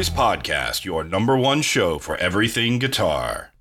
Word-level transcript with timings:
Stories 0.00 0.18
Podcast, 0.18 0.84
your 0.86 1.04
number 1.04 1.36
one 1.36 1.60
show 1.60 1.98
for 1.98 2.16
everything 2.16 2.78
guitar. 2.78 3.52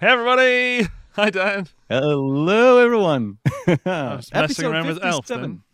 Hey, 0.00 0.06
everybody. 0.06 0.88
Hi, 1.12 1.28
Dan. 1.28 1.66
Hello, 1.90 2.78
everyone. 2.78 3.36
I 3.84 4.16
was 4.16 4.32
messing 4.32 4.64
around 4.64 4.86
with 4.86 5.04
Elf 5.04 5.26
then. 5.26 5.64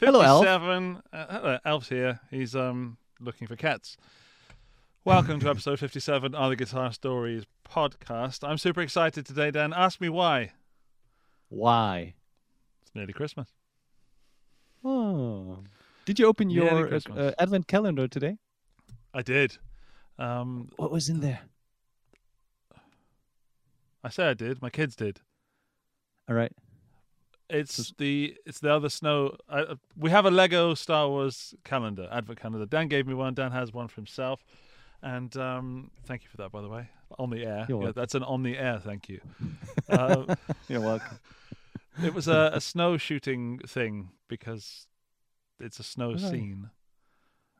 Hello, 0.00 0.22
Elf. 0.22 0.46
Uh, 0.46 1.00
hello, 1.12 1.58
Elf's 1.66 1.90
here. 1.90 2.20
He's 2.30 2.56
um 2.56 2.96
looking 3.20 3.46
for 3.46 3.56
cats. 3.56 3.98
Welcome 5.04 5.38
to 5.40 5.50
episode 5.50 5.80
57 5.80 6.34
of 6.34 6.48
the 6.48 6.56
Guitar 6.56 6.90
Stories 6.90 7.44
podcast. 7.68 8.42
I'm 8.42 8.56
super 8.56 8.80
excited 8.80 9.26
today, 9.26 9.50
Dan. 9.50 9.74
Ask 9.74 10.00
me 10.00 10.08
why. 10.08 10.52
Why? 11.50 12.14
It's 12.80 12.94
nearly 12.94 13.12
Christmas. 13.12 13.50
Oh. 14.82 15.58
Did 16.06 16.18
you 16.18 16.26
open 16.26 16.48
Merry 16.48 16.64
your 16.64 16.94
uh, 16.94 17.00
uh, 17.14 17.32
advent 17.38 17.66
calendar 17.66 18.08
today? 18.08 18.38
I 19.16 19.22
did. 19.22 19.56
Um, 20.18 20.68
What 20.76 20.90
was 20.92 21.08
in 21.08 21.20
there? 21.20 21.40
I 24.04 24.08
say 24.10 24.28
I 24.28 24.34
did. 24.34 24.62
My 24.62 24.70
kids 24.70 24.94
did. 24.94 25.20
All 26.28 26.36
right. 26.36 26.52
It's 27.48 27.92
the 27.98 28.36
it's 28.44 28.58
the 28.60 28.72
other 28.72 28.88
snow. 28.88 29.36
I, 29.48 29.76
we 29.96 30.10
have 30.10 30.26
a 30.26 30.30
Lego 30.30 30.74
Star 30.74 31.08
Wars 31.08 31.54
calendar, 31.64 32.08
advent 32.10 32.40
calendar. 32.40 32.66
Dan 32.66 32.88
gave 32.88 33.06
me 33.06 33.14
one. 33.14 33.34
Dan 33.34 33.52
has 33.52 33.72
one 33.72 33.86
for 33.86 33.94
himself, 33.96 34.44
and 35.00 35.36
um, 35.36 35.90
thank 36.06 36.24
you 36.24 36.28
for 36.28 36.36
that, 36.38 36.50
by 36.50 36.60
the 36.60 36.68
way. 36.68 36.88
On 37.20 37.30
the 37.30 37.44
air, 37.46 37.66
yeah, 37.68 37.92
that's 37.94 38.16
an 38.16 38.24
on 38.24 38.42
the 38.42 38.58
air. 38.58 38.78
Thank 38.84 39.08
you. 39.08 39.20
Uh, 39.88 40.34
You're 40.68 40.80
welcome. 40.80 41.20
it 42.02 42.12
was 42.12 42.26
a, 42.26 42.50
a 42.54 42.60
snow 42.60 42.96
shooting 42.96 43.60
thing 43.64 44.08
because 44.26 44.88
it's 45.60 45.78
a 45.78 45.84
snow 45.84 46.10
Right. 46.12 46.20
scene. 46.20 46.70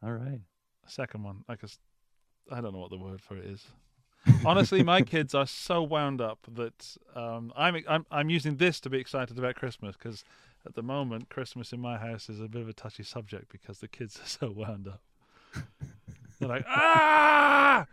All 0.03 0.11
right. 0.11 0.41
Second 0.87 1.23
one, 1.25 1.45
like 1.48 1.61
I 2.53 2.61
don't 2.61 2.73
know 2.73 2.79
what 2.79 2.91
the 2.91 2.97
word 2.98 3.20
for 3.20 3.37
it 3.37 3.45
is. 3.45 3.65
Honestly, 4.45 4.83
my 4.83 5.03
kids 5.03 5.34
are 5.34 5.47
so 5.47 5.83
wound 5.83 6.20
up 6.20 6.39
that 6.53 6.97
um, 7.15 7.53
I'm, 7.56 7.77
I'm 7.89 8.06
I'm 8.11 8.29
using 8.31 8.56
this 8.56 8.81
to 8.81 8.91
be 8.91 8.98
excited 8.98 9.39
about 9.39 9.55
Christmas 9.55 9.97
because 9.97 10.25
at 10.67 10.75
the 10.75 10.83
moment 10.83 11.29
Christmas 11.29 11.73
in 11.73 11.81
my 11.81 11.97
house 11.97 12.29
is 12.29 12.41
a 12.41 12.48
bit 12.48 12.62
of 12.62 12.69
a 12.69 12.73
touchy 12.73 13.03
subject 13.05 13.51
because 13.53 13.79
the 13.79 13.89
kids 13.89 14.19
are 14.25 14.27
so 14.29 14.51
wound 14.51 14.89
up. 14.89 15.01
They're 16.41 16.48
like 16.48 16.64
ah, 16.69 17.87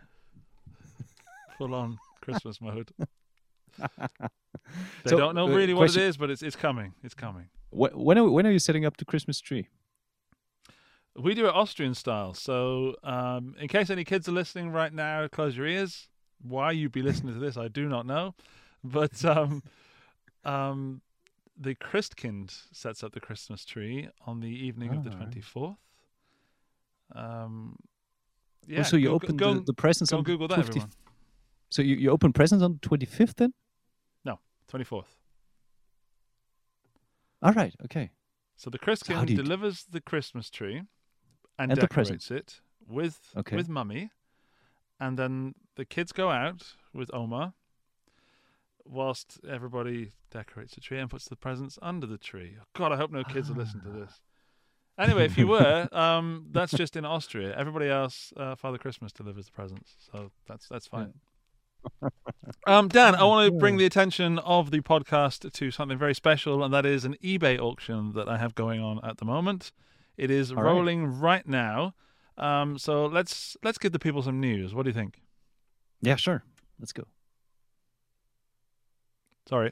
full 1.58 1.74
on 1.76 2.00
Christmas 2.22 2.60
mode. 2.62 2.92
They 5.04 5.10
So, 5.12 5.18
don't 5.18 5.36
know 5.36 5.48
uh, 5.52 5.56
really 5.56 5.74
what 5.74 5.82
question- 5.82 6.04
it 6.04 6.08
is, 6.08 6.18
but 6.18 6.30
it's 6.32 6.42
it's 6.42 6.56
coming. 6.56 6.94
It's 7.04 7.14
coming. 7.14 7.50
Wh- 7.70 7.96
When 7.96 8.18
are, 8.18 8.30
when 8.30 8.48
are 8.48 8.52
you 8.52 8.60
setting 8.60 8.86
up 8.86 8.98
the 8.98 9.06
Christmas 9.06 9.40
tree? 9.40 9.68
We 11.16 11.36
do 11.36 11.46
it 11.46 11.54
Austrian 11.54 11.94
style. 11.94 12.34
So, 12.34 12.96
um, 13.04 13.56
in 13.60 13.68
case 13.68 13.90
any 13.90 14.04
kids 14.04 14.28
are 14.28 14.32
listening 14.32 14.72
right 14.72 14.92
now, 14.92 15.28
close 15.28 15.56
your 15.56 15.68
ears. 15.68 16.08
Why 16.42 16.72
you'd 16.72 16.92
be 16.92 17.02
listening 17.04 17.34
to 17.36 17.40
this, 17.40 17.56
I 17.56 17.68
do 17.68 17.88
not 17.88 18.06
know. 18.06 18.34
But 18.84 19.24
um, 19.24 19.64
um, 20.44 21.02
the 21.58 21.76
Christkind 21.76 22.52
sets 22.72 23.04
up 23.04 23.14
the 23.14 23.20
Christmas 23.20 23.64
tree 23.64 24.10
on 24.26 24.40
the 24.40 24.50
evening 24.50 24.92
of 24.94 25.04
the 25.04 25.12
Ah. 25.12 25.26
24th. 25.26 25.78
Um, 27.16 27.78
Oh, 28.66 28.66
yeah, 28.72 28.84
so 28.84 28.96
you 28.96 29.10
go, 29.10 29.16
open 29.16 29.36
go, 29.36 29.54
the, 29.56 29.60
the 29.62 29.74
presents 29.74 30.14
on 30.14 30.24
Google 30.24 30.48
that, 30.48 30.56
50 30.56 30.70
everyone. 30.70 30.92
So 31.70 31.82
you, 31.82 31.96
you 31.98 32.10
open 32.12 32.32
presents 32.32 32.64
on 32.64 32.80
the 32.82 32.88
25th 32.90 33.36
then? 33.36 33.54
No, 34.24 34.40
24th. 34.72 35.04
All 37.42 37.52
right. 37.52 37.76
Okay. 37.84 38.12
So 38.56 38.70
the 38.70 38.80
Christkind 38.80 39.36
delivers 39.36 39.84
the 39.90 40.00
Christmas 40.00 40.50
tree 40.50 40.84
and, 41.58 41.72
And 41.72 41.78
the 41.78 41.82
decorates 41.88 42.32
it 42.32 42.62
with 42.88 43.34
Okay. 43.38 43.56
with 43.56 43.70
mummy, 43.70 44.12
and 45.00 45.18
then 45.18 45.56
the 45.76 45.86
kids 45.86 46.12
go 46.12 46.30
out 46.30 46.76
with 46.94 47.10
Omar, 47.14 47.54
whilst 48.86 49.40
everybody 49.48 50.12
decorates 50.32 50.76
the 50.76 50.82
tree 50.82 51.00
and 51.00 51.10
puts 51.10 51.26
the 51.26 51.36
presents 51.36 51.80
under 51.82 52.06
the 52.08 52.18
tree. 52.18 52.58
God, 52.74 52.92
I 52.92 52.98
hope 52.98 53.12
no 53.12 53.24
kids 53.24 53.50
will 53.50 53.58
listen 53.58 53.82
to 53.82 53.90
Ah. 53.90 53.94
this. 54.06 54.22
Anyway, 54.98 55.26
if 55.26 55.38
you 55.38 55.48
were, 55.48 55.88
um, 55.94 56.48
that's 56.52 56.72
just 56.74 56.96
in 56.96 57.06
Austria. 57.06 57.56
Everybody 57.58 57.88
else, 57.90 58.32
uh, 58.38 58.56
Father 58.56 58.78
Christmas 58.78 59.12
delivers 59.12 59.46
the 59.48 59.52
presents, 59.52 59.96
so 60.12 60.32
that's 60.48 60.68
that's 60.68 60.88
fine. 60.88 61.14
Um, 62.66 62.88
Dan, 62.88 63.16
I 63.16 63.24
want 63.24 63.52
to 63.52 63.52
bring 63.64 63.78
the 63.78 63.86
attention 63.86 64.40
of 64.40 64.72
the 64.72 64.80
podcast 64.82 65.52
to 65.52 65.72
something 65.72 65.98
very 65.98 66.14
special, 66.14 66.64
and 66.64 66.74
that 66.74 66.86
is 66.86 67.06
an 67.06 67.16
eBay 67.24 67.58
auction 67.60 68.14
that 68.14 68.30
I 68.30 68.38
have 68.38 68.54
going 68.56 68.82
on 68.82 69.00
at 69.04 69.18
the 69.18 69.26
moment. 69.26 69.72
It 70.18 70.30
is 70.32 70.52
All 70.52 70.58
right. 70.58 70.64
rolling 70.64 71.20
right 71.20 71.48
now. 71.48 71.94
Um, 72.38 72.78
so 72.78 73.06
let's 73.06 73.58
let's 73.64 73.78
give 73.78 73.92
the 73.92 74.00
people 74.00 74.22
some 74.22 74.40
news. 74.40 74.74
What 74.74 74.84
do 74.84 74.90
you 74.90 74.94
think? 74.94 75.22
Yeah, 76.02 76.16
sure. 76.16 76.44
Let's 76.80 76.94
go. 76.94 77.04
Sorry. 79.48 79.72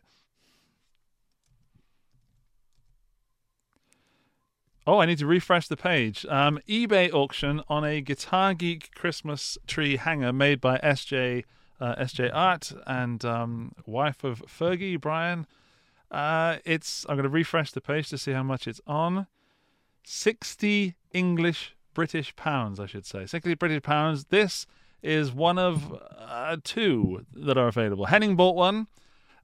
Oh, 4.87 4.97
I 4.97 5.05
need 5.05 5.19
to 5.19 5.27
refresh 5.27 5.67
the 5.67 5.77
page. 5.77 6.25
Um, 6.27 6.59
eBay 6.67 7.13
auction 7.13 7.61
on 7.69 7.83
a 7.83 8.01
Guitar 8.01 8.55
Geek 8.55 8.89
Christmas 8.95 9.57
tree 9.67 9.97
hanger 9.97 10.33
made 10.33 10.59
by 10.59 10.79
SJ 10.79 11.43
uh, 11.79 11.95
SJ 11.95 12.29
Art 12.33 12.71
and 12.85 13.23
um, 13.25 13.73
wife 13.85 14.23
of 14.23 14.41
Fergie 14.47 14.99
Brian. 14.99 15.47
Uh, 16.09 16.57
it's 16.65 17.05
I'm 17.07 17.15
going 17.15 17.23
to 17.23 17.29
refresh 17.29 17.71
the 17.71 17.81
page 17.81 18.09
to 18.09 18.17
see 18.17 18.31
how 18.31 18.43
much 18.43 18.67
it's 18.67 18.81
on. 18.85 19.27
Sixty 20.03 20.95
English 21.13 21.75
British 21.93 22.35
pounds, 22.35 22.79
I 22.79 22.85
should 22.85 23.05
say. 23.05 23.25
Sixty 23.25 23.53
British 23.53 23.83
pounds. 23.83 24.25
This 24.25 24.65
is 25.01 25.31
one 25.31 25.57
of 25.57 25.99
uh, 26.17 26.57
two 26.63 27.25
that 27.33 27.57
are 27.57 27.67
available. 27.67 28.05
Henning 28.05 28.35
bought 28.35 28.55
one. 28.55 28.87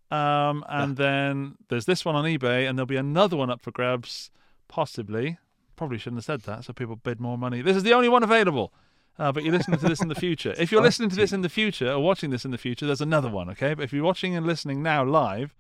Um, 0.10 0.64
and 0.70 0.96
then 0.96 1.56
there's 1.68 1.86
this 1.86 2.06
one 2.06 2.16
on 2.16 2.24
eBay, 2.24 2.68
and 2.68 2.78
there'll 2.78 2.86
be 2.86 2.96
another 2.96 3.36
one 3.36 3.50
up 3.50 3.62
for 3.62 3.72
grabs, 3.72 4.32
possibly. 4.68 5.38
Probably 5.76 5.98
shouldn't 5.98 6.20
have 6.20 6.26
said 6.26 6.42
that, 6.44 6.64
so 6.64 6.74
people 6.74 6.96
bid 6.96 7.20
more 7.20 7.38
money. 7.38 7.62
This 7.62 7.76
is 7.76 7.84
the 7.84 7.94
only 7.94 8.10
one 8.10 8.24
available. 8.24 8.72
Uh, 9.20 9.32
but 9.32 9.44
you're 9.44 9.54
listening 9.54 9.80
to 9.80 9.88
this 9.88 10.02
in 10.02 10.08
the 10.08 10.16
future. 10.16 10.54
If 10.58 10.72
you're 10.72 10.82
listening 10.90 11.10
to 11.10 11.16
this 11.16 11.34
in 11.34 11.42
the 11.42 11.50
future 11.50 11.92
or 11.92 12.00
watching 12.00 12.30
this 12.30 12.46
in 12.46 12.52
the 12.52 12.58
future, 12.58 12.86
there's 12.86 13.02
another 13.02 13.30
one, 13.30 13.50
okay? 13.50 13.74
But 13.74 13.84
if 13.84 13.94
you're 13.94 14.04
watching 14.04 14.36
and 14.36 14.46
listening 14.46 14.82
now 14.84 15.04
live, 15.04 15.54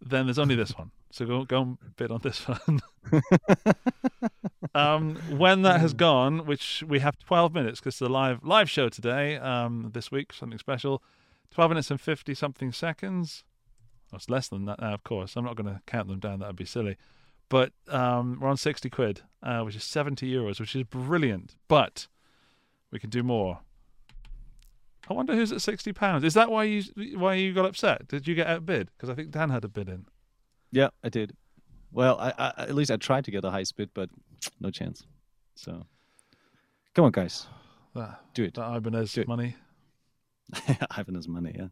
then 0.00 0.26
there's 0.26 0.38
only 0.38 0.54
this 0.54 0.76
one. 0.76 0.90
So 1.10 1.24
go 1.26 1.44
go 1.44 1.62
and 1.62 1.78
bid 1.96 2.10
on 2.10 2.20
this 2.22 2.40
one. 2.48 2.80
um, 4.74 5.16
when 5.36 5.62
that 5.62 5.80
has 5.80 5.94
gone, 5.94 6.46
which 6.46 6.82
we 6.86 7.00
have 7.00 7.18
12 7.18 7.54
minutes 7.54 7.80
because 7.80 7.94
it's 7.94 8.00
a 8.00 8.08
live 8.08 8.44
live 8.44 8.68
show 8.68 8.88
today, 8.88 9.36
um, 9.36 9.90
this 9.92 10.10
week, 10.10 10.32
something 10.32 10.58
special. 10.58 11.02
12 11.50 11.70
minutes 11.70 11.90
and 11.90 12.00
50 12.00 12.34
something 12.34 12.72
seconds. 12.72 13.44
Oh, 14.12 14.16
it's 14.16 14.28
less 14.28 14.48
than 14.48 14.66
that 14.66 14.80
now, 14.80 14.94
of 14.94 15.04
course. 15.04 15.36
I'm 15.36 15.44
not 15.44 15.56
going 15.56 15.72
to 15.72 15.80
count 15.86 16.08
them 16.08 16.20
down. 16.20 16.40
That 16.40 16.48
would 16.48 16.56
be 16.56 16.64
silly. 16.64 16.96
But 17.48 17.72
um, 17.88 18.38
we're 18.40 18.48
on 18.48 18.56
60 18.56 18.90
quid, 18.90 19.22
uh, 19.42 19.62
which 19.62 19.76
is 19.76 19.84
70 19.84 20.30
euros, 20.30 20.60
which 20.60 20.74
is 20.74 20.82
brilliant. 20.84 21.54
But 21.68 22.08
we 22.90 22.98
can 22.98 23.10
do 23.10 23.22
more. 23.22 23.60
I 25.08 25.14
wonder 25.14 25.34
who's 25.34 25.52
at 25.52 25.60
60 25.62 25.92
pounds. 25.92 26.24
Is 26.24 26.34
that 26.34 26.50
why 26.50 26.64
you 26.64 26.82
why 27.18 27.34
you 27.34 27.52
got 27.54 27.64
upset? 27.64 28.08
Did 28.08 28.26
you 28.26 28.34
get 28.34 28.46
outbid? 28.46 28.90
Because 28.96 29.08
I 29.08 29.14
think 29.14 29.30
Dan 29.30 29.50
had 29.50 29.64
a 29.64 29.68
bid 29.68 29.88
in. 29.88 30.06
Yeah, 30.72 30.88
I 31.04 31.08
did. 31.08 31.36
Well, 31.92 32.18
I, 32.18 32.32
I 32.38 32.52
at 32.64 32.74
least 32.74 32.90
I 32.90 32.96
tried 32.96 33.24
to 33.26 33.30
get 33.30 33.44
a 33.44 33.50
high 33.50 33.64
bid, 33.76 33.90
but 33.94 34.10
no 34.60 34.70
chance. 34.70 35.06
So, 35.54 35.86
come 36.94 37.04
on, 37.06 37.12
guys, 37.12 37.46
That, 37.94 38.20
do 38.34 38.44
it. 38.44 38.54
that 38.54 38.76
Ibanez 38.76 39.12
Do 39.12 39.24
money. 39.26 39.56
Has 40.90 41.28
money, 41.28 41.54
yeah. 41.56 41.68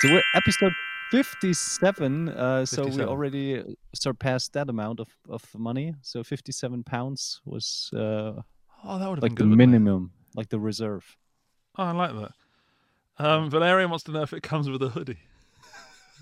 So 0.00 0.10
we're 0.10 0.22
episode 0.34 0.72
57. 1.10 2.28
Uh, 2.28 2.66
so 2.66 2.86
we 2.86 3.02
already 3.02 3.76
surpassed 3.94 4.52
that 4.54 4.68
amount 4.68 5.00
of, 5.00 5.08
of 5.28 5.42
money. 5.56 5.94
So 6.02 6.22
57 6.24 6.82
pounds 6.84 7.40
was 7.44 7.90
uh, 7.94 8.42
Oh, 8.86 8.98
that 8.98 9.08
would 9.08 9.18
have 9.18 9.22
like 9.22 9.34
been 9.34 9.50
the 9.50 9.56
good. 9.56 9.62
it? 9.62 9.66
minimum, 9.68 10.10
like 10.34 10.48
the 10.48 10.58
reserve. 10.58 11.16
Oh, 11.78 11.84
I 11.84 11.92
like 11.92 12.12
that. 12.14 12.32
Um, 13.18 13.50
Valerian 13.50 13.90
wants 13.90 14.04
to 14.04 14.12
know 14.12 14.22
if 14.22 14.32
it 14.32 14.42
comes 14.42 14.68
with 14.68 14.82
a 14.82 14.88
hoodie. 14.88 15.18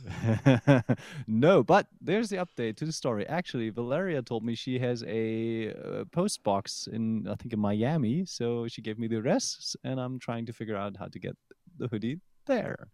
no, 1.27 1.63
but 1.63 1.87
there's 2.01 2.29
the 2.29 2.37
update 2.37 2.77
to 2.77 2.85
the 2.85 2.93
story. 2.93 3.27
Actually, 3.29 3.71
Valeria 3.71 4.23
told 4.23 4.45
me 4.45 4.55
she 4.55 4.79
has 4.79 5.05
a 5.07 5.73
uh, 5.73 6.05
post 6.13 6.43
box 6.43 6.89
in, 6.91 7.27
I 7.29 7.35
think, 7.37 7.53
in 7.53 7.61
Miami. 7.61 8.25
So 8.27 8.67
she 8.69 8.83
gave 8.83 8.99
me 8.99 9.07
the 9.07 9.19
address, 9.19 9.77
and 9.85 10.01
I'm 10.01 10.19
trying 10.19 10.47
to 10.47 10.53
figure 10.53 10.77
out 10.77 10.97
how 10.99 11.07
to 11.07 11.19
get 11.19 11.37
the 11.79 11.89
hoodie 11.89 12.21
there. 12.47 12.89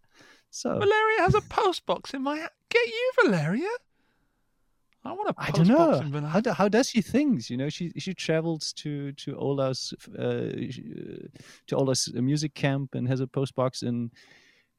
So 0.51 0.79
Valeria 0.79 1.21
has 1.21 1.35
a 1.35 1.41
post 1.41 1.85
box 1.85 2.13
in 2.13 2.23
my. 2.23 2.37
Get 2.69 2.87
you, 2.87 3.11
Valeria. 3.23 3.69
I 5.05 5.13
want 5.13 5.29
a 5.29 5.33
I 5.37 5.51
don't 5.51 5.67
know 5.67 6.27
how 6.27 6.41
do, 6.41 6.51
how 6.51 6.67
does 6.67 6.89
she 6.89 7.01
things. 7.01 7.49
You 7.49 7.57
know, 7.57 7.69
she 7.69 7.91
she 7.97 8.13
travels 8.13 8.73
to 8.73 9.13
to 9.13 9.37
Ola's 9.37 9.93
uh, 10.17 10.21
uh, 10.21 10.51
to 11.67 11.75
Ola's 11.75 12.11
music 12.13 12.53
camp 12.53 12.95
and 12.95 13.07
has 13.07 13.21
a 13.21 13.27
post 13.27 13.55
box 13.55 13.81
in 13.81 14.11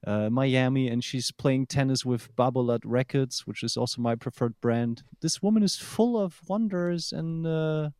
uh, 0.06 0.28
Miami, 0.28 0.88
and 0.88 1.02
she's 1.02 1.30
playing 1.30 1.66
tennis 1.66 2.04
with 2.04 2.34
Babolat 2.36 2.80
Records, 2.84 3.46
which 3.46 3.62
is 3.62 3.76
also 3.76 4.02
my 4.02 4.14
preferred 4.14 4.60
brand. 4.60 5.02
This 5.20 5.42
woman 5.42 5.62
is 5.62 5.76
full 5.76 6.18
of 6.20 6.40
wonders 6.48 7.12
and 7.12 7.46
uh, 7.46 7.90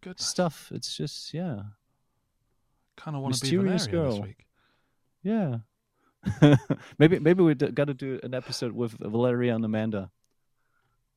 Good. 0.00 0.20
stuff. 0.20 0.72
It's 0.74 0.96
just 0.96 1.32
yeah. 1.32 1.60
Kind 2.96 3.16
of 3.16 3.22
want 3.22 3.34
to 3.36 3.40
be 3.40 3.56
Valeria 3.56 3.78
this 3.78 4.20
week. 4.20 4.46
Yeah. 5.22 5.58
maybe 6.98 7.20
maybe 7.20 7.42
we 7.44 7.54
got 7.54 7.86
to 7.86 7.94
do 7.94 8.18
an 8.24 8.34
episode 8.34 8.72
with 8.72 8.96
Valeria 8.98 9.54
and 9.54 9.64
Amanda. 9.64 10.10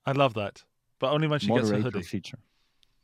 I 0.06 0.12
love 0.14 0.34
that, 0.36 0.64
but 1.00 1.12
only 1.12 1.28
when 1.28 1.40
she 1.40 1.48
gets 1.48 1.70
a 1.70 1.78
hoodie. 1.80 2.02
feature. 2.04 2.38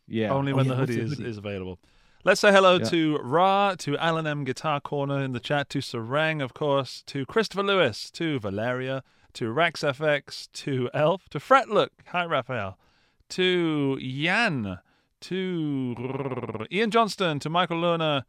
Yeah. 0.07 0.31
Only 0.31 0.51
Oh, 0.53 0.55
when 0.57 0.65
yeah, 0.65 0.73
the 0.73 0.79
what's 0.79 0.91
hoodie 0.95 1.03
is, 1.03 1.19
is 1.19 1.37
available. 1.37 1.79
Let's 2.23 2.41
say 2.41 2.51
hello 2.51 2.77
Yeah. 2.77 2.85
to 2.89 3.17
Ra, 3.19 3.75
to 3.79 3.97
Alan 3.97 4.25
M 4.27 4.43
Guitar 4.43 4.79
Corner 4.81 5.21
in 5.23 5.31
the 5.33 5.39
chat, 5.39 5.69
to 5.69 5.79
Sarang, 5.79 6.41
of 6.43 6.53
course, 6.53 7.03
to 7.07 7.25
Christopher 7.25 7.63
Lewis, 7.63 8.09
to 8.11 8.39
Valeria, 8.39 9.03
to 9.33 9.51
Rex 9.51 9.81
FX, 9.83 10.49
to 10.53 10.89
Elf, 10.93 11.29
to 11.29 11.39
Fretlook. 11.39 11.89
Hi, 12.07 12.25
Raphael. 12.25 12.77
To 13.29 13.97
Yan, 14.01 14.79
to 15.21 16.65
Ian 16.71 16.91
Johnston, 16.91 17.39
to 17.39 17.49
Michael 17.49 17.81
Lerner, 17.81 18.23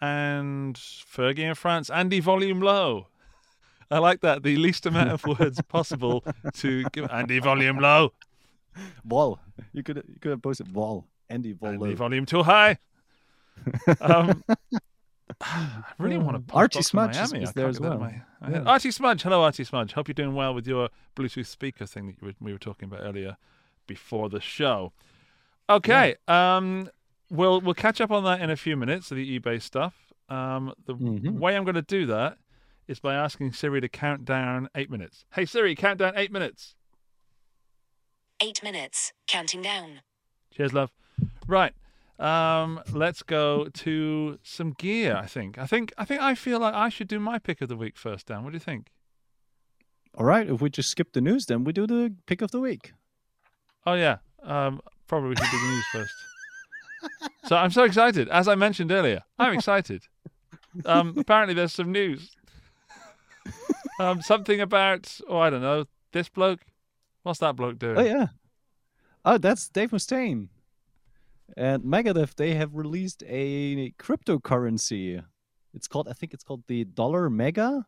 and 0.00 0.76
Fergie 0.76 1.38
in 1.40 1.54
France, 1.54 1.90
Andy 1.90 2.20
Volume 2.20 2.60
Low. 2.60 3.08
I 3.90 3.98
like 3.98 4.20
that. 4.22 4.42
The 4.42 4.56
least 4.56 4.86
amount 4.86 5.10
of 5.10 5.24
words 5.24 5.60
possible 5.68 6.24
to 6.54 6.84
give 6.92 7.10
Andy 7.10 7.38
Volume 7.38 7.78
Low. 7.78 8.12
Vol. 9.04 9.38
You 9.72 9.82
could 9.82 9.96
you 10.08 10.18
could 10.20 10.30
have 10.32 10.42
posted 10.42 10.68
Vol. 10.68 11.06
Andy 11.30 11.52
Vol. 11.52 11.70
Andy 11.84 11.94
Volume 11.94 12.26
Too 12.26 12.42
High. 12.42 12.78
Um, 14.00 14.42
I 15.40 15.82
really 15.98 16.18
want 16.18 16.46
to. 16.48 16.54
Archie 16.54 16.82
Smudge 16.82 17.16
is- 17.16 17.32
is 17.32 17.52
there 17.52 17.68
as 17.68 17.80
well. 17.80 17.98
My, 17.98 18.22
Yeah. 18.48 18.62
Archie 18.66 18.90
Smudge, 18.90 19.22
hello 19.22 19.42
Archie 19.42 19.64
Smudge. 19.64 19.92
Hope 19.92 20.08
you're 20.08 20.14
doing 20.14 20.34
well 20.34 20.54
with 20.54 20.66
your 20.66 20.90
Bluetooth 21.16 21.46
speaker 21.46 21.86
thing 21.86 22.06
that 22.08 22.16
you 22.20 22.26
were, 22.28 22.34
we 22.40 22.52
were 22.52 22.58
talking 22.58 22.86
about 22.88 23.00
earlier 23.02 23.36
before 23.86 24.28
the 24.28 24.40
show. 24.40 24.92
Okay, 25.70 26.16
um, 26.28 26.90
we'll 27.30 27.60
we'll 27.60 27.74
catch 27.74 28.00
up 28.00 28.10
on 28.10 28.24
that 28.24 28.40
in 28.42 28.50
a 28.50 28.56
few 28.56 28.76
minutes. 28.76 29.08
The 29.08 29.38
eBay 29.40 29.62
stuff. 29.62 29.94
Um, 30.28 30.72
the 30.86 30.94
Mhm. 30.94 31.38
way 31.38 31.56
I'm 31.56 31.64
going 31.64 31.74
to 31.74 31.82
do 31.82 32.06
that 32.06 32.38
is 32.86 33.00
by 33.00 33.14
asking 33.14 33.52
Siri 33.52 33.80
to 33.80 33.88
count 33.88 34.24
down 34.24 34.68
eight 34.74 34.90
minutes. 34.90 35.24
Hey 35.34 35.44
Siri, 35.44 35.74
count 35.74 35.98
down 35.98 36.12
eight 36.16 36.32
minutes. 36.32 36.74
Eight 38.40 38.62
minutes. 38.62 39.12
Counting 39.26 39.62
down. 39.62 40.00
Cheers, 40.50 40.72
love. 40.72 40.90
Right. 41.46 41.72
Um, 42.18 42.80
let's 42.92 43.22
go 43.22 43.66
to 43.66 44.38
some 44.42 44.72
gear. 44.72 45.16
I 45.16 45.26
think. 45.26 45.58
I 45.58 45.66
think. 45.66 45.92
I 45.98 46.04
think. 46.04 46.20
I 46.20 46.34
feel 46.34 46.60
like 46.60 46.74
I 46.74 46.88
should 46.88 47.08
do 47.08 47.18
my 47.18 47.38
pick 47.38 47.60
of 47.60 47.68
the 47.68 47.76
week 47.76 47.96
first. 47.96 48.26
Dan, 48.26 48.44
what 48.44 48.50
do 48.50 48.56
you 48.56 48.60
think? 48.60 48.90
All 50.16 50.24
right. 50.24 50.48
If 50.48 50.60
we 50.60 50.70
just 50.70 50.90
skip 50.90 51.12
the 51.12 51.20
news, 51.20 51.46
then 51.46 51.64
we 51.64 51.72
do 51.72 51.86
the 51.86 52.14
pick 52.26 52.42
of 52.42 52.50
the 52.50 52.60
week. 52.60 52.92
Oh 53.86 53.94
yeah. 53.94 54.18
Um, 54.42 54.80
probably 55.06 55.30
we 55.30 55.36
should 55.36 55.50
do 55.50 55.58
the 55.58 55.68
news 55.68 55.86
first. 55.92 56.14
So 57.46 57.56
I'm 57.56 57.70
so 57.70 57.84
excited. 57.84 58.28
As 58.28 58.48
I 58.48 58.54
mentioned 58.54 58.90
earlier, 58.90 59.20
I'm 59.38 59.52
excited. 59.52 60.04
Um, 60.86 61.14
apparently 61.18 61.54
there's 61.54 61.72
some 61.72 61.92
news. 61.92 62.30
Um, 63.98 64.20
something 64.22 64.60
about. 64.60 65.18
Oh, 65.28 65.38
I 65.38 65.50
don't 65.50 65.62
know. 65.62 65.84
This 66.12 66.28
bloke. 66.28 66.60
What's 67.22 67.40
that 67.40 67.56
bloke 67.56 67.78
doing? 67.78 67.98
Oh 67.98 68.02
yeah. 68.02 68.26
Oh, 69.24 69.38
that's 69.38 69.68
Dave 69.68 69.90
Mustaine. 69.90 70.48
And 71.56 71.82
Megadeth, 71.84 72.34
they 72.34 72.54
have 72.54 72.74
released 72.74 73.22
a 73.26 73.92
cryptocurrency. 73.98 75.22
It's 75.72 75.88
called, 75.88 76.08
I 76.08 76.12
think 76.12 76.34
it's 76.34 76.44
called 76.44 76.64
the 76.68 76.84
Dollar 76.84 77.28
Mega, 77.30 77.86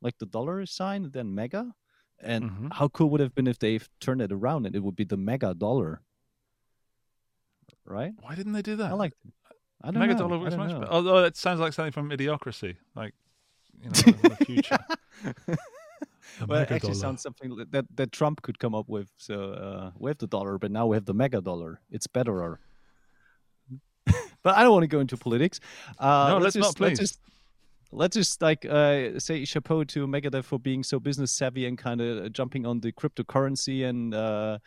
like 0.00 0.18
the 0.18 0.26
dollar 0.26 0.64
sign, 0.66 1.10
then 1.12 1.34
Mega. 1.34 1.74
And 2.20 2.50
Mhm. 2.50 2.72
how 2.74 2.88
cool 2.88 3.10
would 3.10 3.20
it 3.20 3.24
have 3.24 3.34
been 3.34 3.46
if 3.46 3.58
they've 3.58 3.88
turned 4.00 4.20
it 4.22 4.32
around 4.32 4.66
and 4.66 4.74
it 4.76 4.80
would 4.82 4.96
be 4.96 5.04
the 5.04 5.16
Mega 5.16 5.54
Dollar, 5.54 6.02
right? 7.84 8.12
Why 8.20 8.34
didn't 8.34 8.52
they 8.52 8.62
do 8.62 8.76
that? 8.76 8.90
I 8.90 8.94
like. 8.94 9.12
I 9.82 9.90
don't 9.90 10.00
Mega 10.00 10.14
know. 10.14 10.20
Dollar 10.20 10.38
works 10.38 10.56
much 10.56 10.70
better. 10.70 10.86
Although 10.90 11.24
it 11.24 11.36
sounds 11.36 11.60
like 11.60 11.72
something 11.72 11.92
from 11.92 12.10
Idiocracy, 12.10 12.76
like 12.94 13.14
you 13.82 13.90
know, 13.90 14.02
in 14.06 14.30
the 14.30 14.36
future. 14.44 14.78
Well, 16.48 16.62
it 16.62 16.70
actually 16.72 16.78
Dollar. 16.94 16.94
sounds 16.94 17.22
something 17.22 17.64
that 17.70 17.86
that 17.94 18.10
Trump 18.10 18.42
could 18.42 18.58
come 18.58 18.74
up 18.74 18.88
with. 18.88 19.08
So 19.18 19.52
uh, 19.52 19.90
we 19.98 20.10
have 20.10 20.18
the 20.18 20.26
dollar, 20.26 20.58
but 20.58 20.72
now 20.72 20.84
we 20.86 20.96
have 20.96 21.04
the 21.04 21.14
mega 21.14 21.40
dollar. 21.40 21.80
It's 21.92 22.08
better. 22.08 22.58
but 24.42 24.56
I 24.56 24.62
don't 24.64 24.72
want 24.72 24.82
to 24.82 24.88
go 24.88 24.98
into 25.00 25.16
politics. 25.16 25.60
Uh, 25.98 26.30
No, 26.30 26.38
let's 26.38 26.56
not, 26.56 26.64
just, 26.64 26.80
Let's 26.80 26.98
please. 26.98 26.98
just, 26.98 27.18
let's 27.92 28.16
just 28.16 28.42
like 28.42 28.64
uh, 28.64 29.18
say 29.20 29.44
chapeau 29.44 29.84
to 29.84 30.06
Megadeth 30.08 30.44
for 30.44 30.58
being 30.58 30.82
so 30.82 30.98
business 30.98 31.30
savvy 31.30 31.66
and 31.66 31.78
kind 31.78 32.00
of 32.00 32.32
jumping 32.32 32.66
on 32.66 32.80
the 32.80 32.90
cryptocurrency 32.90 33.84
and 33.88 34.12
uh, 34.12 34.58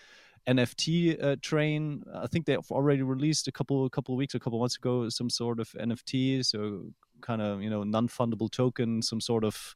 NFT 0.47 1.21
uh, 1.21 1.35
train. 1.41 2.03
I 2.15 2.27
think 2.27 2.45
they've 2.45 2.71
already 2.71 3.01
released 3.01 3.47
a 3.49 3.51
couple 3.51 3.85
a 3.85 3.89
couple 3.89 4.13
of 4.15 4.17
weeks, 4.17 4.35
a 4.35 4.39
couple 4.39 4.59
of 4.59 4.61
months 4.61 4.77
ago, 4.77 5.09
some 5.09 5.29
sort 5.29 5.59
of 5.59 5.67
NFT. 5.73 6.45
So 6.45 6.85
kind 7.21 7.41
of 7.41 7.61
you 7.61 7.69
know 7.69 7.83
non-fungible 7.83 8.51
token, 8.51 9.01
some 9.01 9.21
sort 9.21 9.43
of 9.43 9.75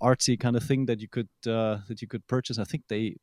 artsy 0.00 0.38
kind 0.38 0.56
of 0.56 0.62
thing 0.62 0.86
that 0.86 1.00
you 1.00 1.08
could 1.08 1.28
uh, 1.46 1.78
that 1.88 2.00
you 2.00 2.08
could 2.08 2.26
purchase. 2.26 2.58
I 2.58 2.64
think 2.64 2.84
they 2.88 3.16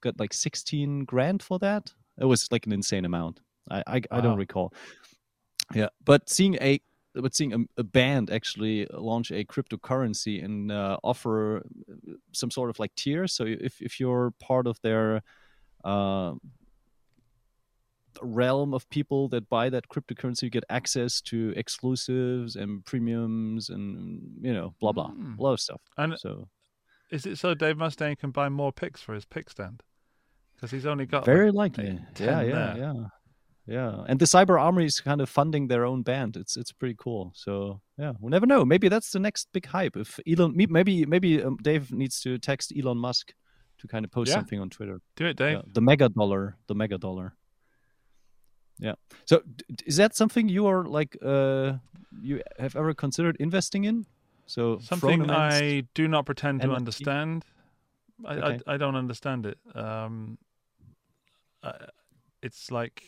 got 0.00 0.20
like 0.20 0.34
sixteen 0.34 1.04
grand 1.04 1.42
for 1.42 1.58
that. 1.58 1.92
It 2.18 2.26
was 2.26 2.50
like 2.52 2.66
an 2.66 2.72
insane 2.72 3.04
amount. 3.04 3.40
I 3.70 3.82
I, 3.86 4.02
I 4.10 4.20
don't 4.20 4.38
recall. 4.38 4.72
Yeah, 5.74 5.88
but 6.04 6.28
seeing 6.28 6.56
a 6.60 6.80
but 7.14 7.34
seeing 7.34 7.52
a, 7.54 7.80
a 7.80 7.84
band 7.84 8.30
actually 8.30 8.86
launch 8.90 9.30
a 9.30 9.44
cryptocurrency 9.44 10.44
and 10.44 10.72
uh, 10.72 10.98
offer 11.02 11.64
some 12.32 12.50
sort 12.50 12.70
of 12.70 12.78
like 12.78 12.94
tier. 12.96 13.26
So 13.26 13.44
if 13.46 13.80
if 13.80 14.00
you're 14.00 14.32
part 14.40 14.66
of 14.66 14.80
their 14.80 15.22
uh, 15.84 16.32
realm 18.22 18.74
of 18.74 18.88
people 18.90 19.28
that 19.28 19.48
buy 19.48 19.70
that 19.70 19.88
cryptocurrency, 19.88 20.50
get 20.50 20.64
access 20.68 21.20
to 21.22 21.52
exclusives 21.56 22.56
and 22.56 22.84
premiums 22.84 23.68
and 23.70 24.22
you 24.40 24.52
know 24.52 24.74
blah 24.80 24.92
blah 24.92 25.10
Hmm. 25.10 25.34
a 25.38 25.42
lot 25.42 25.52
of 25.52 25.60
stuff. 25.60 25.80
And 25.96 26.18
So 26.18 26.48
is 27.10 27.26
it 27.26 27.36
so 27.38 27.54
Dave 27.54 27.76
Mustaine 27.76 28.18
can 28.18 28.30
buy 28.30 28.48
more 28.48 28.72
picks 28.72 29.00
for 29.02 29.14
his 29.14 29.24
pick 29.24 29.50
stand? 29.50 29.82
Because 30.54 30.70
he's 30.70 30.86
only 30.86 31.06
got 31.06 31.24
very 31.24 31.50
like, 31.50 31.76
likely, 31.78 32.00
yeah, 32.18 32.40
yeah, 32.40 32.52
there. 32.54 32.76
yeah, 32.78 32.94
yeah. 33.66 34.04
And 34.08 34.18
the 34.18 34.24
Cyber 34.24 34.60
Army 34.60 34.84
is 34.86 35.00
kind 35.00 35.20
of 35.20 35.28
funding 35.28 35.68
their 35.68 35.84
own 35.84 36.02
band. 36.02 36.36
It's 36.36 36.56
it's 36.56 36.72
pretty 36.72 36.94
cool. 36.98 37.32
So 37.34 37.80
yeah, 37.98 38.12
we'll 38.20 38.30
never 38.30 38.46
know. 38.46 38.64
Maybe 38.64 38.88
that's 38.88 39.10
the 39.10 39.18
next 39.20 39.48
big 39.52 39.66
hype. 39.66 39.96
If 39.96 40.18
Elon, 40.26 40.54
maybe 40.56 41.04
maybe 41.06 41.42
um, 41.42 41.56
Dave 41.62 41.92
needs 41.92 42.20
to 42.22 42.38
text 42.38 42.72
Elon 42.76 42.98
Musk 42.98 43.34
to 43.78 43.88
kind 43.88 44.04
of 44.04 44.10
post 44.12 44.28
Yeah. 44.28 44.36
something 44.36 44.60
on 44.60 44.70
Twitter. 44.70 45.00
Do 45.16 45.26
it, 45.26 45.36
Dave. 45.36 45.56
Yeah, 45.56 45.62
the 45.72 45.80
mega 45.80 46.08
dollar, 46.08 46.56
the 46.68 46.74
mega 46.74 46.96
dollar. 46.98 47.34
Yeah. 48.78 48.94
So 49.24 49.42
is 49.86 49.96
that 49.96 50.14
something 50.14 50.48
you 50.48 50.66
are 50.66 50.84
like 50.84 51.16
uh 51.22 51.74
you 52.20 52.42
have 52.58 52.76
ever 52.76 52.94
considered 52.94 53.36
investing 53.40 53.84
in? 53.84 54.06
So 54.46 54.78
Something 54.80 55.30
I 55.30 55.84
do 55.94 56.06
not 56.08 56.26
pretend 56.26 56.60
to 56.62 56.68
NFT? 56.68 56.76
understand. 56.76 57.44
I, 58.26 58.34
Okay. 58.34 58.58
I 58.68 58.74
I 58.74 58.76
don't 58.76 58.96
understand 58.96 59.46
it. 59.46 59.58
Um, 59.74 60.38
uh, 61.62 61.86
it's 62.42 62.70
like 62.70 63.02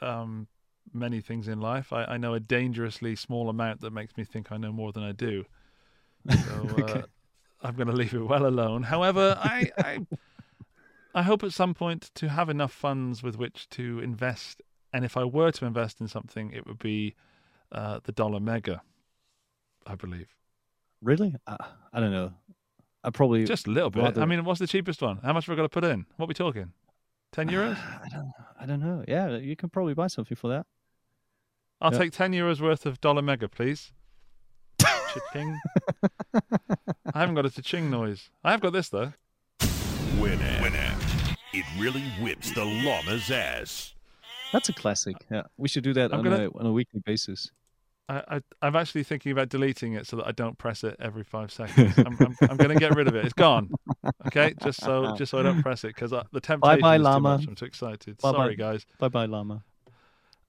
um, 0.00 0.46
many 0.92 1.20
things 1.20 1.48
in 1.48 1.60
life. 1.60 1.92
I, 1.92 2.04
I 2.04 2.16
know 2.18 2.34
a 2.34 2.40
dangerously 2.40 3.16
small 3.16 3.48
amount 3.48 3.80
that 3.80 3.92
makes 3.92 4.16
me 4.16 4.24
think 4.24 4.52
I 4.52 4.58
know 4.58 4.72
more 4.72 4.92
than 4.92 5.02
I 5.02 5.12
do. 5.12 5.44
So 6.44 6.52
uh, 6.78 6.82
Okay. 6.82 7.04
I'm 7.62 7.74
going 7.74 7.86
to 7.88 7.94
leave 7.94 8.12
it 8.14 8.26
well 8.26 8.46
alone. 8.46 8.82
However, 8.82 9.36
I, 9.40 9.70
I 9.78 10.06
I 11.14 11.22
hope 11.22 11.42
at 11.42 11.52
some 11.52 11.74
point 11.74 12.10
to 12.16 12.28
have 12.28 12.48
enough 12.48 12.72
funds 12.72 13.22
with 13.22 13.36
which 13.36 13.68
to 13.70 14.00
invest. 14.00 14.60
And 14.92 15.04
if 15.04 15.16
I 15.16 15.24
were 15.24 15.50
to 15.50 15.64
invest 15.64 16.00
in 16.00 16.08
something, 16.08 16.50
it 16.52 16.66
would 16.66 16.78
be 16.78 17.14
uh, 17.70 18.00
the 18.04 18.12
dollar 18.12 18.40
mega. 18.40 18.82
I 19.86 19.94
believe. 19.96 20.28
really? 21.02 21.34
Uh, 21.46 21.56
I 21.92 21.98
don't 22.00 22.12
know. 22.12 22.32
I 23.04 23.10
probably 23.10 23.44
Just 23.44 23.66
a 23.66 23.70
little 23.70 23.90
bit. 23.90 24.16
I 24.16 24.24
mean, 24.26 24.44
what's 24.44 24.60
the 24.60 24.66
cheapest 24.66 25.02
one? 25.02 25.16
How 25.24 25.32
much 25.32 25.46
have 25.46 25.52
we 25.52 25.56
got 25.56 25.62
to 25.62 25.68
put 25.68 25.82
in? 25.82 26.06
What 26.16 26.26
are 26.26 26.28
we 26.28 26.34
talking? 26.34 26.72
10 27.32 27.48
euros? 27.48 27.76
I 27.76 28.08
don't 28.08 28.32
I 28.60 28.66
don't 28.66 28.78
know. 28.80 29.04
Yeah, 29.08 29.38
you 29.38 29.56
can 29.56 29.70
probably 29.70 29.94
buy 29.94 30.06
something 30.06 30.36
for 30.36 30.48
that. 30.50 30.66
I'll 31.80 31.92
Yeah. 31.92 31.98
take 31.98 32.12
10 32.12 32.30
euros 32.32 32.60
worth 32.60 32.86
of 32.86 33.00
dollar 33.00 33.22
mega, 33.22 33.48
please. 33.48 33.92
Cha-ching. 34.78 35.58
I 37.14 37.18
haven't 37.18 37.34
got 37.34 37.44
a 37.46 37.50
cha-ching 37.50 37.90
noise. 37.90 38.30
I 38.44 38.52
have 38.52 38.60
got 38.60 38.72
this, 38.72 38.88
though. 38.88 39.12
Winamp. 39.60 40.60
Winamp. 40.60 41.36
It 41.52 41.64
really 41.78 42.04
whips 42.20 42.52
the 42.52 42.64
llama's 42.64 43.30
ass. 43.30 43.94
That's 44.52 44.68
a 44.68 44.72
classic. 44.72 45.16
Yeah, 45.30 45.42
we 45.56 45.68
should 45.68 45.84
do 45.84 45.92
that 45.94 46.12
on, 46.12 46.22
gonna- 46.22 46.48
a, 46.48 46.58
on 46.58 46.66
a 46.66 46.72
weekly 46.72 47.00
basis. 47.04 47.50
I, 48.08 48.22
I, 48.28 48.40
I'm 48.60 48.76
actually 48.76 49.04
thinking 49.04 49.32
about 49.32 49.48
deleting 49.48 49.94
it 49.94 50.06
so 50.06 50.16
that 50.16 50.26
I 50.26 50.32
don't 50.32 50.58
press 50.58 50.82
it 50.84 50.96
every 50.98 51.22
five 51.22 51.52
seconds. 51.52 51.96
I'm, 51.96 52.16
I'm, 52.20 52.36
I'm 52.50 52.56
going 52.56 52.70
to 52.70 52.78
get 52.78 52.94
rid 52.96 53.06
of 53.06 53.14
it. 53.14 53.24
It's 53.24 53.32
gone. 53.32 53.70
Okay, 54.26 54.54
just 54.62 54.80
so 54.80 55.14
just 55.18 55.30
so 55.30 55.38
I 55.38 55.42
don't 55.42 55.62
press 55.62 55.84
it 55.84 55.94
because 55.94 56.10
the 56.10 56.40
temptation 56.40 56.80
Bye-bye, 56.80 56.96
is 56.96 57.06
too 57.06 57.20
much. 57.20 57.46
I'm 57.46 57.54
too 57.54 57.64
excited. 57.64 58.18
Bye-bye. 58.18 58.36
Sorry, 58.36 58.56
guys. 58.56 58.84
Bye 58.98 59.08
bye, 59.08 59.26
llama. 59.26 59.62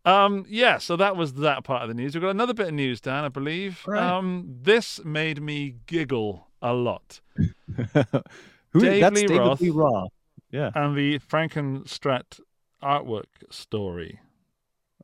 Um, 0.04 0.46
yeah, 0.50 0.80
so 0.80 0.96
that 0.98 1.16
was 1.16 1.34
that 1.36 1.64
part 1.64 1.84
of 1.84 1.88
the 1.88 1.94
news. 1.94 2.16
We've 2.16 2.22
got 2.22 2.32
another 2.32 2.54
bit 2.54 2.68
of 2.68 2.74
news, 2.74 3.00
Dan, 3.00 3.24
I 3.24 3.30
believe. 3.30 3.82
Right. 3.88 4.02
Um, 4.02 4.58
this 4.62 5.04
made 5.06 5.42
me 5.42 5.76
giggle 5.86 6.48
a 6.62 6.74
lot. 6.74 7.22
Who, 7.38 8.80
Dave 8.80 9.02
that's 9.02 9.16
Lee 9.16 9.28
David 9.28 9.40
Roth. 9.40 9.62
Lee 9.62 9.70
Roth. 9.70 10.12
Yeah. 10.52 10.72
And 10.76 10.98
the 10.98 11.20
Frankenstrat 11.20 12.40
artwork 12.84 13.26
story. 13.50 14.20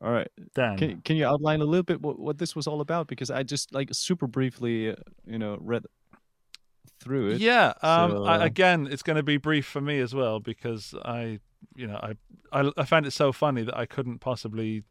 All 0.02 0.10
right. 0.10 0.28
Dan. 0.54 0.76
Can 0.78 1.00
can 1.02 1.16
you 1.16 1.26
outline 1.26 1.60
a 1.60 1.64
little 1.64 1.82
bit 1.82 2.00
what, 2.00 2.18
what 2.18 2.38
this 2.38 2.56
was 2.56 2.66
all 2.66 2.80
about? 2.80 3.06
Because 3.06 3.30
I 3.30 3.42
just 3.42 3.74
like 3.74 3.88
super 3.92 4.26
briefly, 4.26 4.90
uh, 4.90 4.94
you 5.26 5.38
know, 5.38 5.58
read 5.60 5.84
through 7.00 7.30
it. 7.32 7.40
Yeah. 7.40 7.74
Um, 7.82 8.10
So- 8.12 8.24
I, 8.24 8.44
again, 8.44 8.88
it's 8.90 9.02
going 9.02 9.16
to 9.16 9.22
be 9.22 9.36
brief 9.36 9.66
for 9.66 9.80
me 9.80 10.00
as 10.00 10.14
well 10.14 10.40
because 10.40 10.94
I, 11.04 11.40
you 11.74 11.86
know, 11.86 11.96
I, 11.96 12.14
I, 12.52 12.70
I 12.76 12.84
found 12.84 13.06
it 13.06 13.12
so 13.12 13.32
funny 13.32 13.62
that 13.62 13.76
I 13.76 13.86
couldn't 13.86 14.18
possibly 14.20 14.84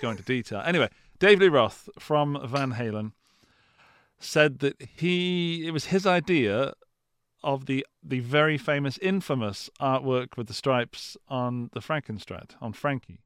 go 0.00 0.10
into 0.10 0.22
detail. 0.22 0.62
Anyway, 0.64 0.88
Dave 1.18 1.40
Lee 1.40 1.48
Roth 1.48 1.88
from 1.98 2.38
Van 2.46 2.74
Halen 2.74 3.12
said 4.20 4.60
that 4.60 4.80
he 4.96 5.66
it 5.66 5.72
was 5.72 5.86
his 5.86 6.06
idea 6.06 6.74
of 7.44 7.66
the 7.66 7.86
the 8.02 8.18
very 8.20 8.58
famous, 8.58 8.98
infamous 8.98 9.70
artwork 9.80 10.36
with 10.36 10.48
the 10.48 10.54
stripes 10.54 11.16
on 11.28 11.70
the 11.72 11.80
Frankenstrat 11.80 12.56
on 12.60 12.72
Frankie, 12.72 13.20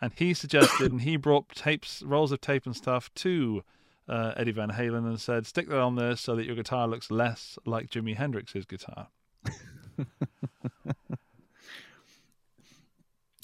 and 0.00 0.12
he 0.16 0.34
suggested 0.34 0.90
and 0.90 1.02
he 1.02 1.16
brought 1.16 1.48
tapes, 1.50 2.02
rolls 2.02 2.32
of 2.32 2.40
tape 2.40 2.66
and 2.66 2.74
stuff 2.74 3.12
to 3.14 3.62
uh, 4.08 4.32
Eddie 4.36 4.50
Van 4.52 4.70
Halen 4.70 5.06
and 5.06 5.20
said, 5.20 5.46
"Stick 5.46 5.68
that 5.68 5.78
on 5.78 5.94
there 5.96 6.16
so 6.16 6.34
that 6.34 6.44
your 6.44 6.56
guitar 6.56 6.88
looks 6.88 7.10
less 7.10 7.58
like 7.64 7.88
Jimi 7.90 8.16
Hendrix's 8.16 8.64
guitar." 8.66 9.08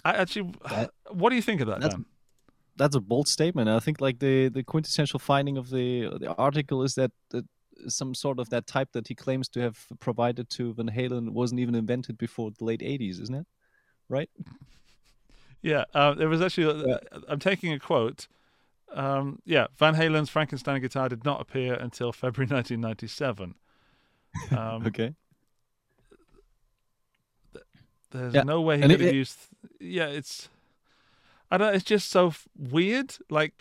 I 0.04 0.12
actually, 0.14 0.52
That- 0.68 0.90
what 1.10 1.30
do 1.30 1.36
you 1.36 1.42
think 1.42 1.60
of 1.60 1.66
that, 1.68 1.80
that's- 1.80 1.94
Dan? 1.94 2.06
That's 2.76 2.94
a 2.94 3.00
bold 3.00 3.26
statement. 3.26 3.68
I 3.68 3.80
think 3.80 4.00
like 4.00 4.20
the 4.20 4.48
the 4.48 4.62
quintessential 4.62 5.18
finding 5.18 5.58
of 5.58 5.68
the 5.70 6.16
the 6.20 6.32
article 6.34 6.84
is 6.84 6.94
that 6.94 7.10
that 7.30 7.44
some 7.86 8.14
sort 8.14 8.38
of 8.40 8.48
that 8.50 8.66
type 8.66 8.88
that 8.92 9.06
he 9.08 9.14
claims 9.14 9.48
to 9.50 9.60
have 9.60 9.78
provided 10.00 10.50
to 10.50 10.74
Van 10.74 10.88
Halen 10.90 11.30
wasn't 11.30 11.60
even 11.60 11.74
invented 11.74 12.18
before 12.18 12.50
the 12.50 12.64
late 12.64 12.80
80s, 12.80 13.20
isn't 13.22 13.34
it? 13.34 13.46
Right? 14.08 14.30
Yeah, 15.62 15.84
uh, 15.94 16.14
there 16.14 16.28
was 16.28 16.40
actually. 16.40 16.92
Uh, 16.92 16.98
I'm 17.28 17.38
taking 17.40 17.72
a 17.72 17.78
quote. 17.78 18.26
Um, 18.92 19.40
yeah, 19.44 19.66
Van 19.76 19.94
Halen's 19.94 20.30
Frankenstein 20.30 20.80
guitar 20.80 21.08
did 21.08 21.24
not 21.24 21.40
appear 21.40 21.74
until 21.74 22.12
February 22.12 22.48
1997. 22.54 23.54
Um, 24.50 24.82
Okay. 24.86 25.14
There's 28.10 28.34
Yeah, 28.34 28.42
no 28.44 28.60
way 28.62 28.76
he 28.76 28.82
could 28.82 28.90
have 28.92 29.00
it- 29.02 29.14
used. 29.14 29.38
Yeah, 29.80 30.06
it's. 30.06 30.48
I 31.50 31.58
don't. 31.58 31.74
It's 31.74 31.84
just 31.84 32.08
so 32.10 32.28
f- 32.28 32.48
weird. 32.56 33.16
Like, 33.30 33.52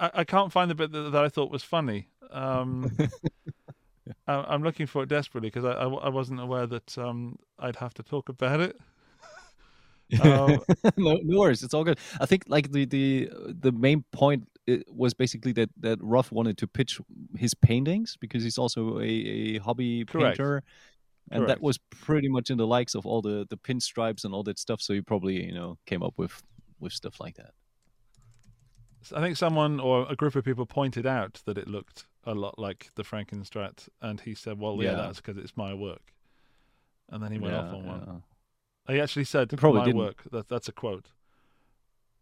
I, 0.00 0.10
I 0.14 0.24
can't 0.24 0.50
find 0.52 0.70
the 0.70 0.74
bit 0.74 0.90
that, 0.92 1.10
that 1.12 1.24
I 1.24 1.28
thought 1.28 1.50
was 1.50 1.62
funny. 1.62 2.08
Um, 2.30 2.96
I, 4.26 4.34
I'm 4.48 4.62
looking 4.62 4.86
for 4.86 5.02
it 5.02 5.08
desperately 5.08 5.48
because 5.50 5.64
I, 5.64 5.72
I, 5.72 5.88
I 5.88 6.08
wasn't 6.08 6.40
aware 6.40 6.66
that 6.66 6.96
um, 6.98 7.38
I'd 7.58 7.76
have 7.76 7.94
to 7.94 8.02
talk 8.02 8.28
about 8.28 8.60
it. 8.60 8.76
Um, 10.22 10.60
no, 10.96 11.18
no 11.22 11.38
worries. 11.38 11.62
It's 11.62 11.74
all 11.74 11.84
good. 11.84 11.98
I 12.18 12.24
think 12.24 12.44
like 12.46 12.72
the 12.72 12.86
the 12.86 13.28
the 13.60 13.72
main 13.72 14.06
point 14.10 14.48
was 14.90 15.12
basically 15.12 15.52
that 15.52 15.68
that 15.80 15.98
Roth 16.02 16.32
wanted 16.32 16.56
to 16.58 16.66
pitch 16.66 16.98
his 17.36 17.52
paintings 17.52 18.16
because 18.18 18.42
he's 18.42 18.56
also 18.56 19.00
a, 19.00 19.04
a 19.04 19.58
hobby 19.58 20.06
Correct. 20.06 20.38
painter, 20.38 20.62
and 21.30 21.40
Correct. 21.40 21.48
that 21.48 21.62
was 21.62 21.78
pretty 21.90 22.30
much 22.30 22.48
in 22.48 22.56
the 22.56 22.66
likes 22.66 22.94
of 22.94 23.04
all 23.04 23.20
the 23.20 23.46
the 23.50 23.58
pinstripes 23.58 24.24
and 24.24 24.32
all 24.32 24.42
that 24.44 24.58
stuff. 24.58 24.80
So 24.80 24.94
he 24.94 25.02
probably 25.02 25.44
you 25.44 25.52
know 25.52 25.76
came 25.84 26.02
up 26.02 26.14
with 26.16 26.42
with 26.80 26.94
stuff 26.94 27.20
like 27.20 27.36
that. 27.36 27.52
I 29.14 29.20
think 29.20 29.36
someone 29.36 29.78
or 29.78 30.06
a 30.08 30.16
group 30.16 30.36
of 30.36 30.44
people 30.44 30.64
pointed 30.64 31.06
out 31.06 31.42
that 31.44 31.58
it 31.58 31.68
looked 31.68 32.06
a 32.24 32.34
lot 32.34 32.58
like 32.58 32.90
the 32.94 33.02
Frankenstrat, 33.04 33.88
and 34.02 34.20
he 34.20 34.34
said, 34.34 34.58
"Well, 34.58 34.76
yeah, 34.76 34.90
Yeah. 34.90 34.96
that's 34.96 35.18
because 35.20 35.36
it's 35.38 35.56
my 35.56 35.74
work." 35.74 36.12
And 37.08 37.22
then 37.22 37.32
he 37.32 37.38
went 37.38 37.54
off 37.54 37.72
Yeah, 37.72 37.78
on 37.78 37.86
one. 37.86 38.22
He 38.88 39.00
actually 39.00 39.24
said, 39.24 39.48
probably 39.56 39.80
"My 39.80 39.84
didn't. 39.86 39.98
work." 39.98 40.22
That, 40.30 40.48
that's 40.48 40.68
a 40.68 40.72
quote. 40.72 41.10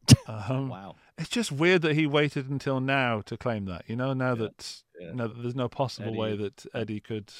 Um, 0.29 0.69
Wow. 0.69 0.97
It's 1.19 1.29
just 1.29 1.51
weird 1.51 1.83
that 1.83 1.95
he 1.97 2.07
waited 2.07 2.49
until 2.51 2.81
now 2.81 3.21
to 3.23 3.37
claim 3.37 3.65
that. 3.67 3.85
You 3.89 3.97
know, 3.97 4.13
now 4.13 4.35
that 4.37 4.83
yeah. 5.01 5.13
no, 5.13 5.29
there's 5.29 5.55
no 5.57 5.69
possible 5.69 6.15
way 6.15 6.37
that 6.37 6.65
Eddie 6.75 7.01
could 7.01 7.33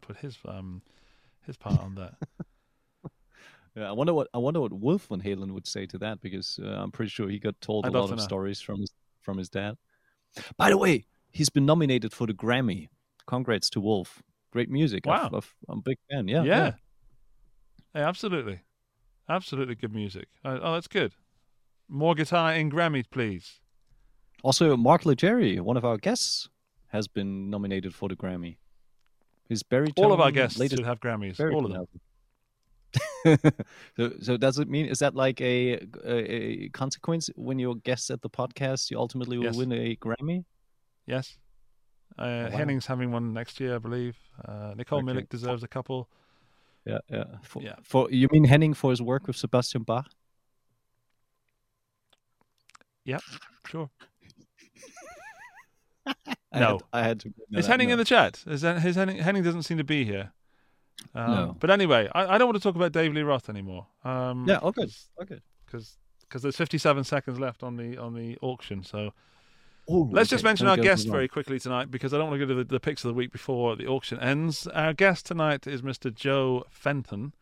put 0.00 0.16
his 0.18 0.38
um 0.44 0.82
his 1.46 1.56
part 1.56 1.80
on 1.80 1.94
that. 1.96 2.14
Yeah, 3.74 3.88
I 3.88 3.92
wonder 3.92 4.12
what 4.12 4.28
I 4.34 4.38
wonder 4.38 4.60
what 4.60 4.72
Wolf 4.72 5.06
Van 5.06 5.22
Halen 5.22 5.52
would 5.52 5.66
say 5.66 5.86
to 5.86 5.98
that 5.98 6.20
because 6.20 6.60
uh, 6.62 6.66
I'm 6.68 6.90
pretty 6.92 7.08
sure 7.08 7.28
he 7.30 7.38
got 7.38 7.58
told 7.62 7.86
I'd 7.86 7.94
a 7.94 7.98
lot 7.98 8.10
of 8.10 8.18
know. 8.18 8.22
stories 8.22 8.60
from 8.60 8.80
his 8.80 8.90
from 9.22 9.38
his 9.38 9.48
dad. 9.48 9.78
By 10.58 10.68
the 10.68 10.76
way, 10.76 11.06
he's 11.32 11.50
been 11.50 11.66
nominated 11.66 12.12
for 12.12 12.26
the 12.26 12.34
Grammy. 12.34 12.88
Congrats 13.26 13.70
to 13.70 13.80
Wolf. 13.80 14.22
Great 14.52 14.68
music. 14.70 15.06
Wow. 15.06 15.30
I've- 15.34 15.46
I'm 15.68 15.78
a 15.78 15.82
big 15.82 15.98
fan. 16.10 16.28
Yeah, 16.28 16.42
yeah. 16.44 16.72
Hey, 17.94 18.00
absolutely, 18.02 18.60
absolutely 19.28 19.74
good 19.74 19.94
music. 19.94 20.28
Uh, 20.44 20.58
oh, 20.62 20.72
that's 20.74 20.88
good. 20.88 21.12
More 21.88 22.14
guitar 22.14 22.54
in 22.54 22.70
Grammys, 22.70 23.04
please. 23.10 23.60
Also, 24.42 24.76
Mark 24.76 25.02
Lettieri, 25.04 25.60
one 25.60 25.76
of 25.76 25.84
our 25.84 25.96
guests, 25.98 26.48
has 26.88 27.06
been 27.06 27.48
nominated 27.50 27.94
for 27.94 28.08
the 28.08 28.16
Grammy. 28.16 28.56
His 29.48 29.62
baritone. 29.62 30.04
All 30.04 30.12
of 30.12 30.20
our 30.20 30.30
guests 30.30 30.58
latest 30.58 30.78
should 30.78 30.86
have 30.86 31.00
Grammys. 31.00 31.38
All 31.52 31.66
of 31.66 31.72
them. 31.72 31.86
so, 33.96 34.10
so 34.20 34.36
does 34.36 34.58
it 34.58 34.68
mean 34.68 34.86
is 34.86 34.98
that 34.98 35.14
like 35.14 35.40
a, 35.40 35.74
a, 36.04 36.34
a 36.64 36.68
consequence 36.70 37.30
when 37.36 37.58
you're 37.58 37.76
guests 37.76 38.10
at 38.10 38.20
the 38.22 38.28
podcast, 38.30 38.90
you 38.90 38.98
ultimately 38.98 39.38
will 39.38 39.44
Yes. 39.46 39.56
win 39.56 39.72
a 39.72 39.96
Grammy? 39.96 40.44
Yes. 41.06 41.36
Uh, 42.18 42.48
wow. 42.50 42.56
Henning's 42.56 42.86
having 42.86 43.10
one 43.10 43.32
next 43.32 43.58
year, 43.60 43.76
I 43.76 43.78
believe. 43.78 44.16
Uh, 44.44 44.74
Nicole 44.76 44.98
Okay. 44.98 45.06
Millick 45.20 45.28
deserves 45.28 45.62
a 45.62 45.68
couple. 45.68 46.08
Yeah, 46.84 46.98
yeah. 47.08 47.24
For, 47.42 47.62
Yeah. 47.62 47.76
for 47.82 48.10
you 48.10 48.28
mean 48.30 48.44
Henning 48.44 48.74
for 48.74 48.90
his 48.90 49.00
work 49.00 49.26
with 49.26 49.36
Sebastian 49.36 49.82
Bach? 49.82 50.10
Yeah, 53.04 53.18
sure. 53.66 53.90
I 56.06 56.58
No. 56.60 56.66
had, 56.72 56.82
I 56.92 57.02
had 57.02 57.20
to. 57.20 57.32
Is 57.52 57.66
Henning 57.66 57.88
no. 57.88 57.92
in 57.94 57.98
the 57.98 58.04
chat? 58.04 58.42
Is 58.46 58.60
that, 58.60 58.80
his 58.82 58.96
Henning, 58.96 59.18
Henning 59.18 59.42
doesn't 59.42 59.62
seem 59.62 59.78
to 59.78 59.84
be 59.84 60.04
here. 60.04 60.32
Um, 61.14 61.30
No. 61.30 61.56
But 61.58 61.70
anyway, 61.70 62.08
I, 62.14 62.34
I 62.34 62.38
don't 62.38 62.48
want 62.48 62.56
to 62.58 62.62
talk 62.62 62.76
about 62.76 62.92
Dave 62.92 63.12
Lee 63.12 63.22
Roth 63.22 63.48
anymore. 63.48 63.86
Um, 64.04 64.44
Yeah. 64.48 64.58
Okay. 64.62 64.86
Okay. 65.20 65.40
Because 65.66 65.96
there's 66.42 66.56
57 66.56 67.04
seconds 67.04 67.38
left 67.40 67.62
on 67.62 67.76
the 67.76 67.96
on 67.98 68.14
the 68.14 68.36
auction. 68.42 68.82
So 68.84 69.12
Ooh, 69.90 70.08
let's 70.12 70.30
just 70.30 70.42
okay, 70.44 70.50
mention 70.50 70.66
then 70.66 70.78
our 70.78 70.82
guest 70.82 71.08
very 71.08 71.28
quickly 71.28 71.58
tonight 71.58 71.90
because 71.90 72.14
I 72.14 72.18
don't 72.18 72.28
want 72.28 72.40
to 72.40 72.46
go 72.46 72.54
to 72.54 72.62
the, 72.62 72.64
the 72.64 72.80
picks 72.80 73.04
of 73.04 73.08
the 73.08 73.14
week 73.14 73.32
before 73.32 73.74
the 73.76 73.86
auction 73.86 74.18
ends. 74.20 74.66
Our 74.68 74.92
guest 74.92 75.26
tonight 75.26 75.66
is 75.66 75.82
Mr. 75.82 76.14
Joe 76.14 76.64
Fenton. 76.70 77.32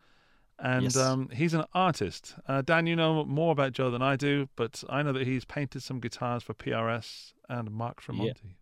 And 0.57 0.83
Yes. 0.83 0.95
um, 0.97 1.29
he's 1.29 1.53
an 1.55 1.65
artist. 1.73 2.35
Uh, 2.47 2.61
Dan, 2.61 2.85
you 2.85 2.95
know 2.95 3.25
more 3.25 3.51
about 3.51 3.73
Joe 3.73 3.89
than 3.89 4.01
I 4.03 4.15
do, 4.15 4.47
but 4.55 4.83
I 4.89 5.01
know 5.01 5.11
that 5.13 5.25
he's 5.25 5.43
painted 5.43 5.81
some 5.81 5.99
guitars 5.99 6.43
for 6.43 6.53
PRS 6.53 7.33
and 7.49 7.71
Mark 7.71 8.01
Tremonti. 8.03 8.55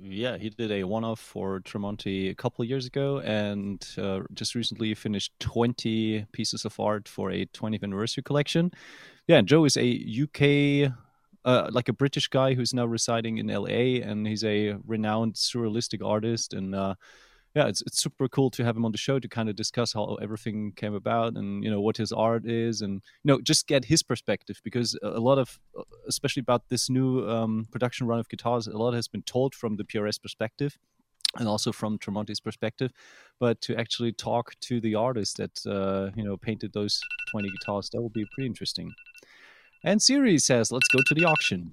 Yeah, 0.00 0.36
he 0.36 0.50
did 0.50 0.70
a 0.70 0.84
one-off 0.84 1.18
for 1.18 1.60
Tremonti 1.60 2.30
a 2.30 2.34
couple 2.34 2.62
of 2.62 2.68
years 2.68 2.86
ago, 2.86 3.18
and 3.20 3.86
uh, 3.98 4.20
just 4.32 4.54
recently 4.54 4.94
finished 4.94 5.32
20 5.40 6.26
pieces 6.32 6.64
of 6.64 6.78
art 6.78 7.08
for 7.08 7.30
a 7.30 7.46
20th 7.46 7.82
anniversary 7.82 8.22
collection. 8.22 8.70
Yeah, 9.26 9.38
and 9.38 9.48
Joe 9.48 9.64
is 9.64 9.76
a 9.76 9.86
UK, 9.86 10.92
uh, 11.44 11.68
like 11.70 11.88
a 11.88 11.92
British 11.92 12.28
guy 12.28 12.54
who's 12.54 12.74
now 12.74 12.86
residing 12.86 13.38
in 13.38 13.46
LA, 13.46 14.00
and 14.02 14.26
he's 14.26 14.44
a 14.44 14.76
renowned 14.86 15.34
surrealistic 15.34 16.04
artist. 16.04 16.52
And 16.52 16.74
uh, 16.74 16.94
yeah, 17.54 17.66
it's 17.66 17.82
it's 17.82 18.02
super 18.02 18.28
cool 18.28 18.50
to 18.50 18.64
have 18.64 18.76
him 18.76 18.84
on 18.84 18.92
the 18.92 18.98
show 18.98 19.18
to 19.18 19.28
kind 19.28 19.48
of 19.48 19.56
discuss 19.56 19.92
how 19.92 20.16
everything 20.16 20.72
came 20.76 20.94
about, 20.94 21.34
and 21.34 21.64
you 21.64 21.70
know 21.70 21.80
what 21.80 21.96
his 21.96 22.12
art 22.12 22.46
is, 22.46 22.82
and 22.82 23.02
you 23.24 23.32
know 23.32 23.40
just 23.40 23.66
get 23.66 23.86
his 23.86 24.02
perspective 24.02 24.60
because 24.62 24.98
a 25.02 25.20
lot 25.20 25.38
of, 25.38 25.58
especially 26.08 26.40
about 26.40 26.68
this 26.68 26.90
new 26.90 27.28
um, 27.28 27.66
production 27.70 28.06
run 28.06 28.18
of 28.18 28.28
guitars, 28.28 28.66
a 28.66 28.76
lot 28.76 28.94
has 28.94 29.08
been 29.08 29.22
told 29.22 29.54
from 29.54 29.76
the 29.76 29.84
PRS 29.84 30.20
perspective 30.20 30.78
and 31.36 31.48
also 31.48 31.72
from 31.72 31.98
Tremonti's 31.98 32.40
perspective, 32.40 32.92
but 33.38 33.60
to 33.60 33.76
actually 33.76 34.12
talk 34.12 34.54
to 34.62 34.80
the 34.80 34.94
artist 34.94 35.36
that 35.36 35.66
uh, 35.66 36.10
you 36.16 36.24
know 36.24 36.36
painted 36.36 36.72
those 36.72 37.00
20 37.30 37.48
guitars, 37.50 37.90
that 37.90 38.00
will 38.00 38.08
be 38.08 38.26
pretty 38.34 38.46
interesting. 38.46 38.92
And 39.82 40.02
Siri 40.02 40.38
says, 40.38 40.72
"Let's 40.72 40.88
go 40.88 40.98
to 41.06 41.14
the 41.14 41.24
auction." 41.24 41.72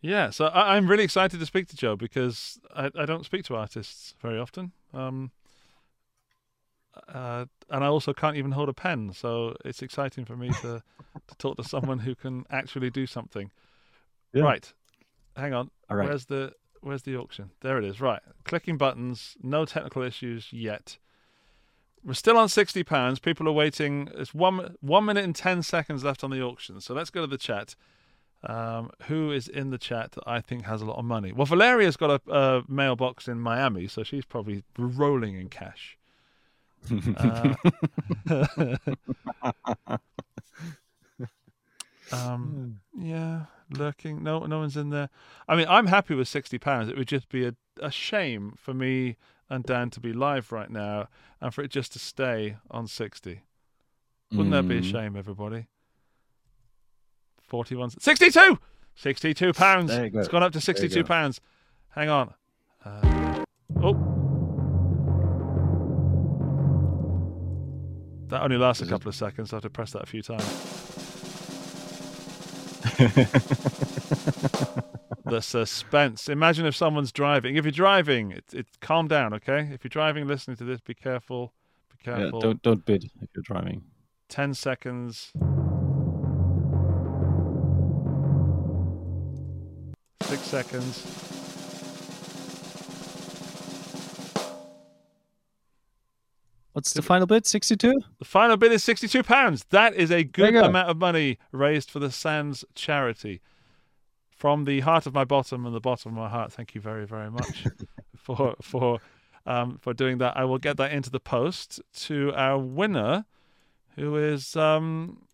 Yeah, 0.00 0.30
so 0.30 0.46
I, 0.46 0.76
I'm 0.76 0.88
really 0.88 1.04
excited 1.04 1.40
to 1.40 1.46
speak 1.46 1.68
to 1.68 1.76
Joe 1.76 1.94
because 1.94 2.58
I, 2.74 2.90
I 2.98 3.04
don't 3.04 3.24
speak 3.24 3.44
to 3.44 3.56
artists 3.56 4.14
very 4.22 4.38
often. 4.38 4.72
Um, 4.94 5.30
uh, 7.08 7.44
and 7.68 7.84
I 7.84 7.86
also 7.86 8.12
can't 8.12 8.36
even 8.36 8.52
hold 8.52 8.68
a 8.68 8.72
pen, 8.72 9.12
so 9.12 9.54
it's 9.64 9.82
exciting 9.82 10.24
for 10.24 10.36
me 10.36 10.50
to, 10.62 10.82
to 11.28 11.34
talk 11.38 11.56
to 11.56 11.64
someone 11.64 11.98
who 11.98 12.14
can 12.14 12.44
actually 12.50 12.90
do 12.90 13.06
something. 13.06 13.50
Yeah. 14.32 14.44
Right, 14.44 14.72
hang 15.36 15.52
on. 15.52 15.70
All 15.88 15.96
right. 15.96 16.08
Where's 16.08 16.26
the 16.26 16.52
Where's 16.82 17.02
the 17.02 17.16
auction? 17.16 17.50
There 17.60 17.76
it 17.78 17.84
is. 17.84 18.00
Right, 18.00 18.22
clicking 18.44 18.78
buttons. 18.78 19.36
No 19.42 19.66
technical 19.66 20.02
issues 20.02 20.50
yet. 20.50 20.96
We're 22.04 22.14
still 22.14 22.38
on 22.38 22.48
sixty 22.48 22.82
pounds. 22.82 23.18
People 23.18 23.48
are 23.48 23.52
waiting. 23.52 24.08
It's 24.14 24.34
one 24.34 24.76
one 24.80 25.04
minute 25.04 25.24
and 25.24 25.34
ten 25.34 25.62
seconds 25.62 26.02
left 26.04 26.24
on 26.24 26.30
the 26.30 26.42
auction. 26.42 26.80
So 26.80 26.94
let's 26.94 27.10
go 27.10 27.20
to 27.22 27.26
the 27.26 27.38
chat. 27.38 27.74
Um, 28.42 28.90
who 29.02 29.30
is 29.32 29.48
in 29.48 29.68
the 29.68 29.76
chat 29.76 30.12
that 30.12 30.24
I 30.26 30.40
think 30.40 30.64
has 30.64 30.80
a 30.80 30.86
lot 30.86 30.96
of 30.96 31.04
money? 31.04 31.30
Well, 31.30 31.44
Valeria's 31.44 31.98
got 31.98 32.22
a, 32.26 32.32
a 32.34 32.62
mailbox 32.68 33.28
in 33.28 33.38
Miami, 33.38 33.86
so 33.86 34.02
she's 34.02 34.24
probably 34.24 34.64
rolling 34.78 35.36
in 35.36 35.50
cash. 35.50 35.98
Uh, 36.90 37.54
Um, 42.12 42.80
yeah, 42.98 43.46
lurking. 43.70 44.22
No, 44.22 44.40
no 44.40 44.58
one's 44.58 44.76
in 44.76 44.90
there. 44.90 45.10
I 45.48 45.56
mean, 45.56 45.66
I'm 45.68 45.86
happy 45.86 46.14
with 46.14 46.28
sixty 46.28 46.58
pounds. 46.58 46.88
It 46.88 46.96
would 46.96 47.08
just 47.08 47.28
be 47.28 47.46
a, 47.46 47.54
a 47.80 47.90
shame 47.90 48.54
for 48.58 48.74
me 48.74 49.16
and 49.50 49.64
Dan 49.64 49.90
to 49.90 50.00
be 50.00 50.12
live 50.12 50.52
right 50.52 50.70
now, 50.70 51.08
and 51.40 51.52
for 51.52 51.62
it 51.62 51.70
just 51.70 51.92
to 51.92 51.98
stay 51.98 52.56
on 52.70 52.86
sixty. 52.86 53.42
Wouldn't 54.30 54.52
that 54.52 54.68
be 54.68 54.78
a 54.78 54.80
Mm. 54.80 54.90
shame, 54.90 55.16
everybody? 55.16 55.66
Forty-one, 57.42 57.90
sixty-two, 57.90 58.58
sixty-two 58.94 59.52
pounds. 59.52 59.90
There 59.90 60.04
you 60.04 60.10
go. 60.10 60.20
It's 60.20 60.28
gone 60.28 60.44
up 60.44 60.52
to 60.52 60.60
sixty-two 60.60 61.02
go. 61.02 61.08
pounds. 61.08 61.40
Hang 61.90 62.08
on. 62.08 62.32
Uh, 62.84 63.44
oh. 63.82 63.94
That 68.28 68.42
only 68.42 68.56
lasts 68.58 68.80
a 68.82 68.86
couple 68.86 69.08
of 69.08 69.16
seconds. 69.16 69.52
I 69.52 69.56
have 69.56 69.62
to 69.64 69.70
press 69.70 69.90
that 69.90 70.02
a 70.04 70.06
few 70.06 70.22
times. 70.22 70.44
The 75.24 75.40
suspense. 75.40 76.28
Imagine 76.28 76.66
if 76.66 76.76
someone's 76.76 77.12
driving. 77.12 77.56
If 77.56 77.64
you're 77.64 77.72
driving, 77.72 78.32
it's 78.32 78.52
it 78.54 78.66
calm 78.80 79.08
down, 79.08 79.32
okay? 79.34 79.68
If 79.72 79.84
you're 79.84 79.88
driving, 79.88 80.26
listening 80.26 80.56
to 80.58 80.64
this, 80.64 80.80
be 80.80 80.94
careful. 80.94 81.52
Be 81.90 82.10
Yeah, 82.10 82.16
careful. 82.18 82.40
don't 82.40 82.62
don't 82.62 82.84
bid 82.84 83.04
if 83.04 83.28
you're 83.34 83.42
driving. 83.42 83.82
Ten 84.28 84.54
seconds. 84.54 85.32
Six 90.22 90.42
seconds. 90.42 91.39
What's 96.80 96.94
the 96.94 97.02
final 97.02 97.26
bid? 97.26 97.44
Sixty-two. 97.44 98.00
The 98.20 98.24
final 98.24 98.56
bid 98.56 98.72
is 98.72 98.82
sixty-two 98.82 99.22
pounds. 99.22 99.66
That 99.68 99.94
is 99.94 100.10
a 100.10 100.24
good 100.24 100.54
go. 100.54 100.64
amount 100.64 100.88
of 100.88 100.96
money 100.96 101.36
raised 101.52 101.90
for 101.90 101.98
the 101.98 102.10
Sands 102.10 102.64
charity. 102.74 103.42
From 104.30 104.64
the 104.64 104.80
heart 104.80 105.04
of 105.04 105.12
my 105.12 105.26
bottom 105.26 105.66
and 105.66 105.74
the 105.74 105.80
bottom 105.80 106.12
of 106.12 106.16
my 106.16 106.30
heart, 106.30 106.54
thank 106.54 106.74
you 106.74 106.80
very, 106.80 107.06
very 107.06 107.30
much 107.30 107.66
for 108.16 108.56
for 108.62 108.98
um, 109.44 109.76
for 109.76 109.92
doing 109.92 110.16
that. 110.18 110.38
I 110.38 110.46
will 110.46 110.56
get 110.56 110.78
that 110.78 110.90
into 110.90 111.10
the 111.10 111.20
post 111.20 111.82
to 112.06 112.32
our 112.34 112.58
winner, 112.58 113.26
who 113.96 114.16
is 114.16 114.56
um, 114.56 115.26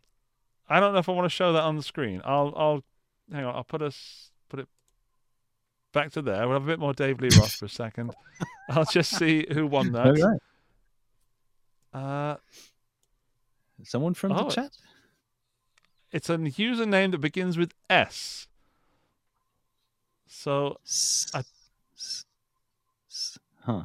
I 0.69 0.81
don't 0.81 0.95
know 0.95 0.99
if 0.99 1.09
I 1.09 1.13
want 1.13 1.27
to 1.27 1.31
show 1.31 1.53
that 1.53 1.63
on 1.63 1.77
the 1.77 1.85
screen. 1.85 2.23
I'll 2.25 2.53
I'll 2.57 2.85
hang 3.33 3.45
on. 3.45 3.55
I'll 3.55 3.63
put 3.63 3.83
us 3.83 4.33
put 4.49 4.59
it 4.59 4.69
back 5.93 6.11
to 6.15 6.23
there. 6.23 6.49
We'll 6.49 6.55
have 6.55 6.65
a 6.65 6.67
bit 6.67 6.81
more 6.81 6.93
Dave 6.93 7.21
Lee 7.21 7.29
Roth 7.39 7.55
for 7.55 7.67
a 7.67 7.69
second. 7.69 8.17
I'll 8.69 8.85
just 8.85 9.17
see 9.17 9.47
who 9.53 9.69
won 9.69 9.93
that. 9.93 10.41
Uh, 11.93 12.37
Someone 13.85 14.15
from 14.15 14.33
Oh, 14.33 14.45
the 14.45 14.51
chat. 14.55 14.71
it's 16.13 16.31
a 16.31 16.37
username 16.39 17.11
that 17.13 17.19
begins 17.21 17.59
with 17.59 17.75
S. 17.91 18.49
So 20.27 20.79
I- 21.35 21.43
Huh. 23.65 23.85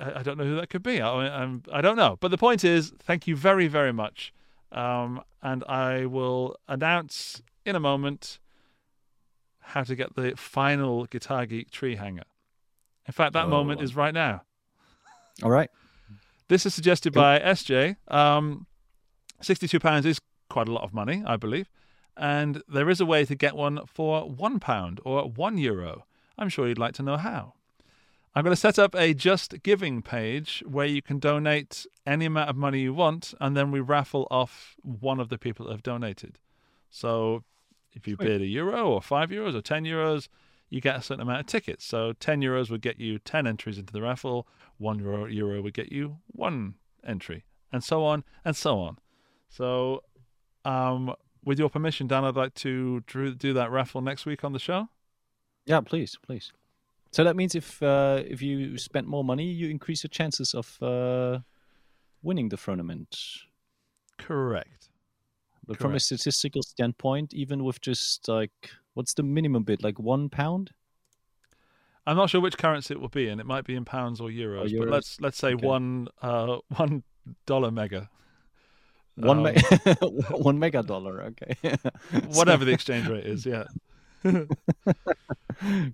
I, 0.00 0.20
I 0.20 0.22
don't 0.22 0.38
know 0.38 0.44
who 0.44 0.54
that 0.56 0.70
could 0.70 0.82
be. 0.84 1.00
I, 1.00 1.10
I'm, 1.42 1.64
I 1.72 1.80
don't 1.80 1.96
know. 1.96 2.16
But 2.20 2.30
the 2.30 2.38
point 2.38 2.64
is, 2.64 2.92
thank 3.00 3.26
you 3.26 3.34
very, 3.34 3.66
very 3.66 3.92
much. 3.92 4.32
Um, 4.70 5.22
and 5.42 5.64
I 5.64 6.06
will 6.06 6.56
announce 6.68 7.42
in 7.66 7.74
a 7.74 7.80
moment 7.80 8.38
how 9.58 9.82
to 9.82 9.96
get 9.96 10.14
the 10.14 10.34
final 10.36 11.06
Guitar 11.06 11.44
Geek 11.46 11.70
tree 11.70 11.96
hanger. 11.96 12.22
In 13.06 13.12
fact, 13.12 13.32
that 13.32 13.46
Oh. 13.46 13.48
moment 13.50 13.80
is 13.82 13.96
right 13.96 14.14
now. 14.14 14.42
All 15.42 15.50
right. 15.50 15.70
This 16.52 16.66
is 16.66 16.74
suggested 16.74 17.14
by 17.14 17.38
SJ. 17.38 17.96
Um, 18.08 18.66
£62 19.42 20.04
is 20.04 20.20
quite 20.50 20.68
a 20.68 20.70
lot 20.70 20.84
of 20.84 20.92
money, 20.92 21.22
I 21.26 21.38
believe. 21.38 21.70
And 22.14 22.62
there 22.68 22.90
is 22.90 23.00
a 23.00 23.06
way 23.06 23.24
to 23.24 23.34
get 23.34 23.56
one 23.56 23.80
for 23.86 24.28
£1 24.28 24.98
or 25.02 25.30
€1. 25.30 26.02
I'm 26.36 26.50
sure 26.50 26.68
you'd 26.68 26.76
like 26.76 26.92
to 26.96 27.02
know 27.02 27.16
how. 27.16 27.54
I'm 28.34 28.44
going 28.44 28.52
to 28.52 28.60
set 28.60 28.78
up 28.78 28.94
a 28.94 29.14
Just 29.14 29.62
Giving 29.62 30.02
page 30.02 30.62
where 30.66 30.84
you 30.84 31.00
can 31.00 31.18
donate 31.18 31.86
any 32.04 32.26
amount 32.26 32.50
of 32.50 32.56
money 32.56 32.80
you 32.80 32.92
want, 32.92 33.32
and 33.40 33.56
then 33.56 33.70
we 33.70 33.80
raffle 33.80 34.28
off 34.30 34.76
one 34.82 35.20
of 35.20 35.30
the 35.30 35.38
people 35.38 35.64
that 35.64 35.72
have 35.72 35.82
donated. 35.82 36.38
So 36.90 37.44
if 37.94 38.06
you 38.06 38.16
Sweet. 38.16 38.26
bid 38.26 38.42
a 38.42 38.46
euro 38.46 38.90
or 38.90 39.00
five 39.00 39.30
euros 39.30 39.54
or 39.54 39.62
10 39.62 39.84
euros, 39.84 40.28
you 40.72 40.80
get 40.80 40.96
a 40.96 41.02
certain 41.02 41.20
amount 41.20 41.40
of 41.40 41.46
tickets. 41.46 41.84
So 41.84 42.14
10 42.14 42.40
euros 42.40 42.70
would 42.70 42.80
get 42.80 42.98
you 42.98 43.18
10 43.18 43.46
entries 43.46 43.76
into 43.76 43.92
the 43.92 44.00
raffle, 44.00 44.48
one 44.78 44.98
euro, 44.98 45.26
euro 45.26 45.60
would 45.60 45.74
get 45.74 45.92
you 45.92 46.16
one 46.28 46.76
entry, 47.06 47.44
and 47.70 47.84
so 47.84 48.02
on 48.04 48.24
and 48.42 48.56
so 48.56 48.78
on. 48.78 48.96
So, 49.50 50.02
um, 50.64 51.14
with 51.44 51.58
your 51.58 51.68
permission, 51.68 52.06
Dan, 52.06 52.24
I'd 52.24 52.36
like 52.36 52.54
to 52.54 53.00
do 53.00 53.52
that 53.52 53.70
raffle 53.70 54.00
next 54.00 54.24
week 54.24 54.44
on 54.44 54.54
the 54.54 54.58
show. 54.58 54.88
Yeah, 55.66 55.82
please, 55.82 56.16
please. 56.24 56.52
So 57.10 57.22
that 57.24 57.36
means 57.36 57.54
if 57.54 57.82
uh, 57.82 58.22
if 58.26 58.40
you 58.40 58.78
spend 58.78 59.06
more 59.06 59.22
money, 59.22 59.44
you 59.44 59.68
increase 59.68 60.02
your 60.02 60.08
chances 60.08 60.54
of 60.54 60.82
uh, 60.82 61.40
winning 62.22 62.48
the 62.48 62.56
tournament. 62.56 63.14
Correct. 64.18 64.88
But 65.66 65.76
from 65.76 65.94
a 65.94 66.00
statistical 66.00 66.62
standpoint, 66.62 67.34
even 67.34 67.62
with 67.62 67.80
just 67.80 68.26
like 68.26 68.70
what's 68.94 69.14
the 69.14 69.22
minimum 69.22 69.62
bid, 69.64 69.82
like 69.82 69.98
one 69.98 70.28
pound? 70.28 70.72
I'm 72.06 72.16
not 72.16 72.30
sure 72.30 72.40
which 72.40 72.58
currency 72.58 72.94
it 72.94 73.00
will 73.00 73.08
be 73.08 73.28
in. 73.28 73.38
It 73.38 73.46
might 73.46 73.64
be 73.64 73.74
in 73.76 73.84
pounds 73.84 74.20
or 74.20 74.28
euros, 74.28 74.62
but 74.76 74.88
euros. 74.88 74.90
let's 74.90 75.20
let's 75.20 75.38
say 75.38 75.54
Okay. 75.54 75.66
one 75.66 76.08
uh, 76.20 76.58
one 76.76 77.02
dollar 77.46 77.70
mega. 77.70 78.10
One 79.16 79.38
Um, 79.38 79.54
me- 79.54 79.62
one 80.30 80.58
mega 80.58 80.82
dollar. 80.82 81.22
Okay. 81.22 81.54
whatever 82.28 82.64
the 82.64 82.72
exchange 82.72 83.06
rate 83.08 83.24
is. 83.26 83.46
Yeah. 83.46 83.64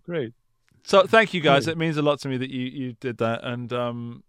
Great. 0.05 0.33
So 0.85 1.03
thank 1.07 1.35
you 1.35 1.41
guys. 1.41 1.65
Great. 1.65 1.73
It 1.73 1.79
means 1.79 1.97
a 1.97 2.03
lot 2.03 2.21
to 2.21 2.29
me 2.29 2.37
that 2.39 2.51
you 2.51 2.63
you 2.65 2.93
did 2.95 3.19
that, 3.19 3.45
and 3.45 3.71
um, 3.73 4.23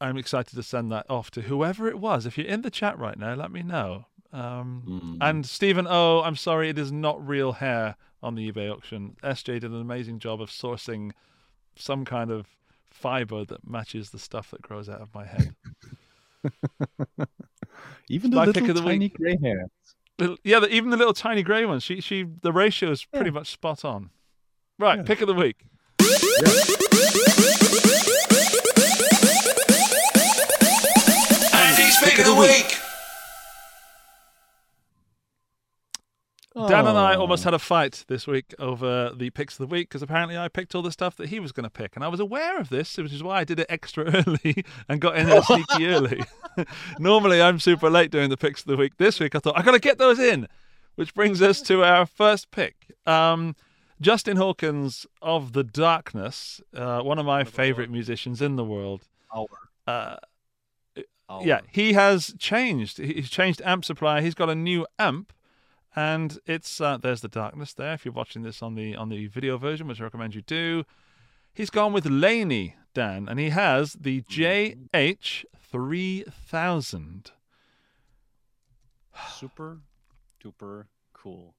I'm 0.00 0.16
excited 0.16 0.54
to 0.56 0.62
send 0.62 0.90
that 0.92 1.06
off 1.08 1.30
to 1.32 1.42
whoever 1.42 1.86
it 1.88 1.98
was. 2.00 2.26
If 2.26 2.36
you're 2.36 2.46
in 2.48 2.62
the 2.62 2.70
chat 2.70 2.98
right 2.98 3.18
now, 3.18 3.34
let 3.34 3.52
me 3.52 3.62
know. 3.62 4.06
Um, 4.34 4.82
Mm. 4.86 5.18
And 5.20 5.46
Stephen 5.46 5.86
O, 5.88 6.20
I'm 6.22 6.36
sorry, 6.36 6.68
it 6.68 6.78
is 6.78 6.90
not 6.92 7.24
real 7.26 7.52
hair 7.52 7.96
on 8.22 8.34
the 8.34 8.50
eBay 8.50 8.70
auction. 8.70 9.16
SJ 9.22 9.60
did 9.60 9.64
an 9.70 9.80
amazing 9.80 10.18
job 10.18 10.42
of 10.42 10.50
sourcing 10.50 11.12
some 11.76 12.04
kind 12.04 12.30
of 12.30 12.46
fiber 12.90 13.44
that 13.44 13.66
matches 13.66 14.10
the 14.10 14.18
stuff 14.18 14.50
that 14.50 14.60
grows 14.62 14.88
out 14.88 15.00
of 15.00 15.14
my 15.14 15.24
head. 15.26 15.54
Even 18.08 18.30
the 18.30 18.36
my 18.36 18.46
pick 18.46 18.56
little 18.56 18.70
of 18.70 18.76
the 18.76 18.82
tiny 18.82 18.98
week. 19.06 19.14
gray 19.16 19.38
hair. 19.42 19.66
Little- 20.18 20.36
yeah, 20.44 20.60
the, 20.60 20.68
even 20.68 20.90
the 20.90 20.96
little 20.96 21.14
tiny 21.14 21.42
grey 21.42 21.64
ones. 21.64 21.82
She 21.82 22.00
she 22.00 22.24
the 22.42 22.52
ratio 22.52 22.90
is 22.90 23.04
pretty 23.04 23.30
much 23.30 23.50
spot 23.50 23.84
on. 23.84 24.10
Right, 24.78 24.98
Yeah. 24.98 25.04
pick 25.04 25.20
of 25.22 25.26
the 25.28 25.34
week. 25.34 25.64
Andy's 31.52 31.96
pick 32.02 32.18
of 32.18 32.26
the 32.26 32.34
week. 32.38 32.78
Dan 36.56 36.86
and 36.86 36.96
I 36.96 37.14
Oh. 37.16 37.22
almost 37.22 37.42
had 37.42 37.52
a 37.52 37.58
fight 37.58 38.04
this 38.06 38.26
week 38.28 38.54
over 38.60 39.10
the 39.14 39.30
picks 39.30 39.54
of 39.54 39.68
the 39.68 39.72
week 39.74 39.88
because 39.88 40.02
apparently 40.02 40.38
I 40.38 40.46
picked 40.48 40.74
all 40.74 40.82
the 40.82 40.92
stuff 40.92 41.16
that 41.16 41.28
he 41.30 41.40
was 41.40 41.50
going 41.50 41.64
to 41.64 41.70
pick, 41.70 41.96
and 41.96 42.04
I 42.04 42.08
was 42.08 42.20
aware 42.20 42.58
of 42.60 42.68
this, 42.68 42.96
which 42.96 43.12
is 43.12 43.22
why 43.24 43.40
I 43.40 43.44
did 43.44 43.58
it 43.60 43.66
extra 43.68 44.04
early 44.26 44.64
and 44.88 45.00
got 45.00 45.16
in 45.16 45.26
there 45.26 45.42
sneaky 45.42 45.86
early. 45.88 46.22
Normally, 46.98 47.42
I'm 47.42 47.58
super 47.58 47.90
late 47.90 48.10
doing 48.12 48.30
the 48.30 48.36
picks 48.36 48.60
of 48.60 48.66
the 48.68 48.76
week. 48.76 48.98
This 48.98 49.18
week, 49.18 49.34
I 49.34 49.40
thought 49.40 49.58
I 49.58 49.62
got 49.62 49.72
to 49.72 49.80
get 49.80 49.98
those 49.98 50.18
in, 50.20 50.46
which 50.94 51.12
brings 51.14 51.42
us 51.42 51.60
to 51.62 51.82
our 51.82 52.06
first 52.06 52.50
pick. 52.52 52.94
Um, 53.04 53.56
Justin 54.00 54.36
Hawkins 54.36 55.06
of 55.22 55.54
the 55.54 55.64
Darkness, 55.64 56.60
uh, 56.76 57.00
one 57.00 57.18
of 57.18 57.26
my 57.26 57.42
favorite 57.44 57.90
musicians 57.90 58.40
in 58.40 58.54
the 58.56 58.64
world. 58.64 59.08
Uh, 59.86 60.16
yeah, 61.42 61.60
he 61.72 61.94
has 61.94 62.34
changed. 62.38 62.98
He's 62.98 63.28
changed 63.30 63.60
amp 63.64 63.84
supply. 63.84 64.20
He's 64.20 64.34
got 64.34 64.50
a 64.50 64.54
new 64.54 64.86
amp, 64.98 65.32
and 65.96 66.38
it's 66.46 66.80
uh, 66.80 66.98
there's 66.98 67.20
the 67.20 67.28
darkness 67.28 67.72
there. 67.72 67.94
If 67.94 68.04
you're 68.04 68.14
watching 68.14 68.42
this 68.42 68.62
on 68.62 68.74
the 68.74 68.96
on 68.96 69.08
the 69.08 69.26
video 69.28 69.56
version, 69.58 69.86
which 69.86 70.00
I 70.00 70.04
recommend 70.04 70.34
you 70.34 70.42
do, 70.42 70.84
he's 71.52 71.70
gone 71.70 71.92
with 71.92 72.06
Laney 72.06 72.76
Dan, 72.94 73.28
and 73.28 73.38
he 73.38 73.50
has 73.50 73.94
the 73.94 74.22
JH 74.22 75.44
three 75.58 76.24
thousand. 76.28 77.30
super 79.36 79.80
duper 80.42 80.86
cool. 81.12 81.54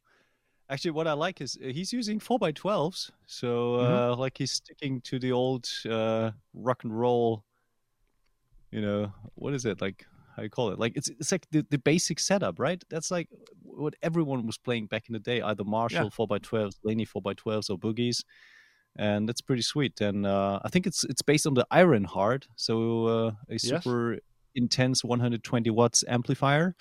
Actually, 0.70 0.92
what 0.92 1.08
I 1.08 1.14
like 1.14 1.42
is 1.42 1.58
uh, 1.64 1.68
he's 1.68 1.94
using 1.94 2.20
four 2.20 2.40
by 2.40 2.52
twelves, 2.52 3.12
so 3.28 3.76
uh, 3.76 4.16
like 4.18 4.38
he's 4.38 4.52
sticking 4.52 5.00
to 5.02 5.20
the 5.20 5.32
old 5.32 5.70
uh, 5.90 6.32
rock 6.54 6.84
and 6.84 6.98
roll. 6.98 7.44
You 8.72 8.82
know 8.82 9.14
what 9.36 9.54
is 9.54 9.66
it 9.66 9.80
like? 9.80 10.06
How 10.36 10.44
you 10.44 10.50
call 10.50 10.72
it? 10.72 10.80
Like 10.80 10.94
it's 10.96 11.10
it's 11.10 11.32
like 11.32 11.48
the, 11.52 11.66
the 11.70 11.78
basic 11.78 12.20
setup, 12.20 12.60
right? 12.60 12.84
That's 12.90 13.12
like 13.12 13.30
what 13.64 13.96
everyone 14.02 14.46
was 14.46 14.58
playing 14.58 14.88
back 14.88 15.06
in 15.08 15.14
the 15.14 15.20
day, 15.20 15.42
either 15.42 15.64
Marshall 15.64 16.10
four 16.10 16.28
by 16.28 16.40
twelves, 16.40 16.80
Laney 16.84 17.06
four 17.06 17.22
by 17.22 17.34
twelves, 17.34 17.70
or 17.70 17.78
boogies, 17.78 18.24
and 18.98 19.28
that's 19.28 19.42
pretty 19.42 19.62
sweet. 19.62 20.02
And 20.02 20.26
uh, 20.26 20.60
I 20.64 20.70
think 20.70 20.88
it's 20.88 21.04
it's 21.06 21.22
based 21.22 21.48
on 21.48 21.54
the 21.54 21.66
Iron 21.72 22.04
Heart, 22.04 22.48
so 22.56 23.06
uh, 23.06 23.32
a 23.50 23.58
super 23.60 24.20
intense 24.56 25.04
120 25.04 25.70
watts 25.70 26.04
amplifier. 26.08 26.76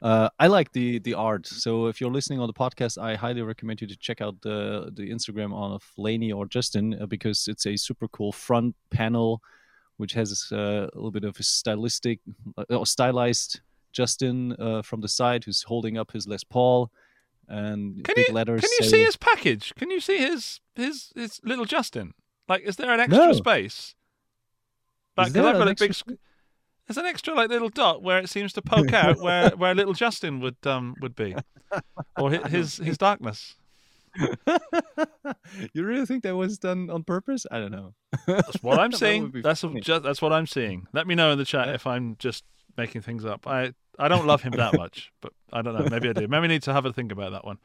Uh, 0.00 0.28
I 0.38 0.46
like 0.46 0.70
the 0.72 1.00
the 1.00 1.14
art. 1.14 1.46
So 1.46 1.86
if 1.86 2.00
you're 2.00 2.10
listening 2.10 2.40
on 2.40 2.46
the 2.46 2.52
podcast, 2.52 3.02
I 3.02 3.16
highly 3.16 3.42
recommend 3.42 3.80
you 3.80 3.88
to 3.88 3.96
check 3.96 4.20
out 4.20 4.40
the 4.42 4.92
the 4.94 5.10
Instagram 5.10 5.52
of 5.52 5.82
Laney 5.96 6.30
or 6.30 6.46
Justin 6.46 6.96
uh, 7.00 7.06
because 7.06 7.48
it's 7.48 7.66
a 7.66 7.76
super 7.76 8.06
cool 8.08 8.30
front 8.30 8.76
panel, 8.90 9.42
which 9.98 10.14
has 10.14 10.48
uh, 10.50 10.88
a 10.92 10.96
little 10.96 11.10
bit 11.10 11.24
of 11.24 11.36
a 11.38 11.42
stylistic 11.42 12.20
uh, 12.56 12.64
or 12.70 12.86
stylized 12.86 13.60
Justin 13.92 14.54
uh, 14.58 14.82
from 14.82 15.00
the 15.00 15.08
side 15.08 15.44
who's 15.44 15.62
holding 15.64 15.98
up 15.98 16.10
his 16.12 16.26
Les 16.26 16.42
Paul 16.44 16.90
and 17.48 18.02
Can 18.04 18.14
big 18.16 18.28
you 18.28 18.34
letters. 18.34 18.60
can 18.62 18.70
you 18.78 18.84
say- 18.84 18.90
see 18.96 19.04
his 19.04 19.16
package? 19.16 19.74
Can 19.76 19.90
you 19.90 20.00
see 20.00 20.18
his 20.18 20.60
his 20.74 21.12
his 21.14 21.40
little 21.44 21.64
Justin? 21.64 22.14
Like, 22.48 22.62
is 22.62 22.76
there 22.76 22.90
an 22.92 23.00
extra 23.00 23.26
No. 23.26 23.32
space? 23.34 23.94
Like, 25.16 25.28
Is 25.28 25.32
there 25.34 25.44
I've 25.46 25.54
got 25.54 25.62
an 25.62 25.68
a 25.68 25.74
big. 25.74 25.92
There's 26.86 26.96
an 26.96 27.04
extra 27.06 27.34
like 27.34 27.50
little 27.50 27.68
dot 27.68 28.02
where 28.02 28.18
it 28.18 28.30
seems 28.30 28.52
to 28.54 28.62
poke 28.62 28.92
out 29.02 29.20
where 29.20 29.50
where 29.50 29.74
little 29.74 29.92
Justin 29.94 30.40
would 30.40 30.56
um 30.64 30.94
would 31.02 31.14
be, 31.16 31.34
or 32.18 32.30
hi- 32.30 32.48
his 32.48 32.76
his 32.78 32.96
darkness. 32.96 33.56
you 35.72 35.84
really 35.84 36.06
think 36.06 36.22
that 36.24 36.36
was 36.36 36.58
done 36.58 36.90
on 36.90 37.04
purpose? 37.04 37.46
I 37.50 37.58
don't 37.58 37.72
know. 37.72 37.94
That's 38.26 38.62
what 38.62 38.78
I'm 38.78 38.90
That 38.98 38.98
seeing. 38.98 39.22
would 39.24 39.32
be 39.32 39.42
That's 39.42 39.60
funny. 39.62 39.80
just 39.80 40.02
that's 40.02 40.20
what 40.22 40.32
I'm 40.32 40.46
seeing. 40.46 40.86
Let 40.92 41.06
me 41.06 41.14
know 41.14 41.32
in 41.32 41.38
the 41.38 41.44
chat 41.44 41.68
if 41.70 41.86
I'm 41.86 42.16
just 42.18 42.44
making 42.76 43.02
things 43.02 43.24
up. 43.24 43.46
I 43.46 43.72
I 43.98 44.08
don't 44.08 44.26
love 44.26 44.42
him 44.42 44.52
that 44.52 44.74
much, 44.74 45.12
but 45.20 45.32
I 45.52 45.62
don't 45.62 45.74
know. 45.78 45.86
Maybe 45.90 46.08
I 46.08 46.12
do. 46.12 46.28
Maybe 46.28 46.44
I 46.44 46.48
need 46.48 46.62
to 46.64 46.72
have 46.72 46.84
a 46.86 46.92
think 46.92 47.12
about 47.12 47.32
that 47.32 47.44
one. 47.44 47.58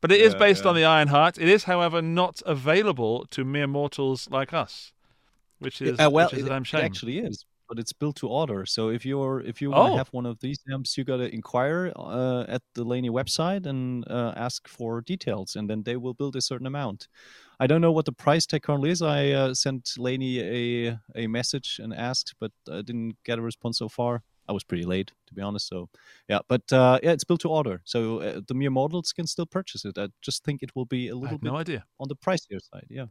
But 0.00 0.10
it 0.12 0.20
is 0.20 0.32
Yeah, 0.32 0.38
based 0.40 0.64
yeah. 0.64 0.70
on 0.70 0.74
the 0.76 0.84
Iron 0.84 1.08
Heart. 1.08 1.38
It 1.38 1.48
is, 1.48 1.64
however, 1.64 2.02
not 2.02 2.42
available 2.44 3.24
to 3.30 3.44
mere 3.44 3.68
mortals 3.68 4.28
like 4.30 4.52
us, 4.52 4.92
which 5.60 5.80
is 5.80 5.98
Uh, 6.00 6.10
well, 6.10 6.26
which 6.26 6.34
is 6.34 6.40
it, 6.40 6.46
a 6.46 6.48
damn 6.48 6.62
it 6.62 6.74
actually 6.74 7.18
is, 7.18 7.44
but 7.72 7.80
it's 7.80 7.92
built 7.94 8.16
to 8.16 8.28
order. 8.28 8.66
So 8.66 8.90
if 8.90 9.06
you're 9.06 9.40
if 9.40 9.62
you 9.62 9.72
want 9.72 9.86
to 9.86 9.92
Oh. 9.92 9.96
have 9.98 10.08
one 10.12 10.26
of 10.26 10.40
these 10.40 10.60
amps, 10.72 10.98
you 10.98 11.04
gotta 11.04 11.32
inquire 11.34 11.92
uh, 11.96 12.44
at 12.48 12.62
the 12.74 12.84
Laney 12.84 13.10
website 13.10 13.66
and 13.66 14.04
uh, 14.10 14.34
ask 14.36 14.68
for 14.68 15.00
details, 15.00 15.56
and 15.56 15.70
then 15.70 15.82
they 15.84 15.96
will 15.96 16.14
build 16.14 16.36
a 16.36 16.42
certain 16.42 16.66
amount. 16.66 17.08
I 17.60 17.66
don't 17.66 17.80
know 17.80 17.92
what 17.92 18.04
the 18.06 18.12
price 18.12 18.46
tag 18.46 18.62
currently 18.62 18.90
is. 18.90 19.02
I 19.02 19.30
uh, 19.30 19.54
sent 19.54 19.94
Laney 19.98 20.40
a 20.40 20.98
a 21.14 21.26
message 21.28 21.80
and 21.82 21.94
asked, 21.94 22.34
but 22.40 22.52
I 22.70 22.82
didn't 22.82 23.16
get 23.24 23.38
a 23.38 23.42
response 23.42 23.78
so 23.78 23.88
far. 23.88 24.22
I 24.48 24.52
was 24.52 24.64
pretty 24.64 24.84
late, 24.84 25.12
to 25.28 25.34
be 25.34 25.42
honest. 25.42 25.68
So 25.68 25.88
yeah, 26.28 26.40
but 26.48 26.72
uh, 26.72 26.98
yeah, 27.02 27.12
it's 27.12 27.24
built 27.24 27.40
to 27.42 27.48
order. 27.50 27.80
So 27.84 28.20
uh, 28.20 28.40
the 28.48 28.54
mere 28.54 28.70
models 28.72 29.12
can 29.12 29.26
still 29.26 29.46
purchase 29.46 29.84
it. 29.86 29.98
I 29.98 30.08
just 30.20 30.44
think 30.44 30.62
it 30.62 30.74
will 30.76 30.86
be 30.86 31.08
a 31.08 31.16
little 31.16 31.38
bit 31.38 31.52
no 31.52 31.56
idea. 31.56 31.86
on 32.00 32.08
the 32.08 32.16
pricier 32.16 32.60
side. 32.60 32.86
Yeah. 32.90 33.06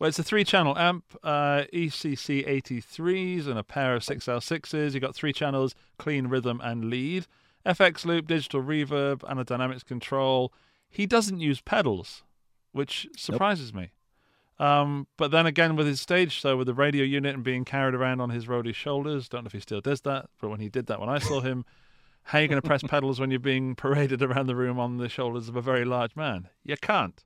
Well, 0.00 0.08
it's 0.08 0.18
a 0.18 0.22
three-channel 0.22 0.78
amp, 0.78 1.04
uh, 1.22 1.64
ECC 1.74 2.48
83s, 2.48 3.46
and 3.46 3.58
a 3.58 3.62
pair 3.62 3.94
of 3.94 4.02
6L6s. 4.02 4.94
You've 4.94 5.02
got 5.02 5.14
three 5.14 5.34
channels, 5.34 5.74
clean 5.98 6.28
rhythm 6.28 6.58
and 6.64 6.86
lead, 6.86 7.26
FX 7.66 8.06
loop, 8.06 8.26
digital 8.26 8.62
reverb, 8.62 9.22
and 9.28 9.38
a 9.38 9.44
dynamics 9.44 9.82
control. 9.82 10.54
He 10.88 11.04
doesn't 11.04 11.40
use 11.40 11.60
pedals, 11.60 12.22
which 12.72 13.08
surprises 13.14 13.74
me. 13.74 13.90
Um, 14.58 15.06
but 15.18 15.32
then 15.32 15.44
again, 15.44 15.76
with 15.76 15.86
his 15.86 16.00
stage 16.00 16.32
show, 16.32 16.56
with 16.56 16.66
the 16.66 16.74
radio 16.74 17.04
unit 17.04 17.34
and 17.34 17.44
being 17.44 17.66
carried 17.66 17.94
around 17.94 18.22
on 18.22 18.30
his 18.30 18.48
roadie's 18.48 18.76
shoulders, 18.76 19.28
don't 19.28 19.44
know 19.44 19.48
if 19.48 19.52
he 19.52 19.60
still 19.60 19.82
does 19.82 20.00
that, 20.02 20.30
but 20.40 20.48
when 20.48 20.60
he 20.60 20.70
did 20.70 20.86
that 20.86 20.98
when 20.98 21.10
I 21.10 21.18
saw 21.18 21.42
him, 21.42 21.66
how 22.22 22.38
are 22.38 22.40
you 22.42 22.48
going 22.48 22.60
to 22.60 22.66
press 22.66 22.82
pedals 22.82 23.20
when 23.20 23.30
you're 23.30 23.38
being 23.38 23.74
paraded 23.74 24.22
around 24.22 24.46
the 24.46 24.56
room 24.56 24.78
on 24.78 24.96
the 24.96 25.10
shoulders 25.10 25.50
of 25.50 25.56
a 25.56 25.62
very 25.62 25.84
large 25.84 26.16
man? 26.16 26.48
You 26.64 26.78
can't. 26.78 27.22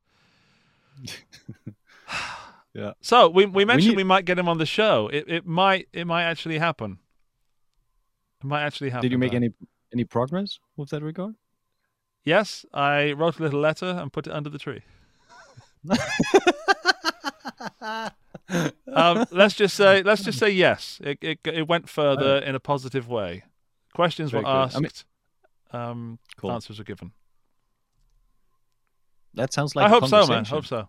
Yeah. 2.75 2.93
So 3.01 3.29
we 3.29 3.47
we 3.47 3.65
mentioned 3.65 3.93
need- 3.93 3.97
we 3.99 4.05
might 4.05 4.25
get 4.25 4.39
him 4.39 4.49
on 4.49 4.59
the 4.59 4.67
show. 4.67 5.09
It 5.09 5.25
it 5.29 5.47
might 5.47 5.89
it 5.93 6.07
might 6.07 6.25
actually 6.25 6.59
happen. 6.59 6.99
It 8.43 8.47
might 8.47 8.63
actually 8.63 8.91
happen. 8.91 9.03
Did 9.03 9.13
you 9.13 9.19
make 9.19 9.31
Dan. 9.33 9.45
any 9.45 9.55
any 9.93 10.05
progress 10.05 10.59
with 10.77 10.91
that 10.91 11.03
regard? 11.03 11.37
Yes, 12.25 12.65
I 12.73 13.13
wrote 13.13 13.39
a 13.39 13.43
little 13.43 13.61
letter 13.61 13.87
and 13.87 14.13
put 14.13 14.27
it 14.27 14.33
under 14.33 14.51
the 14.51 14.59
tree. 14.59 14.83
um, 17.81 19.25
let's 19.31 19.55
just 19.55 19.77
say 19.77 20.03
let's 20.03 20.23
just 20.25 20.39
say 20.39 20.51
yes. 20.51 21.01
It 21.05 21.19
it, 21.23 21.39
it 21.45 21.69
went 21.69 21.89
further 21.89 22.39
in 22.39 22.55
a 22.55 22.61
positive 22.61 23.09
way. 23.09 23.45
Questions 23.95 24.31
Very 24.33 24.43
were 24.45 24.51
good. 24.51 24.57
asked. 24.57 24.77
I 24.77 24.81
mean- 24.81 24.91
um, 25.73 26.19
Cool. 26.37 26.53
Answers 26.53 26.79
were 26.79 26.85
given. 26.85 27.13
That 29.35 29.53
sounds 29.53 29.75
like 29.75 29.85
I 29.85 29.87
a 29.89 29.91
hope 29.91 30.09
so, 30.09 30.27
man. 30.27 30.45
Hope 30.45 30.67
so. 30.67 30.89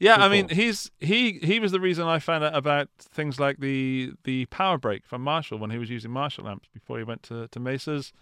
Yeah, 0.00 0.16
Cool, 0.16 0.24
I 0.24 0.28
mean, 0.30 0.48
he's 0.48 0.90
he 0.98 1.32
he 1.42 1.60
was 1.60 1.72
the 1.72 1.78
reason 1.80 2.06
I 2.06 2.18
found 2.18 2.42
out 2.42 2.56
about 2.56 2.88
things 2.98 3.38
like 3.38 3.58
the 3.58 4.12
the 4.24 4.46
power 4.46 4.78
brake 4.78 5.04
from 5.06 5.22
Marshall 5.22 5.58
when 5.58 5.70
he 5.70 5.78
was 5.78 5.90
using 5.90 6.10
Marshall 6.10 6.48
amps 6.48 6.68
before 6.72 6.96
he 6.98 7.04
went 7.04 7.22
to 7.24 7.46
to 7.48 7.60
Mesas. 7.60 8.12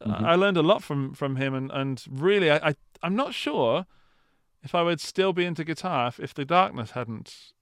Mhm. 0.00 0.22
I 0.22 0.36
learned 0.36 0.56
a 0.56 0.62
lot 0.62 0.82
from 0.82 1.12
from 1.12 1.36
him, 1.36 1.54
and 1.54 1.70
and 1.72 2.02
really, 2.08 2.50
I, 2.52 2.68
I 2.68 2.74
I'm 3.02 3.16
not 3.16 3.34
sure 3.34 3.84
if 4.62 4.76
I 4.76 4.82
would 4.82 5.00
still 5.00 5.32
be 5.32 5.44
into 5.44 5.64
guitar 5.64 6.06
if, 6.06 6.20
if 6.20 6.32
the 6.32 6.44
darkness 6.44 6.92
hadn't. 6.92 7.52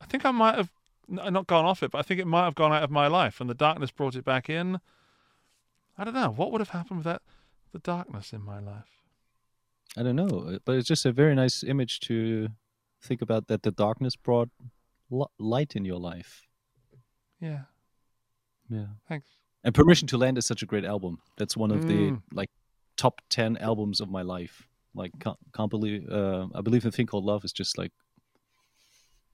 I 0.00 0.06
think 0.06 0.24
I 0.24 0.32
might 0.32 0.56
have 0.56 0.70
not 1.06 1.46
gone 1.46 1.64
off 1.64 1.84
it, 1.84 1.92
but 1.92 1.98
I 1.98 2.02
think 2.02 2.20
it 2.20 2.26
might 2.26 2.44
have 2.44 2.56
gone 2.56 2.72
out 2.72 2.82
of 2.82 2.90
my 2.90 3.06
life, 3.06 3.40
and 3.40 3.48
the 3.48 3.54
darkness 3.54 3.92
brought 3.92 4.16
it 4.16 4.24
back 4.24 4.50
in. 4.50 4.80
I 5.96 6.02
don't 6.04 6.14
know 6.14 6.30
what 6.30 6.50
would 6.50 6.60
have 6.60 6.70
happened 6.70 6.98
without 6.98 7.22
the 7.72 7.78
darkness 7.78 8.32
in 8.32 8.42
my 8.42 8.58
life. 8.58 8.90
I 9.96 10.02
don't 10.02 10.16
know, 10.16 10.48
uh, 10.48 10.58
but 10.64 10.76
it's 10.76 10.88
just 10.88 11.06
a 11.06 11.12
very 11.12 11.34
nice 11.36 11.62
image 11.62 12.00
to 12.00 12.48
think 13.02 13.22
about 13.22 13.46
that 13.48 13.62
the 13.62 13.70
darkness 13.70 14.16
brought 14.16 14.50
li- 15.10 15.26
light 15.38 15.76
in 15.76 15.84
your 15.84 15.98
life. 15.98 16.46
Yeah, 17.40 17.62
Yeah. 18.68 18.86
thanks. 19.08 19.28
And 19.64 19.74
Permission 19.74 20.06
to 20.08 20.18
Land 20.18 20.38
is 20.38 20.46
such 20.46 20.62
a 20.62 20.66
great 20.66 20.84
album. 20.84 21.18
That's 21.36 21.56
one 21.56 21.70
of 21.70 21.86
the 21.86 22.10
Mm. 22.12 22.22
like 22.32 22.50
top 22.96 23.20
10 23.28 23.56
albums 23.58 24.00
of 24.00 24.08
my 24.10 24.22
life. 24.22 24.66
Like 24.94 25.12
can't, 25.20 25.38
can't 25.52 25.70
believe 25.70 26.08
uh, 26.10 26.48
I 26.54 26.60
believe 26.62 26.82
the 26.82 26.90
thing 26.92 27.06
called 27.06 27.24
love 27.24 27.44
is 27.44 27.52
just 27.52 27.76
like 27.78 27.92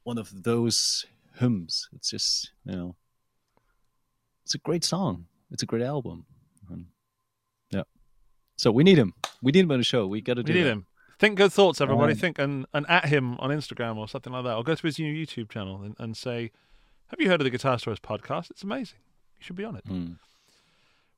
one 0.02 0.18
of 0.18 0.42
those 0.44 1.06
hymns. 1.38 1.88
It's 1.94 2.10
just, 2.10 2.52
you 2.64 2.72
know, 2.76 2.96
it's 4.44 4.54
a 4.54 4.58
great 4.58 4.84
song. 4.84 5.26
It's 5.50 5.62
a 5.62 5.66
great 5.66 5.82
album. 5.82 6.26
And, 6.70 6.86
yeah. 7.70 7.84
So 8.56 8.70
we 8.70 8.84
need 8.84 8.98
him. 8.98 9.14
We 9.42 9.52
need 9.52 9.60
him 9.64 9.70
on 9.72 9.78
the 9.78 9.84
show. 9.84 10.06
We 10.06 10.20
got 10.20 10.34
to 10.34 10.40
We 10.40 10.44
do 10.44 10.52
need 10.54 10.62
that. 10.64 10.70
him. 10.72 10.86
Think 11.18 11.36
good 11.36 11.52
thoughts, 11.52 11.80
everybody. 11.80 12.12
Um, 12.12 12.18
Think 12.18 12.38
and, 12.38 12.66
and 12.74 12.84
at 12.88 13.06
him 13.06 13.38
on 13.38 13.50
Instagram 13.50 13.96
or 13.96 14.08
something 14.08 14.32
like 14.32 14.44
that. 14.44 14.54
Or 14.56 14.64
go 14.64 14.74
to 14.74 14.82
his 14.86 14.98
new 14.98 15.12
YouTube 15.12 15.48
channel 15.50 15.80
and, 15.82 15.94
and 15.98 16.16
say, 16.16 16.50
Have 17.08 17.20
you 17.20 17.28
heard 17.28 17.40
of 17.40 17.44
the 17.44 17.50
Guitar 17.50 17.78
Stories 17.78 18.00
podcast? 18.00 18.50
It's 18.50 18.62
amazing. 18.62 18.98
You 19.38 19.44
should 19.44 19.56
be 19.56 19.64
on 19.64 19.76
it. 19.76 19.86
Mm. 19.86 20.16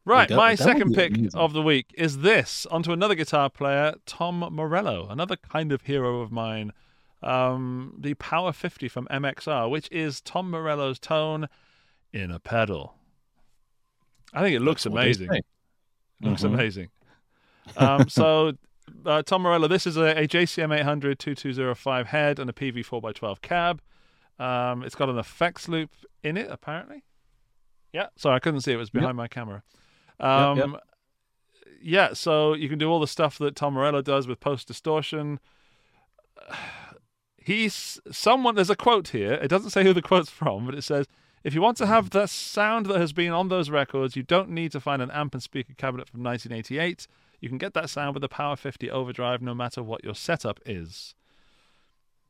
Right, 0.04 0.30
my 0.30 0.54
second 0.54 0.94
pick 0.94 1.16
amazing. 1.16 1.30
of 1.38 1.52
the 1.52 1.62
week 1.62 1.86
is 1.94 2.18
this 2.18 2.64
onto 2.70 2.92
another 2.92 3.16
guitar 3.16 3.50
player, 3.50 3.94
Tom 4.06 4.38
Morello, 4.52 5.08
another 5.10 5.34
kind 5.36 5.72
of 5.72 5.82
hero 5.82 6.20
of 6.20 6.30
mine. 6.30 6.72
Um, 7.24 7.94
the 7.98 8.14
Power 8.14 8.52
50 8.52 8.86
from 8.86 9.08
MXR, 9.10 9.68
which 9.68 9.88
is 9.90 10.20
Tom 10.20 10.50
Morello's 10.52 11.00
tone 11.00 11.48
in 12.12 12.30
a 12.30 12.38
pedal. 12.38 12.94
I 14.32 14.42
think 14.42 14.54
it 14.54 14.60
looks 14.60 14.84
That's 14.84 14.94
amazing. 14.94 15.30
Looks 16.20 16.42
Mhm. 16.42 16.54
amazing. 16.54 16.88
Um, 17.76 18.08
so, 18.08 18.52
uh, 19.04 19.22
Tom 19.22 19.42
Morello, 19.42 19.68
this 19.68 19.86
is 19.86 19.96
a, 19.96 20.22
a 20.22 20.28
JCM 20.28 20.76
800 20.76 21.18
2205 21.18 22.06
head 22.08 22.38
and 22.38 22.50
a 22.50 22.52
PV 22.52 22.86
4x12 22.86 23.40
cab. 23.42 23.82
Um, 24.38 24.82
it's 24.82 24.94
got 24.94 25.08
an 25.08 25.18
effects 25.18 25.68
loop 25.68 25.90
in 26.22 26.36
it, 26.36 26.48
apparently. 26.50 27.04
Yeah, 27.92 28.08
sorry, 28.16 28.36
I 28.36 28.38
couldn't 28.40 28.60
see 28.60 28.72
it. 28.72 28.74
It 28.74 28.78
was 28.78 28.90
behind 28.90 29.16
my 29.16 29.28
camera. 29.28 29.62
Um, 30.20 30.58
yep. 30.58 30.68
Yeah, 31.80 32.12
so 32.14 32.54
you 32.54 32.68
can 32.68 32.78
do 32.78 32.90
all 32.90 33.00
the 33.00 33.06
stuff 33.06 33.38
that 33.38 33.54
Tom 33.54 33.74
Morello 33.74 34.02
does 34.02 34.26
with 34.26 34.40
post 34.40 34.66
distortion. 34.66 35.40
He's 37.38 38.00
someone, 38.10 38.56
there's 38.56 38.70
a 38.70 38.76
quote 38.76 39.08
here. 39.08 39.34
It 39.34 39.46
doesn't 39.46 39.70
say 39.70 39.84
who 39.84 39.92
the 39.92 40.02
quote's 40.02 40.30
from, 40.30 40.66
but 40.66 40.74
it 40.74 40.82
says, 40.82 41.06
if 41.44 41.54
you 41.54 41.62
want 41.62 41.76
to 41.76 41.86
have 41.86 42.10
the 42.10 42.26
sound 42.26 42.86
that 42.86 43.00
has 43.00 43.12
been 43.12 43.30
on 43.30 43.48
those 43.48 43.70
records, 43.70 44.16
you 44.16 44.24
don't 44.24 44.50
need 44.50 44.72
to 44.72 44.80
find 44.80 45.00
an 45.00 45.12
amp 45.12 45.32
and 45.32 45.40
speaker 45.40 45.74
cabinet 45.74 46.08
from 46.08 46.24
1988. 46.24 47.06
You 47.40 47.48
can 47.48 47.58
get 47.58 47.74
that 47.74 47.90
sound 47.90 48.14
with 48.14 48.22
the 48.22 48.28
Power 48.28 48.56
50 48.56 48.90
overdrive 48.90 49.42
no 49.42 49.54
matter 49.54 49.82
what 49.82 50.04
your 50.04 50.14
setup 50.14 50.60
is. 50.66 51.14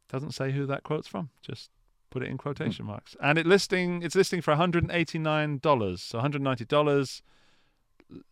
Doesn't 0.09 0.33
say 0.33 0.53
who 0.53 0.67
that 0.67 0.83
quote's 0.83 1.09
from. 1.09 1.31
Just 1.43 1.71
put 2.11 2.23
it 2.23 2.29
in 2.29 2.39
quotation 2.39 2.87
marks. 2.87 3.17
And 3.23 3.39
it 3.39 3.47
listing 3.47 4.03
it's 4.03 4.15
listing 4.15 4.41
for 4.41 4.55
$189. 4.55 5.99
So 5.99 6.21
$190. 6.21 7.23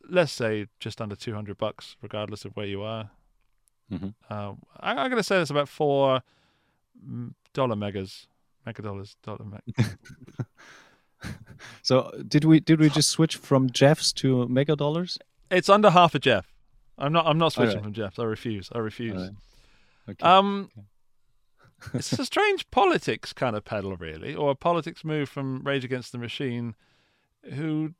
Let's 0.08 0.32
say 0.32 0.66
just 0.78 1.00
under 1.00 1.16
200 1.16 1.58
bucks 1.58 1.96
regardless 2.02 2.44
of 2.44 2.56
where 2.56 2.66
you 2.66 2.82
are. 2.82 3.10
Mhm. 3.92 4.14
Uh, 4.30 4.52
I, 4.80 4.90
I'm 4.92 5.10
going 5.10 5.16
to 5.16 5.22
say 5.22 5.40
it's 5.40 5.50
about 5.50 5.68
4 5.68 6.22
dollar 7.52 7.76
megas. 7.76 8.26
Mega 8.66 8.82
dollars, 8.82 9.16
dollar 9.22 9.44
meg. 9.44 9.62
So 11.82 12.10
did 12.26 12.44
we 12.44 12.60
did 12.60 12.80
we 12.80 12.88
just 12.90 13.08
switch 13.10 13.36
from 13.36 13.70
Jeffs 13.70 14.12
to 14.14 14.46
Mega 14.48 14.76
Dollars? 14.76 15.18
It's 15.50 15.68
under 15.68 15.90
half 15.90 16.14
a 16.14 16.18
Jeff. 16.18 16.53
I'm 16.98 17.12
not. 17.12 17.26
I'm 17.26 17.38
not 17.38 17.52
switching 17.52 17.82
from 17.82 17.92
Jeffs. 17.92 18.18
I 18.18 18.24
refuse. 18.24 18.68
I 18.72 18.78
refuse. 18.78 19.16
Alright. 19.16 19.30
Okay. 20.10 20.24
Um, 20.26 20.70
it's 21.92 22.12
a 22.12 22.24
strange 22.24 22.70
politics 22.70 23.32
kind 23.32 23.56
of 23.56 23.64
pedal, 23.64 23.96
really, 23.96 24.34
or 24.34 24.50
a 24.50 24.54
politics 24.54 25.04
move 25.04 25.28
from 25.28 25.62
Rage 25.62 25.84
Against 25.84 26.12
the 26.12 26.18
Machine, 26.18 26.74
who 27.54 27.94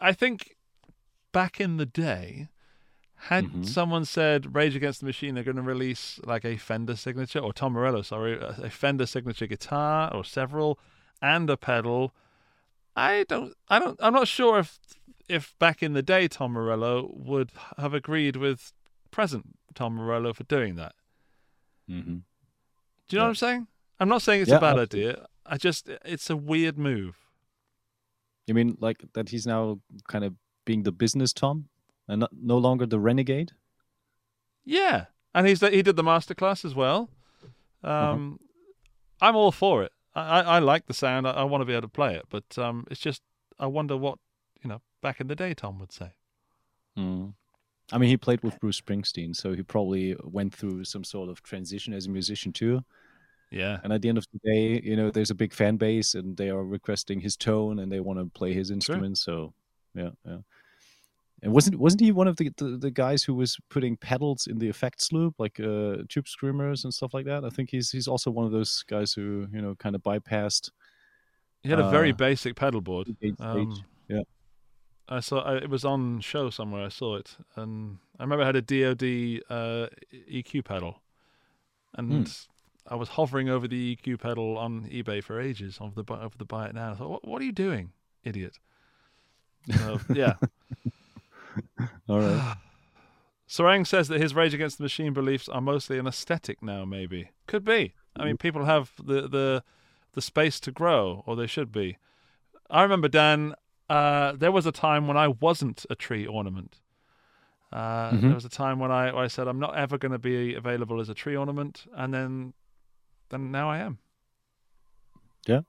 I 0.00 0.12
think 0.12 0.56
back 1.32 1.60
in 1.60 1.76
the 1.76 1.86
day, 1.86 2.48
had 3.18 3.44
Mhm. 3.46 3.66
someone 3.66 4.04
said 4.04 4.54
Rage 4.54 4.76
Against 4.76 5.00
the 5.00 5.06
Machine 5.06 5.34
they're 5.34 5.44
going 5.44 5.56
to 5.56 5.62
release 5.62 6.20
like 6.24 6.44
a 6.44 6.56
Fender 6.56 6.96
signature 6.96 7.38
or 7.40 7.52
Tom 7.52 7.72
Morello, 7.72 8.02
sorry, 8.02 8.38
a 8.40 8.70
Fender 8.70 9.06
signature 9.06 9.46
guitar 9.46 10.12
or 10.14 10.24
several 10.24 10.78
and 11.22 11.48
a 11.48 11.56
pedal, 11.56 12.12
I 12.94 13.24
don't, 13.28 13.54
I 13.68 13.78
don't, 13.78 13.98
I'm 14.02 14.12
not 14.12 14.28
sure 14.28 14.58
if 14.58 14.78
if 15.28 15.54
back 15.58 15.82
in 15.82 15.92
the 15.92 16.02
day 16.02 16.28
Tom 16.28 16.52
Morello 16.52 17.10
would 17.12 17.50
have 17.78 17.94
agreed 17.94 18.36
with 18.36 18.72
present 19.10 19.56
Tom 19.74 19.94
Morello 19.96 20.32
for 20.32 20.44
doing 20.44 20.76
that. 20.76 20.94
Mm-hmm. 21.90 22.18
Do 23.08 23.10
you 23.10 23.18
know 23.18 23.22
Yeah. 23.22 23.22
what 23.22 23.28
I'm 23.28 23.34
saying? 23.36 23.66
I'm 24.00 24.08
not 24.08 24.22
saying 24.22 24.42
it's 24.42 24.50
Yeah, 24.50 24.56
a 24.56 24.60
bad 24.60 24.78
absolutely. 24.78 25.10
idea. 25.10 25.26
I 25.46 25.56
just, 25.56 25.88
it's 26.04 26.28
a 26.28 26.36
weird 26.36 26.76
move. 26.78 27.16
You 28.46 28.54
mean 28.54 28.76
like 28.80 29.02
that 29.14 29.28
he's 29.30 29.46
now 29.46 29.80
kind 30.08 30.24
of 30.24 30.34
being 30.64 30.82
the 30.84 30.92
business 30.92 31.32
Tom 31.32 31.68
and 32.08 32.20
not, 32.20 32.30
no 32.32 32.58
longer 32.58 32.86
the 32.86 32.98
renegade? 33.00 33.52
Yeah, 34.64 35.06
and 35.34 35.46
he's 35.46 35.60
he 35.60 35.82
did 35.82 35.96
the 35.96 36.02
masterclass 36.02 36.64
as 36.64 36.74
well. 36.74 37.10
Uh-huh. 37.84 38.12
Um, 38.12 38.40
I'm 39.20 39.36
all 39.36 39.52
for 39.52 39.82
it. 39.84 39.92
I, 40.14 40.22
I, 40.22 40.40
I 40.40 40.58
like 40.58 40.86
the 40.86 40.94
sound. 40.94 41.26
I, 41.26 41.32
I 41.32 41.44
want 41.44 41.60
to 41.62 41.64
be 41.64 41.72
able 41.72 41.82
to 41.82 41.88
play 41.88 42.14
it, 42.16 42.24
but 42.30 42.56
um, 42.58 42.84
it's 42.90 43.00
just 43.00 43.22
I 43.58 43.66
wonder 43.66 43.96
what 43.96 44.18
back 45.06 45.20
in 45.20 45.28
the 45.28 45.36
day 45.36 45.54
Tom 45.54 45.78
would 45.78 45.92
say. 45.92 46.10
Mm. 46.98 47.34
I 47.92 47.98
mean, 47.98 48.10
he 48.10 48.16
played 48.16 48.42
with 48.42 48.58
Bruce 48.60 48.80
Springsteen, 48.80 49.34
so 49.36 49.46
he 49.54 49.62
probably 49.62 50.16
went 50.38 50.52
through 50.58 50.84
some 50.84 51.04
sort 51.04 51.28
of 51.30 51.36
transition 51.42 51.94
as 51.94 52.06
a 52.06 52.10
musician 52.10 52.52
too. 52.52 52.84
Yeah, 53.52 53.78
And 53.84 53.92
at 53.92 54.02
the 54.02 54.08
end 54.08 54.18
of 54.18 54.26
the 54.32 54.40
day, 54.52 54.80
you 54.82 54.96
know, 54.96 55.08
there's 55.12 55.30
a 55.30 55.40
big 55.42 55.52
fan 55.54 55.76
base, 55.76 56.16
and 56.18 56.36
they 56.36 56.50
are 56.50 56.64
requesting 56.64 57.20
his 57.20 57.36
tone, 57.36 57.78
and 57.78 57.92
they 57.92 58.00
want 58.00 58.18
to 58.18 58.26
play 58.40 58.52
his 58.52 58.70
instruments. 58.72 59.20
So, 59.20 59.54
yeah, 59.94 60.10
yeah. 60.24 60.40
And 61.42 61.52
wasn't 61.52 61.76
wasn't 61.78 62.00
he 62.00 62.10
one 62.10 62.28
of 62.28 62.36
the, 62.36 62.50
the 62.56 62.78
the 62.86 62.90
guys 62.90 63.22
who 63.22 63.34
was 63.42 63.56
putting 63.74 63.96
pedals 63.96 64.48
in 64.48 64.58
the 64.58 64.68
effects 64.68 65.12
loop, 65.12 65.34
like 65.38 65.60
uh, 65.60 65.98
tube 66.08 66.26
screamers 66.26 66.82
and 66.84 66.92
stuff 66.92 67.14
like 67.14 67.26
that? 67.26 67.44
I 67.44 67.50
think 67.50 67.70
he's 67.70 67.88
he's 67.94 68.08
also 68.08 68.30
one 68.32 68.46
of 68.46 68.52
those 68.52 68.72
guys 68.88 69.12
who 69.12 69.46
you 69.54 69.62
know 69.62 69.74
kind 69.76 69.94
of 69.94 70.02
bypassed 70.02 70.70
he 71.66 71.70
had 71.70 71.80
a 71.80 71.90
very 71.90 72.12
Uh, 72.12 72.16
basic 72.16 72.54
pedal 72.56 72.80
board. 72.80 73.08
Um. 73.40 73.84
Yeah. 74.08 74.22
I 75.08 75.20
saw 75.20 75.40
I, 75.40 75.56
it 75.56 75.70
was 75.70 75.84
on 75.84 76.20
show 76.20 76.50
somewhere. 76.50 76.84
I 76.84 76.88
saw 76.88 77.16
it, 77.16 77.36
and 77.54 77.98
I 78.18 78.24
remember 78.24 78.42
it 78.42 78.46
had 78.46 78.56
a 78.56 78.62
DoD 78.62 79.42
uh, 79.48 79.88
EQ 80.30 80.64
pedal, 80.64 81.00
and 81.94 82.28
I 82.88 82.94
was 82.94 83.10
hovering 83.10 83.48
over 83.48 83.66
the 83.66 83.96
EQ 83.96 84.20
pedal 84.20 84.58
on 84.58 84.88
eBay 84.88 85.22
for 85.22 85.40
ages 85.40 85.78
over 85.80 86.02
the 86.02 86.12
over 86.12 86.36
the 86.36 86.44
buy 86.44 86.66
it 86.66 86.74
now. 86.74 86.92
I 86.92 86.94
thought, 86.94 87.10
what, 87.10 87.28
what 87.28 87.42
are 87.42 87.44
you 87.44 87.52
doing, 87.52 87.92
idiot? 88.24 88.58
So, 89.76 90.00
yeah. 90.14 90.34
All 92.08 92.20
right. 92.20 92.56
Sarang 93.48 93.86
says 93.86 94.08
that 94.08 94.20
his 94.20 94.34
Rage 94.34 94.54
Against 94.54 94.78
the 94.78 94.82
Machine 94.82 95.12
beliefs 95.12 95.48
are 95.48 95.60
mostly 95.60 95.98
an 95.98 96.06
aesthetic 96.06 96.62
now. 96.62 96.84
Maybe 96.84 97.30
could 97.46 97.64
be. 97.64 97.94
I 98.16 98.24
mean, 98.24 98.36
people 98.36 98.64
have 98.64 98.92
the 99.02 99.28
the 99.28 99.62
the 100.12 100.22
space 100.22 100.58
to 100.60 100.72
grow, 100.72 101.22
or 101.26 101.36
they 101.36 101.46
should 101.46 101.70
be. 101.70 101.98
I 102.70 102.82
remember 102.82 103.08
Dan. 103.08 103.54
Uh, 103.88 104.32
there 104.32 104.50
was 104.52 104.66
a 104.66 104.72
time 104.72 105.06
when 105.06 105.16
I 105.16 105.28
wasn't 105.28 105.86
a 105.90 105.94
tree 105.94 106.26
ornament. 106.26 106.80
Uh, 107.72 108.10
Mhm. 108.12 108.20
There 108.22 108.34
was 108.34 108.44
a 108.44 108.48
time 108.48 108.78
when 108.78 108.90
I, 108.90 109.12
where 109.12 109.24
I 109.24 109.28
said 109.28 109.48
I'm 109.48 109.58
not 109.58 109.76
ever 109.76 109.98
going 109.98 110.12
to 110.12 110.18
be 110.18 110.54
available 110.54 111.00
as 111.00 111.08
a 111.08 111.14
tree 111.14 111.36
ornament, 111.36 111.86
and 111.94 112.12
then, 112.12 112.54
then 113.28 113.50
now 113.50 113.68
I 113.70 113.78
am. 113.78 113.98
Yeah. 115.46 115.60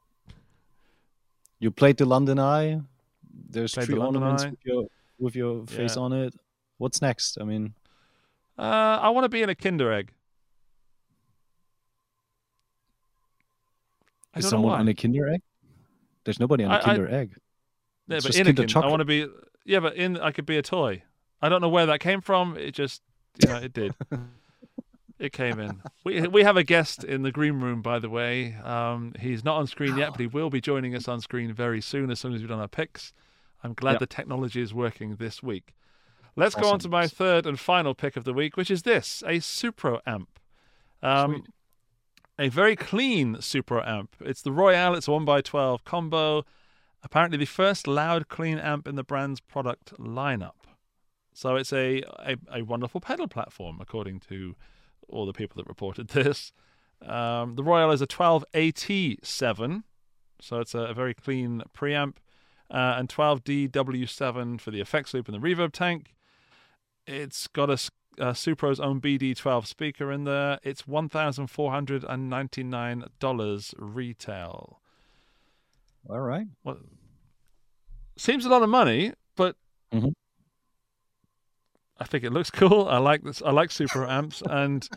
You 1.59 1.71
played 1.71 1.97
the 1.97 2.05
London 2.05 2.39
Eye. 2.39 2.81
There's 3.49 3.73
Played 3.73 3.85
three 3.87 3.95
the 3.95 4.01
ornaments 4.05 4.43
Eye. 4.43 4.49
with 4.49 4.65
your 4.65 4.87
with 5.19 5.35
your 5.35 5.65
face 5.65 5.95
Yeah. 5.95 6.01
on 6.03 6.13
it. 6.13 6.35
What's 6.77 7.01
next? 7.01 7.39
I 7.41 7.43
mean, 7.43 7.73
Uh, 8.59 8.99
I 9.01 9.09
want 9.09 9.25
to 9.25 9.29
be 9.29 9.41
in 9.43 9.49
a 9.49 9.55
Kinder 9.55 9.91
Egg. 9.91 10.11
I 14.33 14.39
is 14.39 14.49
someone 14.49 14.79
on 14.79 14.87
a 14.87 14.93
Kinder 14.93 15.27
Egg? 15.29 15.41
There's 16.23 16.39
nobody 16.39 16.63
on 16.63 16.71
a 16.71 16.75
I- 16.75 16.77
I- 16.77 16.81
Kinder 16.83 17.07
Egg. 17.09 17.35
Yeah, 18.07 18.17
but 18.17 18.23
just 18.23 18.37
in 18.39 18.47
a 18.47 18.53
Kinder 18.53 18.73
Kinder, 18.73 18.87
I 18.87 18.89
want 18.89 19.01
to 19.01 19.05
be. 19.05 19.27
Yeah, 19.65 19.79
but 19.79 19.95
in 19.95 20.17
I 20.17 20.31
could 20.31 20.45
be 20.45 20.57
a 20.57 20.61
toy. 20.61 21.03
I 21.41 21.49
don't 21.49 21.61
know 21.61 21.69
where 21.69 21.85
that 21.87 21.99
came 21.99 22.21
from. 22.21 22.57
It 22.57 22.71
just, 22.71 23.01
you 23.43 23.49
know, 23.49 23.57
it 23.57 23.73
did. 23.73 23.93
it 25.19 25.33
came 25.33 25.59
in. 25.59 25.81
We 26.03 26.21
we 26.27 26.43
have 26.43 26.57
a 26.57 26.63
guest 26.63 27.03
in 27.03 27.23
the 27.23 27.31
green 27.31 27.59
room, 27.59 27.81
by 27.81 27.99
the 27.99 28.09
way. 28.09 28.55
Um, 28.63 29.13
he's 29.19 29.43
not 29.43 29.57
on 29.57 29.67
screen 29.67 29.97
yet, 29.97 30.11
but 30.11 30.19
he 30.19 30.27
will 30.27 30.49
be 30.49 30.61
joining 30.61 30.95
us 30.95 31.07
on 31.07 31.21
screen 31.21 31.53
very 31.53 31.81
soon, 31.81 32.09
as 32.11 32.19
soon 32.19 32.33
as 32.33 32.41
we've 32.41 32.49
done 32.49 32.59
our 32.59 32.67
picks. 32.67 33.13
I'm 33.63 33.73
glad 33.73 33.93
Yep. 33.93 33.99
the 33.99 34.07
technology 34.07 34.61
is 34.61 34.73
working 34.73 35.15
this 35.15 35.41
week. 35.43 35.73
Let's 36.35 36.53
go 36.53 36.69
on 36.69 36.79
to 36.79 36.89
my 36.89 37.07
third 37.07 37.47
and 37.47 37.59
final 37.59 37.95
pick 37.95 38.15
of 38.15 38.23
the 38.23 38.33
week, 38.33 38.55
which 38.55 38.69
is 38.69 38.83
this: 38.83 39.23
a 39.25 39.39
Supro 39.39 39.99
amp. 40.05 40.39
Um, 41.01 41.43
a 42.39 42.49
very 42.49 42.75
clean 42.75 43.37
Supro 43.37 43.85
amp. 43.87 44.15
It's 44.19 44.43
the 44.43 44.51
Royale. 44.51 44.93
It's 44.93 45.07
a 45.07 45.11
one 45.11 45.27
x 45.27 45.49
twelve 45.49 45.83
combo. 45.83 46.45
Apparently, 47.03 47.37
the 47.37 47.45
first 47.45 47.87
loud, 47.87 48.27
clean 48.27 48.57
amp 48.57 48.87
in 48.87 48.95
the 48.95 49.03
brand's 49.03 49.39
product 49.39 49.93
lineup. 49.99 50.65
So 51.33 51.55
it's 51.55 51.71
a, 51.71 52.01
a, 52.19 52.37
a 52.51 52.61
wonderful 52.63 52.99
pedal 52.99 53.27
platform, 53.27 53.77
according 53.79 54.19
to 54.21 54.55
all 55.07 55.25
the 55.25 55.33
people 55.33 55.55
that 55.57 55.67
reported 55.67 56.07
this. 56.09 56.51
Um, 57.01 57.55
the 57.55 57.63
Royale 57.63 57.91
is 57.91 58.01
a 58.01 58.07
12AT7, 58.07 59.83
so 60.41 60.59
it's 60.59 60.73
a, 60.73 60.79
a 60.79 60.95
very 60.95 61.13
clean 61.13 61.61
preamp, 61.75 62.15
uh, 62.71 62.95
and 62.97 63.07
12DW7 63.07 64.59
for 64.59 64.71
the 64.71 64.81
effects 64.81 65.13
loop 65.13 65.27
and 65.27 65.35
the 65.35 65.47
reverb 65.47 65.73
tank. 65.73 66.15
It's 67.05 67.45
got 67.47 67.69
a, 67.69 67.77
a 68.17 68.33
Supro's 68.33 68.79
own 68.79 68.99
BD12 68.99 69.67
speaker 69.67 70.11
in 70.11 70.23
there. 70.23 70.57
It's 70.63 70.81
$1,499 70.83 73.73
retail. 73.77 74.81
All 76.09 76.19
right. 76.21 76.47
What 76.63 76.77
seems 78.17 78.45
a 78.45 78.49
lot 78.49 78.63
of 78.63 78.69
money, 78.69 79.13
but 79.35 79.55
Mhm. 79.93 80.13
I 81.99 82.05
think 82.05 82.23
it 82.23 82.31
looks 82.31 82.49
cool. 82.51 82.87
I 82.87 82.97
like 82.97 83.23
this. 83.23 83.41
I 83.41 83.51
like 83.51 83.69
Supro 83.69 84.07
amps, 84.09 84.41
and 84.49 84.87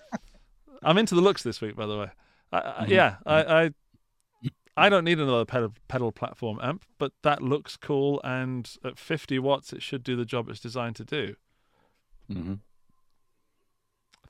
I'm 0.83 0.99
into 0.99 1.14
the 1.14 1.20
looks 1.20 1.42
this 1.42 1.61
week. 1.61 1.77
By 1.77 1.87
the 1.87 1.99
way, 1.99 2.11
I, 2.53 2.59
I, 2.59 2.85
Mhm. 2.87 2.88
yeah, 2.88 3.16
I, 3.27 3.64
I 3.64 3.70
I 4.77 4.88
don't 4.88 5.05
need 5.05 5.18
another 5.18 5.44
pedal 5.44 5.75
pedal 5.88 6.12
platform 6.12 6.59
amp, 6.62 6.85
but 6.99 7.12
that 7.23 7.42
looks 7.42 7.77
cool, 7.77 8.20
and 8.25 8.70
at 8.85 8.99
50 8.99 9.38
watts, 9.40 9.73
it 9.73 9.83
should 9.83 10.03
do 10.03 10.16
the 10.16 10.25
job 10.25 10.49
it's 10.49 10.61
designed 10.61 10.96
to 10.96 11.05
do. 11.05 11.35
Mm-hmm. 12.31 12.55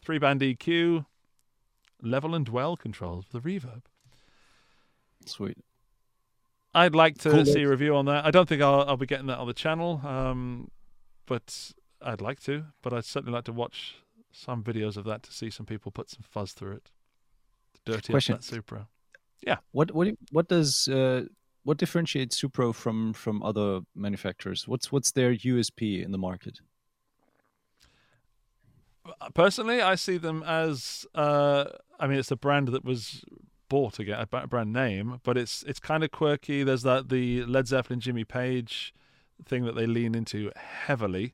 Three 0.02 0.18
band 0.18 0.40
EQ, 0.40 1.04
level 2.02 2.34
and 2.34 2.44
dwell 2.46 2.76
controls 2.76 3.26
for 3.26 3.38
the 3.38 3.40
reverb. 3.48 3.82
Sweet. 5.26 5.58
I'd 6.74 6.94
like 6.94 7.18
to 7.18 7.30
Cool. 7.30 7.44
see 7.44 7.62
a 7.62 7.68
review 7.68 7.96
on 7.96 8.04
that. 8.06 8.24
I 8.24 8.30
don't 8.30 8.48
think 8.48 8.62
I'll, 8.62 8.82
I'll 8.82 8.96
be 8.96 9.06
getting 9.06 9.26
that 9.26 9.38
on 9.38 9.46
the 9.46 9.54
channel, 9.54 10.00
um, 10.04 10.70
but 11.26 11.72
I'd 12.00 12.20
like 12.20 12.40
to. 12.44 12.66
But 12.82 12.92
I'd 12.92 13.04
certainly 13.04 13.32
like 13.34 13.44
to 13.44 13.52
watch 13.52 13.96
some 14.32 14.62
videos 14.62 14.96
of 14.96 15.04
that 15.04 15.22
to 15.24 15.32
see 15.32 15.50
some 15.50 15.66
people 15.66 15.90
put 15.90 16.08
some 16.10 16.22
fuzz 16.22 16.52
through 16.52 16.72
it. 16.72 16.90
Dirty 17.84 17.98
up 17.98 18.14
Question. 18.14 18.34
that 18.36 18.42
Supro. 18.42 18.86
Yeah. 19.44 19.56
What 19.72 19.92
what 19.92 20.08
what 20.30 20.48
does 20.48 20.86
uh, 20.86 21.24
what 21.64 21.78
differentiates 21.78 22.40
Supro 22.40 22.74
from 22.74 23.14
from 23.14 23.42
other 23.42 23.80
manufacturers? 23.96 24.68
What's 24.68 24.92
what's 24.92 25.12
their 25.12 25.34
USP 25.34 26.04
in 26.04 26.12
the 26.12 26.18
market? 26.18 26.60
Personally, 29.34 29.80
I 29.80 29.94
see 29.96 30.18
them 30.18 30.42
as. 30.44 31.06
Uh, 31.14 31.64
I 31.98 32.06
mean, 32.06 32.18
it's 32.18 32.30
a 32.30 32.36
brand 32.36 32.68
that 32.68 32.84
was 32.84 33.24
bought 33.70 33.98
again, 33.98 34.26
a 34.30 34.46
brand 34.46 34.72
name, 34.74 35.20
but 35.22 35.38
it's 35.38 35.62
it's 35.62 35.80
kind 35.80 36.04
of 36.04 36.10
quirky. 36.10 36.62
There's 36.62 36.82
that 36.82 37.08
the 37.08 37.44
Led 37.46 37.66
Zeppelin, 37.66 38.00
Jimmy 38.00 38.24
Page 38.24 38.92
thing 39.46 39.64
that 39.64 39.74
they 39.74 39.86
lean 39.86 40.14
into 40.14 40.50
heavily. 40.56 41.32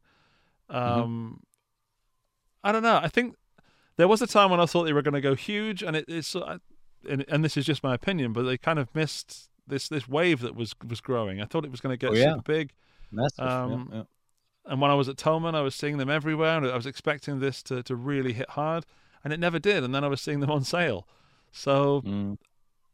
Um, 0.70 1.40
I 2.62 2.70
don't 2.70 2.82
know. 2.84 3.00
I 3.02 3.08
think 3.08 3.34
there 3.96 4.06
was 4.08 4.22
a 4.22 4.26
time 4.26 4.50
when 4.50 4.60
I 4.60 4.66
thought 4.66 4.84
they 4.84 4.92
were 4.92 5.02
going 5.02 5.14
to 5.14 5.20
go 5.20 5.34
huge, 5.34 5.82
and 5.82 5.96
it, 5.96 6.04
it's 6.08 6.36
uh, 6.36 6.58
and, 7.08 7.24
and 7.28 7.44
this 7.44 7.56
is 7.56 7.64
just 7.66 7.82
my 7.82 7.94
opinion, 7.94 8.32
but 8.32 8.42
they 8.42 8.56
kind 8.58 8.78
of 8.78 8.94
missed 8.94 9.48
this 9.66 9.88
this 9.88 10.06
wave 10.08 10.40
that 10.40 10.54
was 10.54 10.74
was 10.88 11.00
growing. 11.00 11.40
I 11.40 11.44
thought 11.44 11.64
it 11.64 11.70
was 11.70 11.80
going 11.80 11.92
to 11.92 11.96
get 11.96 12.10
Oh, 12.10 12.14
yeah. 12.14 12.34
super 12.34 12.42
big. 12.52 12.72
Massive. 13.10 13.44
yeah, 13.44 13.62
Um, 13.62 13.90
yeah. 13.92 14.02
And 14.68 14.80
when 14.80 14.90
I 14.90 14.94
was 14.94 15.08
at 15.08 15.16
Thomann, 15.16 15.54
I 15.54 15.60
was 15.62 15.74
seeing 15.76 15.96
them 15.98 16.10
everywhere, 16.10 16.56
and 16.56 16.66
I 16.66 16.74
was 16.74 16.86
expecting 16.86 17.38
this 17.38 17.62
to, 17.64 17.84
to 17.84 17.94
really 17.94 18.32
hit 18.32 18.50
hard, 18.50 18.84
and 19.22 19.32
it 19.32 19.38
never 19.38 19.60
did. 19.60 19.84
And 19.84 19.94
then 19.94 20.02
I 20.02 20.08
was 20.08 20.20
seeing 20.20 20.40
them 20.40 20.50
on 20.50 20.64
sale. 20.64 21.06
So 21.56 22.02
Mm. 22.02 22.36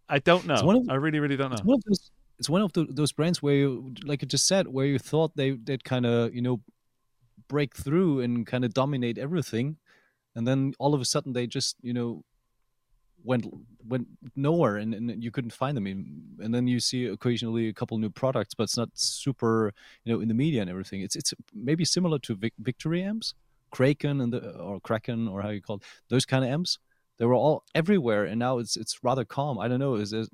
I 0.08 0.18
don't 0.18 0.46
know. 0.46 0.54
of- 0.54 0.88
I 0.88 0.94
really, 0.94 1.20
really 1.20 1.36
don't 1.36 1.52
It's 1.52 1.62
know. 1.62 1.70
one 1.72 1.78
of 1.78 1.84
those. 1.84 2.10
It's 2.38 2.48
one 2.50 2.62
of 2.62 2.72
the, 2.72 2.84
those 2.90 3.12
brands 3.12 3.40
where, 3.42 3.54
you, 3.54 3.94
like 4.04 4.22
you 4.22 4.28
just 4.28 4.46
said, 4.46 4.66
where 4.66 4.86
you 4.86 4.98
thought 4.98 5.36
they 5.36 5.50
they'd 5.52 5.84
kind 5.84 6.06
of 6.06 6.34
you 6.34 6.42
know 6.42 6.60
break 7.48 7.74
through 7.76 8.20
and 8.20 8.46
kind 8.46 8.64
of 8.64 8.72
dominate 8.74 9.18
everything, 9.18 9.76
and 10.34 10.46
then 10.46 10.74
all 10.78 10.94
of 10.94 11.00
a 11.00 11.04
sudden 11.04 11.32
they 11.32 11.46
just 11.46 11.76
you 11.82 11.92
know 11.92 12.24
went 13.24 13.46
went 13.86 14.06
nowhere 14.34 14.76
and, 14.76 14.94
and 14.94 15.22
you 15.22 15.30
couldn't 15.30 15.52
find 15.52 15.76
them 15.76 15.86
and 15.86 16.52
then 16.54 16.66
you 16.66 16.80
see 16.80 17.06
occasionally 17.06 17.68
a 17.68 17.72
couple 17.72 17.96
new 17.96 18.10
products 18.10 18.52
but 18.52 18.64
it's 18.64 18.76
not 18.76 18.88
super 18.94 19.72
you 20.04 20.12
know 20.12 20.20
in 20.20 20.26
the 20.26 20.34
media 20.34 20.60
and 20.60 20.68
everything 20.68 21.02
it's 21.02 21.14
it's 21.14 21.32
maybe 21.54 21.84
similar 21.84 22.18
to 22.18 22.34
Vic- 22.34 22.58
victory 22.58 23.00
amps 23.00 23.34
kraken 23.70 24.20
and 24.20 24.32
the 24.32 24.40
or 24.58 24.80
kraken 24.80 25.28
or 25.28 25.40
how 25.40 25.50
you 25.50 25.62
call 25.62 25.76
it 25.76 25.82
those 26.08 26.24
kind 26.26 26.44
of 26.44 26.50
amps 26.50 26.80
they 27.22 27.26
were 27.26 27.34
all 27.34 27.62
everywhere 27.76 28.24
and 28.24 28.36
now 28.40 28.58
it's 28.58 28.76
it's 28.76 29.04
rather 29.04 29.24
calm 29.24 29.56
i 29.56 29.68
don't 29.68 29.78
know 29.78 29.94
is 29.94 30.10
there 30.10 30.24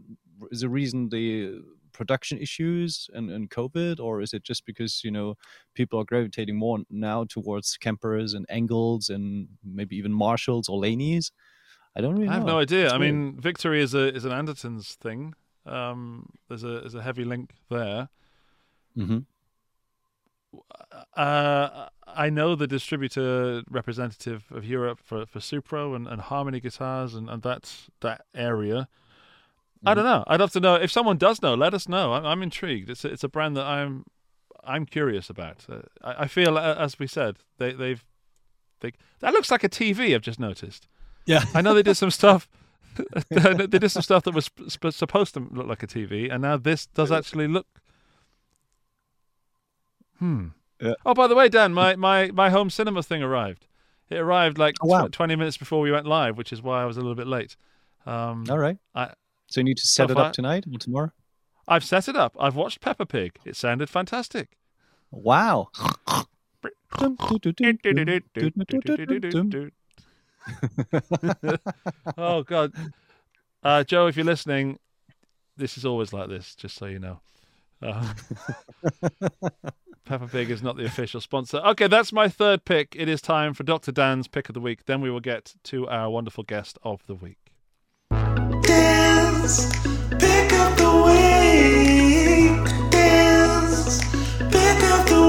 is 0.51 0.63
the 0.63 0.69
reason 0.71 1.11
the 1.11 1.61
production 1.93 2.39
issues 2.39 3.11
and, 3.13 3.31
and 3.31 3.51
covid 3.51 4.01
or 4.01 4.23
is 4.23 4.33
it 4.33 4.43
just 4.43 4.65
because 4.65 5.05
you 5.05 5.11
know 5.11 5.35
people 5.75 6.01
are 6.01 6.05
gravitating 6.05 6.57
more 6.57 6.79
now 6.89 7.25
towards 7.25 7.77
Kempers 7.77 8.35
and 8.35 8.47
ENGLs 8.49 9.11
and 9.11 9.49
maybe 9.63 9.97
even 9.97 10.13
marshalls 10.13 10.67
or 10.67 10.81
Laneys 10.81 11.31
I 11.97 12.01
don't 12.01 12.15
really. 12.15 12.29
I 12.29 12.35
have 12.35 12.45
know. 12.45 12.53
no 12.53 12.59
idea. 12.61 12.85
It's 12.85 12.93
I 12.93 12.99
weird. 12.99 13.15
mean, 13.15 13.41
Victory 13.41 13.83
is 13.83 13.93
a 13.93 14.15
is 14.15 14.25
an 14.25 14.31
Andertons 14.31 14.95
thing. 14.95 15.35
Um, 15.67 16.29
there's 16.49 16.63
a 16.63 16.81
there's 16.81 16.95
a 16.95 17.03
heavy 17.03 17.25
link 17.25 17.55
there. 17.71 18.09
Mm-hmm. 18.97 19.19
Uh, 21.17 21.89
I 22.07 22.31
know 22.31 22.55
the 22.55 22.67
distributor 22.67 23.63
representative 23.69 24.45
of 24.51 24.65
Europe 24.65 25.01
for, 25.05 25.27
for 25.27 25.41
Supro 25.41 25.95
and, 25.95 26.07
and 26.07 26.21
Harmony 26.21 26.61
guitars 26.61 27.15
and, 27.15 27.29
and 27.29 27.43
that's 27.43 27.89
that 28.01 28.23
area. 28.35 28.89
Mm-hmm. 29.79 29.89
I 29.89 29.95
don't 29.95 30.05
know. 30.05 30.25
I'd 30.27 30.41
love 30.41 30.53
to 30.53 30.61
know 30.61 30.75
if 30.75 30.91
someone 30.91 31.19
does 31.19 31.43
know. 31.43 31.55
Let 31.55 31.75
us 31.75 31.89
know. 31.89 32.15
I'm, 32.15 32.25
I'm 32.25 32.43
intrigued. 32.43 32.91
It's 32.91 33.05
a, 33.05 33.09
it's 33.09 33.25
a 33.25 33.29
brand 33.29 33.57
that 33.57 33.67
I'm 33.67 34.05
I'm 34.65 34.87
curious 34.87 35.31
about. 35.31 35.65
Uh, 35.69 35.81
I, 36.03 36.25
I, 36.25 36.27
feel, 36.27 36.59
uh, 36.59 36.75
as 36.75 36.99
we 36.99 37.07
said, 37.07 37.39
they 37.59 37.73
they've 37.73 38.05
they, 38.81 38.93
that 39.21 39.33
looks 39.33 39.51
like 39.51 39.65
a 39.65 39.69
TV. 39.69 40.15
I've 40.15 40.23
just 40.23 40.41
noticed. 40.41 40.89
Yeah, 41.27 41.45
I 41.55 41.63
know 41.63 41.75
they 41.75 41.83
did 41.83 41.97
some 41.97 42.11
stuff. 42.11 42.49
they 43.31 43.67
did 43.67 43.91
some 43.91 44.03
stuff 44.03 44.25
that 44.25 44.35
was 44.35 44.47
sp- 44.51 44.91
supposed 44.91 45.35
to 45.35 45.41
look 45.51 45.67
like 45.67 45.83
a 45.83 45.87
TV, 45.87 46.33
and 46.33 46.43
now 46.43 46.57
this 46.57 46.87
does 46.87 47.13
actually 47.13 47.49
look. 47.49 47.67
Hmm. 50.19 50.49
Yeah. 50.81 50.95
Oh, 51.05 51.15
by 51.15 51.27
the 51.27 51.35
way, 51.35 51.49
Dan, 51.49 51.73
my, 51.75 51.97
my, 51.97 52.31
my 52.31 52.51
home 52.51 52.71
cinema 52.71 53.03
thing 53.03 53.23
arrived. 53.23 53.67
It 54.11 54.19
arrived 54.19 54.59
like 54.59 54.77
oh, 54.81 54.87
wow. 54.87 55.07
tw- 55.09 55.13
20 55.13 55.37
minutes 55.37 55.57
before 55.57 55.81
we 55.81 55.91
went 55.91 56.07
live, 56.07 56.39
which 56.39 56.53
is 56.53 56.63
why 56.63 56.83
I 56.83 56.85
was 56.85 56.97
a 56.97 57.01
little 57.01 57.15
bit 57.15 57.27
late. 57.27 57.57
Um, 58.07 58.45
All 58.49 58.59
right. 58.59 58.79
I, 58.95 59.13
so 59.49 59.61
you 59.61 59.65
need 59.65 59.79
to 59.79 59.87
set 59.87 60.09
so 60.09 60.13
it 60.13 60.19
up 60.19 60.33
tonight 60.33 60.65
or 60.73 60.79
tomorrow? 60.79 61.13
I've 61.67 61.85
set 61.85 62.09
it 62.09 62.17
up. 62.17 62.37
I've 62.41 62.57
watched 62.57 62.81
Peppa 62.81 63.07
Pig. 63.07 63.39
It 63.45 63.57
sounded 63.57 63.91
fantastic. 63.91 64.57
Wow. 65.11 65.69
oh 72.17 72.43
God, 72.43 72.73
uh, 73.63 73.85
Joe, 73.85 74.07
if 74.07 74.17
you're 74.17 74.25
listening, 74.25 74.79
this 75.57 75.77
is 75.77 75.85
always 75.85 76.13
like 76.13 76.29
this. 76.29 76.55
Just 76.55 76.77
so 76.77 76.87
you 76.87 76.99
know, 76.99 77.21
uh, 77.83 78.13
Peppa 80.09 80.27
Pig 80.27 80.51
is 80.51 80.63
not 80.63 80.79
the 80.79 80.87
official 80.87 81.21
sponsor. 81.21 81.59
Okay, 81.59 81.87
that's 81.87 82.15
my 82.15 82.31
third 82.31 82.65
pick. 82.65 82.97
It 82.99 83.11
is 83.11 83.21
time 83.21 83.53
for 83.53 83.63
Doctor 83.63 83.93
Dan's 83.93 84.27
pick 84.27 84.49
of 84.49 84.55
the 84.55 84.61
week. 84.61 84.87
Then 84.87 85.03
we 85.03 85.11
will 85.11 85.21
get 85.21 85.55
to 85.65 85.87
our 85.87 86.09
wonderful 86.09 86.45
guest 86.45 86.79
of 86.83 87.07
the 87.07 87.15
week. 87.15 87.37
Dan's 88.63 89.71
pick 90.13 90.51
of 90.55 90.79
the 90.79 91.03
week. 91.05 92.65
Dan's 92.91 94.01
pick 94.49 94.83
of 94.95 95.07
the 95.11 95.29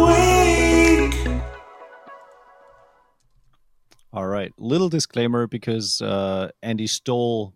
All 4.13 4.27
right, 4.27 4.53
little 4.57 4.87
disclaimer 4.87 5.45
because 5.45 6.01
uh, 6.01 6.51
Andy 6.63 6.87
stole 6.87 7.53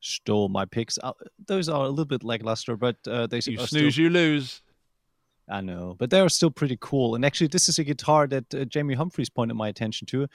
stole 0.00 0.48
my 0.48 0.64
picks. 0.64 0.98
Uh, 1.02 1.12
those 1.46 1.68
are 1.68 1.84
a 1.84 1.90
little 1.90 2.06
bit 2.06 2.24
lackluster, 2.24 2.78
but 2.78 2.96
uh, 3.06 3.26
they 3.26 3.36
you 3.36 3.58
snooze, 3.58 3.68
still... 3.68 4.04
you 4.04 4.08
lose. 4.08 4.62
I 5.48 5.60
know, 5.60 5.94
but 5.98 6.08
they 6.08 6.20
are 6.20 6.30
still 6.30 6.50
pretty 6.50 6.78
cool. 6.80 7.14
And 7.14 7.24
actually, 7.24 7.48
this 7.48 7.68
is 7.68 7.78
a 7.78 7.84
guitar 7.84 8.26
that 8.28 8.54
uh, 8.54 8.64
Jamie 8.64 8.94
Humphries 8.94 9.28
pointed 9.28 9.54
my 9.54 9.68
attention 9.68 10.06
to. 10.06 10.26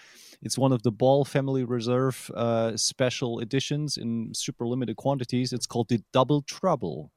It's 0.43 0.57
one 0.57 0.71
of 0.71 0.83
the 0.83 0.91
Ball 0.91 1.25
Family 1.25 1.63
Reserve 1.63 2.29
uh, 2.35 2.77
special 2.77 3.39
editions 3.39 3.97
in 3.97 4.31
super 4.35 4.67
limited 4.67 4.97
quantities. 4.97 5.51
It's 5.51 5.65
called 5.65 5.89
the 5.89 6.03
Double 6.13 6.43
Trouble. 6.43 7.11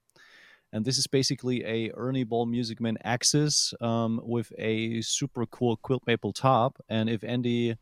And 0.73 0.87
this 0.87 0.97
is 0.97 1.07
basically 1.07 1.63
a 1.67 1.93
Ernie 1.95 2.25
Ball 2.25 2.47
Music 2.47 2.81
Man 2.81 2.97
Axis 3.05 3.75
um, 3.83 4.23
with 4.25 4.51
a 4.57 5.03
super 5.03 5.45
cool 5.45 5.77
quilt 5.77 6.03
maple 6.07 6.33
top. 6.33 6.79
And 6.89 7.11
if 7.11 7.23
Andy 7.23 7.77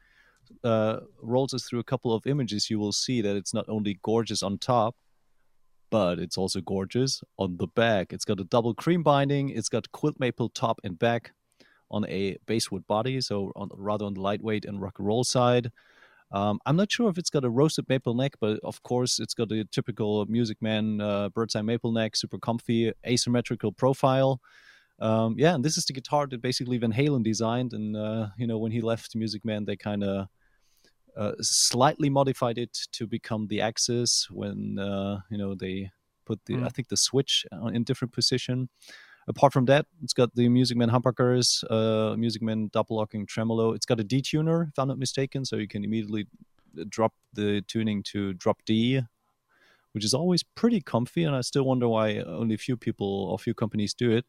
uh, 0.65 1.01
rolls 1.23 1.55
us 1.55 1.65
through 1.65 1.79
a 1.79 1.85
couple 1.85 2.13
of 2.13 2.27
images, 2.27 2.69
you 2.69 2.81
will 2.81 2.91
see 2.91 3.21
that 3.21 3.37
it's 3.37 3.55
not 3.55 3.69
only 3.69 4.01
gorgeous 4.03 4.43
on 4.43 4.59
top, 4.59 4.97
but 5.91 6.19
it's 6.19 6.39
also 6.39 6.61
gorgeous 6.61 7.23
on 7.39 7.57
the 7.59 7.67
back. 7.67 8.13
It's 8.13 8.25
got 8.25 8.41
a 8.41 8.45
double 8.45 8.75
cream 8.75 9.03
binding. 9.03 9.51
It's 9.51 9.69
got 9.69 9.91
quilt 9.93 10.17
maple 10.19 10.49
top 10.49 10.81
and 10.85 10.99
back 10.99 11.33
on 11.91 12.07
a 12.09 12.37
basswood 12.47 12.87
body, 12.87 13.21
so 13.21 13.53
on, 13.57 13.69
rather 13.77 14.05
on 14.05 14.15
the 14.15 14.21
lightweight 14.21 14.65
and 14.65 14.81
rock 14.81 14.99
and 14.99 15.07
roll 15.07 15.25
side. 15.25 15.71
Um, 16.33 16.61
I'm 16.65 16.77
not 16.77 16.93
sure 16.93 17.11
if 17.11 17.19
it's 17.19 17.31
got 17.31 17.45
a 17.45 17.51
roasted 17.51 17.89
maple 17.89 18.15
neck, 18.15 18.35
but 18.41 18.61
of 18.63 18.83
course 18.85 19.19
it's 19.19 19.35
got 19.35 19.51
a 19.51 19.65
typical 19.65 20.25
Music 20.27 20.59
Man 20.61 21.01
uh, 21.01 21.29
bird's 21.31 21.57
eye 21.57 21.63
maple 21.63 21.91
neck, 21.91 22.15
super 22.15 22.39
comfy, 22.39 22.93
asymmetrical 23.05 23.73
profile 23.73 24.41
um, 25.01 25.35
yeah, 25.39 25.55
and 25.55 25.65
this 25.65 25.79
is 25.79 25.85
the 25.87 25.93
guitar 25.93 26.27
that 26.27 26.43
basically 26.43 26.79
Van 26.79 26.93
Halen 26.93 27.23
designed. 27.23 27.73
And 27.73 27.97
uh, 27.97 28.29
you 28.37 28.47
know, 28.47 28.59
when 28.59 28.73
he 28.73 28.81
left 28.81 29.17
Music 29.17 29.45
Man, 29.45 29.65
they 29.65 29.77
kind 29.77 30.05
of 30.05 30.29
uh, 31.17 31.33
slightly 31.41 32.09
modified 32.09 32.59
it 32.59 32.79
to 32.93 33.07
become 33.07 33.47
the 33.49 33.61
Axis. 33.61 34.29
When 34.31 34.79
uh, 34.79 35.21
you 35.31 35.39
know 35.39 35.55
they 35.55 35.91
put 36.25 36.41
the, 36.47 36.55
mm. 36.55 36.67
I 36.67 36.69
think 36.69 36.89
the 36.89 36.97
switch 36.97 37.47
in 37.73 37.83
different 37.85 38.13
position. 38.13 38.69
Apart 39.29 39.53
from 39.53 39.67
that, 39.67 39.87
it's 40.03 40.13
got 40.13 40.35
the 40.35 40.49
Music 40.49 40.77
Man 40.77 40.91
humbuckers, 40.91 41.63
uh, 41.71 42.17
Music 42.17 42.43
Man 42.43 42.69
double 42.73 42.97
locking 42.97 43.27
tremolo. 43.27 43.73
It's 43.73 43.87
got 43.87 44.01
a 44.01 44.05
detuner, 44.05 44.69
if 44.69 44.79
I'm 44.79 44.89
not 44.89 44.99
mistaken, 44.99 45.45
so 45.45 45.57
you 45.57 45.69
can 45.69 45.85
immediately 45.85 46.27
drop 46.89 47.13
the 47.35 47.63
tuning 47.69 48.03
to 48.05 48.33
drop 48.35 48.59
D, 48.65 49.01
which 49.93 50.05
is 50.05 50.15
always 50.15 50.43
pretty 50.43 50.81
comfy. 50.81 51.25
And 51.25 51.37
I 51.37 51.43
still 51.43 51.65
wonder 51.65 51.87
why 51.87 52.19
only 52.21 52.55
a 52.55 52.59
few 52.59 52.77
people 52.77 53.29
or 53.31 53.39
few 53.39 53.55
companies 53.55 53.95
do 53.95 54.11
it. 54.11 54.25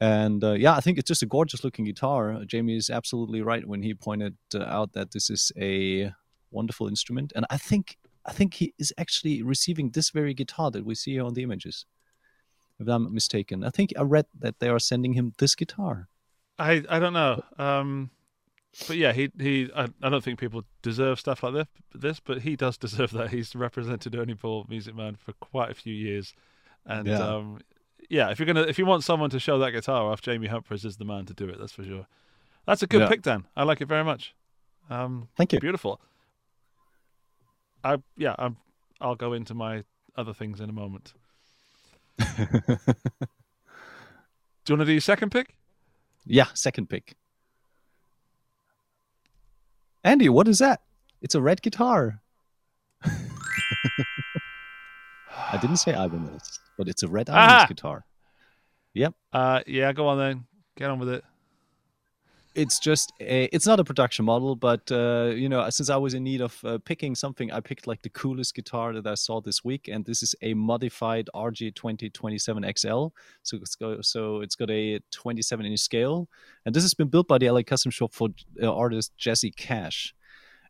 And 0.00 0.44
uh, 0.44 0.52
yeah, 0.52 0.74
I 0.74 0.80
think 0.80 0.98
it's 0.98 1.08
just 1.08 1.22
a 1.22 1.26
gorgeous 1.26 1.64
looking 1.64 1.84
guitar. 1.84 2.32
Uh, 2.32 2.44
Jamie 2.44 2.76
is 2.76 2.90
absolutely 2.90 3.40
right 3.40 3.66
when 3.66 3.82
he 3.82 3.94
pointed 3.94 4.36
uh, 4.54 4.62
out 4.64 4.92
that 4.92 5.12
this 5.12 5.30
is 5.30 5.52
a 5.56 6.12
wonderful 6.50 6.86
instrument. 6.86 7.32
And 7.34 7.46
I 7.48 7.56
think 7.56 7.96
I 8.24 8.32
think 8.32 8.54
he 8.54 8.74
is 8.78 8.92
actually 8.98 9.42
receiving 9.42 9.90
this 9.90 10.10
very 10.10 10.34
guitar 10.34 10.70
that 10.72 10.84
we 10.84 10.94
see 10.94 11.12
here 11.12 11.24
on 11.24 11.34
the 11.34 11.42
images. 11.42 11.86
If 12.78 12.88
I'm 12.88 13.12
mistaken, 13.14 13.64
I 13.64 13.70
think 13.70 13.94
I 13.98 14.02
read 14.02 14.26
that 14.38 14.58
they 14.58 14.68
are 14.68 14.78
sending 14.78 15.14
him 15.14 15.32
this 15.38 15.54
guitar. 15.54 16.08
I 16.58 16.84
I 16.88 16.98
don't 16.98 17.14
know. 17.14 17.42
Um, 17.58 18.10
but 18.86 18.96
yeah, 18.98 19.12
he 19.12 19.30
he. 19.38 19.70
I, 19.74 19.88
I 20.02 20.10
don't 20.10 20.22
think 20.22 20.38
people 20.38 20.62
deserve 20.82 21.18
stuff 21.18 21.42
like 21.42 21.54
this, 21.54 21.66
this, 21.94 22.20
but 22.20 22.42
he 22.42 22.56
does 22.56 22.76
deserve 22.86 23.12
that. 23.12 23.30
He's 23.30 23.54
represented 23.54 24.14
Ernie 24.14 24.34
Ball 24.34 24.66
Music 24.68 24.94
Man 24.94 25.16
for 25.16 25.32
quite 25.34 25.70
a 25.70 25.74
few 25.74 25.94
years, 25.94 26.34
and 26.84 27.06
yeah. 27.06 27.18
um, 27.18 27.60
yeah, 28.08 28.30
if 28.30 28.38
you're 28.38 28.46
gonna 28.46 28.62
if 28.62 28.78
you 28.78 28.86
want 28.86 29.04
someone 29.04 29.30
to 29.30 29.40
show 29.40 29.58
that 29.58 29.72
guitar 29.72 30.10
off, 30.10 30.20
Jamie 30.20 30.48
Humphries 30.48 30.84
is 30.84 30.96
the 30.96 31.04
man 31.04 31.26
to 31.26 31.34
do 31.34 31.48
it. 31.48 31.58
That's 31.58 31.72
for 31.72 31.84
sure. 31.84 32.06
That's 32.66 32.82
a 32.82 32.86
good 32.86 33.02
yeah. 33.02 33.08
pick, 33.08 33.22
Dan. 33.22 33.46
I 33.56 33.64
like 33.64 33.80
it 33.80 33.86
very 33.86 34.04
much. 34.04 34.34
Um, 34.90 35.28
Thank 35.36 35.52
you. 35.52 35.60
Beautiful. 35.60 36.00
I 37.84 37.98
yeah, 38.16 38.34
I'm, 38.38 38.56
I'll 39.00 39.14
go 39.14 39.32
into 39.32 39.54
my 39.54 39.84
other 40.16 40.32
things 40.32 40.60
in 40.60 40.68
a 40.68 40.72
moment. 40.72 41.14
do 42.18 42.24
you 42.38 42.78
want 44.70 44.80
to 44.80 44.84
do 44.84 44.92
your 44.92 45.00
second 45.00 45.30
pick? 45.30 45.54
Yeah, 46.24 46.46
second 46.54 46.88
pick. 46.88 47.16
Andy, 50.02 50.28
what 50.28 50.48
is 50.48 50.58
that? 50.58 50.82
It's 51.20 51.34
a 51.34 51.42
red 51.42 51.62
guitar. 51.62 52.20
I 53.04 53.10
didn't 55.60 55.76
say 55.76 55.92
Ibanez 55.92 56.58
but 56.76 56.88
it's 56.88 57.02
a 57.02 57.08
Red 57.08 57.28
ah! 57.30 57.66
guitar. 57.68 58.04
Yep. 58.94 59.14
Uh, 59.32 59.60
yeah, 59.66 59.92
go 59.92 60.08
on 60.08 60.18
then. 60.18 60.46
Get 60.76 60.90
on 60.90 60.98
with 60.98 61.10
it. 61.10 61.24
It's 62.54 62.78
just 62.78 63.12
a, 63.20 63.44
it's 63.54 63.66
not 63.66 63.78
a 63.80 63.84
production 63.84 64.24
model, 64.24 64.56
but 64.56 64.90
uh, 64.90 65.32
you 65.34 65.50
know, 65.50 65.68
since 65.68 65.90
I 65.90 65.98
was 65.98 66.14
in 66.14 66.24
need 66.24 66.40
of 66.40 66.58
uh, 66.64 66.78
picking 66.82 67.14
something, 67.14 67.52
I 67.52 67.60
picked 67.60 67.86
like 67.86 68.00
the 68.00 68.08
coolest 68.08 68.54
guitar 68.54 68.94
that 68.94 69.06
I 69.06 69.14
saw 69.14 69.42
this 69.42 69.62
week, 69.62 69.88
and 69.88 70.06
this 70.06 70.22
is 70.22 70.34
a 70.40 70.54
modified 70.54 71.28
RG 71.34 71.74
2027 71.74 72.64
XL. 72.78 73.08
So 73.42 73.58
it's 73.58 73.74
got 73.74 74.02
so 74.06 74.40
it's 74.40 74.54
got 74.54 74.70
a 74.70 74.98
27 75.10 75.66
inch 75.66 75.80
scale, 75.80 76.30
and 76.64 76.74
this 76.74 76.82
has 76.82 76.94
been 76.94 77.08
built 77.08 77.28
by 77.28 77.36
the 77.36 77.50
LA 77.50 77.60
Custom 77.62 77.90
Shop 77.90 78.14
for 78.14 78.30
uh, 78.62 78.74
artist 78.74 79.12
Jesse 79.18 79.50
Cash. 79.50 80.14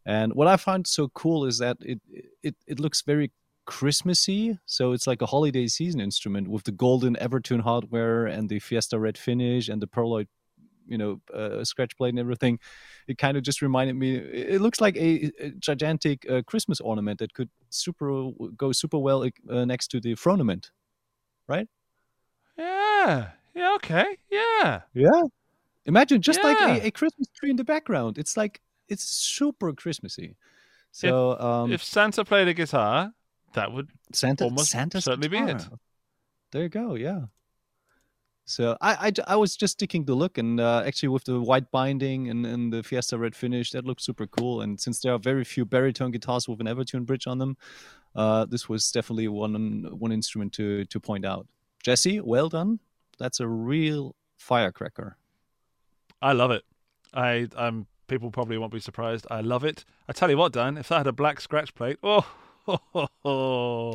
And 0.04 0.34
what 0.34 0.48
I 0.48 0.56
find 0.56 0.84
so 0.84 1.06
cool 1.10 1.44
is 1.44 1.58
that 1.58 1.76
it 1.80 2.00
it, 2.42 2.56
it 2.66 2.80
looks 2.80 3.02
very 3.02 3.30
Christmassy. 3.66 4.58
So 4.64 4.92
it's 4.92 5.06
like 5.06 5.22
a 5.22 5.26
holiday 5.26 5.66
season 5.66 6.00
instrument 6.00 6.48
with 6.48 6.64
the 6.64 6.72
golden 6.72 7.16
Evertune 7.16 7.60
hardware 7.60 8.26
and 8.26 8.48
the 8.48 8.58
Fiesta 8.58 8.98
red 8.98 9.18
finish 9.18 9.68
and 9.68 9.82
the 9.82 9.86
pearloid 9.86 10.28
you 10.88 10.96
know 10.96 11.20
uh, 11.34 11.64
scratch 11.64 11.96
plate 11.96 12.10
and 12.10 12.18
everything. 12.18 12.58
It 13.06 13.18
kind 13.18 13.36
of 13.36 13.42
just 13.42 13.62
reminded 13.62 13.94
me. 13.94 14.16
It 14.16 14.60
looks 14.60 14.80
like 14.80 14.96
a, 14.96 15.30
a 15.40 15.50
gigantic 15.50 16.28
uh, 16.30 16.42
Christmas 16.46 16.80
ornament 16.80 17.18
that 17.18 17.34
could 17.34 17.50
super 17.70 18.30
go 18.56 18.72
super 18.72 18.98
well 18.98 19.28
uh, 19.50 19.64
next 19.64 19.88
to 19.88 20.00
the 20.00 20.14
Phronement, 20.14 20.70
right? 21.48 21.68
Yeah. 22.56 23.30
Yeah. 23.54 23.74
Okay. 23.74 24.16
Yeah. 24.30 24.82
Yeah. 24.94 25.22
Imagine 25.86 26.20
just 26.20 26.42
like 26.42 26.60
a, 26.60 26.86
a 26.86 26.90
Christmas 26.90 27.28
tree 27.28 27.50
in 27.50 27.56
the 27.56 27.64
background. 27.64 28.18
It's 28.18 28.36
like 28.36 28.60
it's 28.88 29.04
super 29.04 29.72
Christmassy. 29.72 30.36
So 30.90 31.38
um, 31.38 31.72
if 31.72 31.84
Santa 31.84 32.24
played 32.24 32.48
a 32.48 32.54
guitar, 32.54 33.12
that 33.54 33.72
would 33.72 33.88
Santa 34.12 34.44
almost 34.44 34.70
Santa's 34.70 35.04
certainly 35.04 35.28
be 35.28 35.38
it. 35.38 35.62
There 36.52 36.62
you 36.62 36.68
go. 36.68 36.94
Yeah. 36.94 37.26
So 38.48 38.76
I, 38.80 39.10
I 39.26 39.34
was 39.34 39.56
just 39.56 39.76
taking 39.76 40.04
the 40.04 40.14
look, 40.14 40.38
and 40.38 40.60
uh, 40.60 40.84
actually 40.86 41.08
with 41.08 41.24
the 41.24 41.40
white 41.40 41.68
binding 41.72 42.30
and, 42.30 42.46
and 42.46 42.72
the 42.72 42.84
Fiesta 42.84 43.18
red 43.18 43.34
finish, 43.34 43.72
that 43.72 43.84
looked 43.84 44.02
super 44.02 44.28
cool. 44.28 44.60
And 44.60 44.80
since 44.80 45.00
there 45.00 45.12
are 45.12 45.18
very 45.18 45.42
few 45.42 45.64
baritone 45.64 46.12
guitars 46.12 46.48
with 46.48 46.60
an 46.60 46.68
Evertune 46.68 47.04
bridge 47.04 47.26
on 47.26 47.38
them, 47.38 47.56
uh, 48.14 48.44
this 48.44 48.68
was 48.68 48.88
definitely 48.92 49.26
one 49.26 49.84
one 49.98 50.12
instrument 50.12 50.52
to 50.54 50.84
to 50.84 51.00
point 51.00 51.24
out. 51.24 51.48
Jesse, 51.82 52.20
well 52.20 52.48
done. 52.48 52.78
That's 53.18 53.40
a 53.40 53.48
real 53.48 54.14
firecracker. 54.38 55.16
I 56.22 56.32
love 56.32 56.52
it. 56.52 56.62
I 57.12 57.48
um 57.56 57.88
people 58.06 58.30
probably 58.30 58.58
won't 58.58 58.72
be 58.72 58.80
surprised. 58.80 59.26
I 59.28 59.40
love 59.40 59.64
it. 59.64 59.84
I 60.08 60.12
tell 60.12 60.30
you 60.30 60.36
what, 60.36 60.52
Dan, 60.52 60.78
if 60.78 60.88
that 60.88 60.98
had 60.98 61.06
a 61.08 61.12
black 61.12 61.40
scratch 61.40 61.74
plate, 61.74 61.98
oh, 62.04 62.24
oh, 63.24 63.94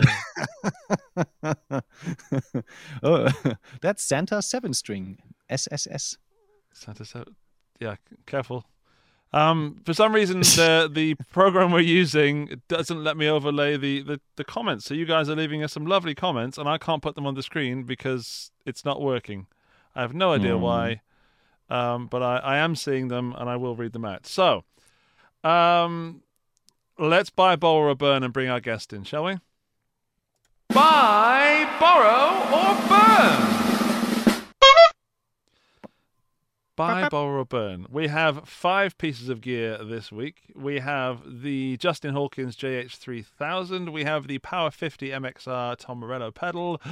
that's 3.81 4.03
Santa 4.03 4.41
seven 4.41 4.73
string 4.73 5.17
SSS. 5.49 6.17
Santa 6.73 7.05
so 7.05 7.25
yeah, 7.79 7.95
careful. 8.25 8.65
Um, 9.33 9.81
for 9.85 9.93
some 9.93 10.13
reason, 10.13 10.39
the 10.41 10.89
the 10.91 11.15
program 11.31 11.71
we're 11.71 11.79
using 11.79 12.61
doesn't 12.67 13.03
let 13.03 13.17
me 13.17 13.27
overlay 13.29 13.77
the, 13.77 14.01
the, 14.03 14.21
the 14.35 14.43
comments. 14.43 14.85
So 14.85 14.93
you 14.93 15.05
guys 15.05 15.29
are 15.29 15.35
leaving 15.35 15.63
us 15.63 15.73
some 15.73 15.85
lovely 15.85 16.13
comments, 16.15 16.57
and 16.57 16.67
I 16.67 16.77
can't 16.77 17.01
put 17.01 17.15
them 17.15 17.25
on 17.25 17.35
the 17.35 17.43
screen 17.43 17.83
because 17.83 18.51
it's 18.65 18.83
not 18.85 19.01
working. 19.01 19.47
I 19.95 20.01
have 20.01 20.13
no 20.13 20.33
idea 20.33 20.55
Hmm. 20.55 20.61
why, 20.61 21.01
um, 21.69 22.07
but 22.07 22.21
I, 22.23 22.37
I 22.37 22.57
am 22.57 22.75
seeing 22.75 23.07
them, 23.07 23.33
and 23.37 23.49
I 23.49 23.55
will 23.57 23.75
read 23.75 23.93
them 23.93 24.05
out. 24.05 24.25
So, 24.27 24.63
um, 25.43 26.23
let's 27.07 27.29
buy, 27.29 27.55
borrow, 27.55 27.89
or 27.89 27.95
burn, 27.95 28.23
and 28.23 28.33
bring 28.33 28.49
our 28.49 28.59
guest 28.59 28.93
in, 28.93 29.03
shall 29.03 29.25
we? 29.25 29.37
Buy, 30.69 31.67
borrow, 31.79 32.37
or 32.55 32.87
burn. 32.87 33.61
Buy, 36.77 37.09
borrow, 37.09 37.41
or 37.41 37.45
burn. 37.45 37.85
We 37.91 38.07
have 38.07 38.47
five 38.47 38.97
pieces 38.97 39.29
of 39.29 39.41
gear 39.41 39.83
this 39.83 40.11
week. 40.11 40.51
We 40.55 40.79
have 40.79 41.41
the 41.41 41.77
Justin 41.77 42.13
Hawkins 42.13 42.55
JH3000. 42.55 43.91
We 43.91 44.03
have 44.05 44.27
the 44.27 44.39
Power 44.39 44.71
50 44.71 45.09
MXR 45.09 45.75
Tom 45.77 45.99
Morello 45.99 46.31
pedal. 46.31 46.81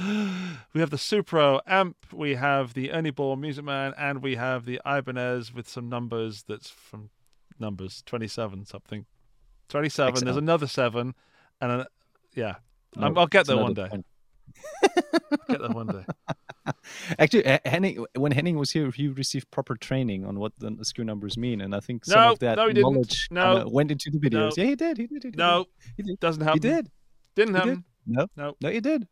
We 0.72 0.80
have 0.80 0.90
the 0.90 0.96
Supro 0.96 1.60
amp. 1.66 1.96
We 2.12 2.36
have 2.36 2.74
the 2.74 2.92
Ernie 2.92 3.10
Ball 3.10 3.34
Music 3.36 3.64
Man. 3.64 3.92
And 3.98 4.22
we 4.22 4.36
have 4.36 4.64
the 4.64 4.80
Ibanez 4.86 5.52
with 5.52 5.68
some 5.68 5.88
numbers 5.88 6.44
that's 6.46 6.70
from 6.70 7.10
numbers 7.58 8.02
27 8.06 8.66
something. 8.66 9.06
27. 9.70 10.24
There's 10.24 10.36
another 10.36 10.66
seven. 10.66 11.14
And 11.60 11.72
a, 11.72 11.86
yeah. 12.34 12.56
Um, 12.96 13.14
No, 13.14 13.20
I'll 13.22 13.26
get 13.26 13.46
there 13.46 13.56
one 13.56 13.72
day. 13.74 13.88
Get 15.48 15.60
there 15.60 15.70
one 15.70 15.86
day. 15.86 16.04
Actually, 17.18 17.46
uh, 17.46 17.58
Henning, 17.64 18.04
when 18.16 18.32
Henning 18.32 18.58
was 18.58 18.70
here, 18.72 18.90
he 18.90 19.08
received 19.08 19.50
proper 19.50 19.76
training 19.76 20.24
on 20.24 20.38
what 20.38 20.52
the 20.58 20.76
screw 20.84 21.04
numbers 21.04 21.36
mean, 21.38 21.60
and 21.60 21.74
I 21.74 21.80
think 21.80 22.04
some 22.04 22.20
No, 22.20 22.32
of 22.32 22.38
that 22.40 22.56
no, 22.56 22.66
knowledge 22.68 23.28
No. 23.30 23.54
kinda 23.56 23.68
went 23.70 23.90
into 23.90 24.10
the 24.10 24.18
videos. 24.18 24.56
No. 24.56 24.62
Yeah, 24.62 24.68
he 24.70 24.74
did. 24.76 24.98
He 24.98 25.06
did. 25.06 25.22
He 25.24 25.30
did. 25.30 25.38
No, 25.38 25.66
he 25.96 26.02
did. 26.02 26.20
doesn't 26.20 26.42
He 26.42 26.44
happen. 26.46 26.60
did. 26.60 26.90
Didn't 27.36 27.54
He 27.54 27.58
happen. 27.58 27.74
did. 27.74 27.84
No, 28.06 28.26
No. 28.36 28.56
no, 28.60 28.70
he 28.70 28.80
did. 28.80 29.06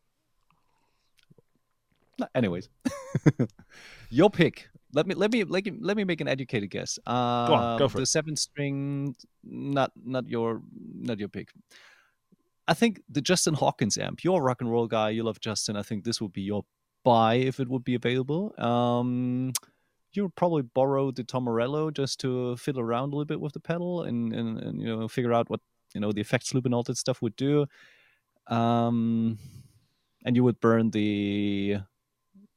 No, 2.18 2.26
anyways, 2.34 2.68
your 4.10 4.28
pick. 4.30 4.68
Let 4.94 5.06
me 5.06 5.14
let 5.14 5.30
me 5.32 5.44
let 5.44 5.64
me 5.64 5.72
let 5.80 5.96
me 5.96 6.04
make 6.04 6.20
an 6.20 6.28
educated 6.28 6.70
guess. 6.70 6.98
Uh, 7.06 7.46
Go 7.46 7.54
on, 7.54 7.78
go 7.78 7.88
for 7.88 7.98
the 7.98 8.04
it. 8.04 8.06
seven 8.06 8.36
string, 8.36 9.14
not 9.44 9.92
not 10.02 10.28
your 10.28 10.62
not 10.94 11.18
your 11.18 11.28
pick. 11.28 11.50
I 12.66 12.74
think 12.74 13.02
the 13.08 13.20
Justin 13.20 13.54
Hawkins 13.54 13.98
amp. 13.98 14.24
You're 14.24 14.38
a 14.40 14.42
rock 14.42 14.60
and 14.60 14.70
roll 14.70 14.86
guy. 14.86 15.10
You 15.10 15.22
love 15.24 15.40
Justin. 15.40 15.76
I 15.76 15.82
think 15.82 16.04
this 16.04 16.20
would 16.20 16.32
be 16.32 16.42
your 16.42 16.64
buy 17.04 17.34
if 17.34 17.60
it 17.60 17.68
would 17.68 17.84
be 17.84 17.94
available. 17.94 18.54
Um, 18.58 19.52
you 20.12 20.22
would 20.22 20.34
probably 20.36 20.62
borrow 20.62 21.10
the 21.10 21.22
Tom 21.24 21.44
Morello 21.44 21.90
just 21.90 22.18
to 22.20 22.56
fiddle 22.56 22.80
around 22.80 23.12
a 23.12 23.16
little 23.16 23.24
bit 23.26 23.40
with 23.40 23.52
the 23.52 23.60
pedal 23.60 24.02
and, 24.02 24.32
and, 24.34 24.58
and 24.58 24.80
you 24.80 24.86
know 24.86 25.06
figure 25.08 25.32
out 25.34 25.48
what 25.50 25.60
you 25.94 26.00
know 26.00 26.12
the 26.12 26.20
effects 26.20 26.52
loop 26.54 26.64
and 26.64 26.74
all 26.74 26.82
that 26.84 26.96
stuff 26.96 27.20
would 27.22 27.36
do. 27.36 27.66
Um, 28.48 29.38
and 30.24 30.34
you 30.34 30.44
would 30.44 30.60
burn 30.60 30.90
the 30.90 31.78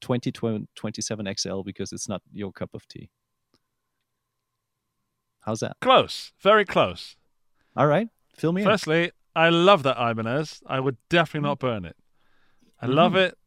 2027 0.02 1.34
XL 1.38 1.62
because 1.62 1.92
it's 1.94 2.10
not 2.10 2.22
your 2.34 2.52
cup 2.52 2.72
of 2.74 2.88
tea. 2.88 3.10
How's 5.42 5.60
that? 5.62 5.78
Close. 5.82 6.34
Very 6.42 6.66
close. 6.66 7.16
All 7.76 7.88
right, 7.88 8.10
fill 8.36 8.52
me 8.54 8.62
in. 8.62 8.68
Firstly, 8.68 9.12
I 9.36 9.50
love 9.50 9.84
that 9.84 9.98
Ibanez. 9.98 10.62
I 10.68 10.80
would 10.80 10.98
definitely 11.10 11.48
not 11.48 11.60
burn 11.60 11.86
it. 11.86 11.96
I 12.82 12.86
love 12.88 13.14
Mm. 13.14 13.28
it. 13.28 13.38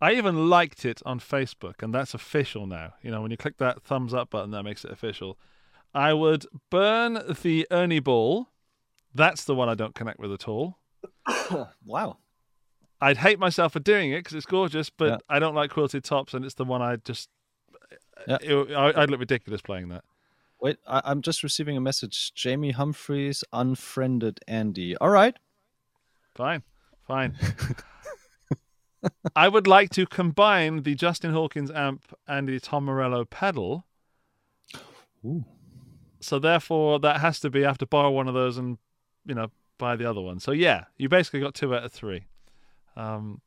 I 0.00 0.12
even 0.12 0.50
liked 0.50 0.84
it 0.84 1.00
on 1.06 1.20
Facebook, 1.20 1.82
and 1.82 1.94
that's 1.94 2.12
official 2.12 2.66
now. 2.66 2.94
You 3.02 3.10
know, 3.10 3.22
when 3.22 3.30
you 3.30 3.36
click 3.38 3.56
that 3.56 3.82
thumbs 3.82 4.12
up 4.12 4.30
button, 4.30 4.50
that 4.50 4.62
makes 4.62 4.84
it 4.84 4.90
official. 4.90 5.38
I 5.94 6.12
would 6.12 6.44
burn 6.70 7.22
the 7.42 7.66
Ernie 7.70 8.00
Ball. 8.00 8.48
That's 9.14 9.44
the 9.44 9.54
one 9.54 9.70
I 9.70 9.74
don't 9.74 9.94
connect 9.94 10.18
with 10.18 10.32
at 10.32 10.46
all. 10.46 10.78
wow. 11.84 12.18
I'd 13.00 13.18
hate 13.18 13.38
myself 13.38 13.72
for 13.74 13.80
doing 13.80 14.10
it 14.12 14.20
because 14.20 14.34
it's 14.34 14.46
gorgeous, 14.46 14.88
but 14.90 15.08
Yeah. 15.08 15.16
I 15.28 15.38
don't 15.38 15.54
like 15.54 15.70
quilted 15.70 16.04
tops, 16.04 16.32
and 16.34 16.44
it's 16.44 16.54
the 16.54 16.64
one 16.64 16.82
I 16.82 16.96
just. 16.96 17.28
Yeah. 18.26 18.38
it- 18.40 18.72
I, 18.72 19.02
I'd 19.02 19.10
look 19.10 19.20
ridiculous 19.20 19.60
playing 19.60 19.88
that. 19.88 20.04
Wait, 20.60 20.78
I, 20.86 21.02
I'm 21.04 21.20
just 21.20 21.42
receiving 21.42 21.76
a 21.76 21.80
message. 21.80 22.32
Jamie 22.34 22.70
Humphries 22.70 23.44
unfriended 23.52 24.40
Andy. 24.48 24.96
All 24.96 25.10
right. 25.10 25.36
Fine, 26.34 26.62
fine. 27.06 27.36
I 29.36 29.48
would 29.48 29.66
like 29.66 29.90
to 29.90 30.06
combine 30.06 30.82
the 30.82 30.94
Justin 30.94 31.32
Hawkins 31.32 31.70
amp 31.70 32.02
and 32.26 32.48
the 32.48 32.58
Tom 32.58 32.86
Morello 32.86 33.24
pedal. 33.24 33.86
Ooh. 35.24 35.44
So 36.20 36.38
therefore, 36.38 36.98
that 37.00 37.20
has 37.20 37.38
to 37.40 37.50
be 37.50 37.64
I 37.64 37.68
have 37.68 37.78
to 37.78 37.86
borrow 37.86 38.10
one 38.10 38.26
of 38.28 38.34
those 38.34 38.56
and 38.58 38.78
you 39.24 39.34
know 39.34 39.50
buy 39.78 39.96
the 39.96 40.08
other 40.08 40.20
one. 40.20 40.40
So 40.40 40.52
yeah, 40.52 40.84
you 40.96 41.08
basically 41.08 41.40
got 41.40 41.54
two 41.54 41.74
out 41.74 41.84
of 41.84 41.92
three. 41.92 42.24
Um, 42.96 43.40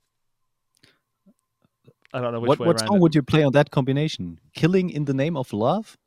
I 2.14 2.22
don't 2.22 2.34
know 2.34 2.39
which 2.39 2.50
What 2.50 2.60
way 2.60 2.68
what 2.68 2.80
song 2.80 2.97
it. 2.97 3.02
would 3.02 3.16
you 3.16 3.22
play 3.22 3.43
on 3.43 3.52
that 3.54 3.72
combination? 3.72 4.39
Killing 4.54 4.89
in 4.89 5.06
the 5.06 5.14
name 5.14 5.36
of 5.38 5.54
love? 5.54 5.97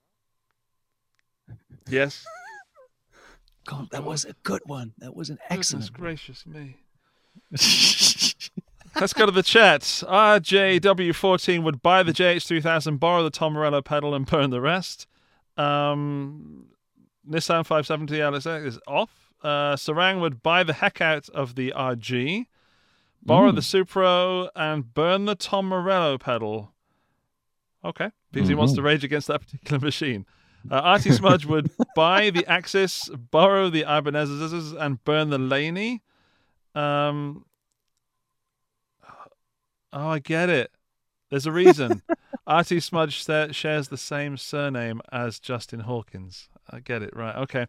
Yes, 1.89 2.25
God, 3.67 3.89
that 3.91 4.05
was 4.05 4.25
a 4.25 4.35
good 4.45 4.63
one. 4.67 4.93
That 4.99 5.15
was 5.17 5.31
an 5.31 5.39
goodness 5.49 5.73
excellent. 5.75 5.93
gracious 5.93 6.47
me. 6.47 6.77
Let's 8.95 9.15
go 9.15 9.25
to 9.27 9.33
the 9.33 9.43
chat. 9.43 9.81
RJW14 9.83 11.63
would 11.63 11.83
buy 11.83 12.03
the 12.03 12.13
JH3000, 12.13 13.01
borrow 13.01 13.23
the 13.23 13.31
Tom 13.31 13.55
Morello 13.55 13.81
pedal, 13.83 14.15
and 14.15 14.27
burn 14.27 14.51
the 14.51 14.61
rest. 14.61 15.07
Um, 15.57 16.67
Nissan 17.29 17.65
570 17.67 18.17
LSX 18.19 18.67
is 18.67 18.79
off. 18.87 19.33
Uh, 19.43 19.75
Sarang 19.77 20.21
would 20.21 20.43
buy 20.43 20.63
the 20.63 20.75
heck 20.75 21.01
out 21.01 21.29
of 21.31 21.55
the 21.57 21.73
RG, 21.77 22.47
borrow 23.23 23.53
the 23.53 23.61
Supro, 23.61 24.49
and 24.55 24.93
burn 24.93 25.25
the 25.25 25.35
Tom 25.35 25.69
Morello 25.69 26.19
pedal. 26.19 26.73
Okay, 27.85 28.11
because 28.31 28.49
he 28.49 28.55
wants 28.55 28.75
to 28.75 28.83
rage 28.83 29.05
against 29.05 29.29
that 29.29 29.41
particular 29.41 29.79
machine. 29.85 30.27
Uh, 30.71 30.77
Artie 30.77 31.11
Smudge 31.11 31.45
would 31.47 31.71
buy 31.97 32.31
the 32.31 32.47
Axis, 32.47 33.09
borrow 33.09 33.69
the 33.69 33.83
Ibanez's, 33.83 34.73
and 34.73 35.03
burn 35.05 35.31
the 35.31 35.39
Laney. 35.39 36.03
Um, 36.75 37.45
oh, 39.93 40.09
I 40.09 40.19
get 40.21 40.49
it. 40.49 40.71
There's 41.31 41.47
a 41.47 41.53
reason. 41.53 42.03
Artie 42.47 42.81
Smudge 42.81 43.25
shares 43.55 43.89
the 43.89 43.97
same 43.97 44.37
surname 44.37 45.01
as 45.11 45.41
Justin 45.41 45.81
Hawkins. 45.81 46.49
I 46.71 46.81
get 46.81 47.03
it, 47.03 47.15
right. 47.17 47.37
Okay. 47.37 47.67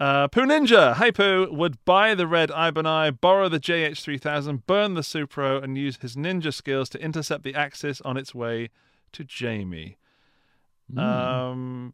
Uh, 0.00 0.28
Pooh 0.28 0.46
Ninja, 0.46 0.96
hey 0.96 1.12
Pooh, 1.12 1.46
would 1.52 1.84
buy 1.84 2.14
the 2.14 2.26
red 2.26 2.48
Ibanai, 2.48 3.20
borrow 3.20 3.50
the 3.50 3.60
JH3000, 3.60 4.64
burn 4.66 4.94
the 4.94 5.02
Supro, 5.02 5.62
and 5.62 5.76
use 5.76 5.98
his 6.00 6.16
ninja 6.16 6.54
skills 6.54 6.88
to 6.88 7.02
intercept 7.02 7.44
the 7.44 7.54
Axis 7.54 8.00
on 8.00 8.16
its 8.16 8.34
way 8.34 8.70
to 9.12 9.24
Jamie. 9.24 9.98
Um, 10.96 11.92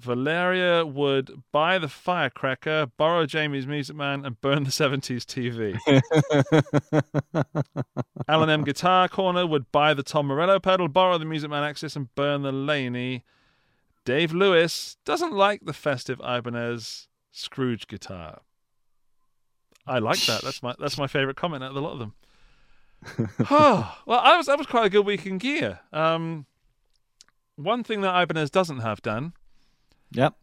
Valeria 0.00 0.86
would 0.86 1.42
buy 1.50 1.78
the 1.78 1.88
firecracker, 1.88 2.86
borrow 2.96 3.26
Jamie's 3.26 3.66
Music 3.66 3.96
Man, 3.96 4.24
and 4.24 4.40
burn 4.40 4.62
the 4.62 4.70
70s 4.70 5.24
TV. 5.24 5.76
Alan 8.28 8.50
M. 8.50 8.62
Guitar 8.62 9.08
Corner 9.08 9.46
would 9.46 9.70
buy 9.72 9.94
the 9.94 10.04
Tom 10.04 10.26
Morello 10.26 10.60
pedal, 10.60 10.86
borrow 10.88 11.18
the 11.18 11.24
Music 11.24 11.50
Man 11.50 11.64
Axis, 11.64 11.96
and 11.96 12.14
burn 12.14 12.42
the 12.42 12.52
Laney. 12.52 13.24
Dave 14.04 14.32
Lewis 14.32 14.96
doesn't 15.04 15.32
like 15.32 15.64
the 15.64 15.72
festive 15.72 16.20
Ibanez 16.20 17.08
Scrooge 17.32 17.86
guitar. 17.86 18.40
I 19.86 19.98
like 19.98 20.20
that. 20.26 20.42
That's 20.42 20.62
my 20.62 20.74
that's 20.78 20.98
my 20.98 21.06
favorite 21.06 21.36
comment 21.36 21.62
out 21.64 21.70
of 21.70 21.76
a 21.76 21.80
lot 21.80 21.92
of 21.92 21.98
them. 21.98 22.14
oh, 23.50 23.98
well, 24.06 24.20
I 24.20 24.36
was 24.36 24.46
that 24.46 24.56
was 24.58 24.66
quite 24.66 24.86
a 24.86 24.90
good 24.90 25.04
week 25.04 25.26
in 25.26 25.38
gear. 25.38 25.80
Um, 25.92 26.46
one 27.56 27.84
thing 27.84 28.00
that 28.00 28.20
Ibanez 28.22 28.50
doesn't 28.50 28.80
have 28.80 29.02
done 29.02 29.34
Yep, 30.12 30.34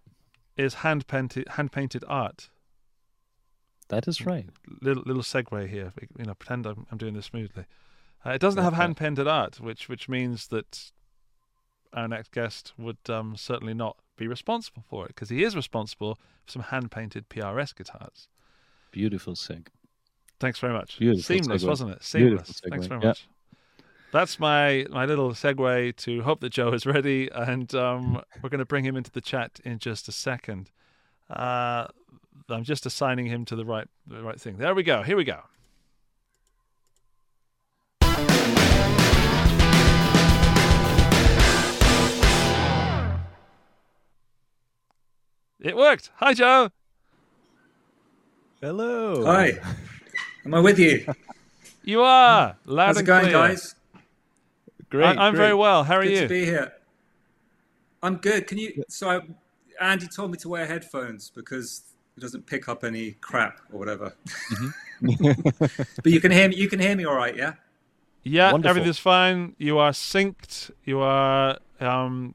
is 0.57 0.75
hand 0.75 1.07
painted 1.07 1.47
hand 1.49 1.71
painted 1.71 2.03
art. 2.07 2.49
that 3.89 4.07
is 4.07 4.25
right. 4.25 4.49
Little 4.81 5.03
little 5.05 5.23
segue 5.23 5.67
here. 5.69 5.91
You 6.17 6.25
know, 6.25 6.35
pretend 6.35 6.65
I'm, 6.65 6.85
I'm 6.91 6.97
doing 6.97 7.13
this 7.15 7.25
smoothly. 7.27 7.65
Uh, 8.25 8.31
it 8.31 8.39
doesn't 8.41 8.63
have 8.63 8.73
hand 8.73 8.97
painted 8.97 9.27
art, 9.27 9.59
which 9.59 9.89
which 9.89 10.07
means 10.07 10.47
that 10.49 10.91
our 11.93 12.07
next 12.07 12.31
guest 12.31 12.73
would 12.77 12.97
um, 13.09 13.35
certainly 13.35 13.73
not 13.73 13.97
be 14.17 14.27
responsible 14.27 14.83
for 14.89 15.05
it 15.05 15.09
because 15.09 15.29
he 15.29 15.43
is 15.43 15.55
responsible 15.55 16.15
for 16.45 16.51
some 16.51 16.61
hand 16.63 16.91
painted 16.91 17.29
PRS 17.29 17.75
guitars. 17.75 18.27
Beautiful 18.91 19.35
sig. 19.35 19.69
Thanks 20.39 20.59
very 20.59 20.73
much. 20.73 20.97
Beautiful 20.99 21.23
Seamless, 21.23 21.63
segue. 21.63 21.67
wasn't 21.67 21.91
it? 21.91 22.03
Seamless. 22.03 22.61
Thanks 22.69 22.87
very 22.87 23.01
Yeah. 23.01 23.07
much. 23.09 23.27
That's 24.11 24.39
my 24.39 24.85
my 24.89 25.05
little 25.05 25.31
segue 25.31 25.95
to 25.97 26.21
hope 26.23 26.41
that 26.41 26.49
Joe 26.51 26.73
is 26.73 26.85
ready, 26.85 27.29
and 27.31 27.73
um, 27.75 28.21
we're 28.41 28.49
going 28.49 28.59
to 28.59 28.65
bring 28.65 28.83
him 28.83 28.97
into 28.97 29.11
the 29.11 29.21
chat 29.21 29.61
in 29.63 29.79
just 29.79 30.09
a 30.09 30.11
second. 30.11 30.69
Uh, 31.29 31.87
I'm 32.49 32.63
just 32.65 32.85
assigning 32.85 33.27
him 33.27 33.45
to 33.45 33.55
the 33.55 33.63
right 33.63 33.87
the 34.05 34.21
right 34.21 34.39
thing. 34.39 34.57
There 34.57 34.75
we 34.75 34.83
go. 34.83 35.01
Here 35.03 35.15
we 35.15 35.23
go. 35.23 35.39
It 45.61 45.77
worked. 45.77 46.09
Hi, 46.15 46.33
Joe. 46.33 46.71
Hello. 48.61 49.23
Hi, 49.25 49.59
am 50.43 50.55
I 50.55 50.59
with 50.59 50.79
you? 50.79 51.05
You 51.83 52.01
are 52.01 52.55
loud 52.65 52.87
How's 52.87 52.97
it 52.99 53.03
going, 53.03 53.21
clear. 53.25 53.33
guys? 53.33 53.75
Great. 54.89 55.17
I, 55.17 55.27
am 55.27 55.33
great. 55.33 55.45
very 55.45 55.53
well. 55.53 55.83
How 55.83 55.97
are 55.97 56.03
Good 56.03 56.11
you? 56.11 56.21
to 56.21 56.27
be 56.27 56.45
here. 56.45 56.73
I'm 58.01 58.15
good. 58.17 58.47
Can 58.47 58.57
you? 58.57 58.83
So, 58.89 59.09
I, 59.09 59.19
Andy 59.79 60.07
told 60.07 60.31
me 60.31 60.37
to 60.39 60.49
wear 60.49 60.65
headphones 60.65 61.31
because 61.33 61.83
it 62.17 62.21
doesn't 62.21 62.45
pick 62.47 62.67
up 62.67 62.83
any 62.83 63.11
crap 63.21 63.59
or 63.71 63.77
whatever. 63.79 64.13
but 65.01 66.11
you 66.11 66.19
can 66.19 66.31
hear 66.31 66.49
me. 66.49 66.55
You 66.55 66.69
can 66.69 66.79
hear 66.79 66.95
me 66.95 67.05
all 67.05 67.15
right, 67.15 67.35
yeah? 67.35 67.53
Yeah, 68.23 68.51
Wonderful. 68.51 68.69
everything's 68.71 68.99
fine. 68.99 69.55
You 69.59 69.77
are 69.77 69.91
synced. 69.91 70.71
You 70.85 71.01
are. 71.01 71.57
Um, 71.79 72.33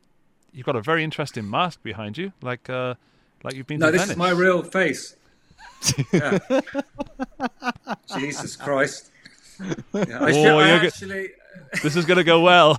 you've 0.53 0.67
got 0.67 0.77
a 0.77 0.81
very 0.81 1.03
interesting 1.03 1.49
mask 1.49 1.83
behind 1.83 2.19
you, 2.19 2.33
like 2.41 2.71
uh, 2.71 2.95
like 3.43 3.55
you've 3.55 3.67
been 3.67 3.79
No, 3.81 3.91
this 3.91 4.01
Venice. 4.03 4.13
is 4.13 4.17
my 4.17 4.31
real 4.31 4.63
face. 4.63 5.17
Yeah. 6.13 6.39
Jesus 8.19 8.57
Christ. 8.57 9.11
Yeah, 9.61 9.75
I, 9.95 10.03
oh, 10.03 10.33
should, 10.33 10.47
Oh, 10.47 10.59
I 10.59 10.69
you're 10.71 10.81
go- 10.81 10.87
actually. 10.87 11.31
This 11.83 11.97
is 11.97 12.05
going 12.05 12.19
to 12.19 12.25
go 12.25 12.41
well. 12.41 12.79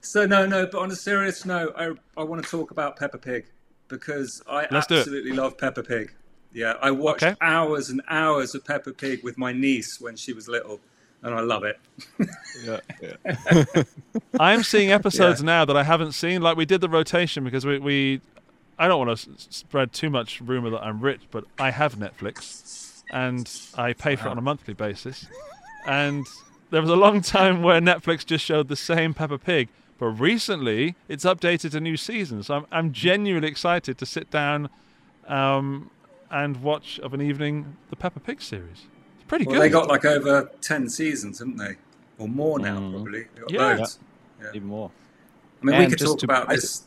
So 0.00 0.26
no, 0.26 0.46
no. 0.46 0.66
But 0.66 0.78
on 0.80 0.90
a 0.90 0.96
serious 0.96 1.44
note, 1.44 1.74
I 1.76 1.92
I 2.16 2.24
want 2.24 2.42
to 2.44 2.50
talk 2.50 2.70
about 2.70 2.96
Peppa 2.96 3.18
Pig 3.18 3.46
because 3.88 4.42
I 4.48 4.66
Let's 4.70 4.90
absolutely 4.90 5.32
love 5.32 5.56
Peppa 5.58 5.82
Pig. 5.82 6.12
Yeah, 6.52 6.74
I 6.82 6.90
watched 6.90 7.22
Okay. 7.22 7.34
hours 7.40 7.88
and 7.88 8.02
hours 8.08 8.54
of 8.54 8.64
Peppa 8.64 8.92
Pig 8.92 9.22
with 9.24 9.38
my 9.38 9.52
niece 9.52 10.00
when 10.00 10.16
she 10.16 10.32
was 10.34 10.48
little, 10.48 10.80
and 11.22 11.34
I 11.34 11.40
love 11.40 11.64
it. 11.64 11.78
Yeah, 12.64 12.80
yeah. 13.00 13.82
I'm 14.40 14.62
seeing 14.62 14.90
episodes 14.92 15.40
Yeah. 15.40 15.46
now 15.46 15.64
that 15.64 15.76
I 15.76 15.82
haven't 15.82 16.12
seen. 16.12 16.42
Like 16.42 16.56
we 16.56 16.64
did 16.66 16.80
the 16.80 16.88
rotation 16.88 17.44
because 17.44 17.64
we. 17.66 17.78
we 17.78 18.20
I 18.78 18.88
don't 18.88 19.06
want 19.06 19.16
to 19.18 19.30
s- 19.32 19.46
spread 19.50 19.92
too 19.92 20.10
much 20.10 20.40
rumor 20.40 20.70
that 20.70 20.82
I'm 20.82 21.00
rich, 21.00 21.20
but 21.30 21.44
I 21.58 21.70
have 21.70 21.96
Netflix, 21.96 23.02
and 23.10 23.48
I 23.76 23.92
pay 23.92 24.16
for 24.16 24.26
it 24.28 24.30
on 24.30 24.38
a 24.38 24.42
monthly 24.42 24.74
basis. 24.74 25.26
And 25.86 26.26
there 26.70 26.80
was 26.80 26.90
a 26.90 26.96
long 26.96 27.20
time 27.20 27.62
where 27.62 27.80
Netflix 27.80 28.24
just 28.26 28.44
showed 28.44 28.68
the 28.68 28.76
same 28.76 29.14
Peppa 29.14 29.38
Pig, 29.38 29.68
but 29.98 30.06
recently 30.06 30.94
it's 31.08 31.24
updated 31.24 31.72
to 31.72 31.80
new 31.80 31.96
seasons. 31.96 32.46
So 32.46 32.54
I'm, 32.56 32.66
I'm 32.72 32.92
genuinely 32.92 33.48
excited 33.48 33.98
to 33.98 34.06
sit 34.06 34.30
down 34.30 34.68
um, 35.28 35.90
and 36.30 36.62
watch 36.62 36.98
of 37.00 37.12
an 37.14 37.20
evening 37.20 37.76
the 37.90 37.96
Peppa 37.96 38.20
Pig 38.20 38.40
series. 38.40 38.86
It's 39.32 39.44
pretty 39.44 39.46
Well, 39.46 39.54
good. 39.56 39.62
they 39.62 39.68
got 39.70 39.88
like 39.88 40.04
over 40.04 40.50
ten 40.60 40.88
seasons, 40.90 41.38
haven't 41.38 41.56
they, 41.56 41.76
or 42.18 42.28
more 42.28 42.58
now? 42.58 42.78
Mhm. 42.78 42.90
Probably. 42.92 43.22
They 43.34 43.40
got 43.40 43.50
Yeah. 43.50 43.76
loads. 43.76 43.98
Even 44.54 44.68
more. 44.68 44.90
I 45.62 45.64
mean, 45.66 45.78
we 45.78 45.86
could 45.86 45.98
talk 45.98 46.18
to- 46.18 46.26
about 46.26 46.50
I- 46.50 46.56
this 46.56 46.82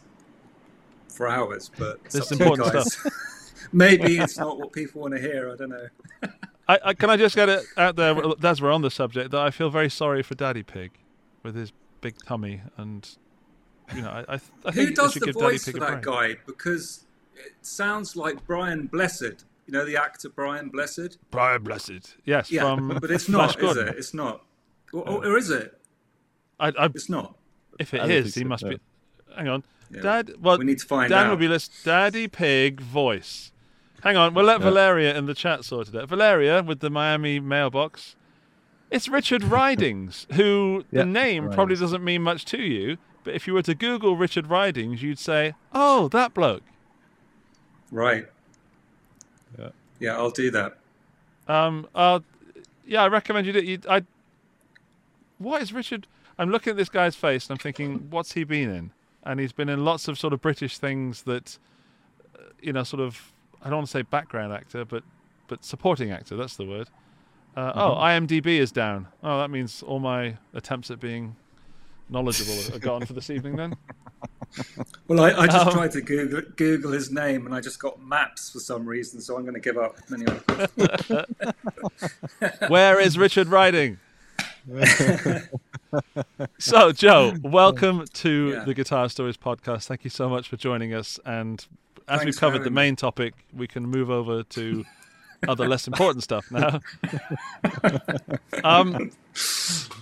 for 1.10 1.28
hours, 1.28 1.72
but 1.78 2.00
it's 2.06 2.14
This 2.14 2.26
up 2.28 2.32
is 2.34 2.38
to 2.38 2.44
you 2.44 2.52
important 2.54 2.74
guys. 2.74 3.08
Maybe 3.74 4.18
it's 4.20 4.38
not 4.38 4.60
what 4.60 4.72
people 4.74 5.02
want 5.02 5.16
to 5.16 5.20
hear. 5.22 5.50
I 5.52 5.56
don't 5.56 5.70
know. 5.70 5.88
I, 6.68 6.80
I, 6.86 6.94
can 6.94 7.10
I 7.10 7.18
just 7.18 7.36
get 7.36 7.48
it 7.50 7.64
out 7.78 7.96
there, 7.96 8.16
as 8.44 8.62
we're 8.62 8.72
on 8.72 8.82
the 8.82 8.92
subject, 8.92 9.32
that 9.32 9.40
I 9.42 9.50
feel 9.52 9.70
very 9.70 9.90
sorry 9.90 10.22
for 10.24 10.36
Daddy 10.36 10.62
Pig 10.64 10.92
with 11.44 11.56
his 11.56 11.72
big 12.02 12.16
tummy, 12.28 12.62
and 12.78 13.08
you 13.96 14.02
know, 14.02 14.10
I, 14.10 14.34
I, 14.34 14.40
I 14.66 14.72
think 14.72 14.76
Who 14.76 14.92
does 14.92 15.14
should 15.14 15.22
the 15.24 15.26
give 15.28 15.36
voice 15.36 15.66
Daddy 15.66 15.78
for 15.80 15.80
Pig 15.80 15.90
a 15.90 15.92
that 15.96 16.02
break. 16.04 16.36
guy? 16.36 16.42
Because 16.46 17.06
it 17.36 17.54
sounds 17.62 18.16
like 18.16 18.46
Brian 18.46 18.88
Blessed. 18.88 19.46
You 19.66 19.74
know 19.74 19.86
the 19.86 19.98
actor 19.98 20.30
Brian 20.30 20.70
Blessed. 20.70 21.18
Brian 21.32 21.64
Blessed, 21.64 22.18
yes, 22.24 22.52
Yeah, 22.52 22.62
from 22.76 23.00
but 23.02 23.10
it's 23.10 23.26
Flash 23.26 23.56
not, 23.56 23.58
is 23.58 23.62
Gordon. 23.76 23.88
it? 23.90 23.98
It's 23.98 24.14
not. 24.14 24.44
Or, 24.94 25.02
or, 25.10 25.26
uh, 25.26 25.30
or 25.30 25.38
is 25.38 25.50
it? 25.50 25.80
I, 26.60 26.68
I, 26.78 26.86
It's 26.86 27.10
not. 27.10 27.36
if 27.80 27.94
it 27.94 28.02
I 28.02 28.06
is, 28.08 28.36
he 28.36 28.42
so, 28.42 28.48
must 28.48 28.64
no. 28.64 28.70
be. 28.72 28.80
Hang 29.36 29.48
on, 29.48 29.64
Yeah, 29.92 30.02
Dad. 30.02 30.32
Well, 30.40 30.58
we 30.60 30.66
need 30.66 30.80
to 30.80 30.86
find 30.86 31.10
Dan 31.10 31.26
out. 31.26 31.30
will 31.32 31.38
be 31.38 31.48
list. 31.48 31.84
Daddy 31.84 32.28
Pig 32.28 32.80
voice. 32.80 33.52
Hang 34.04 34.16
on, 34.18 34.34
we'll 34.36 34.46
let 34.46 34.60
Yeah. 34.60 34.66
Valeria 34.66 35.18
in 35.18 35.26
the 35.26 35.34
chat 35.34 35.66
sort 35.66 35.88
it 35.90 35.96
out. 35.96 36.08
Valeria 36.10 36.62
with 36.62 36.80
the 36.80 36.92
Miami 36.92 37.40
mailbox. 37.40 38.16
It's 38.92 39.10
Richard 39.10 39.44
Ridings, 39.46 40.28
who 40.34 40.86
Yeah, 40.92 41.02
the 41.02 41.06
name 41.08 41.50
probably 41.52 41.76
doesn't 41.76 42.04
mean 42.04 42.22
much 42.22 42.46
to 42.46 42.62
you, 42.62 42.98
but 43.24 43.34
if 43.34 43.48
you 43.48 43.54
were 43.56 43.64
to 43.64 43.74
Google 43.74 44.16
Richard 44.16 44.46
Ridings, 44.48 45.02
you'd 45.02 45.18
say, 45.18 45.56
"Oh, 45.74 46.08
that 46.10 46.36
bloke." 46.36 46.62
Right. 47.92 48.28
Yeah. 49.58 49.70
Yeah, 50.00 50.18
I'll 50.18 50.30
do 50.32 50.52
that. 50.52 50.78
Um, 51.48 51.88
uh, 51.96 52.20
yeah, 52.86 53.04
I 53.04 53.08
recommend 53.08 53.48
you 53.48 53.54
do. 53.54 53.62
You, 53.62 53.80
I. 53.90 54.04
What 55.38 55.62
is 55.62 55.74
Richard? 55.74 56.08
I'm 56.38 56.50
looking 56.50 56.72
at 56.72 56.78
this 56.78 56.90
guy's 56.90 57.16
face 57.16 57.48
and 57.48 57.52
I'm 57.58 57.62
thinking, 57.62 58.08
what's 58.10 58.34
he 58.34 58.44
been 58.44 58.70
in? 58.70 58.92
And 59.24 59.40
he's 59.40 59.54
been 59.54 59.70
in 59.70 59.86
lots 59.86 60.08
of 60.08 60.20
sort 60.20 60.34
of 60.34 60.42
British 60.42 60.78
things 60.78 61.24
that, 61.24 61.58
uh, 62.38 62.44
you 62.62 62.74
know, 62.74 62.84
sort 62.84 63.02
of. 63.02 63.32
I 63.62 63.70
don't 63.70 63.78
want 63.78 63.88
to 63.88 63.92
say 63.92 64.02
background 64.04 64.54
actor, 64.54 64.86
but 64.86 65.04
but 65.48 65.64
supporting 65.66 66.12
actor. 66.12 66.36
That's 66.36 66.56
the 66.56 66.66
word. 66.66 66.90
Uh, 67.56 67.72
Oh, 67.74 67.96
IMDb 67.96 68.48
is 68.60 68.72
down. 68.72 69.08
Oh, 69.24 69.40
that 69.40 69.50
means 69.50 69.82
all 69.82 70.00
my 70.00 70.38
attempts 70.54 70.92
at 70.92 71.00
being 71.00 71.36
knowledgeable 72.10 72.76
are 72.76 72.80
gone 72.80 73.06
for 73.06 73.14
this 73.14 73.30
evening. 73.30 73.56
Then. 73.56 73.76
Well, 75.08 75.20
I, 75.22 75.32
I 75.32 75.46
just 75.48 75.68
Um, 75.68 75.74
tried 75.74 75.92
to 75.92 76.02
Google 76.02 76.42
Google 76.56 76.92
his 76.92 77.12
name, 77.12 77.46
and 77.46 77.54
I 77.56 77.62
just 77.62 77.80
got 77.80 78.02
maps 78.02 78.50
for 78.50 78.60
some 78.60 78.86
reason, 78.86 79.22
so 79.22 79.36
I'm 79.38 79.44
going 79.44 79.54
to 79.54 79.60
give 79.60 79.78
up. 79.78 79.98
Anyway. 80.14 80.40
Where 82.68 83.00
is 83.00 83.18
Richard 83.18 83.48
Riding? 83.48 84.00
so, 86.58 86.92
Joe, 86.92 87.34
welcome 87.44 88.06
to 88.14 88.50
Yeah. 88.50 88.64
the 88.66 88.74
Guitar 88.74 89.10
Stories 89.10 89.38
podcast. 89.38 89.86
Thank 89.86 90.04
you 90.04 90.10
so 90.10 90.28
much 90.30 90.48
for 90.50 90.58
joining 90.58 90.94
us. 90.94 91.20
And 91.26 91.60
as 92.08 92.20
Thanks 92.22 92.26
we've 92.26 92.40
covered 92.40 92.60
the 92.60 92.64
having 92.66 92.74
me. 92.74 92.82
main 92.82 92.96
topic, 92.96 93.34
we 93.56 93.68
can 93.68 93.86
move 93.86 94.10
over 94.10 94.44
to 94.44 94.86
other 95.48 95.68
less 95.68 95.88
important 95.88 96.24
stuff 96.24 96.46
now. 96.52 96.80
um, 98.64 99.12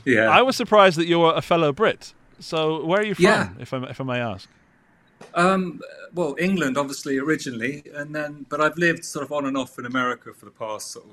Yeah. 0.06 0.30
I 0.30 0.42
was 0.42 0.56
surprised 0.56 0.98
that 0.98 1.08
you 1.08 1.20
were 1.20 1.34
a 1.36 1.42
fellow 1.42 1.72
Brit. 1.74 2.14
So, 2.40 2.86
where 2.86 3.00
are 3.02 3.04
you 3.04 3.16
from, 3.16 3.26
Yeah. 3.26 3.50
if, 3.60 3.74
I, 3.74 3.84
if 3.84 4.02
I 4.02 4.04
may 4.04 4.20
ask? 4.20 4.50
Um, 5.36 5.82
well, 6.14 6.36
England, 6.38 6.78
obviously, 6.78 7.18
originally, 7.18 7.84
and 7.94 8.14
then, 8.14 8.46
but 8.50 8.60
I've 8.62 8.78
lived 8.78 9.06
sort 9.06 9.24
of 9.24 9.32
on 9.32 9.46
and 9.46 9.58
off 9.58 9.80
in 9.80 9.86
America 9.86 10.34
for 10.34 10.46
the 10.46 10.52
past 10.52 10.92
sort 10.92 11.06
of 11.06 11.12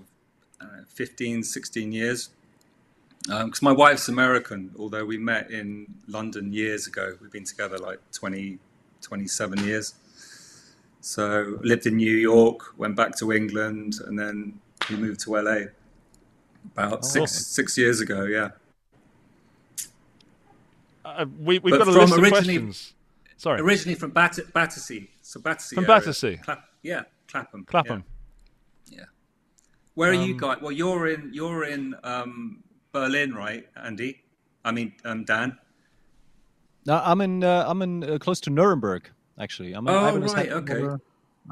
uh, 0.60 0.82
15, 0.88 1.42
16 1.42 1.92
years. 1.92 2.30
Because 3.26 3.60
my 3.62 3.72
wife's 3.72 4.08
American, 4.08 4.70
although 4.78 5.04
we 5.04 5.18
met 5.18 5.50
in 5.50 5.86
London 6.08 6.52
years 6.52 6.86
ago. 6.86 7.16
We've 7.20 7.30
been 7.30 7.44
together 7.44 7.76
like 7.78 8.00
20, 8.12 8.58
27 9.02 9.64
years. 9.64 9.94
So 11.02 11.58
lived 11.62 11.86
in 11.86 11.96
New 11.96 12.16
York, 12.16 12.78
went 12.78 12.96
back 12.96 13.16
to 13.18 13.30
England, 13.32 13.96
and 14.06 14.18
then 14.18 14.58
we 14.88 14.96
moved 14.96 15.20
to 15.20 15.36
LA 15.36 15.66
about 16.74 17.04
six 17.04 17.32
six 17.46 17.76
years 17.78 18.00
ago. 18.00 18.24
Yeah. 18.24 18.50
Uh, 21.18 21.26
we, 21.38 21.58
we've 21.58 21.72
But 21.72 21.78
got 21.78 21.88
a 21.88 21.92
from 21.92 22.00
list 22.00 22.12
of 22.12 22.18
originally- 22.20 22.30
questions. 22.58 22.94
Sorry, 23.36 23.58
Originally 23.60 23.94
from 23.94 24.10
Bat- 24.10 24.52
Battersea, 24.52 25.08
so 25.22 25.40
Battersea. 25.40 25.74
From 25.76 25.84
area. 25.84 25.98
Battersea. 26.00 26.36
Clap- 26.38 26.64
yeah, 26.82 27.02
Clapham. 27.26 27.64
Clapham. 27.64 28.04
Yeah. 28.86 28.98
yeah. 28.98 29.04
Where 29.94 30.10
are 30.10 30.14
you 30.14 30.34
Um, 30.34 30.38
guys? 30.38 30.58
Well, 30.60 30.72
you're 30.72 31.06
in 31.08 31.30
you're 31.32 31.64
in 31.64 31.94
um, 32.04 32.62
Berlin, 32.92 33.32
right, 33.34 33.66
Andy? 33.82 34.22
I 34.62 34.72
mean, 34.72 34.92
um, 35.06 35.24
Dan. 35.24 35.56
No, 36.84 37.00
I'm 37.02 37.22
in 37.22 37.42
uh, 37.42 37.64
I'm 37.66 37.80
in 37.80 38.04
uh, 38.04 38.18
close 38.18 38.40
to 38.40 38.50
Nuremberg 38.50 39.08
actually. 39.38 39.72
I'm 39.72 39.88
in 39.88 39.94
Oh, 39.94 40.06
Ibanez 40.08 40.34
right, 40.34 40.50
okay. 40.52 40.72
headquarter- 40.74 41.00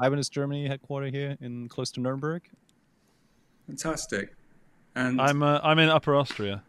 Ibanez 0.03 0.29
Germany 0.29 0.67
headquarter 0.67 1.07
here 1.07 1.37
in 1.41 1.67
close 1.69 1.89
to 1.93 1.99
Nuremberg. 2.01 2.43
Fantastic. 3.65 4.35
And 4.95 5.19
I'm 5.19 5.41
uh, 5.43 5.59
I'm 5.63 5.79
in 5.79 5.89
Upper 5.89 6.15
Austria, 6.15 6.61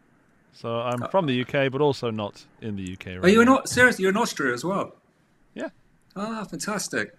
so 0.53 0.81
I'm 0.81 1.07
from 1.11 1.27
the 1.27 1.41
UK, 1.43 1.71
but 1.71 1.81
also 1.81 2.11
not 2.11 2.45
in 2.61 2.77
the 2.77 2.93
UK. 2.93 3.07
Right 3.07 3.25
are 3.25 3.29
you 3.29 3.41
in 3.41 3.47
now. 3.47 3.61
Au- 3.61 3.65
seriously? 3.65 4.03
You're 4.03 4.11
in 4.11 4.17
Austria 4.17 4.53
as 4.53 4.65
well. 4.65 4.95
Yeah. 5.55 5.69
Ah, 6.17 6.45
fantastic. 6.45 7.17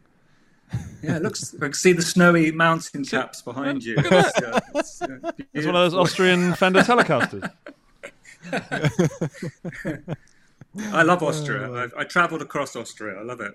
Yeah, 1.04 1.18
it 1.18 1.24
looks. 1.24 1.54
I 1.56 1.60
can 1.66 1.74
see 1.74 1.92
the 1.94 2.02
snowy 2.02 2.52
mountain 2.52 3.04
caps 3.04 3.42
behind 3.42 3.84
you. 3.84 3.96
It's, 3.98 4.38
uh, 4.38 4.60
it's, 4.76 5.02
uh, 5.02 5.08
It's 5.54 5.66
one 5.66 5.76
of 5.76 5.92
those. 5.92 5.94
Austrian 5.94 6.54
Fender 6.54 6.82
Telecasters. 6.82 7.52
I 10.94 11.04
love 11.04 11.22
Austria. 11.24 11.72
I've, 11.84 11.94
I 11.98 12.04
travelled 12.04 12.42
across 12.42 12.76
Austria. 12.76 13.20
I 13.20 13.24
love 13.24 13.42
it. 13.42 13.54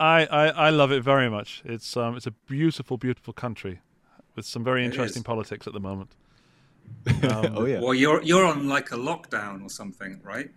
I, 0.00 0.24
I, 0.26 0.46
I 0.48 0.70
love 0.70 0.90
it 0.90 1.02
very 1.02 1.28
much. 1.28 1.62
It's 1.64 1.96
um 1.96 2.16
it's 2.16 2.26
a 2.26 2.30
beautiful, 2.30 2.96
beautiful 2.96 3.32
country 3.32 3.80
with 4.34 4.46
some 4.46 4.64
very 4.64 4.84
interesting 4.84 5.22
politics 5.22 5.66
at 5.66 5.72
the 5.74 5.80
moment. 5.80 6.10
oh 7.24 7.64
yeah. 7.66 7.80
Well, 7.80 7.94
you're 7.94 8.22
you're 8.22 8.44
on 8.46 8.68
like 8.68 8.92
a 8.92 8.96
lockdown 8.96 9.64
or 9.64 9.68
something, 9.70 10.20
right? 10.22 10.50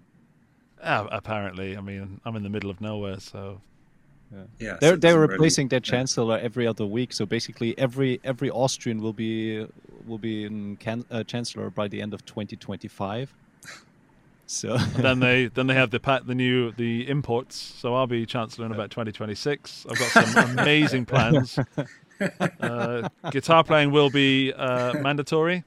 Uh, 0.81 1.07
apparently, 1.11 1.75
I 1.77 1.81
mean, 1.81 2.21
I'm 2.25 2.36
in 2.36 2.43
the 2.43 2.49
middle 2.49 2.69
of 2.69 2.79
nowhere, 2.81 3.19
so 3.19 3.61
Yeah. 4.31 4.43
so 4.73 4.77
They're 4.81 4.93
it 4.93 5.01
they're 5.01 5.13
doesn't 5.13 5.29
replacing 5.31 5.67
their 5.69 5.77
yeah. 5.83 5.91
chancellor 5.91 6.38
every 6.38 6.67
other 6.67 6.86
week. 6.86 7.13
So 7.13 7.25
basically, 7.25 7.77
every 7.77 8.19
every 8.23 8.49
Austrian 8.51 9.01
will 9.01 9.13
be 9.13 9.65
will 10.05 10.19
be 10.19 10.43
in 10.45 10.75
can, 10.77 11.03
uh, 11.09 11.23
chancellor 11.23 11.69
by 11.71 11.88
the 11.88 12.01
end 12.01 12.13
of 12.13 12.25
2025. 12.25 13.33
So 14.47 14.77
then 14.77 15.19
they 15.21 15.47
then 15.47 15.65
they 15.65 15.73
have 15.73 15.89
the 15.89 15.99
pa- 15.99 16.19
the 16.19 16.36
new 16.36 16.71
the 16.71 17.09
imports. 17.09 17.55
So 17.55 17.95
I'll 17.95 18.05
be 18.05 18.27
chancellor 18.27 18.67
in 18.67 18.71
about 18.71 18.91
2026. 18.91 19.88
I've 19.89 19.97
got 19.97 20.11
some 20.11 20.49
amazing 20.59 21.05
plans. 21.07 21.57
Uh, 22.61 23.09
guitar 23.31 23.63
playing 23.63 23.89
will 23.89 24.11
be 24.11 24.53
uh, 24.53 24.93
mandatory. 25.01 25.63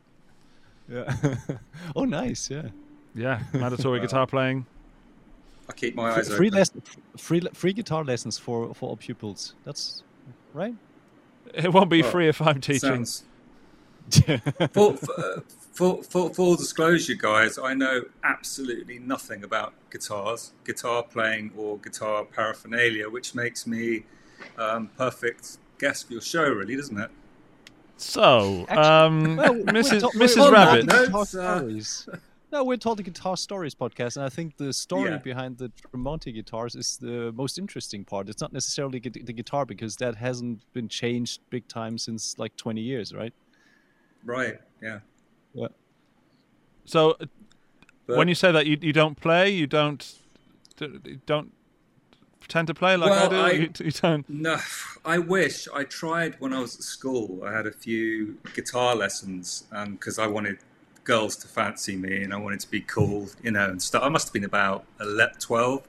Yeah. 0.88 1.14
oh, 1.96 2.04
nice. 2.04 2.50
Yeah. 2.50 2.68
Yeah, 3.14 3.42
mandatory 3.52 4.00
guitar 4.06 4.26
playing. 4.26 4.66
I 5.68 5.72
keep 5.72 5.94
my 5.94 6.10
eyes 6.10 6.28
free 6.28 6.48
open. 6.48 6.58
lesson, 6.58 6.82
free 7.16 7.40
le- 7.40 7.50
free 7.52 7.72
guitar 7.72 8.04
lessons 8.04 8.38
for 8.38 8.72
for 8.74 8.90
all 8.90 8.96
pupils. 8.96 9.54
That's 9.64 10.02
right. 10.54 10.74
It 11.54 11.72
won't 11.72 11.90
be 11.90 12.02
Well, 12.02 12.10
free 12.10 12.28
if 12.28 12.40
I'm 12.40 12.60
teaching. 12.60 13.04
Sounds- 13.04 13.24
full, 14.72 14.98
uh, 15.18 15.40
full, 15.72 16.02
full, 16.02 16.28
full 16.32 16.56
disclosure, 16.56 17.14
guys, 17.14 17.58
I 17.58 17.74
know 17.74 18.02
absolutely 18.24 18.98
nothing 18.98 19.44
about 19.44 19.74
guitars, 19.90 20.52
guitar 20.64 21.02
playing, 21.02 21.52
or 21.56 21.78
guitar 21.78 22.24
paraphernalia, 22.24 23.08
which 23.10 23.34
makes 23.34 23.66
me 23.66 24.04
um, 24.56 24.88
perfect 24.96 25.58
guest 25.78 26.06
for 26.06 26.14
your 26.14 26.22
show, 26.22 26.48
really, 26.48 26.76
doesn't 26.76 26.98
it? 26.98 27.10
So, 28.00 28.64
Actually- 28.68 28.84
um, 28.86 29.36
Well, 29.36 29.54
Mrs. 29.54 30.00
to- 30.00 30.18
Mrs. 30.18 30.34
talking 30.36 30.52
Rabbit. 30.52 30.86
No, 30.86 31.06
guitar 31.06 31.26
stories. 31.26 32.08
No, 32.50 32.64
we're 32.64 32.78
told 32.78 32.98
the 32.98 33.02
Guitar 33.02 33.36
Stories 33.36 33.74
podcast, 33.74 34.16
and 34.16 34.24
I 34.24 34.30
think 34.30 34.56
the 34.56 34.72
story 34.72 35.10
Yeah. 35.10 35.18
behind 35.18 35.58
the 35.58 35.70
Tremonti 35.92 36.32
guitars 36.32 36.74
is 36.74 36.96
the 36.96 37.30
most 37.32 37.58
interesting 37.58 38.04
part. 38.06 38.30
It's 38.30 38.40
not 38.40 38.54
necessarily 38.54 39.00
the 39.00 39.10
guitar 39.34 39.66
because 39.66 39.96
that 39.96 40.14
hasn't 40.14 40.62
been 40.72 40.88
changed 40.88 41.42
big 41.50 41.68
time 41.68 41.98
since 41.98 42.38
like 42.38 42.56
20 42.56 42.80
years, 42.80 43.12
right? 43.12 43.34
Right, 44.24 44.58
yeah. 44.80 45.00
Yeah. 45.52 45.68
So, 46.86 47.16
But, 48.06 48.16
when 48.16 48.28
you 48.28 48.34
say 48.34 48.50
that 48.50 48.66
you, 48.66 48.78
you 48.80 48.94
don't 48.94 49.20
play, 49.20 49.50
you 49.50 49.66
don't 49.66 50.10
you 50.80 51.20
don't 51.26 51.52
pretend 52.48 52.66
to 52.66 52.72
play 52.74 52.96
like 52.96 53.12
I 53.12 53.28
do. 53.28 53.36
I- 53.36 53.50
You, 53.50 53.70
you 53.84 53.90
don't. 53.90 54.28
No, 54.28 54.56
I 55.04 55.18
wish 55.18 55.68
I 55.74 55.84
tried 55.84 56.36
when 56.40 56.54
I 56.54 56.60
was 56.60 56.76
at 56.76 56.82
school. 56.82 57.42
I 57.44 57.52
had 57.52 57.66
a 57.66 57.70
few 57.72 58.38
guitar 58.54 58.96
lessons 58.96 59.64
because 59.92 60.18
I 60.18 60.26
wanted 60.26 60.58
girls 61.04 61.36
to 61.36 61.48
fancy 61.48 61.94
me 61.96 62.22
and 62.22 62.32
I 62.32 62.38
wanted 62.38 62.60
to 62.60 62.70
be 62.70 62.80
cool, 62.80 63.28
you 63.42 63.50
know, 63.50 63.68
and 63.68 63.82
stuff. 63.82 64.02
I 64.02 64.08
must 64.08 64.28
have 64.28 64.32
been 64.32 64.44
about 64.44 64.84
11, 64.98 65.34
12, 65.40 65.86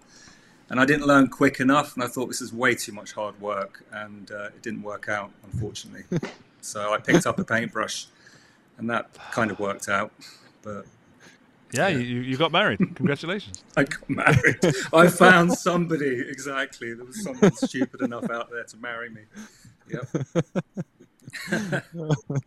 and 0.70 0.82
I 0.82 0.86
didn't 0.86 1.08
learn 1.08 1.30
quick 1.30 1.62
enough. 1.62 1.96
And 1.96 2.04
I 2.04 2.08
thought 2.08 2.28
this 2.28 2.42
is 2.42 2.52
way 2.52 2.76
too 2.76 2.92
much 2.92 3.14
hard 3.14 3.40
work, 3.40 3.86
and 3.94 4.30
uh, 4.32 4.48
it 4.48 4.62
didn't 4.62 4.84
work 4.84 5.08
out, 5.08 5.32
unfortunately. 5.54 6.04
so 6.62 6.92
I 6.94 6.98
picked 6.98 7.26
up 7.26 7.40
a 7.40 7.46
paintbrush, 7.46 8.08
and 8.78 8.90
that 8.90 9.14
kind 9.32 9.50
of 9.50 9.60
worked 9.62 9.88
out. 9.88 10.12
But 10.62 10.86
Yeah, 11.72 11.90
You, 11.90 12.00
you 12.00 12.22
you 12.22 12.38
got 12.38 12.52
married. 12.52 12.80
Congratulations. 12.96 13.64
I 13.78 13.84
got 13.84 14.10
married. 14.10 14.60
I 14.94 15.08
found 15.08 15.54
somebody 15.54 16.20
exactly. 16.28 16.94
There 16.94 17.06
was 17.06 17.24
someone 17.24 17.54
stupid 17.54 18.02
enough 18.02 18.30
out 18.30 18.50
there 18.50 18.64
to 18.64 18.78
marry 18.78 19.10
me. 19.10 19.22
Yep. 19.92 20.26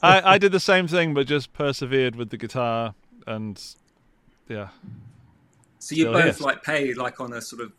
I, 0.03 0.35
I 0.35 0.39
did 0.39 0.53
the 0.53 0.61
same 0.61 0.89
thing, 0.89 1.15
but 1.15 1.27
just 1.27 1.53
persevered 1.53 2.17
with 2.17 2.31
the 2.31 2.37
guitar, 2.37 2.95
and 3.27 3.63
yeah, 4.49 4.69
So 5.79 5.95
you 5.95 6.03
Still 6.03 6.13
both 6.13 6.41
like 6.41 6.63
pay 6.63 6.95
like 6.95 7.21
on 7.21 7.33
a 7.33 7.41
sort 7.41 7.63
of 7.63 7.73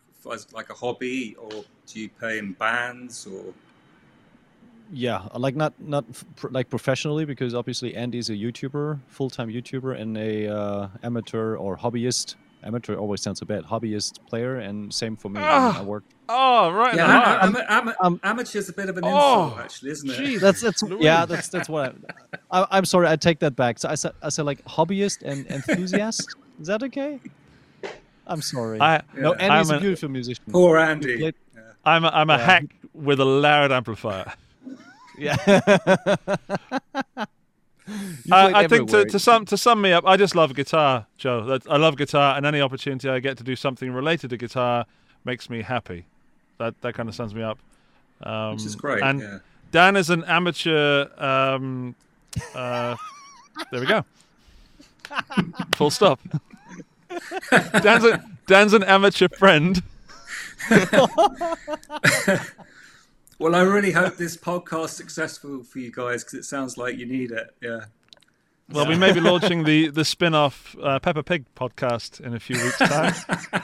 like 0.54 0.70
a 0.70 0.74
hobby, 0.74 1.36
or 1.36 1.66
do 1.88 2.00
you 2.00 2.10
pay 2.10 2.38
in 2.38 2.54
bands, 2.54 3.28
or 3.28 3.54
Yeah, 4.96 5.28
like 5.36 5.56
not 5.56 5.74
not 5.80 6.06
pr- 6.36 6.50
like 6.50 6.70
professionally 6.70 7.26
because 7.26 7.56
obviously 7.56 7.96
Andy's 7.96 8.30
a 8.30 8.34
YouTuber, 8.34 9.00
full 9.08 9.30
time 9.30 9.50
YouTuber, 9.50 10.00
and 10.00 10.16
a 10.18 10.48
uh, 10.48 10.88
amateur 11.02 11.56
or 11.56 11.76
hobbyist. 11.78 12.36
Amateur 12.64 12.96
always 12.96 13.20
sounds 13.22 13.42
a 13.42 13.46
bit 13.46 13.66
Hobbyist 13.66 14.26
player, 14.26 14.56
and 14.60 14.94
same 14.94 15.18
for 15.18 15.28
me. 15.30 15.40
I, 15.42 15.44
Ah. 15.44 15.80
I 15.80 15.84
work. 15.84 16.04
oh 16.30 16.70
right, 16.72 16.96
yeah, 16.96 17.08
ah, 17.10 17.46
am, 17.46 17.56
am, 17.58 17.88
am, 17.90 17.96
um, 18.00 18.20
amateur's 18.24 18.70
a 18.70 18.74
bit 18.74 18.88
of 18.88 18.98
an 18.98 19.04
Oh, 19.04 19.10
insult, 19.48 19.60
actually, 19.60 19.92
isn't 19.92 20.10
it? 20.12 20.18
jeez. 20.20 20.40
That's 20.40 20.62
that's 20.62 20.82
yeah. 21.00 21.26
That's 21.26 21.50
that's 21.50 21.68
what 21.68 21.94
I, 22.52 22.62
I. 22.62 22.68
I'm 22.78 22.86
sorry. 22.86 23.08
I 23.08 23.16
take 23.18 23.40
that 23.40 23.56
back. 23.58 23.80
So 23.80 23.90
I 23.90 23.96
said 23.96 24.14
I 24.22 24.30
said 24.30 24.46
like 24.46 24.64
hobbyist 24.66 25.24
and 25.24 25.46
enthusiast. 25.48 26.36
Is 26.62 26.68
that 26.68 26.84
okay? 26.84 27.20
I'm 28.28 28.42
sorry. 28.42 28.80
I, 28.80 29.02
no, 29.16 29.34
Yeah. 29.34 29.40
Andy's 29.48 29.70
I'm 29.72 29.76
a 29.76 29.78
a- 29.78 29.82
beautiful 29.82 30.10
musician. 30.10 30.44
Poor 30.52 30.78
Andy. 30.78 31.18
played- 31.18 31.36
Yeah. 31.56 31.62
I'm 31.84 32.06
a, 32.06 32.10
I'm 32.10 32.30
a 32.30 32.38
Yeah. 32.38 32.46
hack 32.46 32.66
with 32.94 33.20
a 33.20 33.26
loud 33.26 33.72
amplifier. 33.74 34.32
Yeah. 35.18 35.36
I, 38.32 38.64
I 38.64 38.68
think 38.68 38.90
to, 38.92 39.06
to 39.06 39.20
sum 39.20 39.46
to 39.48 39.58
sum 39.58 39.82
me 39.82 39.92
up, 39.92 40.06
I 40.08 40.16
just 40.16 40.36
love 40.36 40.56
guitar, 40.56 41.06
Joe. 41.18 41.46
That 41.46 41.70
I 41.70 41.78
love 41.78 41.98
guitar, 41.98 42.38
and 42.38 42.46
any 42.46 42.62
opportunity 42.62 43.10
I 43.10 43.20
get 43.20 43.38
to 43.38 43.44
do 43.44 43.56
something 43.56 43.92
related 43.92 44.30
to 44.30 44.38
guitar 44.38 44.86
makes 45.26 45.50
me 45.50 45.62
happy. 45.62 46.06
That 46.60 46.80
that 46.82 46.94
kind 46.94 47.10
of 47.10 47.16
sums 47.16 47.36
me 47.36 47.42
up. 47.42 47.60
Um, 48.22 48.54
Which 48.56 48.66
is 48.66 48.76
great. 48.76 49.04
And 49.04 49.20
yeah. 49.20 49.40
Dan 49.72 49.98
is 49.98 50.10
an 50.10 50.24
amateur. 50.26 51.08
Um, 51.18 51.96
uh, 52.56 52.96
there 53.72 53.82
we 53.82 53.88
go. 53.88 54.06
Full 55.76 55.92
stop. 55.92 56.20
Dan's 57.82 58.06
a, 58.06 58.24
Dan's 58.48 58.74
an 58.74 58.84
amateur 58.84 59.28
friend. 59.28 59.84
Well, 63.44 63.56
I 63.56 63.62
really 63.64 63.92
hope 63.92 64.16
this 64.16 64.38
podcast's 64.38 64.96
successful 64.96 65.66
for 65.66 65.80
you 65.80 65.92
guys 65.92 66.24
because 66.24 66.40
it 66.40 66.46
sounds 66.46 66.78
like 66.78 66.98
you 66.98 67.06
need 67.06 67.30
it. 67.32 67.54
Yeah. 67.62 67.82
Well, 68.70 68.88
we 68.88 68.96
may 68.96 69.12
be 69.12 69.20
launching 69.20 69.66
the 69.66 69.90
the 69.90 70.06
spin-off 70.06 70.78
uh, 70.82 70.98
Peppa 71.00 71.24
Pig 71.24 71.44
podcast 71.54 72.22
in 72.22 72.34
a 72.36 72.40
few 72.40 72.56
weeks' 72.56 72.78
time. 72.78 73.14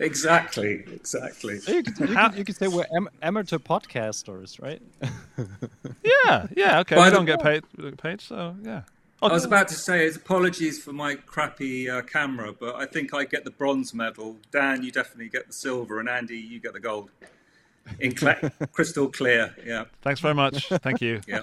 Exactly. 0.00 0.82
Exactly. 0.92 1.60
You 1.68 1.82
could, 1.84 1.98
you 1.98 2.16
could, 2.16 2.34
you 2.34 2.44
could 2.44 2.56
say 2.56 2.66
we're 2.66 2.86
am- 2.96 3.10
amateur 3.22 3.58
podcasters, 3.58 4.60
right? 4.60 4.82
Yeah, 6.02 6.46
yeah, 6.56 6.80
okay. 6.80 6.96
By 6.96 7.04
we 7.04 7.10
the- 7.10 7.16
don't 7.16 7.26
get 7.26 7.42
paid, 7.42 7.62
paid, 7.98 8.20
so 8.20 8.56
yeah. 8.64 8.82
Oh, 9.20 9.28
I 9.28 9.32
was 9.34 9.44
about 9.44 9.68
to 9.68 9.74
say, 9.74 10.08
apologies 10.08 10.82
for 10.82 10.92
my 10.92 11.14
crappy 11.14 11.88
uh, 11.88 12.02
camera, 12.02 12.52
but 12.52 12.74
I 12.74 12.86
think 12.86 13.14
I 13.14 13.24
get 13.24 13.44
the 13.44 13.50
bronze 13.52 13.94
medal. 13.94 14.38
Dan, 14.50 14.82
you 14.82 14.90
definitely 14.90 15.28
get 15.28 15.46
the 15.46 15.52
silver, 15.52 16.00
and 16.00 16.08
Andy, 16.08 16.38
you 16.38 16.58
get 16.58 16.72
the 16.72 16.80
gold. 16.80 17.10
In 18.00 18.14
cla- 18.14 18.50
crystal 18.72 19.08
clear, 19.08 19.54
yeah, 19.66 19.84
Thanks 20.02 20.20
very 20.20 20.34
much. 20.34 20.68
Thank 20.68 21.00
you. 21.00 21.20
yeah. 21.26 21.42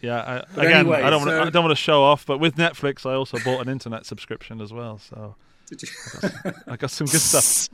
Yeah, 0.00 0.44
I, 0.56 0.60
again, 0.60 0.76
anyway, 0.80 1.02
I 1.02 1.10
don't 1.10 1.20
want 1.20 1.30
so- 1.30 1.40
to. 1.40 1.46
I 1.46 1.50
don't 1.50 1.64
want 1.64 1.76
to 1.76 1.82
show 1.82 2.02
off, 2.02 2.24
but 2.26 2.38
with 2.38 2.56
Netflix, 2.56 3.04
I 3.06 3.14
also 3.14 3.38
bought 3.44 3.60
an 3.60 3.68
internet 3.68 4.06
subscription 4.06 4.60
as 4.60 4.72
well, 4.72 4.98
so 4.98 5.34
Did 5.68 5.82
you? 5.82 5.88
I 6.66 6.76
got 6.76 6.90
some 6.90 7.06
good 7.06 7.20
stuff. 7.20 7.68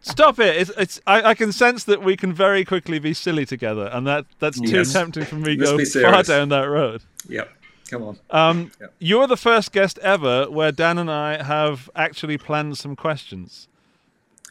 Stop 0.00 0.40
it! 0.40 0.56
It's, 0.56 0.70
it's 0.76 1.00
I, 1.06 1.22
I 1.30 1.34
can 1.34 1.52
sense 1.52 1.84
that 1.84 2.02
we 2.02 2.16
can 2.16 2.32
very 2.32 2.64
quickly 2.64 2.98
be 2.98 3.14
silly 3.14 3.46
together, 3.46 3.88
and 3.92 4.06
that 4.06 4.26
that's 4.40 4.60
too 4.60 4.68
Yes. 4.78 4.92
tempting 4.92 5.24
for 5.24 5.36
me 5.36 5.56
to 5.56 5.64
go 5.64 5.84
far 5.84 6.22
down 6.24 6.48
that 6.50 6.64
road. 6.64 7.02
yep. 7.28 7.50
Come 7.90 8.02
on. 8.02 8.18
Um, 8.30 8.72
Yeah. 8.80 8.88
You're 8.98 9.28
the 9.28 9.36
first 9.36 9.70
guest 9.70 9.98
ever 10.00 10.50
where 10.50 10.72
Dan 10.72 10.98
and 10.98 11.08
I 11.08 11.40
have 11.40 11.88
actually 11.94 12.36
planned 12.36 12.76
some 12.78 12.96
questions. 12.96 13.68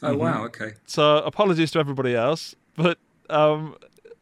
Oh 0.03 0.15
wow. 0.15 0.45
Okay. 0.45 0.73
So 0.85 1.17
apologies 1.17 1.71
to 1.71 1.79
everybody 1.79 2.15
else, 2.15 2.55
but 2.75 2.97
um, 3.29 3.75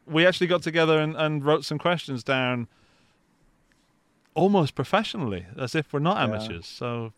we 0.05 0.25
actually 0.25 0.47
got 0.47 0.61
together 0.61 0.99
and, 0.99 1.15
and 1.15 1.43
wrote 1.45 1.65
some 1.65 1.77
questions 1.77 2.23
down 2.23 2.67
almost 4.35 4.75
professionally, 4.75 5.45
as 5.57 5.75
if 5.75 5.93
we're 5.93 5.99
not 5.99 6.17
Yeah. 6.17 6.23
amateurs. 6.23 6.67
So 6.67 7.13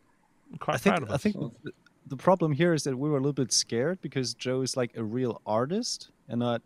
I'm 0.52 0.58
quite 0.58 0.76
I 0.76 0.78
think 0.78 0.96
proud 0.96 1.04
of 1.04 1.10
us. 1.10 1.16
I 1.16 1.18
think 1.18 1.36
the, 1.64 1.72
the 2.08 2.18
problem 2.18 2.52
here 2.52 2.74
is 2.74 2.84
that 2.84 2.98
we 2.98 3.10
were 3.10 3.18
a 3.18 3.22
little 3.22 3.34
bit 3.34 3.52
scared 3.52 4.02
because 4.02 4.34
Joe 4.34 4.62
is 4.62 4.76
like 4.78 4.96
a 4.98 5.04
real 5.04 5.42
artist 5.46 6.10
and 6.30 6.40
not, 6.40 6.62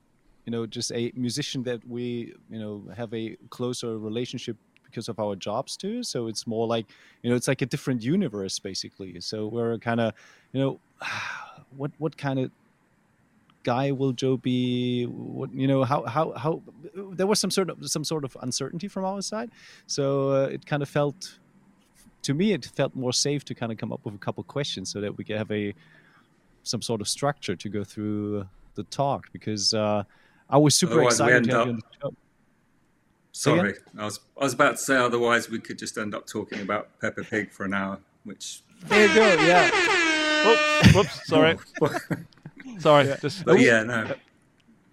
you 0.46 0.52
know, 0.52 0.66
just 0.66 0.92
a 0.92 1.12
musician 1.16 1.64
that 1.64 1.88
we, 1.88 2.34
you 2.50 2.60
know, 2.60 2.84
have 2.96 3.14
a 3.14 3.36
closer 3.50 3.98
relationship 3.98 4.58
because 4.86 5.08
of 5.08 5.20
our 5.20 5.36
jobs 5.36 5.78
too. 5.78 6.02
So 6.02 6.28
it's 6.28 6.48
more 6.48 6.66
like, 6.66 6.88
you 7.22 7.30
know, 7.30 7.36
it's 7.36 7.48
like 7.48 7.62
a 7.62 7.66
different 7.68 8.02
universe 8.02 8.58
basically. 8.58 9.22
So 9.22 9.48
we're 9.48 9.78
kind 9.78 10.00
of, 10.00 10.14
you 10.52 10.60
know, 10.62 10.80
what 11.78 11.92
what 11.98 12.18
kind 12.18 12.40
of 12.40 12.52
guy 13.64 13.92
will 13.92 14.14
Joe 14.14 14.38
be? 14.38 15.06
What 15.06 15.54
you 15.54 15.68
know, 15.68 15.84
how 15.84 16.04
how 16.06 16.32
how 16.34 16.62
there 16.96 17.28
was 17.28 17.40
some 17.40 17.52
sort 17.52 17.70
of 17.70 17.90
some 17.90 18.04
sort 18.04 18.24
of 18.24 18.38
uncertainty 18.42 18.88
from 18.88 19.06
our 19.06 19.22
side. 19.22 19.52
So 19.88 20.32
uh, 20.32 20.48
it 20.48 20.66
kind 20.66 20.82
of 20.82 20.90
felt 20.90 21.40
to 22.24 22.34
me 22.34 22.54
it 22.54 22.66
felt 22.66 22.96
more 22.96 23.14
safe 23.14 23.46
to 23.46 23.56
kind 23.56 23.72
of 23.72 23.78
come 23.78 23.92
up 23.92 24.04
with 24.04 24.16
a 24.16 24.18
couple 24.18 24.44
questions 24.44 24.92
so 24.92 25.02
that 25.02 25.18
we 25.18 25.24
could 25.24 25.38
have 25.38 25.52
a 25.52 25.74
some 26.64 26.82
sort 26.82 27.02
of 27.02 27.08
structure 27.08 27.56
to 27.56 27.70
go 27.70 27.84
through 27.84 28.48
the 28.76 28.84
talk 28.84 29.32
because 29.32 29.74
uh, 29.74 30.04
I 30.50 30.58
was 30.58 30.76
super 30.76 30.94
Otherwise 30.94 31.14
excited 31.14 31.44
to 31.46 31.50
have 31.50 31.50
you 31.50 31.62
up- 31.62 31.68
on 31.68 31.76
the 31.76 32.10
show. 32.10 32.14
Sorry, 33.32 33.74
I 33.98 34.06
was 34.06 34.20
I 34.40 34.44
was 34.44 34.54
about 34.54 34.72
to 34.72 34.78
say 34.78 34.98
otherwise 34.98 35.50
we 35.50 35.60
could 35.60 35.78
just 35.78 35.98
end 35.98 36.14
up 36.14 36.26
talking 36.26 36.62
about 36.62 36.90
Peppa 37.00 37.24
Pig 37.24 37.52
for 37.52 37.64
an 37.64 37.74
hour, 37.74 38.00
which. 38.24 38.64
There 38.86 39.08
you 39.08 39.14
go. 39.14 39.44
Yeah. 39.46 39.96
Oops, 40.46 40.96
whoops, 40.96 41.28
sorry, 41.28 41.58
sorry. 42.80 43.14
Just 43.22 43.46
But 43.46 43.60
yeah, 43.60 43.84
no. 43.84 44.14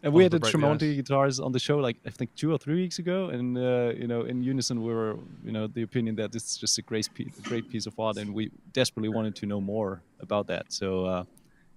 And 0.03 0.13
we 0.13 0.23
had 0.23 0.33
the 0.33 0.39
Tremonti 0.39 0.95
guitars 0.95 1.41
on 1.41 1.53
the 1.53 1.59
show 1.59 1.79
like 1.79 1.97
I 2.07 2.11
think 2.11 2.35
two 2.37 2.53
or 2.53 2.59
three 2.59 2.77
weeks 2.77 2.99
ago, 2.99 3.31
and 3.31 3.57
uh, 3.57 3.93
you 3.97 4.07
know 4.07 4.23
in 4.23 4.43
unison 4.43 4.83
we 4.83 4.95
were 4.95 5.17
you 5.45 5.53
know 5.53 5.67
the 5.67 5.83
opinion 5.83 6.17
that 6.17 6.33
this 6.33 6.45
is 6.45 6.57
just 6.59 6.79
a 6.79 6.83
great 6.83 7.09
piece, 7.15 7.39
a 7.39 7.43
great 7.43 7.69
piece 7.69 7.87
of 7.87 7.99
art, 7.99 8.17
and 8.17 8.33
we 8.35 8.51
desperately 8.73 9.09
wanted 9.09 9.35
to 9.37 9.47
know 9.47 9.61
more 9.61 10.03
about 10.21 10.47
that. 10.49 10.73
So 10.73 11.07
uh, 11.07 11.25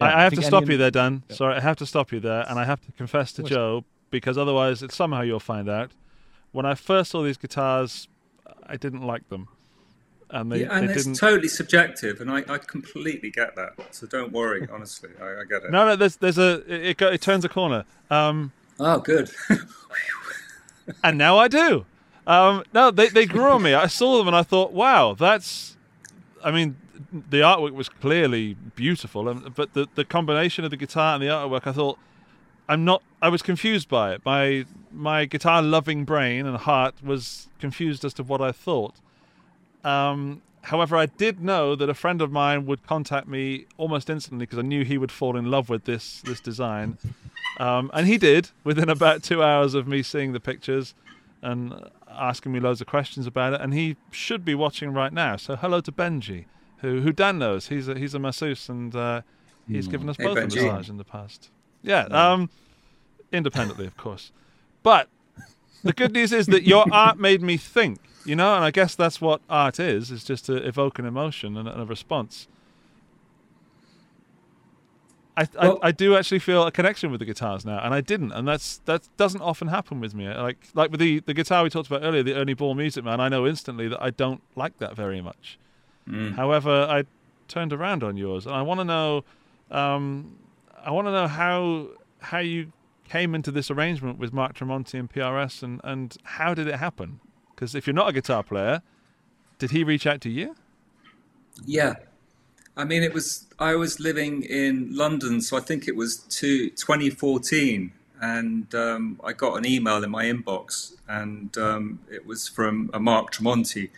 yeah, 0.01 0.07
I, 0.07 0.19
I 0.19 0.23
have 0.23 0.31
think 0.31 0.41
to 0.43 0.47
stop 0.47 0.69
you 0.69 0.77
there, 0.77 0.91
Dan. 0.91 1.23
Sorry, 1.29 1.55
I 1.55 1.59
have 1.59 1.77
to 1.77 1.85
stop 1.85 2.11
you 2.11 2.19
there, 2.19 2.45
and 2.47 2.59
I 2.59 2.65
have 2.65 2.81
to 2.85 2.91
confess 2.91 3.33
to. 3.33 3.43
Joe 3.43 3.83
because 4.11 4.37
otherwise, 4.37 4.83
it's 4.83 4.95
somehow 4.95 5.21
you'll 5.21 5.39
find 5.39 5.69
out. 5.69 5.91
When 6.51 6.65
I 6.65 6.75
first 6.75 7.11
saw 7.11 7.23
these 7.23 7.37
guitars, 7.37 8.07
I 8.65 8.77
didn't 8.77 9.03
like 9.03 9.29
them, 9.29 9.47
and 10.31 10.51
they, 10.51 10.61
Yeah, 10.61 10.77
and 10.77 10.87
they 10.89 10.93
it's 10.93 11.03
didn't. 11.03 11.17
totally 11.17 11.47
subjective, 11.47 12.21
and 12.21 12.29
I, 12.29 12.43
I 12.47 12.57
completely 12.57 13.29
get 13.31 13.55
that. 13.55 13.73
So 13.95 14.07
don't 14.07 14.31
worry, 14.31 14.67
honestly, 14.71 15.09
I, 15.21 15.25
I 15.41 15.43
get 15.49 15.63
it. 15.63 15.71
no, 15.71 15.85
no, 15.85 15.95
there's 15.95 16.17
there's 16.17 16.37
a 16.37 16.61
it, 16.73 17.01
it, 17.01 17.01
it 17.01 17.21
turns 17.21 17.43
a 17.45 17.49
corner. 17.49 17.85
Um, 18.09 18.51
Oh, 18.81 18.99
good. 18.99 19.29
and 21.03 21.17
now 21.17 21.37
I 21.37 21.47
do. 21.47 21.85
Um, 22.25 22.63
no, 22.73 22.91
they, 22.91 23.09
they 23.09 23.25
grew 23.25 23.43
on 23.49 23.61
me. 23.63 23.73
I 23.73 23.87
saw 23.87 24.17
them 24.17 24.27
and 24.27 24.35
I 24.35 24.43
thought, 24.43 24.71
wow, 24.71 25.13
that's. 25.15 25.75
I 26.43 26.51
mean, 26.51 26.77
the 27.11 27.39
artwork 27.41 27.73
was 27.73 27.89
clearly 27.89 28.53
beautiful, 28.75 29.27
and, 29.27 29.53
but 29.53 29.73
the, 29.73 29.87
the 29.95 30.05
combination 30.05 30.63
of 30.63 30.71
the 30.71 30.77
guitar 30.77 31.15
and 31.15 31.23
the 31.23 31.27
artwork, 31.27 31.67
I 31.67 31.71
thought, 31.73 31.97
I'm 32.69 32.85
not. 32.85 33.01
I 33.21 33.29
was 33.29 33.41
confused 33.41 33.89
by 33.89 34.13
it. 34.13 34.21
My 34.25 34.65
my 34.91 35.25
guitar 35.25 35.61
loving 35.61 36.05
brain 36.05 36.45
and 36.45 36.55
heart 36.57 36.95
was 37.03 37.49
confused 37.59 38.05
as 38.05 38.13
to 38.15 38.23
what 38.23 38.41
I 38.41 38.51
thought. 38.51 38.95
Um, 39.83 40.41
however, 40.63 40.97
I 40.97 41.05
did 41.05 41.41
know 41.41 41.75
that 41.75 41.89
a 41.89 41.93
friend 41.93 42.21
of 42.21 42.31
mine 42.31 42.65
would 42.65 42.85
contact 42.85 43.27
me 43.27 43.65
almost 43.77 44.09
instantly 44.09 44.45
because 44.45 44.59
I 44.59 44.63
knew 44.63 44.83
he 44.83 44.97
would 44.97 45.11
fall 45.11 45.37
in 45.37 45.49
love 45.49 45.69
with 45.69 45.85
this 45.85 46.21
this 46.21 46.39
design, 46.39 46.97
um, 47.59 47.89
and 47.93 48.07
he 48.07 48.17
did 48.17 48.49
within 48.63 48.89
about 48.89 49.23
two 49.23 49.41
hours 49.43 49.73
of 49.73 49.87
me 49.87 50.03
seeing 50.03 50.33
the 50.33 50.39
pictures 50.39 50.93
and 51.41 51.73
asking 52.09 52.51
me 52.51 52.59
loads 52.59 52.81
of 52.81 52.87
questions 52.87 53.25
about 53.27 53.53
it. 53.53 53.61
And 53.61 53.73
he 53.73 53.95
should 54.11 54.43
be 54.43 54.55
watching 54.55 54.91
right 54.93 55.13
now. 55.13 55.37
So 55.37 55.55
hello 55.55 55.79
to 55.81 55.91
Benji, 55.91 56.45
who 56.79 57.01
who 57.01 57.11
Dan 57.13 57.39
knows. 57.39 57.67
He's 57.67 57.87
a, 57.87 57.97
he's 57.97 58.13
a 58.13 58.19
masseuse 58.19 58.67
and 58.69 58.93
uh, 58.95 59.21
he's 59.67 59.87
given 59.87 60.09
us 60.09 60.17
Hey, 60.17 60.25
both 60.25 60.37
a 60.37 60.41
massage 60.41 60.89
in 60.89 60.97
the 60.97 61.05
past. 61.05 61.49
Yeah, 61.81 62.03
um, 62.05 62.49
independently, 63.31 63.85
of 63.85 63.95
course. 63.95 64.31
But 64.83 65.07
the 65.83 65.93
good 65.93 66.11
news 66.11 66.33
is 66.33 66.47
that 66.47 66.63
your 66.63 66.85
art 66.91 67.17
made 67.17 67.41
me 67.41 67.55
think, 67.55 67.99
you 68.25 68.35
know, 68.35 68.55
and 68.55 68.63
I 68.63 68.71
guess 68.71 68.95
that's 68.95 69.19
what 69.21 69.41
art 69.49 69.79
is, 69.79 70.11
is 70.11 70.23
just 70.23 70.45
to 70.45 70.55
evoke 70.55 70.99
an 70.99 71.05
emotion 71.05 71.57
and, 71.57 71.67
and 71.67 71.81
a 71.81 71.85
response. 71.85 72.47
I, 75.37 75.47
Well- 75.61 75.79
I, 75.81 75.87
I 75.87 75.91
do 75.91 76.15
actually 76.17 76.39
feel 76.39 76.63
a 76.67 76.71
connection 76.71 77.11
with 77.11 77.19
the 77.19 77.25
guitars 77.25 77.65
now, 77.65 77.79
and 77.83 77.93
I 77.93 78.01
didn't, 78.01 78.31
and 78.33 78.47
that's 78.47 78.79
that 78.85 79.07
doesn't 79.17 79.41
often 79.41 79.69
happen 79.69 79.99
with 80.01 80.13
me. 80.13 80.27
Like 80.27 80.57
like 80.73 80.91
with 80.91 80.99
the, 80.99 81.19
the 81.21 81.33
guitar 81.33 81.63
we 81.63 81.69
talked 81.69 81.87
about 81.87 82.03
earlier, 82.03 82.23
the 82.23 82.35
Ernie 82.35 82.53
Ball 82.55 82.75
Music 82.75 83.03
Man, 83.05 83.21
I 83.21 83.29
know 83.29 83.47
instantly 83.47 83.87
that 83.87 84.01
I 84.01 84.09
don't 84.09 84.41
like 84.55 84.77
that 84.79 84.95
very 84.95 85.21
much. 85.21 85.57
However, 86.35 86.87
I 86.89 87.03
turned 87.47 87.71
around 87.71 88.03
on 88.03 88.17
yours, 88.17 88.47
and 88.47 88.55
I 88.55 88.63
want 88.63 88.79
to 88.79 88.83
know, 88.83 89.23
um, 89.69 90.35
I 90.83 90.89
want 90.91 91.07
to 91.07 91.11
know 91.11 91.27
how 91.27 91.87
how 92.19 92.39
you 92.39 92.73
came 93.07 93.33
into 93.35 93.51
this 93.51 93.69
arrangement 93.71 94.17
with 94.19 94.33
Mark 94.33 94.55
Tremonti 94.55 94.99
and 94.99 95.09
PRS, 95.09 95.61
and 95.63 95.79
and 95.83 96.17
how 96.23 96.53
did 96.53 96.67
it 96.67 96.75
happen? 96.75 97.19
Because 97.59 97.75
if 97.75 97.85
you're 97.85 97.93
not 97.93 98.07
a 98.07 98.13
guitar 98.13 98.41
player, 98.41 98.81
did 99.57 99.71
he 99.71 99.83
reach 99.83 100.07
out 100.07 100.21
to 100.21 100.29
you? 100.29 100.55
Yeah. 101.65 101.95
I 102.77 102.85
mean, 102.85 103.03
it 103.03 103.13
was, 103.13 103.47
I 103.59 103.75
was 103.75 103.99
living 103.99 104.43
in 104.43 104.95
London, 104.95 105.41
so 105.41 105.57
I 105.57 105.59
think 105.59 105.85
it 105.85 105.93
was 105.93 106.19
two, 106.19 106.69
2014. 106.69 107.91
And 108.21 108.73
um, 108.73 109.19
I 109.25 109.33
got 109.33 109.57
an 109.57 109.65
email 109.65 110.01
in 110.01 110.09
my 110.09 110.23
inbox, 110.23 110.93
and 111.09 111.57
um, 111.57 111.99
it 112.09 112.25
was 112.25 112.47
from 112.47 112.91
a 112.93 112.99
Mark 112.99 113.33
Tremonti. 113.33 113.89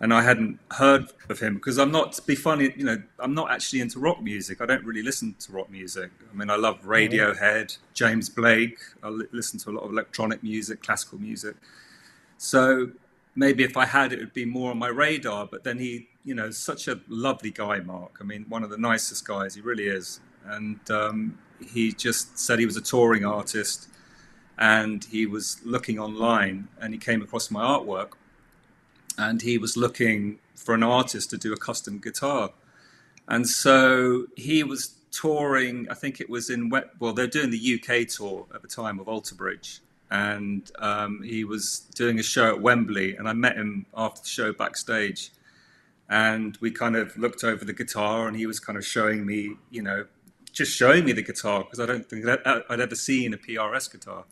And 0.00 0.12
I 0.12 0.20
hadn't 0.20 0.58
heard 0.72 1.06
of 1.30 1.40
him 1.40 1.54
because 1.54 1.78
I'm 1.78 1.90
not, 1.90 2.12
to 2.12 2.22
be 2.22 2.34
funny, 2.34 2.74
you 2.76 2.84
know, 2.84 3.02
I'm 3.18 3.32
not 3.32 3.50
actually 3.50 3.80
into 3.80 3.98
rock 3.98 4.20
music. 4.20 4.60
I 4.60 4.66
don't 4.66 4.84
really 4.84 5.02
listen 5.02 5.34
to 5.40 5.52
rock 5.52 5.70
music. 5.70 6.10
I 6.30 6.36
mean, 6.36 6.50
I 6.50 6.56
love 6.56 6.82
Radiohead, 6.82 7.78
James 7.94 8.28
Blake. 8.28 8.78
I 9.02 9.08
listen 9.08 9.58
to 9.60 9.70
a 9.70 9.72
lot 9.72 9.84
of 9.84 9.92
electronic 9.92 10.42
music, 10.42 10.82
classical 10.82 11.18
music. 11.18 11.56
So 12.38 12.90
maybe 13.34 13.64
if 13.64 13.76
I 13.76 13.84
had, 13.84 14.12
it 14.12 14.18
would 14.18 14.32
be 14.32 14.44
more 14.44 14.70
on 14.70 14.78
my 14.78 14.88
radar. 14.88 15.46
But 15.46 15.64
then 15.64 15.78
he, 15.78 16.08
you 16.24 16.34
know, 16.34 16.50
such 16.50 16.88
a 16.88 17.00
lovely 17.08 17.50
guy, 17.50 17.80
Mark. 17.80 18.18
I 18.20 18.24
mean, 18.24 18.46
one 18.48 18.64
of 18.64 18.70
the 18.70 18.78
nicest 18.78 19.26
guys. 19.26 19.54
He 19.54 19.60
really 19.60 19.86
is. 19.86 20.20
And 20.46 20.80
um, 20.90 21.38
he 21.60 21.92
just 21.92 22.38
said 22.38 22.58
he 22.58 22.66
was 22.66 22.76
a 22.76 22.80
touring 22.80 23.24
artist, 23.24 23.88
and 24.56 25.04
he 25.04 25.26
was 25.26 25.60
looking 25.64 25.98
online, 25.98 26.68
and 26.80 26.94
he 26.94 26.98
came 26.98 27.20
across 27.22 27.50
my 27.50 27.62
artwork, 27.62 28.12
and 29.18 29.42
he 29.42 29.58
was 29.58 29.76
looking 29.76 30.38
for 30.54 30.74
an 30.74 30.82
artist 30.82 31.30
to 31.30 31.36
do 31.36 31.52
a 31.52 31.56
custom 31.56 31.98
guitar. 31.98 32.50
And 33.26 33.46
so 33.46 34.26
he 34.36 34.62
was 34.62 34.94
touring, 35.10 35.86
I 35.90 35.94
think 35.94 36.20
it 36.20 36.30
was 36.30 36.50
in, 36.50 36.70
well, 36.70 37.12
they're 37.12 37.26
doing 37.26 37.50
the 37.50 37.80
UK 37.80 38.08
tour 38.08 38.46
at 38.54 38.62
the 38.62 38.68
time 38.68 38.98
of 38.98 39.08
Alter 39.08 39.34
Bridge. 39.34 39.80
And 40.10 40.70
um, 40.78 41.22
he 41.22 41.44
was 41.44 41.80
doing 41.94 42.18
a 42.18 42.22
show 42.22 42.48
at 42.48 42.60
Wembley, 42.60 43.16
and 43.16 43.28
I 43.28 43.32
met 43.34 43.56
him 43.56 43.86
after 43.94 44.22
the 44.22 44.28
show 44.28 44.52
backstage. 44.52 45.30
And 46.08 46.56
we 46.60 46.70
kind 46.70 46.96
of 46.96 47.16
looked 47.18 47.44
over 47.44 47.64
the 47.64 47.74
guitar, 47.74 48.26
and 48.26 48.36
he 48.36 48.46
was 48.46 48.58
kind 48.58 48.78
of 48.78 48.86
showing 48.86 49.26
me, 49.26 49.56
you 49.70 49.82
know, 49.82 50.06
just 50.52 50.74
showing 50.74 51.04
me 51.04 51.12
the 51.12 51.22
guitar 51.22 51.60
because 51.60 51.78
I 51.78 51.86
don't 51.86 52.08
think 52.08 52.26
I'd 52.26 52.80
ever 52.80 52.94
seen 52.94 53.34
a 53.34 53.36
PRS 53.36 53.90
guitar. 53.92 54.24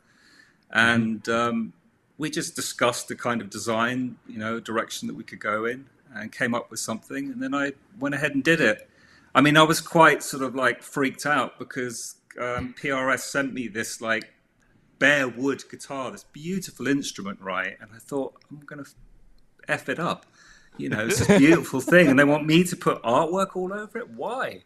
And 0.70 1.28
um, 1.28 1.72
we 2.18 2.30
just 2.30 2.56
discussed 2.56 3.08
the 3.08 3.14
kind 3.14 3.40
of 3.40 3.50
design, 3.50 4.16
you 4.26 4.38
know, 4.38 4.58
direction 4.58 5.08
that 5.08 5.14
we 5.14 5.24
could 5.24 5.40
go 5.40 5.64
in 5.64 5.86
and 6.14 6.32
came 6.32 6.54
up 6.54 6.70
with 6.70 6.80
something. 6.80 7.30
And 7.30 7.42
then 7.42 7.54
I 7.54 7.72
went 7.98 8.14
ahead 8.14 8.34
and 8.34 8.42
did 8.42 8.60
it. 8.60 8.88
I 9.34 9.40
mean, 9.40 9.56
I 9.56 9.62
was 9.62 9.80
quite 9.80 10.22
sort 10.22 10.42
of 10.42 10.54
like 10.54 10.82
freaked 10.82 11.26
out 11.26 11.58
because 11.58 12.16
um, 12.40 12.74
PRS 12.80 13.20
sent 13.20 13.52
me 13.52 13.68
this 13.68 14.00
like 14.00 14.32
bare 14.98 15.28
wood 15.28 15.62
guitar, 15.70 16.10
this 16.10 16.24
beautiful 16.24 16.86
instrument, 16.86 17.40
right? 17.40 17.76
And 17.80 17.90
I 17.94 17.98
thought, 17.98 18.34
I'm 18.50 18.60
going 18.60 18.84
to 18.84 18.90
F 19.68 19.88
it 19.88 19.98
up. 19.98 20.26
You 20.78 20.88
know, 20.88 21.06
it's 21.06 21.28
a 21.28 21.38
beautiful 21.38 21.80
thing. 21.80 22.08
And 22.08 22.18
they 22.18 22.24
want 22.24 22.46
me 22.46 22.64
to 22.64 22.76
put 22.76 23.02
artwork 23.02 23.56
all 23.56 23.72
over 23.72 23.98
it? 23.98 24.10
Why? 24.10 24.62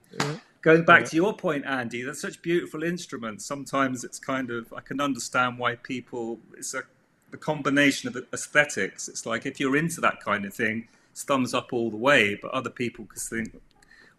Going 0.62 0.84
back 0.84 1.06
to 1.06 1.16
your 1.16 1.34
point, 1.34 1.64
Andy, 1.64 2.02
they're 2.02 2.14
such 2.14 2.42
beautiful 2.42 2.82
instruments. 2.82 3.46
Sometimes 3.46 4.04
it's 4.04 4.18
kind 4.18 4.50
of, 4.50 4.72
I 4.72 4.80
can 4.80 5.00
understand 5.00 5.58
why 5.58 5.76
people, 5.76 6.38
it's 6.56 6.74
a 6.74 6.82
the 7.30 7.36
combination 7.36 8.08
of 8.08 8.16
aesthetics. 8.32 9.08
It's 9.08 9.26
like 9.26 9.46
if 9.46 9.60
you're 9.60 9.76
into 9.76 10.00
that 10.00 10.20
kind 10.20 10.44
of 10.44 10.54
thing, 10.54 10.88
it's 11.12 11.22
thumbs 11.22 11.54
up 11.54 11.72
all 11.72 11.90
the 11.90 11.96
way. 11.96 12.34
But 12.34 12.50
other 12.50 12.70
people 12.70 13.06
could 13.06 13.20
think, 13.20 13.60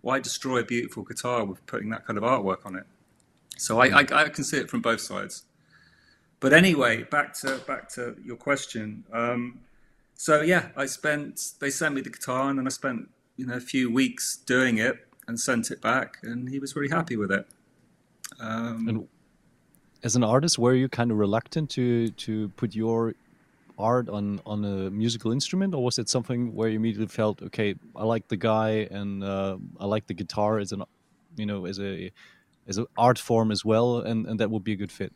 why 0.02 0.20
destroy 0.20 0.60
a 0.60 0.64
beautiful 0.64 1.04
guitar 1.04 1.46
with 1.46 1.66
putting 1.66 1.90
that 1.90 2.06
kind 2.06 2.18
of 2.18 2.24
artwork 2.24 2.66
on 2.66 2.76
it? 2.76 2.86
So 3.58 3.80
I, 3.80 3.88
I, 3.88 4.06
I 4.12 4.30
can 4.30 4.44
see 4.44 4.58
it 4.58 4.70
from 4.70 4.82
both 4.82 5.02
sides. 5.02 5.44
But 6.42 6.54
anyway, 6.54 7.04
back 7.04 7.34
to 7.42 7.60
back 7.66 7.88
to 7.90 8.18
your 8.26 8.36
question. 8.36 9.06
Um, 9.14 9.62
so 10.16 10.42
yeah, 10.42 10.70
I 10.76 10.88
spent. 10.88 11.54
They 11.60 11.70
sent 11.70 11.96
me 11.96 12.02
the 12.02 12.10
guitar, 12.10 12.50
and 12.50 12.60
then 12.60 12.68
I 12.68 12.72
spent 12.72 13.10
you 13.38 13.46
know 13.46 13.54
a 13.54 13.62
few 13.62 13.90
weeks 13.90 14.38
doing 14.46 14.78
it 14.80 15.08
and 15.28 15.40
sent 15.40 15.72
it 15.72 15.82
back, 15.82 16.18
and 16.24 16.50
he 16.50 16.60
was 16.60 16.76
really 16.76 16.90
happy 16.90 17.16
with 17.16 17.32
it. 17.32 17.48
Um, 18.40 18.90
And 18.90 19.08
as 20.04 20.16
an 20.16 20.24
artist, 20.24 20.58
were 20.58 20.74
you 20.74 20.90
kind 20.90 21.12
of 21.12 21.18
reluctant 21.18 21.70
to 21.72 22.10
to 22.10 22.50
put 22.50 22.76
your 22.76 23.14
art 23.78 24.10
on 24.10 24.42
on 24.46 24.66
a 24.66 24.90
musical 24.90 25.32
instrument, 25.32 25.76
or 25.76 25.84
was 25.84 26.00
it 26.00 26.10
something 26.10 26.56
where 26.56 26.70
you 26.70 26.78
immediately 26.78 27.08
felt, 27.08 27.42
okay, 27.42 27.76
I 27.96 28.04
like 28.04 28.28
the 28.28 28.38
guy 28.38 28.88
and 28.92 29.24
uh, 29.24 29.58
I 29.80 29.86
like 29.86 30.08
the 30.08 30.16
guitar 30.16 30.60
as 30.60 30.72
an, 30.72 30.84
you 31.38 31.46
know, 31.46 31.66
as 31.66 31.80
a 31.80 32.12
as 32.68 32.78
an 32.78 32.88
art 32.98 33.20
form 33.20 33.52
as 33.52 33.64
well, 33.64 34.00
and 34.00 34.26
and 34.28 34.40
that 34.40 34.50
would 34.50 34.64
be 34.64 34.74
a 34.74 34.76
good 34.76 34.92
fit? 34.92 35.14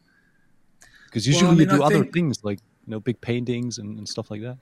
Because 1.16 1.28
Well, 1.28 1.36
I 1.36 1.40
usually 1.40 1.52
mean, 1.66 1.70
you 1.70 1.78
do 1.78 1.84
I 1.84 1.86
other 1.86 2.00
think- 2.02 2.14
things 2.14 2.44
like 2.44 2.60
you 2.86 2.92
know 2.92 3.00
big 3.00 3.22
paintings 3.22 3.78
and, 3.78 3.98
and 3.98 4.08
stuff 4.08 4.30
like 4.30 4.42
that. 4.42 4.58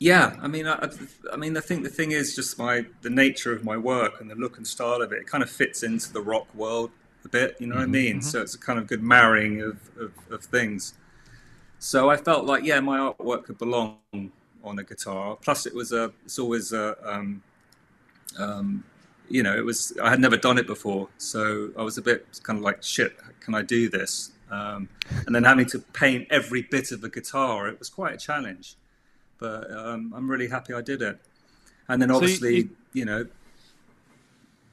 Yeah, 0.00 0.34
I 0.42 0.48
mean, 0.48 0.66
I, 0.66 0.88
I 1.32 1.36
mean, 1.36 1.56
I 1.56 1.60
think 1.60 1.84
the 1.84 1.88
thing 1.88 2.10
is 2.10 2.34
just 2.34 2.58
my 2.58 2.84
the 3.02 3.10
nature 3.10 3.52
of 3.52 3.64
my 3.64 3.76
work 3.76 4.20
and 4.20 4.28
the 4.28 4.34
look 4.34 4.56
and 4.56 4.66
style 4.66 5.00
of 5.00 5.12
it. 5.12 5.20
It 5.20 5.26
kind 5.28 5.40
of 5.44 5.48
fits 5.48 5.84
into 5.84 6.12
the 6.12 6.20
rock 6.20 6.52
world 6.56 6.90
a 7.24 7.28
bit. 7.28 7.54
You 7.60 7.68
know 7.68 7.76
what 7.76 7.84
I 7.84 7.86
mean? 7.86 8.20
So 8.20 8.42
it's 8.42 8.56
a 8.56 8.58
kind 8.58 8.80
of 8.80 8.88
good 8.88 9.04
marrying 9.04 9.60
of, 9.62 9.78
of, 9.96 10.12
of 10.32 10.44
things. 10.44 10.94
So 11.78 12.10
I 12.10 12.16
felt 12.16 12.44
like, 12.46 12.64
yeah, 12.64 12.80
my 12.80 12.98
artwork 12.98 13.44
could 13.44 13.58
belong 13.58 13.98
on 14.64 14.78
a 14.80 14.82
guitar. 14.82 15.36
Plus, 15.40 15.66
it 15.66 15.74
was 15.74 15.92
a, 15.92 16.12
it's 16.24 16.40
always 16.40 16.72
a, 16.72 16.96
um, 17.08 17.40
um, 18.40 18.82
you 19.28 19.44
know, 19.44 19.56
it 19.56 19.64
was 19.64 19.96
I 20.02 20.10
had 20.10 20.18
never 20.18 20.36
done 20.36 20.58
it 20.58 20.66
before, 20.66 21.08
so 21.18 21.70
I 21.78 21.82
was 21.82 21.96
a 21.98 22.02
bit 22.02 22.26
kind 22.42 22.58
of 22.58 22.64
like, 22.64 22.82
shit, 22.82 23.16
can 23.38 23.54
I 23.54 23.62
do 23.62 23.88
this? 23.88 24.31
Um, 24.52 24.88
and 25.26 25.34
then 25.34 25.44
having 25.44 25.66
to 25.66 25.78
paint 25.80 26.28
every 26.30 26.62
bit 26.62 26.92
of 26.92 27.00
the 27.00 27.08
guitar, 27.08 27.66
it 27.68 27.78
was 27.78 27.88
quite 27.88 28.14
a 28.14 28.18
challenge 28.18 28.76
but 29.38 29.68
um, 29.72 30.12
I'm 30.16 30.30
really 30.30 30.46
happy 30.46 30.72
I 30.72 30.82
did 30.82 31.02
it. 31.02 31.18
And 31.88 32.00
then 32.00 32.12
obviously, 32.12 32.56
you- 32.58 32.76
you, 32.92 33.04
know, 33.04 33.26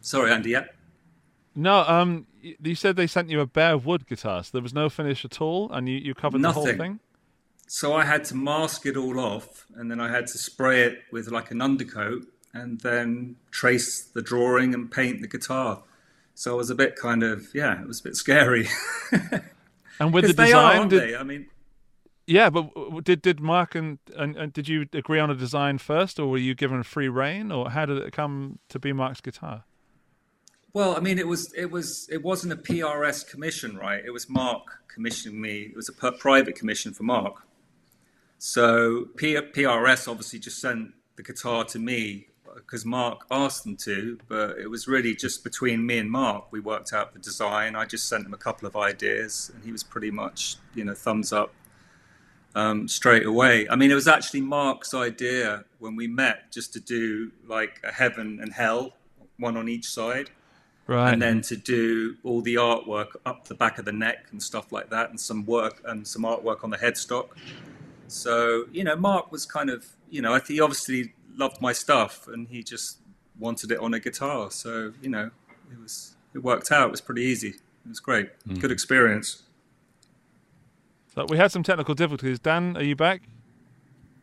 sorry, 0.02 0.32
Andy. 0.32 0.52
Yeah, 0.52 0.66
No, 1.56 1.80
um, 1.88 2.28
you 2.42 2.76
said 2.76 2.96
they 2.96 3.08
sent 3.08 3.32
you 3.32 3.40
a 3.40 3.48
bare 3.48 3.80
wood 3.80 4.06
guitar, 4.06 4.44
so 4.44 4.52
there 4.54 4.62
was 4.62 4.74
no 4.74 4.88
finish 4.88 5.26
at 5.26 5.42
all, 5.42 5.72
and 5.72 5.90
you, 5.90 5.96
you 5.98 6.14
covered 6.14 6.44
the 6.44 6.52
whole 6.52 6.66
Nothing. 6.66 6.78
thing. 6.78 7.00
so 7.66 7.94
I 7.96 8.06
had 8.06 8.24
to 8.26 8.36
mask 8.36 8.86
it 8.86 8.96
all 8.96 9.20
off, 9.20 9.66
and 9.76 9.90
then 9.90 10.00
I 10.00 10.10
had 10.12 10.28
to 10.28 10.38
spray 10.38 10.84
it 10.84 11.02
with 11.12 11.30
like 11.30 11.50
an 11.50 11.62
undercoat, 11.64 12.28
and 12.54 12.80
then 12.82 13.38
trace 13.50 14.02
the 14.02 14.22
drawing 14.22 14.76
and 14.76 14.92
paint 14.92 15.22
the 15.22 15.28
guitar. 15.28 15.82
So 16.36 16.52
I 16.54 16.56
was 16.58 16.70
a 16.70 16.76
bit 16.76 16.96
kind 16.96 17.24
of 17.24 17.48
yeah, 17.56 17.82
it 17.82 17.88
was 17.88 18.02
a 18.02 18.04
bit 18.04 18.16
scary. 18.16 18.68
And 20.00 20.14
with 20.14 20.24
the 20.24 20.42
are, 20.42 20.46
design, 20.46 20.78
aren't 20.80 20.90
did? 20.92 21.16
I 21.16 21.24
mean, 21.24 21.48
yeah, 22.26 22.50
but 22.50 23.04
did 23.04 23.22
did 23.22 23.40
Mark 23.40 23.76
and, 23.76 24.00
and 24.16 24.38
and 24.38 24.54
did 24.54 24.68
you 24.68 24.86
agree 24.94 25.20
on 25.20 25.30
a 25.30 25.36
design 25.36 25.78
first, 25.78 26.20
or 26.20 26.28
were 26.28 26.38
you 26.38 26.56
given 26.56 26.84
free 26.84 27.10
reign, 27.10 27.52
or 27.52 27.72
how 27.72 27.86
did 27.86 27.98
it 27.98 28.14
come 28.14 28.60
to 28.70 28.80
be 28.80 28.94
Mark's 28.94 29.20
guitar? 29.20 29.64
Well, 30.72 30.96
I 30.96 31.00
mean, 31.00 31.18
it 31.18 31.28
was 31.28 31.52
it 31.54 31.72
was 31.72 32.08
it 32.12 32.22
wasn't 32.22 32.54
a 32.54 32.56
PRS 32.56 33.28
commission, 33.28 33.78
right? 33.78 34.04
It 34.06 34.12
was 34.12 34.30
Mark 34.30 34.84
commissioning 34.88 35.42
me. 35.42 35.62
It 35.62 35.76
was 35.76 35.90
a 35.90 35.94
per- 35.94 36.12
private 36.12 36.56
commission 36.56 36.94
for 36.94 37.04
Mark. 37.04 37.48
So 38.38 39.08
P- 39.18 39.36
PRS 39.36 40.08
obviously 40.08 40.40
just 40.40 40.60
sent 40.60 40.94
the 41.16 41.24
guitar 41.24 41.66
to 41.66 41.80
me 41.80 42.28
because 42.56 42.86
Mark 42.86 43.26
asked 43.32 43.64
them 43.64 43.76
to, 43.78 44.20
but 44.28 44.58
it 44.58 44.70
was 44.70 44.88
really 44.88 45.16
just 45.16 45.44
between 45.44 45.86
me 45.86 45.98
and 45.98 46.10
Mark. 46.10 46.52
We 46.52 46.60
worked 46.60 46.94
out 46.94 47.14
the 47.14 47.20
design. 47.20 47.76
I 47.76 47.86
just 47.86 48.08
sent 48.08 48.26
him 48.26 48.34
a 48.34 48.38
couple 48.38 48.68
of 48.68 48.76
ideas, 48.76 49.52
and 49.54 49.64
he 49.64 49.72
was 49.72 49.84
pretty 49.84 50.12
much, 50.12 50.58
you 50.76 50.84
know, 50.84 50.94
thumbs 50.94 51.32
up 51.34 51.54
um, 52.56 52.88
straight 52.88 53.26
away. 53.26 53.68
I 53.70 53.76
mean, 53.76 53.92
it 53.92 53.96
was 53.96 54.08
actually 54.08 54.42
Mark's 54.42 54.94
idea 54.94 55.66
when 55.80 55.96
we 55.96 56.08
met 56.08 56.52
just 56.52 56.74
to 56.74 56.80
do 56.80 57.32
like 57.48 57.80
a 57.84 57.92
heaven 57.92 58.40
and 58.42 58.52
hell, 58.54 58.94
one 59.38 59.56
on 59.58 59.70
each 59.70 59.86
side 59.88 60.30
Right. 60.88 61.14
and 61.14 61.22
then 61.22 61.42
to 61.42 61.56
do 61.56 62.16
all 62.24 62.42
the 62.42 62.56
artwork 62.56 63.10
up 63.24 63.48
the 63.48 63.54
back 63.54 63.78
of 63.78 63.86
the 63.86 63.92
neck 63.92 64.26
and 64.32 64.42
stuff 64.42 64.72
like 64.72 64.90
that, 64.90 65.12
and 65.12 65.20
some 65.20 65.46
work 65.46 65.82
and 65.86 66.08
some 66.08 66.24
artwork 66.24 66.64
on 66.64 66.72
the 66.72 66.78
headstock. 66.78 67.28
So 68.08 68.66
you 68.72 68.84
know, 68.84 68.96
Mark 68.96 69.32
was 69.32 69.46
kind 69.46 69.70
of 69.70 69.86
you 70.10 70.24
know, 70.24 70.34
I 70.34 70.40
think 70.40 70.56
he 70.58 70.62
obviously 70.62 71.14
loved 71.40 71.62
my 71.62 71.74
stuff, 71.74 72.28
and 72.28 72.48
he 72.50 72.62
just 72.64 73.00
wanted 73.40 73.72
it 73.72 73.80
on 73.80 73.94
a 73.94 74.00
guitar. 74.00 74.52
So 74.52 74.94
you 75.02 75.10
know, 75.10 75.32
it 75.72 75.80
was 75.82 76.16
it 76.34 76.40
worked 76.40 76.72
out. 76.72 76.88
It 76.90 76.92
was 76.92 77.02
pretty 77.02 77.24
easy. 77.24 77.50
It 77.50 77.90
was 77.90 78.00
great. 78.00 78.28
Mm-hmm. 78.48 78.60
Good 78.60 78.72
experience. 78.72 79.44
so 81.16 81.26
we 81.30 81.38
had 81.38 81.52
some 81.52 81.64
technical 81.64 81.96
difficulties. 81.96 82.40
Dan, 82.40 82.78
are 82.78 82.84
you 82.84 82.96
back? 82.96 83.24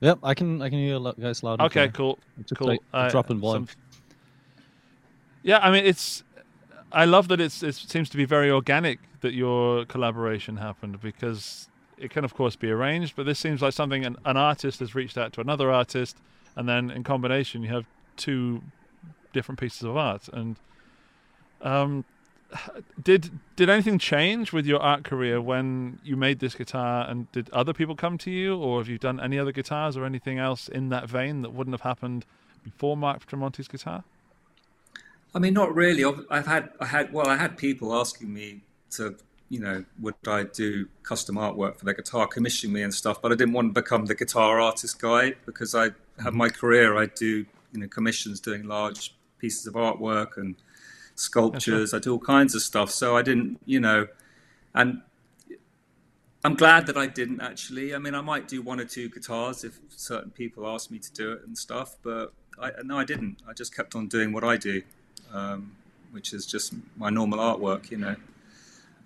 Yep, 0.01 0.19
I 0.23 0.35
can 0.35 0.61
I 0.63 0.69
can 0.69 0.79
hear 0.79 0.97
you 0.99 1.13
guys 1.19 1.43
loud. 1.43 1.55
and 1.61 1.63
Okay, 1.67 1.89
clear. 1.89 1.93
cool. 1.93 2.19
Just 2.41 2.57
cool. 2.57 2.69
like 2.69 2.81
a 2.93 3.11
drop 3.11 3.31
in 3.31 3.41
some- 3.41 3.69
Yeah, 5.43 5.59
I 5.59 5.71
mean, 5.71 5.85
it's. 5.85 6.23
I 6.93 7.05
love 7.05 7.29
that 7.29 7.41
it's. 7.41 7.63
It 7.63 7.75
seems 7.75 8.09
to 8.11 8.17
be 8.17 8.25
very 8.25 8.51
organic 8.51 8.99
that 9.23 9.33
your 9.33 9.85
collaboration 9.87 10.57
happened 10.59 11.01
because 11.01 11.69
it 11.99 12.11
can, 12.11 12.25
of 12.25 12.35
course, 12.35 12.57
be 12.57 12.71
arranged. 12.71 13.17
But 13.17 13.25
this 13.27 13.39
seems 13.39 13.63
like 13.63 13.73
something 13.73 14.05
an, 14.05 14.17
an 14.25 14.37
artist 14.37 14.81
has 14.81 14.95
reached 14.95 15.17
out 15.19 15.33
to 15.35 15.41
another 15.41 15.71
artist, 15.73 16.19
and 16.57 16.69
then 16.69 16.91
in 16.91 17.05
combination, 17.05 17.63
you 17.63 17.69
have 17.69 17.87
two 18.17 18.63
different 19.33 19.61
pieces 19.61 19.83
of 19.83 19.97
art. 19.97 20.29
And 20.33 20.57
um, 21.61 22.05
did 23.03 23.31
did 23.57 23.69
anything 23.69 23.99
change 23.99 24.53
with 24.53 24.67
your 24.67 24.81
art 24.81 25.05
career 25.05 25.41
when 25.41 25.99
you 26.03 26.17
made 26.17 26.39
this 26.39 26.55
guitar? 26.55 27.07
And 27.09 27.31
did 27.33 27.51
other 27.51 27.73
people 27.73 27.95
come 27.95 28.19
to 28.19 28.31
you, 28.31 28.57
or 28.57 28.81
have 28.81 28.89
you 28.89 28.99
done 28.99 29.21
any 29.21 29.39
other 29.39 29.53
guitars 29.53 29.97
or 29.97 30.05
anything 30.05 30.39
else 30.39 30.69
in 30.69 30.89
that 30.89 31.09
vein 31.09 31.43
that 31.43 31.53
wouldn't 31.53 31.75
have 31.75 31.83
happened 31.83 32.25
before 32.65 32.97
Mark 32.97 33.27
Tremonti's 33.27 33.69
guitar? 33.69 34.05
I 35.35 35.39
mean, 35.39 35.53
not 35.53 35.75
really. 35.75 36.03
I've 36.31 36.47
had, 36.47 36.71
I 36.81 36.87
had, 36.87 37.13
well, 37.13 37.29
I 37.29 37.37
had 37.37 37.59
people 37.59 37.95
asking 37.95 38.33
me 38.33 38.63
to, 38.93 39.17
you 39.49 39.61
know, 39.61 39.85
would 40.01 40.15
I 40.27 40.45
do 40.45 40.89
custom 41.03 41.37
artwork 41.37 41.79
for 41.79 41.85
their 41.85 41.95
guitar, 41.95 42.27
commission 42.27 42.73
me 42.73 42.83
and 42.83 42.93
stuff, 42.93 43.23
but 43.23 43.31
I 43.33 43.37
didn't 43.37 43.55
want 43.55 43.75
to 43.75 43.81
become 43.81 44.07
the 44.07 44.15
guitar 44.15 44.61
artist 44.61 45.01
guy 45.01 45.35
because 45.45 45.75
I 45.75 45.91
have 46.23 46.35
my 46.35 46.49
career. 46.49 46.97
I 46.97 47.07
do, 47.07 47.47
you 47.73 47.81
know, 47.81 47.87
commissions 47.87 48.41
doing 48.41 48.65
large 48.65 49.15
pieces 49.39 49.67
of 49.67 49.75
artwork 49.75 50.37
and 50.37 50.57
sculptures. 51.15 51.95
I 51.95 51.99
do 51.99 52.13
all 52.13 52.19
kinds 52.19 52.55
of 52.55 52.63
stuff. 52.63 52.91
So 52.91 53.17
I 53.17 53.23
didn't, 53.23 53.61
you 53.65 53.79
know, 53.79 54.09
and 54.75 55.03
I'm 56.45 56.55
glad 56.55 56.87
that 56.87 56.97
I 56.97 57.07
didn't 57.07 57.41
actually. 57.41 57.95
I 57.95 57.99
mean, 57.99 58.15
I 58.15 58.21
might 58.21 58.49
do 58.49 58.63
one 58.63 58.81
or 58.81 58.85
two 58.85 59.09
guitars 59.09 59.65
if 59.65 59.79
certain 59.89 60.31
people 60.31 60.67
ask 60.67 60.91
me 60.91 60.99
to 60.99 61.13
do 61.13 61.33
it 61.33 61.43
and 61.47 61.57
stuff, 61.57 61.97
but 62.03 62.33
I, 62.61 62.71
no, 62.85 62.99
I 62.99 63.05
didn't. 63.05 63.43
I 63.49 63.53
just 63.53 63.75
kept 63.75 63.95
on 63.95 64.09
doing 64.09 64.33
what 64.33 64.45
I 64.45 64.57
do, 64.57 64.83
um, 65.33 65.73
which 66.11 66.33
is 66.33 66.47
just 66.47 66.75
my 66.97 67.11
normal 67.11 67.39
artwork, 67.39 67.91
you 67.91 67.99
know. 67.99 68.17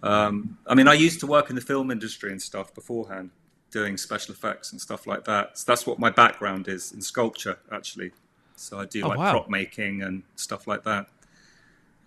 Um, 0.02 0.58
I 0.66 0.74
mean, 0.74 0.88
I 0.88 0.94
used 0.94 1.20
to 1.20 1.26
work 1.26 1.50
in 1.50 1.56
the 1.56 1.62
film 1.62 1.90
industry 1.90 2.30
and 2.30 2.40
stuff 2.40 2.74
beforehand, 2.74 3.30
doing 3.70 3.96
special 3.96 4.34
effects 4.34 4.72
and 4.72 4.80
stuff 4.80 5.06
like 5.06 5.24
that. 5.24 5.58
So 5.58 5.64
that's 5.66 5.86
what 5.86 5.98
my 5.98 6.10
background 6.10 6.68
is 6.68 6.92
in 6.92 7.00
sculpture, 7.02 7.58
actually. 7.70 8.12
So 8.56 8.78
I 8.78 8.86
do 8.86 9.02
Oh, 9.04 9.08
like 9.08 9.18
wow. 9.18 9.30
prop 9.30 9.48
making 9.50 10.02
and 10.02 10.22
stuff 10.36 10.66
like 10.66 10.84
that. 10.84 11.06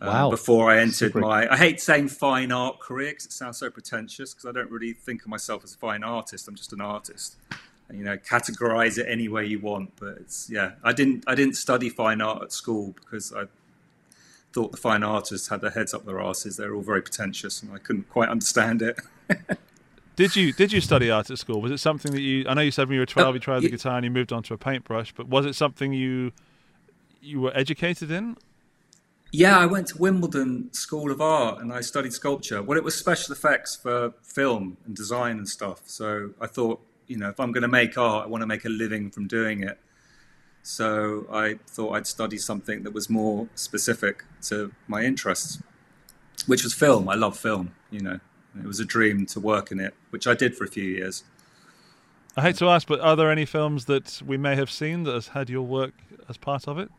Um, 0.01 0.07
Wow. 0.09 0.29
Before 0.31 0.69
I 0.69 0.79
entered 0.79 1.13
Super. 1.13 1.19
my, 1.19 1.47
I 1.51 1.55
hate 1.55 1.79
saying 1.79 2.09
fine 2.09 2.51
art 2.51 2.79
career 2.79 3.11
because 3.11 3.25
it 3.25 3.31
sounds 3.31 3.57
so 3.57 3.69
pretentious. 3.69 4.33
Because 4.33 4.49
I 4.49 4.51
don't 4.51 4.69
really 4.69 4.93
think 4.93 5.21
of 5.21 5.27
myself 5.29 5.63
as 5.63 5.73
a 5.73 5.77
fine 5.77 6.03
artist. 6.03 6.47
I'm 6.47 6.55
just 6.55 6.73
an 6.73 6.81
artist. 6.81 7.37
And, 7.89 7.97
you 7.97 8.03
know, 8.03 8.17
categorize 8.17 8.97
it 8.97 9.05
any 9.09 9.27
way 9.29 9.45
you 9.45 9.59
want. 9.59 9.91
But 9.99 10.17
it's 10.19 10.49
yeah, 10.49 10.73
I 10.83 10.93
didn't, 10.93 11.23
I 11.27 11.35
didn't 11.35 11.55
study 11.55 11.89
fine 11.89 12.21
art 12.21 12.41
at 12.43 12.51
school 12.51 12.95
because 12.99 13.31
I 13.33 13.45
thought 14.53 14.71
the 14.71 14.77
fine 14.77 15.03
artists 15.03 15.49
had 15.49 15.61
their 15.61 15.71
heads 15.71 15.93
up 15.93 16.05
their 16.05 16.21
asses. 16.21 16.57
They're 16.57 16.73
all 16.75 16.81
very 16.81 17.01
pretentious, 17.01 17.61
and 17.61 17.73
I 17.73 17.79
couldn't 17.79 18.09
quite 18.09 18.29
understand 18.29 18.81
it. 18.81 18.99
Did 20.15 20.35
you 20.35 20.53
did 20.53 20.71
you 20.71 20.79
study 20.79 21.09
art 21.09 21.31
at 21.31 21.39
school? 21.39 21.59
Was 21.59 21.71
it 21.71 21.79
something 21.79 22.11
that 22.11 22.21
you? 22.21 22.45
I 22.47 22.53
know 22.53 22.61
you 22.61 22.69
said 22.69 22.87
when 22.87 22.93
you 22.93 22.99
were 22.99 23.07
twelve, 23.07 23.29
oh, 23.29 23.33
you 23.33 23.39
tried 23.39 23.61
the 23.61 23.63
ye- 23.63 23.71
guitar 23.71 23.95
and 23.95 24.05
you 24.05 24.11
moved 24.11 24.31
on 24.31 24.43
to 24.43 24.53
a 24.53 24.57
paintbrush. 24.59 25.11
But 25.11 25.27
was 25.27 25.47
it 25.47 25.55
something 25.55 25.91
you 25.91 26.31
you 27.19 27.41
were 27.41 27.51
educated 27.57 28.11
in? 28.11 28.37
Yeah, 29.31 29.57
I 29.57 29.65
went 29.65 29.87
to 29.87 29.97
Wimbledon 29.97 30.71
School 30.71 31.11
of 31.11 31.19
Art 31.19 31.59
and 31.59 31.73
I 31.73 31.81
studied 31.81 32.13
sculpture. 32.13 32.61
Well, 32.61 32.77
it 32.77 32.83
was 32.83 32.93
special 32.93 33.33
effects 33.33 33.75
for 33.75 34.13
film 34.21 34.77
and 34.85 34.95
design 34.95 35.39
and 35.39 35.49
stuff. 35.49 35.81
So 35.87 36.35
I 36.39 36.45
thought, 36.45 36.79
you 37.07 37.17
know, 37.17 37.29
if 37.29 37.39
I'm 37.39 37.51
going 37.51 37.63
to 37.63 37.67
make 37.67 37.97
art, 37.97 38.25
I 38.25 38.29
want 38.29 38.43
to 38.43 38.45
make 38.45 38.65
a 38.65 38.69
living 38.69 39.09
from 39.09 39.25
doing 39.25 39.63
it. 39.63 39.79
So 40.63 41.27
I 41.31 41.59
thought 41.67 41.91
I'd 41.91 42.07
study 42.07 42.37
something 42.37 42.83
that 42.83 42.93
was 42.93 43.09
more 43.09 43.47
specific 43.53 44.23
to 44.43 44.71
my 44.87 45.03
interests, 45.03 45.61
which 46.47 46.63
was 46.63 46.73
film. 46.73 47.09
I 47.09 47.15
love 47.15 47.37
film, 47.37 47.75
you 47.91 47.99
know. 47.99 48.19
It 48.57 48.65
was 48.65 48.79
a 48.79 48.85
dream 48.85 49.25
to 49.27 49.39
work 49.39 49.71
in 49.71 49.79
it, 49.79 49.93
which 50.11 50.27
I 50.27 50.35
did 50.35 50.55
for 50.55 50.63
a 50.63 50.67
few 50.67 50.83
years. 50.83 51.23
I 52.37 52.41
hate 52.41 52.55
to 52.57 52.69
ask, 52.69 52.87
but 52.87 52.99
are 52.99 53.15
there 53.15 53.29
any 53.29 53.45
films 53.45 53.85
that 53.85 54.21
we 54.25 54.37
may 54.37 54.55
have 54.55 54.71
seen 54.71 55.03
that 55.03 55.13
has 55.13 55.29
had 55.29 55.49
your 55.49 55.63
work 55.63 55.93
as 56.29 56.37
part 56.37 56.67
of 56.67 56.77
it? 56.77 56.89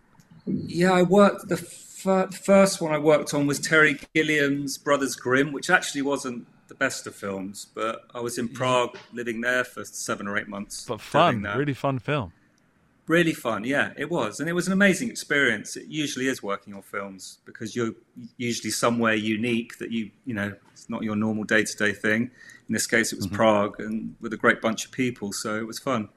Yeah, 0.46 0.92
I 0.92 1.02
worked. 1.02 1.48
The 1.48 1.56
fir- 1.56 2.30
first 2.30 2.80
one 2.80 2.92
I 2.92 2.98
worked 2.98 3.34
on 3.34 3.46
was 3.46 3.58
Terry 3.58 3.98
Gilliam's 4.14 4.78
Brothers 4.78 5.16
Grimm, 5.16 5.52
which 5.52 5.70
actually 5.70 6.02
wasn't 6.02 6.46
the 6.68 6.74
best 6.74 7.06
of 7.06 7.14
films, 7.14 7.66
but 7.74 8.02
I 8.14 8.20
was 8.20 8.38
in 8.38 8.48
mm. 8.48 8.54
Prague, 8.54 8.96
living 9.12 9.40
there 9.40 9.64
for 9.64 9.84
seven 9.84 10.28
or 10.28 10.36
eight 10.36 10.48
months. 10.48 10.84
But 10.86 11.00
fun, 11.00 11.42
really 11.42 11.74
fun 11.74 11.98
film. 11.98 12.32
Really 13.06 13.34
fun, 13.34 13.64
yeah, 13.64 13.92
it 13.96 14.10
was, 14.10 14.40
and 14.40 14.48
it 14.48 14.54
was 14.54 14.66
an 14.66 14.72
amazing 14.72 15.10
experience. 15.10 15.76
It 15.76 15.88
usually 15.88 16.26
is 16.26 16.42
working 16.42 16.72
on 16.72 16.80
films 16.80 17.38
because 17.44 17.76
you're 17.76 17.92
usually 18.38 18.70
somewhere 18.70 19.14
unique 19.14 19.76
that 19.78 19.90
you, 19.90 20.10
you 20.24 20.32
know, 20.32 20.54
it's 20.72 20.88
not 20.88 21.02
your 21.02 21.14
normal 21.14 21.44
day 21.44 21.64
to 21.64 21.76
day 21.76 21.92
thing. 21.92 22.30
In 22.66 22.72
this 22.72 22.86
case, 22.86 23.12
it 23.12 23.16
was 23.16 23.26
Prague, 23.26 23.78
and 23.78 24.16
with 24.22 24.32
a 24.32 24.38
great 24.38 24.62
bunch 24.62 24.86
of 24.86 24.90
people, 24.92 25.32
so 25.32 25.56
it 25.56 25.66
was 25.66 25.78
fun. 25.78 26.08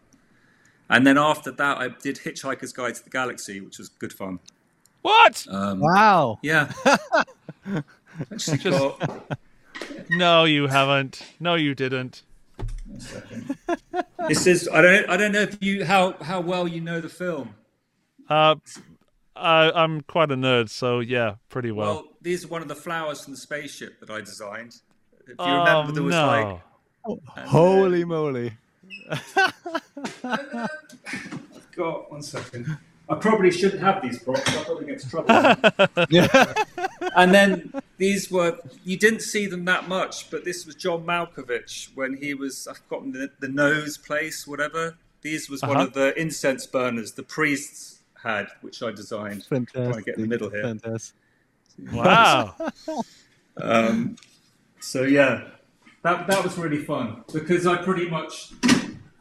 And 0.89 1.05
then 1.05 1.17
after 1.17 1.51
that, 1.51 1.77
I 1.77 1.89
did 1.89 2.17
Hitchhiker's 2.17 2.71
Guide 2.71 2.95
to 2.95 3.03
the 3.03 3.09
Galaxy, 3.09 3.59
which 3.59 3.77
was 3.77 3.89
good 3.89 4.13
fun. 4.13 4.39
What? 5.01 5.45
Um, 5.49 5.81
Wow. 5.81 6.39
Yeah, 6.41 6.71
actually 8.31 8.57
got 8.59 9.37
No, 10.09 10.45
you 10.45 10.67
haven't. 10.67 11.21
No, 11.39 11.55
you 11.55 11.75
didn't. 11.75 12.23
This 14.27 14.47
is 14.47 14.69
I 14.71 14.81
don't 14.81 15.09
I 15.09 15.17
don't 15.17 15.31
know 15.31 15.41
if 15.41 15.57
you 15.61 15.85
how 15.85 16.13
how 16.21 16.41
well 16.41 16.67
you 16.67 16.81
know 16.81 17.01
the 17.01 17.09
film. 17.09 17.55
Uh, 18.29 18.55
I, 19.35 19.71
I'm 19.71 20.01
quite 20.01 20.31
a 20.31 20.35
nerd, 20.35 20.69
so 20.69 20.99
yeah, 20.99 21.35
pretty 21.49 21.71
well. 21.71 21.87
Well, 21.87 22.03
these 22.21 22.43
are 22.43 22.47
one 22.49 22.61
of 22.61 22.67
the 22.67 22.75
flowers 22.75 23.23
from 23.23 23.33
the 23.33 23.39
spaceship 23.39 23.99
that 24.01 24.09
I 24.09 24.19
designed. 24.19 24.75
If 25.21 25.29
you 25.29 25.35
oh 25.39 25.57
remember, 25.59 25.91
there 25.93 26.03
was 26.03 26.15
no! 26.15 26.27
like 26.27 26.61
Holy 27.47 28.03
moly. 28.03 28.53
I've 30.23 30.69
got 31.75 32.11
one 32.11 32.21
second. 32.21 32.77
I 33.09 33.15
probably 33.15 33.51
shouldn't 33.51 33.81
have 33.81 34.01
these 34.01 34.19
props. 34.21 34.47
I'll 34.55 34.65
probably 34.65 34.85
get 34.85 34.95
into 34.95 35.09
trouble. 35.09 36.07
Yeah. 36.09 36.53
and 37.15 37.33
then 37.33 37.71
these 37.97 38.29
were 38.29 38.59
you 38.83 38.97
didn't 38.97 39.21
see 39.21 39.45
them 39.47 39.63
that 39.65 39.87
much, 39.87 40.29
but 40.29 40.43
this 40.43 40.65
was 40.65 40.75
John 40.75 41.05
Malkovich 41.05 41.89
when 41.95 42.17
he 42.17 42.33
was 42.33 42.67
I've 42.67 42.77
forgotten 42.79 43.13
the, 43.13 43.29
the 43.39 43.47
nose 43.47 43.97
place, 43.97 44.45
whatever. 44.45 44.97
These 45.21 45.49
was 45.49 45.61
one 45.61 45.77
Uh-huh. 45.77 45.85
of 45.87 45.93
the 45.93 46.19
incense 46.19 46.65
burners 46.67 47.13
the 47.13 47.23
priests 47.23 47.99
had, 48.23 48.47
which 48.61 48.83
I 48.83 48.91
designed. 48.91 49.45
Fantastic. 49.45 49.73
Trying 49.73 49.93
to 49.93 50.01
get 50.01 50.15
in 50.15 50.21
the 50.23 50.27
middle 50.27 50.49
here. 50.49 50.63
Fantastic. 50.63 51.15
Wow. 51.93 52.55
Um, 53.59 54.17
so 54.79 55.01
yeah, 55.01 55.47
that 56.03 56.27
that 56.27 56.43
was 56.43 56.57
really 56.59 56.77
fun 56.83 57.23
because 57.33 57.65
I 57.65 57.77
pretty 57.77 58.07
much, 58.07 58.51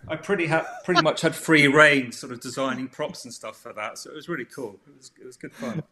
I 0.09 0.17
pretty 0.17 0.47
ha- 0.47 0.67
pretty 0.85 1.03
much 1.03 1.21
had 1.21 1.35
free 1.35 1.67
reign, 1.67 2.13
sort 2.13 2.33
of 2.33 2.41
designing 2.41 2.89
props 2.89 3.25
and 3.25 3.35
stuff 3.35 3.57
for 3.57 3.73
that. 3.73 3.99
So 3.99 4.11
it 4.11 4.17
was 4.17 4.29
really 4.29 4.45
cool. 4.45 4.79
It 4.87 4.97
was 4.97 5.11
it 5.21 5.27
was 5.27 5.37
good 5.37 5.53
fun. 5.53 5.83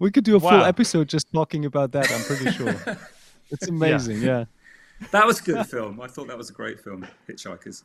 We 0.00 0.10
could 0.10 0.24
do 0.24 0.36
a 0.36 0.40
full 0.40 0.64
episode 0.64 1.08
just 1.08 1.32
talking 1.32 1.64
about 1.64 1.92
that, 1.92 2.10
I'm 2.10 2.22
pretty 2.22 2.50
sure. 2.52 2.98
It's 3.48 3.68
amazing, 3.68 4.22
yeah. 4.22 4.46
That 5.12 5.24
was 5.24 5.40
a 5.40 5.42
good 5.44 5.66
film. 5.66 6.00
I 6.00 6.08
thought 6.08 6.26
that 6.26 6.36
was 6.36 6.50
a 6.50 6.52
great 6.52 6.80
film, 6.80 7.06
Hitchhikers. 7.28 7.84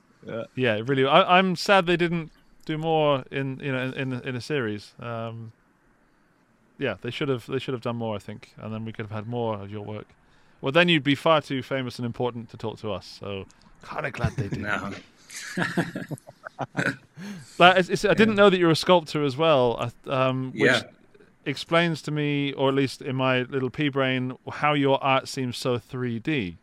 yeah, 0.56 0.76
it 0.78 0.88
really. 0.88 1.06
I, 1.06 1.38
I'm 1.38 1.56
sad 1.56 1.86
they 1.86 1.98
didn't 1.98 2.32
do 2.66 2.78
more 2.80 3.24
in 3.30 3.60
you 3.62 3.72
know 3.72 3.92
in 3.96 4.14
in, 4.14 4.22
in 4.22 4.36
a 4.36 4.42
series. 4.42 4.94
Um, 5.00 5.52
yeah, 6.80 6.96
they 7.02 7.12
should 7.12 7.30
have. 7.30 7.46
They 7.46 7.60
should 7.60 7.74
have 7.76 7.84
done 7.84 7.96
more, 7.98 8.16
I 8.16 8.20
think, 8.20 8.54
and 8.58 8.74
then 8.74 8.86
we 8.86 8.92
could 8.92 9.06
have 9.06 9.12
had 9.12 9.28
more 9.28 9.62
of 9.62 9.70
your 9.70 9.84
work. 9.86 10.08
Well, 10.62 10.72
then 10.72 10.90
you'd 10.90 11.04
be 11.04 11.16
far 11.16 11.42
too 11.42 11.62
famous 11.62 12.00
and 12.00 12.06
important 12.06 12.50
to 12.50 12.58
talk 12.58 12.80
to 12.80 12.92
us. 12.92 13.18
So, 13.20 13.46
kind 13.84 14.06
of 14.06 14.14
glad 14.14 14.32
they 14.36 14.48
did. 14.48 14.62
No, 14.62 14.92
But 17.58 17.78
it's, 17.78 17.90
it's, 17.90 18.06
I 18.06 18.14
didn't 18.16 18.36
know 18.36 18.50
that 18.50 18.58
you're 18.58 18.72
a 18.72 18.76
sculptor 18.76 19.24
as 19.24 19.38
well, 19.38 19.92
um, 20.08 20.52
which 20.54 20.72
Yeah. 20.72 20.82
explains 21.46 22.02
to 22.04 22.12
me, 22.12 22.54
or 22.54 22.70
at 22.70 22.76
least 22.76 23.02
in 23.02 23.16
my 23.16 23.42
little 23.44 23.70
pea 23.70 23.90
brain, 23.90 24.34
how 24.52 24.74
your 24.74 25.02
art 25.04 25.28
seems 25.28 25.58
so 25.58 25.78
3D. 25.78 26.58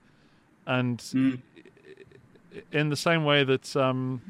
And 0.67 0.99
Mm. 0.99 1.43
in 2.73 2.89
the 2.89 2.97
same 2.97 3.25
way 3.25 3.45
that 3.45 3.77
um, 3.77 4.21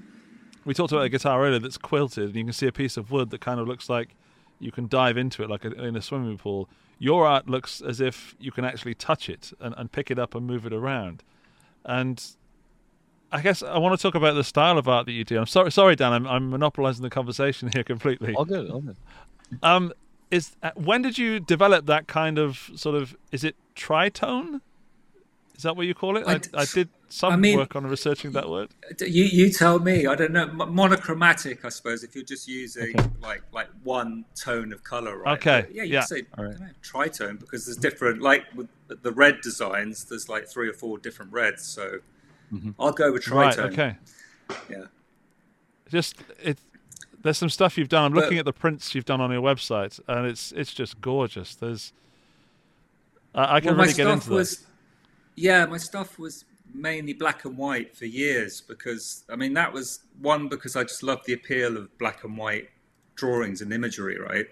we 0.66 0.74
talked 0.74 0.92
about 0.92 1.04
a 1.04 1.08
guitar 1.08 1.42
earlier 1.44 1.58
that's 1.58 1.78
quilted, 1.78 2.24
and 2.26 2.36
you 2.36 2.44
can 2.44 2.52
see 2.52 2.66
a 2.66 2.72
piece 2.72 2.96
of 2.98 3.10
wood 3.10 3.30
that 3.30 3.40
kind 3.40 3.58
of 3.58 3.66
looks 3.66 3.88
like 3.88 4.14
you 4.60 4.70
can 4.70 4.86
dive 4.88 5.16
into 5.16 5.42
it 5.42 5.48
like 5.48 5.64
a, 5.64 5.72
in 5.82 5.96
a 5.96 6.02
swimming 6.02 6.36
pool. 6.36 6.68
Your 6.98 7.26
art 7.26 7.48
looks 7.48 7.80
as 7.80 8.00
if 8.00 8.34
you 8.38 8.50
can 8.50 8.64
actually 8.64 8.94
touch 8.94 9.28
it 9.30 9.52
and, 9.60 9.74
and 9.78 9.90
pick 9.90 10.10
it 10.10 10.18
up 10.18 10.34
and 10.34 10.46
move 10.46 10.66
it 10.66 10.72
around. 10.74 11.22
And 11.84 12.22
I 13.30 13.42
guess 13.42 13.62
I 13.62 13.76
want 13.78 13.98
to 13.98 14.02
talk 14.02 14.14
about 14.14 14.34
the 14.34 14.44
style 14.44 14.78
of 14.78 14.88
art 14.88 15.06
that 15.06 15.12
you 15.12 15.24
do. 15.24 15.38
I'm 15.38 15.46
sorry, 15.46 15.70
sorry, 15.70 15.96
Dan. 15.96 16.12
I'm, 16.12 16.26
I'm 16.26 16.50
monopolizing 16.50 17.02
the 17.02 17.10
conversation 17.10 17.70
here 17.72 17.84
completely. 17.84 18.34
All 18.34 18.44
good, 18.46 18.70
all 18.70 18.80
good. 18.80 18.96
Um, 19.62 19.92
is 20.30 20.56
uh, 20.62 20.70
when 20.74 21.02
did 21.02 21.18
you 21.18 21.38
develop 21.40 21.86
that 21.86 22.06
kind 22.06 22.38
of 22.38 22.70
sort 22.74 22.94
of? 22.94 23.16
Is 23.32 23.44
it 23.44 23.54
tritone? 23.76 24.60
Is 25.56 25.62
that 25.64 25.76
what 25.76 25.86
you 25.86 25.94
call 25.94 26.16
it? 26.16 26.24
I 26.26 26.34
I, 26.34 26.38
d- 26.38 26.48
I 26.54 26.64
did 26.66 26.88
some 27.08 27.32
I 27.32 27.36
mean- 27.36 27.58
work 27.58 27.74
on 27.76 27.86
researching 27.86 28.32
that 28.32 28.48
word. 28.48 28.70
you 29.00 29.24
you 29.24 29.50
tell 29.50 29.78
me. 29.78 30.06
I 30.06 30.14
don't 30.14 30.32
know. 30.32 30.46
Monochromatic, 30.46 31.64
I 31.64 31.68
suppose, 31.70 32.04
if 32.04 32.14
you're 32.14 32.24
just 32.24 32.46
using 32.48 32.94
like 33.20 33.42
like 33.52 33.68
one 33.82 34.24
tone 34.42 34.72
of 34.72 34.84
color, 34.84 35.18
right? 35.18 35.36
Okay, 35.38 35.62
But 35.66 35.74
yeah, 35.74 35.82
you 35.82 35.92
yeah. 35.94 36.00
can 36.00 36.08
say 36.08 36.22
All 36.38 36.44
right. 36.44 36.58
Know, 36.60 36.66
tritone 36.82 37.40
because 37.40 37.66
there's 37.66 37.76
different. 37.76 38.22
Like 38.22 38.44
with 38.54 38.68
the 38.88 39.12
red 39.12 39.40
designs, 39.42 40.04
there's 40.04 40.28
like 40.28 40.46
three 40.48 40.68
or 40.68 40.72
four 40.74 40.96
different 40.98 41.32
reds. 41.32 41.64
So 41.64 41.98
I'll 42.78 42.92
go 42.92 43.12
with 43.12 43.24
tritone. 43.24 43.34
Right. 43.34 43.58
Okay. 43.58 43.96
Yeah. 44.70 44.84
Just 45.90 46.16
it. 46.42 46.58
There's 47.22 47.38
some 47.38 47.50
stuff 47.50 47.76
you've 47.76 47.88
done. 47.88 48.04
I'm 48.04 48.12
But- 48.12 48.24
looking 48.24 48.38
at 48.38 48.44
the 48.44 48.52
prints 48.52 48.94
you've 48.94 49.04
done 49.04 49.20
on 49.20 49.30
your 49.30 49.42
website, 49.42 50.00
and 50.08 50.26
it's 50.26 50.52
it's 50.52 50.72
just 50.72 51.00
gorgeous. 51.00 51.54
There's. 51.54 51.92
I, 53.34 53.56
I 53.56 53.60
can 53.60 53.76
well, 53.76 53.84
really 53.84 53.92
get 53.94 54.06
into 54.06 54.30
was, 54.30 54.66
yeah, 55.36 55.66
my 55.66 55.76
stuff 55.76 56.18
was 56.18 56.44
mainly 56.74 57.12
black 57.12 57.44
and 57.44 57.56
white 57.56 57.96
for 57.96 58.06
years 58.06 58.60
because 58.60 59.24
I 59.30 59.36
mean 59.36 59.54
that 59.54 59.72
was 59.72 60.00
one 60.20 60.48
because 60.48 60.76
I 60.76 60.82
just 60.82 61.02
loved 61.02 61.26
the 61.26 61.32
appeal 61.34 61.76
of 61.76 61.96
black 61.98 62.24
and 62.24 62.36
white 62.36 62.68
drawings 63.14 63.60
and 63.60 63.72
imagery, 63.72 64.18
right? 64.18 64.46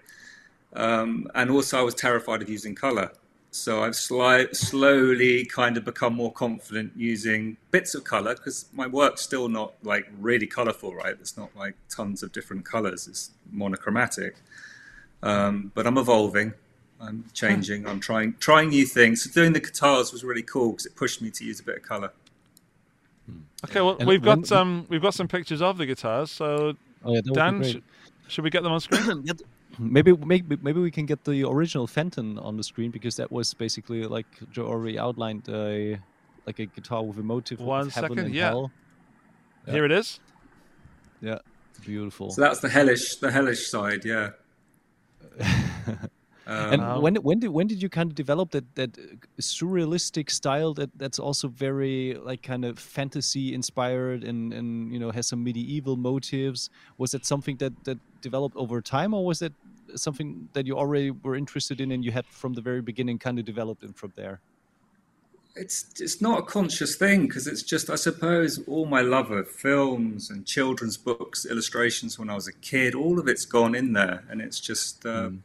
Um, 0.75 1.31
and 1.35 1.51
also 1.51 1.79
I 1.79 1.83
was 1.83 1.95
terrified 1.95 2.43
of 2.43 2.49
using 2.49 2.75
color, 2.75 3.11
so 3.57 3.83
I've 3.83 3.93
sli- 3.93 4.55
slowly 4.55 5.45
kind 5.47 5.77
of 5.77 5.85
become 5.85 6.15
more 6.15 6.33
confident 6.33 6.93
using 6.97 7.57
bits 7.71 7.95
of 7.95 8.05
color 8.05 8.35
because 8.35 8.67
my 8.73 8.87
work's 8.87 9.23
still 9.23 9.49
not 9.49 9.75
like 9.83 10.07
really 10.21 10.47
colorful, 10.47 10.95
right? 10.95 11.17
It's 11.21 11.37
not 11.37 11.51
like 11.57 11.75
tons 11.89 12.23
of 12.23 12.33
different 12.33 12.65
colors; 12.65 13.09
it's 13.09 13.31
monochromatic. 13.51 14.37
Um, 15.23 15.73
but 15.75 15.87
I'm 15.87 15.99
evolving. 15.99 16.53
I'm 17.01 17.25
changing. 17.33 17.87
I'm 17.87 18.01
trying 18.01 18.35
trying 18.39 18.69
new 18.71 18.87
things. 18.87 19.23
So 19.25 19.31
doing 19.31 19.53
the 19.53 19.61
guitars 19.61 20.13
was 20.13 20.25
really 20.25 20.43
cool 20.43 20.73
because 20.73 20.87
it 20.87 20.95
pushed 20.97 21.21
me 21.23 21.31
to 21.31 21.45
use 21.45 21.61
a 21.61 21.63
bit 21.65 21.77
of 21.79 21.83
color. 21.83 22.13
Okay. 23.65 23.81
Well, 23.81 23.97
And 23.99 24.09
we've 24.09 24.23
got 24.23 24.49
when- 24.51 24.59
um 24.59 24.87
we've 24.89 25.03
got 25.03 25.15
some 25.15 25.29
pictures 25.29 25.61
of 25.63 25.79
the 25.79 25.87
guitars. 25.87 26.31
So 26.31 26.75
Oh, 27.05 27.13
yeah, 27.15 27.21
that 27.21 27.27
would 27.27 27.35
be 27.35 27.35
Dan, 27.35 27.63
sh- 27.65 28.33
should 28.33 28.45
we 28.45 28.51
get 28.51 28.63
them 28.63 28.73
on 28.73 28.81
screen? 28.81 29.25
Get- 29.79 29.93
maybe 29.93 30.13
maybe 30.17 30.57
maybe 30.63 30.81
we 30.81 30.91
can 30.91 31.07
get 31.07 31.25
the 31.25 31.45
original 31.45 31.87
Fenton 31.87 32.39
on 32.39 32.57
the 32.57 32.63
screen 32.63 32.91
because 32.91 33.17
that 33.17 33.31
was 33.31 33.55
basically 33.55 34.03
like 34.05 34.27
Joe 34.51 34.67
already 34.67 34.99
outlined 34.99 35.49
a 35.49 35.99
like 36.47 36.59
a 36.59 36.67
guitar 36.67 37.03
with 37.03 37.19
a 37.19 37.23
motive 37.23 37.61
One 37.61 37.87
of 37.89 37.93
second, 37.93 38.19
and 38.19 38.35
yeah. 38.35 38.49
hell. 38.49 38.71
Here 39.67 39.85
it 39.85 39.93
is. 39.93 40.21
Yeah, 41.21 41.39
beautiful. 41.85 42.31
So 42.31 42.41
that's 42.41 42.61
the 42.61 42.69
hellish, 42.69 43.17
the 43.17 43.31
hellish 43.33 43.67
side. 43.69 44.05
Yeah. 44.05 44.31
and 46.47 46.81
Wow. 46.81 47.01
when 47.01 47.17
when 47.17 47.41
did 47.41 47.49
when 47.51 47.67
did 47.67 47.83
you 47.83 47.89
kind 47.89 48.09
of 48.11 48.15
develop 48.15 48.53
that 48.53 48.65
that 48.77 48.97
uh, 48.99 49.03
surrealistic 49.41 50.31
style 50.31 50.73
that 50.75 50.91
that's 50.97 51.19
also 51.19 51.49
very 51.49 52.15
like 52.23 52.43
kind 52.43 52.65
of 52.65 52.79
fantasy 52.79 53.53
inspired 53.53 54.23
and 54.23 54.53
and 54.53 54.93
you 54.93 54.99
know 55.01 55.11
has 55.11 55.27
some 55.27 55.43
medieval 55.43 55.97
motives? 55.97 56.71
Was 56.99 57.11
that 57.11 57.27
something 57.27 57.57
that 57.57 57.73
that 57.85 57.99
developed 58.23 58.57
over 58.57 58.81
time, 58.81 59.13
or 59.13 59.25
was 59.27 59.43
it 59.43 59.53
something 59.95 60.49
that 60.53 60.67
you 60.67 60.77
already 60.77 61.11
were 61.11 61.37
interested 61.37 61.81
in 61.81 61.93
and 61.93 62.05
you 62.05 62.13
had 62.13 62.27
from 62.27 62.55
the 62.55 62.61
very 62.61 62.83
beginning 62.83 63.19
kind 63.19 63.39
of 63.39 63.45
developed 63.45 63.83
it 63.83 63.97
from 63.97 64.13
there? 64.17 64.41
It's 65.55 65.87
it's 66.01 66.21
not 66.21 66.39
a 66.39 66.43
conscious 66.43 66.97
thing 66.97 67.27
because 67.27 67.47
it's 67.47 67.63
just 67.63 67.89
I 67.89 67.95
suppose 67.95 68.61
all 68.69 68.85
my 68.85 69.01
love 69.01 69.31
of 69.31 69.49
films 69.49 70.29
and 70.29 70.45
children's 70.45 70.99
books, 70.99 71.47
illustrations 71.47 72.19
when 72.19 72.29
I 72.29 72.35
was 72.35 72.47
a 72.47 72.53
kid, 72.53 72.95
all 72.95 73.19
of 73.19 73.27
it's 73.27 73.47
gone 73.47 73.75
in 73.75 73.95
there, 73.95 74.25
and 74.29 74.43
it's 74.43 74.61
just 74.61 75.07
um, 75.07 75.45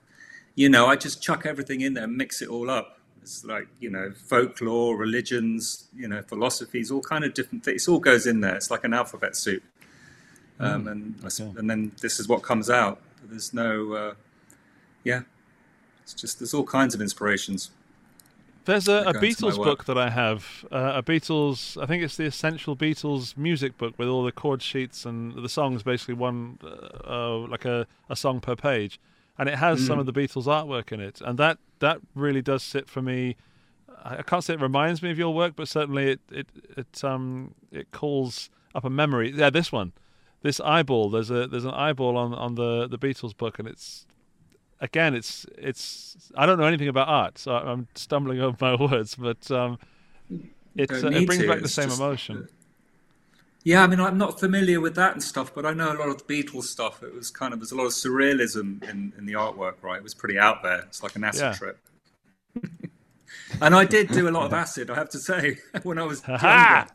you 0.55 0.67
know 0.67 0.87
I 0.87 0.97
just 0.97 1.21
chuck 1.23 1.45
everything 1.45 1.79
in 1.79 1.93
there 1.93 2.03
and 2.03 2.17
mix 2.17 2.41
it 2.41 2.49
all 2.49 2.69
up. 2.69 2.99
It's 3.21 3.45
like 3.45 3.67
you 3.79 3.89
know 3.89 4.11
folklore, 4.11 4.97
religions, 4.97 5.87
you 5.95 6.09
know 6.09 6.21
philosophies, 6.23 6.91
all 6.91 7.01
kind 7.01 7.23
of 7.23 7.33
different 7.33 7.63
things. 7.63 7.87
It 7.87 7.91
all 7.91 7.99
goes 7.99 8.27
in 8.27 8.41
there. 8.41 8.55
It's 8.55 8.69
like 8.69 8.83
an 8.83 8.93
alphabet 8.93 9.37
soup, 9.37 9.63
um, 10.59 10.89
and 10.89 11.15
I 11.23 11.27
s- 11.27 11.39
okay. 11.39 11.57
and 11.57 11.69
then 11.69 11.93
this 12.01 12.19
is 12.19 12.27
what 12.27 12.41
comes 12.43 12.69
out. 12.69 12.99
There's 13.23 13.53
no 13.53 13.93
uh, 13.93 14.13
yeah, 15.03 15.21
it's 16.03 16.13
just 16.13 16.39
there's 16.39 16.53
all 16.53 16.63
kinds 16.65 16.93
of 16.95 17.01
inspirations. 17.01 17.71
There's 18.65 18.87
a, 18.87 18.91
a 18.91 19.03
that 19.05 19.13
go 19.13 19.19
into 19.21 19.45
my 19.45 19.51
Beatles 19.51 19.63
book 19.63 19.85
that 19.85 19.97
I 19.97 20.09
have. 20.11 20.65
Uh, 20.71 20.91
a 20.95 21.03
Beatles, 21.03 21.81
I 21.81 21.87
think 21.87 22.03
it's 22.03 22.15
the 22.17 22.25
Essential 22.25 22.75
Beatles 22.75 23.35
music 23.35 23.75
book 23.77 23.97
with 23.97 24.07
all 24.07 24.23
the 24.23 24.31
chord 24.31 24.61
sheets 24.61 25.03
and 25.03 25.33
the 25.33 25.49
songs, 25.49 25.81
basically 25.81 26.13
one, 26.13 26.59
uh, 26.63 26.67
uh, 27.07 27.37
like 27.47 27.65
a, 27.65 27.87
a 28.07 28.15
song 28.15 28.39
per 28.39 28.55
page, 28.55 28.99
and 29.39 29.49
it 29.49 29.55
has 29.55 29.83
some 29.83 29.97
Mm. 29.97 30.01
of 30.01 30.05
the 30.05 30.13
Beatles 30.13 30.45
artwork 30.45 30.91
in 30.91 30.99
it, 30.99 31.21
and 31.21 31.39
that 31.39 31.57
that 31.79 32.01
really 32.13 32.43
does 32.43 32.61
sit 32.61 32.87
for 32.87 33.01
me. 33.01 33.35
I 34.03 34.17
I 34.17 34.21
can't 34.21 34.43
say 34.43 34.53
it 34.53 34.61
reminds 34.61 35.01
me 35.01 35.09
of 35.09 35.17
your 35.17 35.33
work, 35.33 35.55
but 35.55 35.67
certainly 35.67 36.11
it 36.11 36.19
it 36.31 36.47
it 36.77 37.03
um 37.03 37.55
it 37.71 37.89
calls 37.91 38.51
up 38.75 38.83
a 38.85 38.89
memory. 38.91 39.31
Yeah, 39.35 39.49
this 39.49 39.71
one, 39.71 39.91
this 40.43 40.59
eyeball. 40.59 41.09
There's 41.09 41.31
a 41.31 41.47
there's 41.47 41.65
an 41.65 41.73
eyeball 41.73 42.15
on 42.15 42.35
on 42.35 42.53
the 42.55 42.87
the 42.87 42.99
Beatles 42.99 43.35
book, 43.35 43.57
and 43.57 43.67
it's 43.67 44.05
again 44.81 45.15
it's 45.15 45.45
it's 45.57 46.31
I 46.35 46.45
don't 46.45 46.59
know 46.59 46.65
anything 46.65 46.89
about 46.89 47.07
art, 47.07 47.37
so 47.37 47.53
I'm 47.53 47.87
stumbling 47.95 48.41
over 48.41 48.57
my 48.59 48.75
words, 48.91 49.15
but 49.15 49.49
um, 49.51 49.79
it's 50.75 51.03
uh, 51.03 51.07
it 51.07 51.25
brings 51.25 51.43
to, 51.43 51.47
back 51.47 51.59
the 51.59 51.65
it's 51.65 51.73
same 51.73 51.87
just- 51.87 51.99
emotion. 51.99 52.49
Yeah, 53.63 53.83
I 53.83 53.87
mean, 53.87 53.99
I'm 53.99 54.17
not 54.17 54.39
familiar 54.39 54.81
with 54.81 54.95
that 54.95 55.13
and 55.13 55.21
stuff, 55.21 55.53
but 55.53 55.67
I 55.67 55.73
know 55.73 55.91
a 55.91 55.93
lot 55.93 56.09
of 56.09 56.25
the 56.25 56.33
Beatles 56.43 56.63
stuff. 56.63 57.03
It 57.03 57.13
was 57.13 57.29
kind 57.29 57.53
of 57.53 57.59
there's 57.59 57.71
a 57.71 57.75
lot 57.75 57.85
of 57.85 57.91
surrealism 57.91 58.81
in, 58.89 59.13
in 59.19 59.27
the 59.27 59.33
artwork, 59.33 59.75
right? 59.83 59.97
It 59.97 60.03
was 60.03 60.15
pretty 60.15 60.39
out 60.39 60.63
there. 60.63 60.79
It's 60.79 61.03
like 61.03 61.15
an 61.15 61.23
acid 61.23 61.41
Yeah. 61.41 61.53
trip. 61.53 61.77
and 63.61 63.75
I 63.75 63.85
did 63.85 64.07
do 64.07 64.27
a 64.27 64.31
lot 64.31 64.45
of 64.47 64.53
acid, 64.53 64.89
I 64.89 64.95
have 64.95 65.09
to 65.09 65.19
say, 65.19 65.57
when 65.83 65.99
I 65.99 66.03
was 66.05 66.27
younger. 66.27 66.87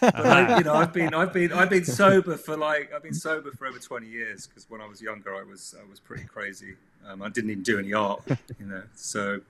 But 0.00 0.14
I, 0.26 0.58
you 0.58 0.64
know, 0.64 0.74
I've 0.74 0.92
been, 0.92 1.12
I've 1.14 1.32
been, 1.32 1.52
I've 1.52 1.70
been 1.70 1.84
sober 1.84 2.36
for 2.36 2.56
like, 2.56 2.92
I've 2.94 3.02
been 3.02 3.14
sober 3.14 3.50
for 3.52 3.66
over 3.66 3.78
20 3.78 4.06
years 4.06 4.46
because 4.46 4.66
when 4.70 4.80
I 4.80 4.86
was 4.86 5.02
younger, 5.02 5.34
I 5.34 5.42
was, 5.42 5.74
I 5.78 5.88
was 5.90 6.00
pretty 6.00 6.24
crazy. 6.24 6.74
Um, 7.06 7.22
I 7.22 7.28
didn't 7.28 7.50
even 7.50 7.62
do 7.62 7.78
any 7.78 7.92
art, 7.92 8.22
you 8.60 8.66
know. 8.66 8.82
So 8.94 9.40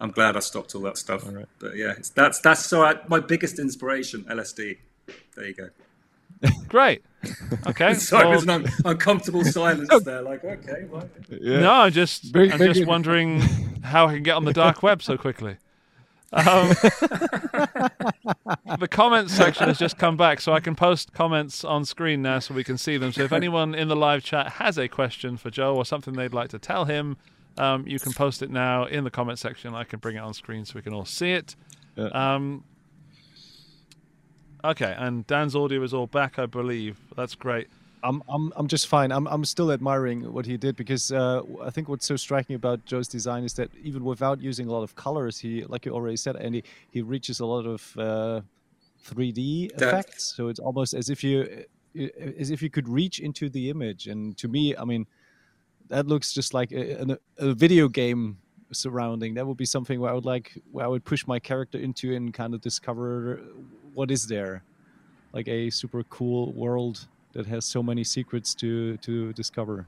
I'm 0.00 0.10
glad 0.10 0.36
I 0.36 0.40
stopped 0.40 0.74
all 0.74 0.82
that 0.82 0.98
stuff. 0.98 1.24
right. 1.32 1.46
But 1.58 1.76
yeah, 1.76 1.94
it's, 1.96 2.10
that's 2.10 2.40
that's 2.40 2.64
so 2.66 2.82
I, 2.84 2.96
my 3.08 3.20
biggest 3.20 3.58
inspiration, 3.58 4.24
LSD. 4.24 4.78
There 5.36 5.46
you 5.46 5.54
go. 5.54 5.68
Great. 6.68 7.02
Okay. 7.66 7.94
Sorry, 8.10 8.24
well- 8.24 8.32
there's 8.32 8.42
an 8.42 8.50
un- 8.50 8.68
uncomfortable 8.84 9.44
silence 9.44 9.88
there. 10.04 10.20
Like, 10.22 10.44
okay, 10.44 10.84
well, 10.90 11.08
Yeah. 11.30 11.60
No, 11.60 11.72
I'm 11.72 11.92
just 11.92 12.24
Very- 12.24 12.50
I'm 12.52 12.58
very 12.58 12.70
just 12.70 12.80
good. 12.80 12.88
wondering 12.88 13.40
how 13.82 14.06
I 14.08 14.14
can 14.14 14.22
get 14.24 14.34
on 14.34 14.44
the 14.44 14.52
dark 14.52 14.82
web 14.82 15.02
so 15.02 15.16
quickly. 15.16 15.56
Um, 16.32 16.68
the 18.78 18.88
comments 18.90 19.34
section 19.34 19.68
has 19.68 19.78
just 19.78 19.96
come 19.96 20.16
back, 20.16 20.40
so 20.40 20.52
I 20.52 20.60
can 20.60 20.74
post 20.74 21.12
comments 21.12 21.64
on 21.64 21.84
screen 21.84 22.22
now, 22.22 22.40
so 22.40 22.54
we 22.54 22.64
can 22.64 22.78
see 22.78 22.96
them. 22.96 23.12
So 23.12 23.22
if 23.22 23.32
anyone 23.32 23.74
in 23.74 23.88
the 23.88 23.96
live 23.96 24.24
chat 24.24 24.52
has 24.54 24.78
a 24.78 24.88
question 24.88 25.36
for 25.36 25.50
Joe 25.50 25.76
or 25.76 25.84
something 25.84 26.14
they'd 26.14 26.34
like 26.34 26.48
to 26.50 26.58
tell 26.58 26.84
him, 26.84 27.16
um, 27.58 27.86
you 27.86 27.98
can 27.98 28.12
post 28.12 28.42
it 28.42 28.50
now 28.50 28.84
in 28.84 29.04
the 29.04 29.10
comment 29.10 29.38
section. 29.38 29.74
I 29.74 29.84
can 29.84 29.98
bring 29.98 30.16
it 30.16 30.20
on 30.20 30.34
screen 30.34 30.64
so 30.64 30.74
we 30.74 30.82
can 30.82 30.92
all 30.92 31.04
see 31.04 31.32
it. 31.32 31.56
Yeah. 31.94 32.08
Um, 32.08 32.64
okay, 34.64 34.94
and 34.98 35.26
Dan's 35.26 35.56
audio 35.56 35.82
is 35.82 35.94
all 35.94 36.06
back, 36.06 36.38
I 36.38 36.46
believe. 36.46 36.98
That's 37.16 37.34
great. 37.34 37.68
I'm 38.06 38.22
I'm 38.28 38.52
I'm 38.56 38.68
just 38.68 38.86
fine. 38.86 39.10
I'm 39.10 39.26
I'm 39.26 39.44
still 39.44 39.72
admiring 39.72 40.32
what 40.32 40.46
he 40.46 40.56
did 40.56 40.76
because 40.76 41.10
uh, 41.12 41.42
I 41.62 41.70
think 41.70 41.88
what's 41.88 42.06
so 42.06 42.16
striking 42.16 42.54
about 42.56 42.84
Joe's 42.84 43.08
design 43.08 43.42
is 43.44 43.54
that 43.54 43.70
even 43.82 44.04
without 44.04 44.40
using 44.40 44.68
a 44.68 44.72
lot 44.72 44.82
of 44.82 44.94
colors, 44.94 45.38
he 45.38 45.64
like 45.64 45.84
you 45.86 45.92
already 45.92 46.16
said, 46.16 46.36
Andy, 46.36 46.62
he 46.90 47.02
reaches 47.02 47.40
a 47.40 47.46
lot 47.46 47.66
of 47.66 47.96
uh, 47.98 48.40
3D 49.06 49.68
Depth. 49.70 49.82
effects. 49.82 50.34
So 50.36 50.48
it's 50.48 50.60
almost 50.60 50.94
as 50.94 51.10
if 51.10 51.24
you 51.24 51.64
as 52.40 52.50
if 52.50 52.62
you 52.62 52.70
could 52.70 52.88
reach 52.88 53.18
into 53.20 53.48
the 53.48 53.70
image. 53.70 54.06
And 54.06 54.36
to 54.38 54.48
me, 54.48 54.76
I 54.76 54.84
mean, 54.84 55.06
that 55.88 56.06
looks 56.06 56.32
just 56.32 56.54
like 56.54 56.72
a, 56.72 57.00
an- 57.00 57.18
a 57.38 57.54
video 57.54 57.88
game 57.88 58.38
surrounding. 58.72 59.34
That 59.34 59.46
would 59.46 59.56
be 59.56 59.64
something 59.66 60.00
where 60.00 60.10
I 60.10 60.14
would 60.14 60.24
like 60.24 60.52
where 60.70 60.84
I 60.84 60.88
would 60.88 61.04
push 61.04 61.26
my 61.26 61.38
character 61.38 61.78
into 61.78 62.14
and 62.14 62.32
kind 62.32 62.54
of 62.54 62.60
discover 62.60 63.40
what 63.94 64.10
is 64.10 64.26
there, 64.26 64.62
like 65.32 65.48
a 65.48 65.70
super 65.70 66.02
cool 66.04 66.52
world 66.52 67.06
that 67.36 67.46
has 67.46 67.64
so 67.64 67.82
many 67.82 68.04
secrets 68.04 68.54
to 68.56 68.96
to 68.98 69.32
discover. 69.34 69.86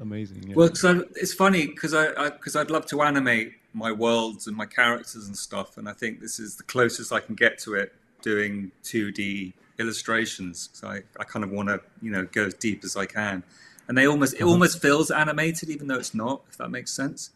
Amazing. 0.00 0.44
Yeah. 0.48 0.54
well, 0.56 0.74
so 0.74 1.04
it's 1.16 1.34
funny 1.34 1.66
because 1.66 1.92
I 1.94 2.30
because 2.30 2.56
I'd 2.56 2.70
love 2.70 2.86
to 2.86 3.02
animate 3.02 3.52
my 3.74 3.92
worlds 3.92 4.46
and 4.46 4.56
my 4.56 4.66
characters 4.66 5.26
and 5.26 5.36
stuff, 5.36 5.76
and 5.76 5.88
I 5.88 5.92
think 5.92 6.20
this 6.20 6.40
is 6.40 6.56
the 6.56 6.62
closest 6.64 7.12
I 7.12 7.20
can 7.20 7.34
get 7.34 7.58
to 7.60 7.74
it 7.74 7.94
doing 8.22 8.70
2D 8.84 9.52
illustrations. 9.78 10.70
So 10.72 10.88
I, 10.88 11.02
I 11.18 11.24
kind 11.24 11.44
of 11.44 11.50
want 11.50 11.68
to 11.68 11.80
you 12.00 12.10
know 12.10 12.26
go 12.32 12.46
as 12.46 12.54
deep 12.54 12.82
as 12.84 12.96
I 12.96 13.04
can, 13.06 13.42
and 13.88 13.96
they 13.98 14.06
almost 14.06 14.34
it 14.34 14.42
almost 14.42 14.80
feels 14.80 15.10
animated 15.10 15.68
even 15.68 15.86
though 15.88 15.98
it's 15.98 16.14
not. 16.14 16.42
If 16.50 16.56
that 16.58 16.70
makes 16.70 16.90
sense. 16.92 17.30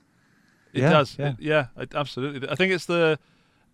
It 0.72 0.80
Yeah, 0.80 0.90
does. 0.90 1.16
yeah. 1.18 1.28
It- 1.32 1.40
yeah, 1.40 1.66
it- 1.76 1.94
absolutely. 1.94 2.48
I 2.48 2.54
think 2.56 2.72
it's 2.72 2.86
the 2.86 3.18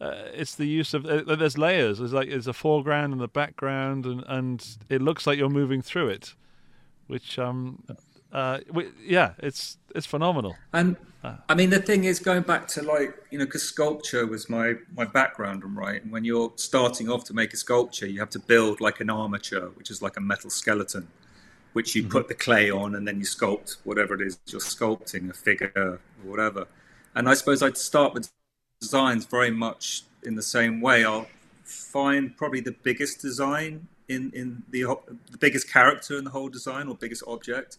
uh, 0.00 0.14
it's 0.32 0.54
the 0.54 0.66
use 0.66 0.94
of 0.94 1.04
uh, 1.04 1.34
there's 1.36 1.58
layers. 1.58 1.98
There's 1.98 2.12
like 2.12 2.30
there's 2.30 2.46
a 2.46 2.52
foreground 2.52 3.12
and 3.12 3.20
the 3.20 3.28
background, 3.28 4.06
and 4.06 4.24
and 4.26 4.66
it 4.88 5.02
looks 5.02 5.26
like 5.26 5.38
you're 5.38 5.50
moving 5.50 5.82
through 5.82 6.08
it, 6.08 6.34
which 7.06 7.38
um 7.38 7.84
uh 8.32 8.58
wi- 8.68 8.92
yeah, 9.04 9.32
it's 9.38 9.76
it's 9.94 10.06
phenomenal. 10.06 10.56
And 10.72 10.96
I 11.50 11.54
mean, 11.54 11.68
the 11.68 11.80
thing 11.80 12.04
is, 12.04 12.18
going 12.18 12.42
back 12.42 12.66
to 12.68 12.82
like 12.82 13.14
you 13.30 13.38
know, 13.38 13.44
because 13.44 13.62
sculpture 13.62 14.26
was 14.26 14.48
my 14.48 14.74
my 14.96 15.04
background, 15.04 15.64
and 15.64 15.76
right. 15.76 16.02
And 16.02 16.10
when 16.10 16.24
you're 16.24 16.52
starting 16.56 17.10
off 17.10 17.24
to 17.24 17.34
make 17.34 17.52
a 17.52 17.58
sculpture, 17.58 18.06
you 18.06 18.20
have 18.20 18.30
to 18.30 18.38
build 18.38 18.80
like 18.80 19.00
an 19.00 19.10
armature, 19.10 19.68
which 19.74 19.90
is 19.90 20.00
like 20.00 20.16
a 20.16 20.20
metal 20.20 20.48
skeleton, 20.48 21.08
which 21.74 21.94
you 21.94 22.06
put 22.06 22.28
the 22.28 22.34
clay 22.34 22.70
on, 22.70 22.94
and 22.94 23.06
then 23.06 23.18
you 23.18 23.24
sculpt 23.24 23.76
whatever 23.84 24.14
it 24.14 24.22
is 24.22 24.38
you're 24.46 24.62
sculpting, 24.62 25.28
a 25.28 25.34
figure 25.34 25.72
or 25.76 26.00
whatever. 26.24 26.66
And 27.14 27.28
I 27.28 27.34
suppose 27.34 27.62
I'd 27.62 27.76
start 27.76 28.14
with 28.14 28.30
designs 28.80 29.24
very 29.26 29.50
much 29.50 30.02
in 30.22 30.34
the 30.34 30.42
same 30.42 30.80
way. 30.80 31.04
I'll 31.04 31.26
find 31.64 32.36
probably 32.36 32.60
the 32.60 32.72
biggest 32.82 33.20
design 33.20 33.88
in 34.08 34.32
in 34.34 34.62
the 34.70 34.84
the 35.30 35.38
biggest 35.38 35.70
character 35.72 36.18
in 36.18 36.24
the 36.24 36.30
whole 36.30 36.48
design 36.48 36.88
or 36.88 36.94
biggest 36.94 37.22
object 37.26 37.78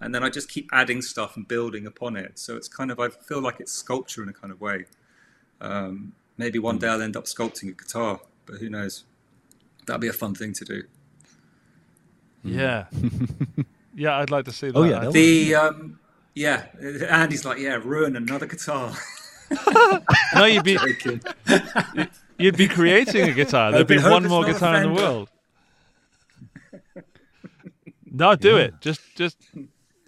and 0.00 0.14
then 0.14 0.22
I 0.22 0.28
just 0.28 0.48
keep 0.48 0.68
adding 0.72 1.02
stuff 1.02 1.36
and 1.36 1.46
building 1.48 1.86
upon 1.86 2.16
it. 2.16 2.38
So 2.38 2.56
it's 2.56 2.68
kind 2.68 2.90
of 2.90 3.00
I 3.00 3.08
feel 3.08 3.40
like 3.40 3.60
it's 3.60 3.72
sculpture 3.72 4.22
in 4.22 4.28
a 4.28 4.32
kind 4.32 4.52
of 4.52 4.60
way. 4.60 4.86
Um, 5.60 6.12
maybe 6.36 6.58
one 6.58 6.78
day 6.78 6.88
I'll 6.88 7.02
end 7.02 7.16
up 7.16 7.24
sculpting 7.24 7.70
a 7.70 7.72
guitar, 7.72 8.20
but 8.44 8.56
who 8.56 8.68
knows? 8.68 9.04
That'd 9.86 10.00
be 10.00 10.08
a 10.08 10.12
fun 10.12 10.34
thing 10.34 10.52
to 10.54 10.64
do. 10.64 10.82
Yeah, 12.44 12.86
yeah, 13.94 14.18
I'd 14.18 14.30
like 14.30 14.44
to 14.44 14.52
see 14.52 14.68
that. 14.68 14.78
Oh, 14.78 14.84
yeah, 14.84 15.08
The 15.10 15.54
um, 15.54 15.98
yeah, 16.34 16.66
Andy's 17.08 17.44
like, 17.44 17.58
yeah, 17.58 17.80
ruin 17.82 18.16
another 18.16 18.46
guitar. 18.46 18.92
no, 20.34 20.44
you'd 20.44 20.64
be 20.64 20.78
you'd 22.38 22.56
be 22.56 22.68
creating 22.68 23.28
a 23.28 23.32
guitar. 23.32 23.72
There'd 23.72 23.86
be 23.86 23.98
one 23.98 24.26
more 24.26 24.44
guitar 24.44 24.76
in 24.76 24.94
the 24.94 25.00
world. 25.00 25.28
No, 28.10 28.34
do 28.34 28.56
it. 28.56 28.74
Just 28.80 29.00
just 29.14 29.36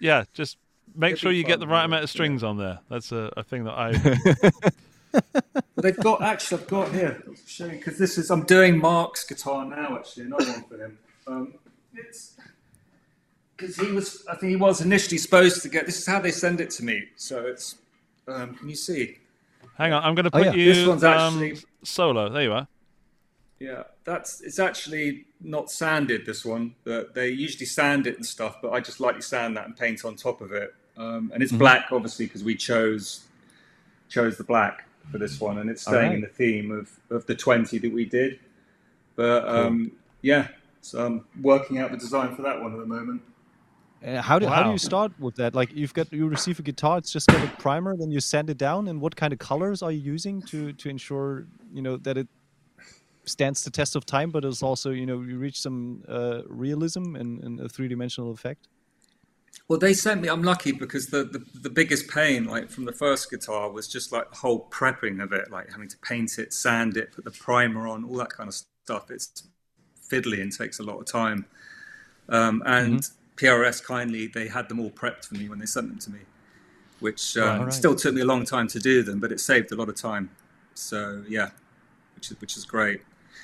yeah, 0.01 0.25
just 0.33 0.57
make 0.95 1.13
It'd 1.13 1.21
sure 1.21 1.33
you 1.33 1.45
get 1.45 1.61
the 1.61 1.67
right 1.67 1.85
amount 1.85 2.05
of 2.05 2.11
strings 2.11 2.43
on 2.43 2.59
there. 2.59 2.79
That's 2.89 3.13
a, 3.13 3.33
a 3.37 3.43
thing 3.43 3.65
that 3.65 3.73
I 3.73 3.93
they've 5.77 5.97
got 5.97 6.23
actually, 6.23 6.63
I've 6.63 6.69
got 6.69 6.93
here. 6.93 7.23
I'll 7.27 7.35
show 7.47 7.67
you 7.67 7.73
because 7.73 7.99
this 7.99 8.19
is 8.19 8.31
I'm 8.31 8.45
doing 8.45 8.79
Mark's 8.79 9.25
guitar 9.25 9.65
now. 9.65 9.97
Actually, 9.97 10.27
another 10.27 10.53
one 10.53 10.63
for 10.65 10.85
him. 10.85 10.99
Um, 11.27 11.55
it's 11.95 12.37
because 13.57 13.77
he 13.77 13.91
was. 13.93 14.25
I 14.29 14.37
think 14.37 14.51
he 14.51 14.57
was 14.57 14.81
initially 14.81 15.19
supposed 15.19 15.63
to 15.63 15.69
get. 15.69 15.87
This 15.87 15.99
is 15.99 16.07
how 16.07 16.21
they 16.21 16.31
send 16.31 16.61
it 16.61 16.71
to 16.71 16.85
me. 16.85 17.05
So 17.17 17.47
it's. 17.47 17.77
Um, 18.27 18.55
can 18.55 18.69
you 18.69 18.77
see? 18.77 19.19
Hang 19.79 19.93
on, 19.93 20.03
I'm 20.03 20.15
going 20.15 20.29
to 20.29 20.37
Oh, 20.37 20.43
put 20.43 20.47
yeah. 20.47 20.53
you 20.53 20.75
This 20.75 20.87
one's 20.87 21.05
um, 21.05 21.55
solo. 21.85 22.29
There 22.29 22.43
you 22.43 22.53
are. 22.53 22.67
Yeah, 23.61 23.85
that's 24.05 24.41
it's 24.41 24.59
actually 24.59 25.25
not 25.41 25.71
sanded. 25.71 26.27
This 26.27 26.45
one, 26.45 26.75
but 26.85 27.15
they 27.15 27.29
usually 27.31 27.67
sand 27.67 28.07
it 28.07 28.17
and 28.17 28.25
stuff. 28.27 28.57
But 28.63 28.71
I 28.73 28.81
just 28.81 29.01
lightly 29.01 29.23
sand 29.23 29.57
that 29.57 29.67
and 29.67 29.77
paint 29.77 30.05
on 30.05 30.15
top 30.17 30.41
of 30.41 30.53
it. 30.53 30.75
Um, 30.97 31.31
and 31.33 31.43
it's 31.43 31.53
black, 31.53 31.87
obviously, 31.93 32.27
because 32.27 32.45
we 32.45 32.55
chose 32.57 33.25
chose 34.09 34.37
the 34.37 34.45
black 34.45 34.85
for 35.11 35.19
this 35.19 35.41
one, 35.41 35.59
and 35.59 35.71
it's 35.71 35.83
staying 35.83 35.97
Alright. 35.97 36.15
in 36.15 36.21
the 36.21 36.29
theme 36.29 36.71
of 36.71 36.91
of 37.11 37.27
the 37.27 37.35
twenty 37.35 37.79
that 37.79 37.93
we 37.93 38.05
did. 38.05 38.39
But 39.17 39.49
um, 39.49 39.91
yeah, 40.23 40.49
so 40.81 41.05
I'm 41.05 41.25
working 41.41 41.79
out 41.79 41.91
the 41.91 41.97
design 41.97 42.37
for 42.37 42.43
that 42.43 42.61
one 42.63 42.73
at 42.73 42.79
the 42.79 42.87
moment. 42.87 43.23
Uh, 44.05 44.23
how 44.23 44.39
do 44.39 44.47
how 44.47 44.63
do 44.63 44.71
you 44.71 44.79
start 44.79 45.13
with 45.19 45.35
that? 45.37 45.55
Like 45.55 45.75
you've 45.75 45.93
got 45.93 46.13
you 46.13 46.29
receive 46.29 46.59
a 46.61 46.63
guitar, 46.63 46.99
it's 46.99 47.13
just 47.13 47.27
got 47.27 47.43
a 47.45 47.49
primer, 47.57 47.97
then 47.97 48.11
you 48.11 48.21
sand 48.21 48.49
it 48.49 48.59
down. 48.59 48.87
And 48.87 49.01
what 49.01 49.17
kind 49.17 49.33
of 49.33 49.41
colors 49.41 49.83
are 49.83 49.91
you 49.91 50.01
using 50.01 50.41
to 50.43 50.73
to 50.73 50.89
ensure 50.89 51.47
you 51.73 51.83
know 51.83 51.97
that 51.97 52.17
it 52.17 52.29
stands 53.25 53.63
the 53.65 53.71
test 53.71 53.97
of 53.97 54.07
time, 54.07 54.31
but 54.31 54.45
it's 54.45 54.63
also 54.63 54.91
you 54.91 55.05
know 55.05 55.21
you 55.21 55.39
reach 55.39 55.61
some 55.61 56.05
uh, 56.09 56.43
realism 56.47 57.17
and, 57.17 57.43
and 57.43 57.61
a 57.61 57.69
three 57.69 57.89
dimensional 57.89 58.31
effect. 58.31 58.69
Well, 59.67 59.79
they 59.79 59.93
sent 59.95 60.23
me. 60.23 60.29
I'm 60.29 60.43
lucky 60.43 60.73
because 60.73 61.09
the, 61.09 61.25
the 61.25 61.45
the 61.61 61.71
biggest 61.71 62.09
pain, 62.09 62.45
like 62.45 62.71
from 62.71 62.85
the 62.85 62.93
first 62.93 63.31
guitar, 63.31 63.71
was 63.71 63.89
just 63.89 64.13
like 64.13 64.31
the 64.31 64.37
whole 64.37 64.69
prepping 64.71 65.21
of 65.23 65.33
it, 65.33 65.51
like 65.51 65.71
having 65.73 65.89
to 65.89 65.99
paint 65.99 66.39
it, 66.39 66.53
sand 66.53 66.97
it, 66.97 67.13
put 67.13 67.25
the 67.25 67.33
primer 67.33 67.89
on, 67.89 68.05
all 68.05 68.17
that 68.19 68.31
kind 68.31 68.49
of 68.49 68.55
stuff. 68.55 69.11
It's 69.11 69.43
fiddly 70.09 70.41
and 70.41 70.57
takes 70.57 70.79
a 70.79 70.83
lot 70.83 70.99
of 70.99 71.07
time. 71.07 71.47
Um, 72.29 72.63
and 72.67 73.09
PRS 73.39 73.83
kindly, 73.85 74.27
they 74.27 74.49
had 74.49 74.69
them 74.69 74.81
all 74.81 74.91
prepped 74.91 75.25
for 75.27 75.35
me 75.35 75.49
when 75.49 75.59
they 75.59 75.67
sent 75.67 75.89
them 75.89 75.99
to 76.01 76.11
me, 76.11 76.21
which 77.01 77.37
um, 77.37 77.65
Right. 77.65 77.73
still 77.73 77.95
took 77.95 78.15
me 78.15 78.21
a 78.23 78.25
long 78.25 78.45
time 78.45 78.67
to 78.69 78.79
do 78.79 79.03
them, 79.03 79.19
but 79.21 79.31
it 79.33 79.41
saved 79.41 79.71
a 79.73 79.77
lot 79.77 79.89
of 79.89 79.95
time. 79.95 80.31
So 80.75 81.25
yeah, 81.29 81.51
which 82.15 82.31
is 82.31 82.41
which 82.41 82.57
is 82.57 82.65
great. 82.65 83.01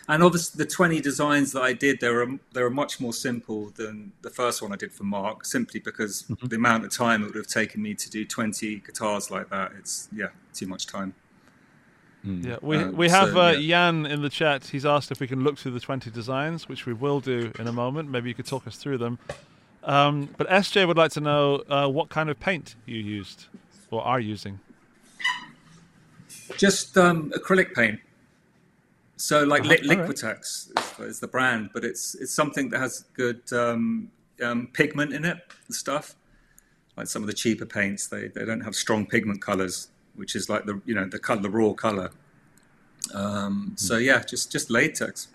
And 0.06 0.22
obviously, 0.22 0.62
the 0.62 0.70
20 0.70 1.00
designs 1.00 1.52
that 1.52 1.62
I 1.62 1.72
did, 1.72 2.00
they 2.00 2.10
were 2.10 2.38
they 2.52 2.62
were 2.62 2.70
much 2.70 3.00
more 3.00 3.12
simple 3.12 3.70
than 3.76 4.12
the 4.22 4.30
first 4.30 4.60
one 4.60 4.72
I 4.72 4.76
did 4.76 4.92
for 4.92 5.04
Mark, 5.04 5.46
simply 5.46 5.80
because 5.80 6.24
the 6.42 6.56
amount 6.56 6.84
of 6.84 6.90
time 6.92 7.22
it 7.22 7.26
would 7.26 7.36
have 7.36 7.46
taken 7.46 7.80
me 7.80 7.94
to 7.94 8.10
do 8.10 8.24
20 8.24 8.80
guitars 8.80 9.30
like 9.30 9.48
that, 9.50 9.72
it's 9.78 10.08
yeah, 10.14 10.28
too 10.52 10.66
much 10.66 10.86
time. 10.86 11.14
Yeah, 12.22 12.56
we 12.62 12.78
Um, 12.78 12.96
we 12.96 13.08
have 13.08 13.30
so, 13.30 13.40
uh, 13.40 13.50
yeah. 13.52 13.90
Jan 13.90 14.06
in 14.06 14.22
the 14.22 14.30
chat. 14.30 14.66
He's 14.66 14.86
asked 14.86 15.10
if 15.10 15.20
we 15.20 15.26
can 15.26 15.42
look 15.44 15.58
through 15.58 15.72
the 15.72 15.80
20 15.80 16.10
designs, 16.10 16.68
which 16.68 16.86
we 16.86 16.92
will 16.92 17.20
do 17.20 17.52
in 17.58 17.66
a 17.66 17.72
moment. 17.72 18.10
Maybe 18.10 18.28
you 18.30 18.34
could 18.34 18.46
talk 18.46 18.66
us 18.66 18.76
through 18.76 18.98
them. 18.98 19.18
Um, 19.84 20.30
but 20.38 20.48
SJ 20.48 20.86
would 20.86 20.96
like 20.96 21.12
to 21.12 21.20
know 21.20 21.62
uh, 21.68 21.88
what 21.88 22.08
kind 22.08 22.30
of 22.30 22.40
paint 22.40 22.74
you 22.86 22.98
used 22.98 23.46
or 23.90 24.02
are 24.02 24.20
using. 24.20 24.58
Just 26.56 26.96
um, 26.96 27.30
acrylic 27.36 27.74
paint. 27.74 28.00
So 29.16 29.44
like 29.44 29.62
Uh-huh, 29.62 29.76
Li- 29.82 29.90
all 29.90 29.96
right. 29.96 30.10
Liquitex 30.10 30.40
is, 31.00 31.06
is 31.06 31.20
the 31.20 31.28
brand, 31.28 31.70
but 31.72 31.84
it's 31.84 32.14
it's 32.16 32.32
something 32.32 32.68
that 32.70 32.80
has 32.80 33.04
good 33.14 33.40
um, 33.52 34.10
um, 34.42 34.68
pigment 34.72 35.12
in 35.12 35.24
it 35.24 35.38
and 35.66 35.74
stuff. 35.74 36.16
Like 36.96 37.06
some 37.06 37.22
of 37.22 37.26
the 37.26 37.32
cheaper 37.32 37.66
paints, 37.66 38.06
they, 38.06 38.28
they 38.28 38.44
don't 38.44 38.60
have 38.60 38.74
strong 38.74 39.06
pigment 39.06 39.42
colors, 39.42 39.88
which 40.14 40.36
is 40.36 40.48
like 40.48 40.64
the 40.64 40.80
you 40.84 40.94
know 40.94 41.06
the 41.06 41.18
color, 41.18 41.40
the 41.42 41.50
raw 41.50 41.72
color. 41.72 42.10
Um, 43.12 43.72
so 43.76 43.96
yeah, 43.96 44.22
just 44.22 44.50
just 44.50 44.70
latex. 44.70 45.28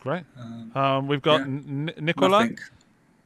Great. 0.00 0.24
Um, 0.74 1.08
we've 1.08 1.22
got 1.22 1.40
yeah. 1.40 1.46
N- 1.46 1.92
Nicola. 2.00 2.40
Nothing. 2.42 2.58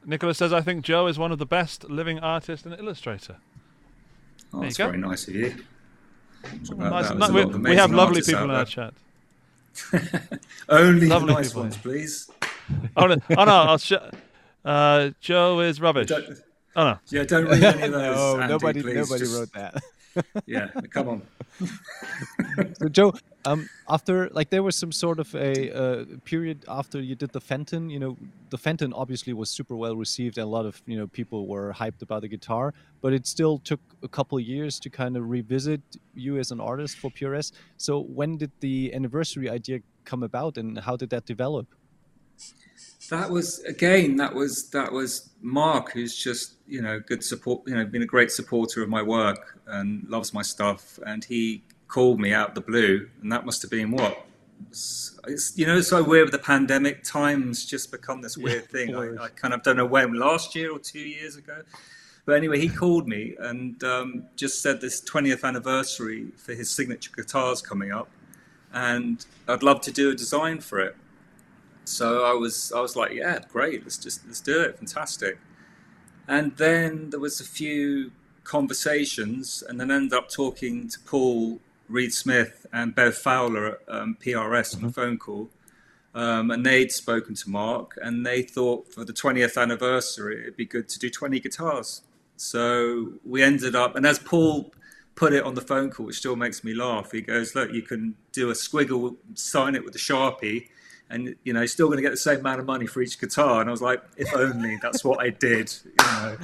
Nicola 0.05 0.33
says, 0.33 0.51
I 0.53 0.61
think 0.61 0.83
Joe 0.83 1.07
is 1.07 1.17
one 1.17 1.31
of 1.31 1.39
the 1.39 1.45
best 1.45 1.89
living 1.89 2.19
artists 2.19 2.65
and 2.65 2.77
illustrator. 2.79 3.37
Oh, 4.53 4.57
you 4.57 4.63
that's 4.63 4.77
very 4.77 4.97
nice 4.97 5.27
of 5.27 5.35
you. 5.35 5.55
Nice. 6.75 7.11
No, 7.13 7.29
we, 7.31 7.45
we 7.45 7.75
have 7.75 7.91
lovely 7.91 8.21
people 8.21 8.43
in 8.43 8.51
our 8.51 8.65
chat. 8.65 8.93
Only 10.69 11.07
Lovely 11.07 11.33
nice 11.33 11.49
people. 11.49 11.63
ones, 11.63 11.77
please. 11.77 12.29
Oh 12.95 13.07
no, 13.07 13.17
oh, 13.37 13.43
no 13.43 13.51
I'll 13.51 13.77
sh- 13.77 13.91
uh, 14.63 15.09
Joe 15.19 15.59
is 15.59 15.81
rubbish. 15.81 16.07
Don't, 16.07 16.25
Oh 16.77 16.83
no. 16.91 16.99
yeah, 17.09 17.23
don't 17.23 17.45
read 17.45 17.61
any 17.61 17.83
of 17.83 17.91
those. 17.91 18.15
no, 18.15 18.39
Andy, 18.39 18.53
nobody, 18.53 18.81
please. 18.81 18.95
nobody 18.95 19.19
Just- 19.19 19.37
wrote 19.37 19.51
that. 19.53 19.83
Yeah, 20.45 20.69
come 20.91 21.09
on. 21.09 21.21
so 22.79 22.89
Joe, 22.89 23.13
um, 23.45 23.69
after 23.89 24.29
like 24.29 24.49
there 24.49 24.63
was 24.63 24.75
some 24.75 24.91
sort 24.91 25.19
of 25.19 25.33
a 25.35 25.71
uh, 25.71 26.05
period 26.23 26.65
after 26.67 27.01
you 27.01 27.15
did 27.15 27.31
the 27.31 27.41
Fenton. 27.41 27.89
You 27.89 27.99
know, 27.99 28.17
the 28.49 28.57
Fenton 28.57 28.93
obviously 28.93 29.33
was 29.33 29.49
super 29.49 29.75
well 29.75 29.95
received, 29.95 30.37
and 30.37 30.45
a 30.45 30.49
lot 30.49 30.65
of 30.65 30.81
you 30.85 30.97
know 30.97 31.07
people 31.07 31.47
were 31.47 31.73
hyped 31.73 32.01
about 32.01 32.21
the 32.21 32.27
guitar. 32.27 32.73
But 33.01 33.13
it 33.13 33.27
still 33.27 33.59
took 33.59 33.81
a 34.01 34.07
couple 34.07 34.37
of 34.37 34.43
years 34.43 34.79
to 34.79 34.89
kind 34.89 35.17
of 35.17 35.29
revisit 35.29 35.81
you 36.15 36.37
as 36.37 36.51
an 36.51 36.59
artist 36.59 36.97
for 36.97 37.11
PRS. 37.11 37.51
So 37.77 37.99
when 37.99 38.37
did 38.37 38.51
the 38.59 38.93
anniversary 38.93 39.49
idea 39.49 39.79
come 40.05 40.23
about, 40.23 40.57
and 40.57 40.79
how 40.79 40.95
did 40.95 41.09
that 41.11 41.25
develop? 41.25 41.67
That 43.09 43.29
was 43.29 43.59
again. 43.59 44.17
That 44.17 44.33
was 44.33 44.69
that 44.69 44.91
was 44.91 45.29
Mark, 45.41 45.91
who's 45.91 46.15
just 46.15 46.52
you 46.67 46.81
know 46.81 46.99
good 46.99 47.23
support. 47.23 47.61
You 47.67 47.75
know, 47.75 47.85
been 47.85 48.03
a 48.03 48.07
great 48.07 48.31
supporter 48.31 48.81
of 48.83 48.89
my 48.89 49.01
work 49.01 49.59
and 49.67 50.07
loves 50.09 50.33
my 50.33 50.41
stuff. 50.41 50.99
And 51.05 51.23
he 51.23 51.63
called 51.87 52.19
me 52.19 52.33
out 52.33 52.49
of 52.49 52.55
the 52.55 52.61
blue, 52.61 53.09
and 53.21 53.31
that 53.31 53.45
must 53.45 53.61
have 53.61 53.71
been 53.71 53.91
what. 53.91 54.25
It's, 54.69 55.19
it's 55.27 55.57
you 55.57 55.65
know 55.65 55.77
it's 55.77 55.89
so 55.89 56.03
weird 56.03 56.25
with 56.25 56.31
the 56.31 56.45
pandemic. 56.45 57.03
Times 57.03 57.65
just 57.65 57.91
become 57.91 58.21
this 58.21 58.37
weird 58.37 58.69
thing. 58.69 58.95
I, 58.95 59.25
I 59.25 59.29
kind 59.29 59.53
of 59.53 59.63
don't 59.63 59.77
know 59.77 59.85
when 59.85 60.13
last 60.13 60.55
year 60.55 60.71
or 60.71 60.79
two 60.79 60.99
years 60.99 61.35
ago. 61.35 61.61
But 62.25 62.37
anyway, 62.37 62.59
he 62.59 62.69
called 62.69 63.07
me 63.07 63.35
and 63.37 63.83
um, 63.83 64.25
just 64.37 64.61
said 64.61 64.79
this 64.79 65.01
20th 65.01 65.43
anniversary 65.43 66.27
for 66.37 66.53
his 66.53 66.71
signature 66.71 67.11
guitars 67.13 67.61
coming 67.61 67.91
up, 67.91 68.09
and 68.73 69.25
I'd 69.47 69.63
love 69.63 69.81
to 69.81 69.91
do 69.91 70.09
a 70.09 70.15
design 70.15 70.61
for 70.61 70.79
it. 70.79 70.95
So 71.85 72.23
I 72.23 72.33
was 72.33 72.71
I 72.71 72.79
was 72.79 72.95
like, 72.95 73.11
yeah, 73.11 73.39
great, 73.51 73.83
let's 73.83 73.97
just 73.97 74.25
let's 74.25 74.39
do 74.39 74.61
it, 74.61 74.77
fantastic. 74.77 75.37
And 76.27 76.55
then 76.57 77.09
there 77.09 77.19
was 77.19 77.39
a 77.39 77.45
few 77.45 78.11
conversations, 78.43 79.63
and 79.67 79.79
then 79.79 79.91
ended 79.91 80.13
up 80.13 80.29
talking 80.29 80.87
to 80.89 80.99
Paul 81.01 81.59
Reed 81.89 82.13
Smith 82.13 82.65
and 82.71 82.95
Bev 82.95 83.15
Fowler 83.15 83.67
at 83.67 83.79
um, 83.87 84.17
PRS 84.21 84.77
on 84.77 84.85
a 84.85 84.91
phone 84.91 85.17
call. 85.17 85.49
Um, 86.15 86.51
and 86.51 86.65
they'd 86.65 86.91
spoken 86.91 87.33
to 87.35 87.49
Mark, 87.49 87.97
and 88.01 88.25
they 88.25 88.43
thought 88.43 88.93
for 88.93 89.03
the 89.03 89.13
20th 89.13 89.59
anniversary, 89.59 90.41
it'd 90.41 90.57
be 90.57 90.65
good 90.65 90.87
to 90.89 90.99
do 90.99 91.09
20 91.09 91.39
guitars. 91.39 92.01
So 92.37 93.13
we 93.25 93.41
ended 93.41 93.75
up, 93.75 93.95
and 93.95 94.05
as 94.05 94.19
Paul 94.19 94.71
put 95.15 95.33
it 95.33 95.43
on 95.43 95.55
the 95.55 95.61
phone 95.61 95.89
call, 95.89 96.05
which 96.07 96.17
still 96.17 96.35
makes 96.35 96.63
me 96.63 96.73
laugh, 96.73 97.11
he 97.11 97.21
goes, 97.21 97.55
Look, 97.55 97.71
you 97.71 97.81
can 97.81 98.15
do 98.31 98.49
a 98.49 98.53
squiggle, 98.53 99.15
sign 99.33 99.75
it 99.75 99.83
with 99.83 99.95
a 99.95 99.99
Sharpie, 99.99 100.67
and 101.09 101.35
you 101.43 101.53
know, 101.53 101.59
you're 101.59 101.67
still 101.67 101.87
going 101.87 101.97
to 101.97 102.01
get 102.01 102.11
the 102.11 102.17
same 102.17 102.39
amount 102.39 102.59
of 102.59 102.65
money 102.65 102.87
for 102.87 103.01
each 103.01 103.19
guitar. 103.19 103.61
And 103.61 103.69
I 103.69 103.71
was 103.71 103.81
like, 103.81 104.01
If 104.17 104.33
only 104.35 104.77
that's 104.81 105.03
what 105.03 105.19
I 105.19 105.29
did. 105.29 105.71
You 105.83 106.05
know? 106.05 106.37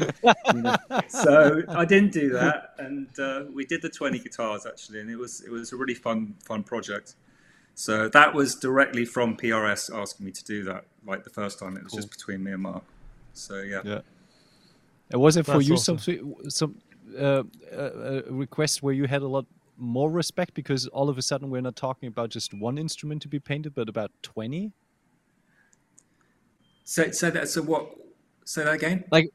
You 0.54 0.62
know. 0.62 0.76
So 1.08 1.64
I 1.70 1.86
didn't 1.86 2.12
do 2.12 2.30
that, 2.30 2.76
and 2.78 3.08
uh, 3.20 3.44
we 3.54 3.66
did 3.66 3.82
the 3.82 3.90
20 3.90 4.20
guitars 4.20 4.66
actually, 4.66 5.02
and 5.02 5.10
it 5.10 5.18
was 5.18 5.42
it 5.42 5.52
was 5.52 5.72
a 5.74 5.76
really 5.76 5.96
fun 5.96 6.36
fun 6.44 6.64
project. 6.64 7.16
So 7.76 8.10
that 8.10 8.34
was 8.34 8.56
directly 8.56 9.06
from 9.06 9.38
PRS 9.38 9.96
asking 9.96 10.26
me 10.26 10.34
to 10.34 10.44
do 10.44 10.64
that. 10.66 10.84
Like 11.06 11.24
the 11.24 11.30
first 11.30 11.60
time, 11.60 11.78
it 11.78 11.84
was 11.84 11.94
just 11.94 12.12
between 12.12 12.44
me 12.44 12.52
and 12.52 12.62
Mark. 12.62 12.84
So 13.34 13.62
yeah. 13.62 13.82
Yeah. 13.86 14.02
And 15.12 15.22
was 15.22 15.38
it 15.38 15.46
for 15.46 15.54
That's 15.54 15.68
you 15.68 15.76
awesome. 15.76 15.98
some 15.98 16.36
some 16.50 16.76
uh, 17.18 17.44
uh, 17.76 18.22
request 18.30 18.84
where 18.84 18.94
you 18.94 19.06
had 19.06 19.22
a 19.22 19.28
lot 19.28 19.46
more 19.80 20.12
respect 20.12 20.54
because 20.54 20.88
all 20.88 21.10
of 21.10 21.18
a 21.18 21.22
sudden 21.22 21.50
we're 21.50 21.62
not 21.62 21.76
talking 21.76 22.08
about 22.08 22.30
just 22.30 22.54
one 22.54 22.78
instrument 22.78 23.22
to 23.24 23.28
be 23.28 23.40
painted, 23.40 23.74
but 23.74 23.90
about 23.90 24.12
twenty? 24.22 24.72
So, 26.84 27.12
so 27.12 27.30
that 27.32 27.50
so 27.50 27.62
what? 27.62 27.96
Say 28.46 28.64
that 28.64 28.74
again. 28.74 29.04
Like, 29.12 29.30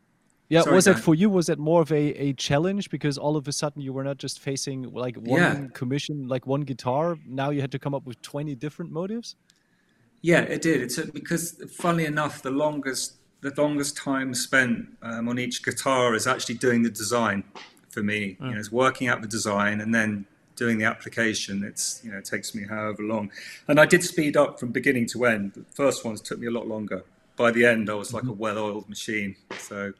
yeah, 0.49 0.63
Sorry, 0.63 0.75
was 0.75 0.85
that 0.87 0.95
Dan. 0.95 1.03
for 1.03 1.15
you? 1.15 1.31
Was 1.31 1.47
that 1.47 1.59
more 1.59 1.81
of 1.81 1.93
a, 1.93 1.97
a 1.97 2.33
challenge 2.35 2.91
because 2.91 3.17
all 3.17 3.37
of 3.37 3.47
a 3.49 3.53
sudden 3.53 3.81
you 3.81 3.93
were 3.93 4.05
not 4.05 4.19
just 4.19 4.41
facing 4.41 4.93
like 4.93 5.17
one 5.17 5.41
Yeah. 5.41 5.67
commission, 5.73 6.29
like 6.29 6.47
one 6.47 6.63
guitar. 6.63 7.17
Now 7.27 7.51
you 7.51 7.61
had 7.61 7.71
to 7.73 7.79
come 7.79 7.95
up 7.95 8.05
with 8.07 8.21
twenty 8.23 8.55
different 8.55 8.91
motives. 8.91 9.37
Yeah, 10.21 10.41
it 10.41 10.63
did. 10.63 10.81
It 10.81 10.91
took 10.91 11.13
because, 11.13 11.63
funnily 11.77 12.07
enough, 12.07 12.43
the 12.43 12.51
longest 12.51 13.15
the 13.43 13.53
longest 13.57 13.97
time 13.97 14.33
spent 14.33 14.87
um, 15.03 15.29
on 15.29 15.39
each 15.39 15.63
guitar 15.63 16.15
is 16.15 16.27
actually 16.27 16.55
doing 16.55 16.83
the 16.83 16.91
design 16.91 17.45
for 17.91 18.03
me. 18.03 18.37
You 18.41 18.51
know, 18.51 18.59
it's 18.59 18.73
working 18.73 19.07
out 19.07 19.21
the 19.21 19.29
design 19.29 19.81
and 19.83 19.95
then 19.95 20.27
doing 20.57 20.79
the 20.79 20.85
application. 20.85 21.65
It's 21.65 22.01
you 22.05 22.13
know 22.13 22.19
it 22.19 22.25
takes 22.25 22.55
me 22.55 22.65
however 22.65 23.03
long, 23.03 23.31
and 23.69 23.81
I 23.81 23.87
did 23.87 24.03
speed 24.03 24.37
up 24.37 24.59
from 24.59 24.71
beginning 24.71 25.07
to 25.09 25.25
end. 25.27 25.53
The 25.55 25.65
first 25.75 26.05
ones 26.05 26.21
took 26.21 26.39
me 26.39 26.47
a 26.47 26.51
lot 26.51 26.67
longer. 26.67 27.05
By 27.37 27.51
the 27.51 27.67
end, 27.67 27.91
I 27.91 27.95
was 27.95 28.13
like 28.13 28.23
a 28.23 28.27
mm-hmm. 28.27 28.39
well-oiled 28.39 28.89
machine. 28.89 29.37
So 29.59 29.93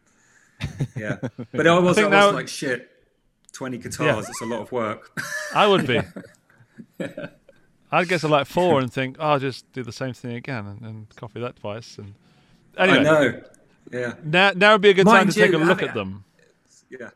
yeah, 0.97 1.19
but 1.53 1.67
I 1.67 1.79
was 1.79 1.99
I, 1.99 2.03
think 2.03 2.13
was 2.13 2.35
like 2.35 2.49
shit. 2.49 2.91
Twenty 3.53 3.79
guitars. 3.79 4.29
It's 4.29 4.41
a 4.41 4.47
lot 4.47 4.61
of 4.61 4.73
work. 4.73 5.21
I 5.55 5.67
would 5.67 5.87
be. 5.87 6.01
I'd 7.93 8.09
get 8.09 8.23
to 8.23 8.29
like 8.29 8.49
four 8.49 8.81
and 8.81 8.93
think, 8.93 9.17
oh, 9.21 9.31
I'll 9.31 9.39
just 9.39 9.71
do 9.73 9.85
the 9.85 9.93
same 9.93 10.13
thing 10.13 10.33
again 10.33 10.67
and, 10.67 10.81
and 10.83 11.17
copy 11.17 11.41
that 11.41 11.55
twice. 11.55 11.97
And 11.97 12.15
anyway, 12.77 12.99
I 12.99 13.03
know. 13.03 13.43
Yeah, 13.93 14.15
now 14.25 14.53
now 14.57 14.73
would 14.73 14.81
be 14.81 14.91
a 14.91 14.95
good 14.95 15.07
time 15.07 15.15
Mind 15.15 15.33
to 15.33 15.41
take 15.41 15.53
a 15.53 15.59
look 15.59 15.81
having- 15.81 15.89
at 15.89 15.95
them. 15.95 16.25
yeah. 16.91 17.11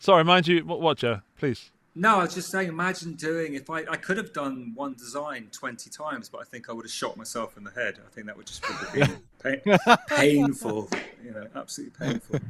Sorry, 0.00 0.22
mind 0.22 0.46
you, 0.46 0.64
what, 0.64 0.80
what 0.80 0.96
Joe? 0.96 1.20
Please. 1.38 1.70
No, 2.00 2.18
I 2.20 2.22
was 2.22 2.34
just 2.34 2.50
saying, 2.52 2.68
imagine 2.68 3.14
doing 3.14 3.54
if 3.54 3.68
I, 3.70 3.78
I 3.90 3.96
could 3.96 4.18
have 4.18 4.32
done 4.32 4.70
one 4.76 4.94
design 4.94 5.48
20 5.50 5.90
times, 5.90 6.28
but 6.28 6.38
I 6.40 6.44
think 6.44 6.68
I 6.70 6.72
would 6.72 6.84
have 6.84 6.92
shot 6.92 7.16
myself 7.16 7.56
in 7.56 7.64
the 7.64 7.72
head. 7.72 7.98
I 8.06 8.08
think 8.14 8.26
that 8.28 8.36
would 8.36 8.46
just 8.46 8.62
be 8.94 9.02
pain, 9.42 9.60
painful, 10.08 10.88
you 11.24 11.32
know, 11.32 11.46
absolutely 11.56 12.06
painful. 12.06 12.38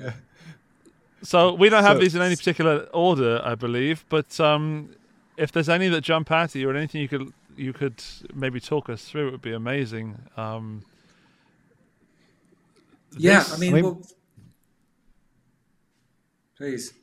Yeah. 0.00 0.14
So 1.22 1.52
we 1.54 1.68
don't 1.68 1.84
have 1.84 1.98
So- 1.98 2.00
these 2.00 2.14
in 2.16 2.22
any 2.22 2.34
particular 2.34 2.88
order, 2.94 3.40
I 3.44 3.54
believe. 3.54 4.04
But 4.08 4.40
um, 4.40 4.96
if 5.36 5.52
there's 5.52 5.68
any 5.68 5.88
that 5.88 6.00
jump 6.00 6.32
out 6.32 6.44
at 6.44 6.54
you 6.56 6.68
or 6.68 6.74
anything 6.74 7.00
you 7.02 7.08
could 7.08 7.32
you 7.56 7.72
could 7.74 8.02
maybe 8.34 8.58
talk 8.60 8.88
us 8.88 9.04
through, 9.04 9.28
it 9.28 9.30
would 9.32 9.42
be 9.42 9.52
amazing. 9.52 10.18
Um, 10.38 10.82
Yeah, 13.16 13.40
this- 13.40 13.54
I 13.54 13.58
mean, 13.58 13.72
I 13.72 13.74
mean- 13.76 13.84
well, 13.84 14.02
please. 16.56 16.94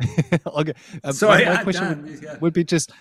okay. 0.46 0.72
Um, 1.04 1.12
Sorry, 1.12 1.44
my, 1.44 1.54
my 1.54 1.62
question 1.62 2.02
would, 2.02 2.22
yeah. 2.22 2.38
would 2.38 2.52
be 2.52 2.64
just 2.64 2.92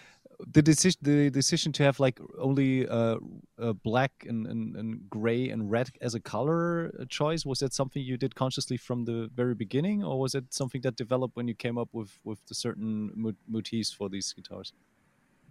the 0.54 0.62
decision 0.62 1.00
the 1.02 1.30
decision 1.30 1.72
to 1.74 1.84
have 1.84 2.00
like 2.00 2.20
only 2.40 2.88
uh, 2.88 3.18
uh, 3.62 3.74
black 3.74 4.12
and, 4.28 4.48
and, 4.48 4.76
and 4.76 5.10
gray 5.10 5.50
and 5.50 5.70
red 5.70 5.90
as 6.02 6.16
a 6.16 6.20
color 6.20 6.92
choice 7.10 7.46
was 7.46 7.60
that 7.60 7.74
something 7.74 8.02
you 8.02 8.18
did 8.18 8.36
consciously 8.36 8.78
from 8.78 9.04
the 9.04 9.30
very 9.36 9.54
beginning 9.54 10.04
or 10.04 10.20
was 10.20 10.36
it 10.36 10.46
something 10.54 10.82
that 10.82 10.96
developed 10.96 11.36
when 11.36 11.48
you 11.48 11.54
came 11.54 11.78
up 11.78 11.90
with 11.92 12.20
with 12.24 12.40
the 12.48 12.56
certain 12.56 13.12
motifs 13.48 13.92
for 13.92 14.08
these 14.10 14.32
guitars 14.34 14.72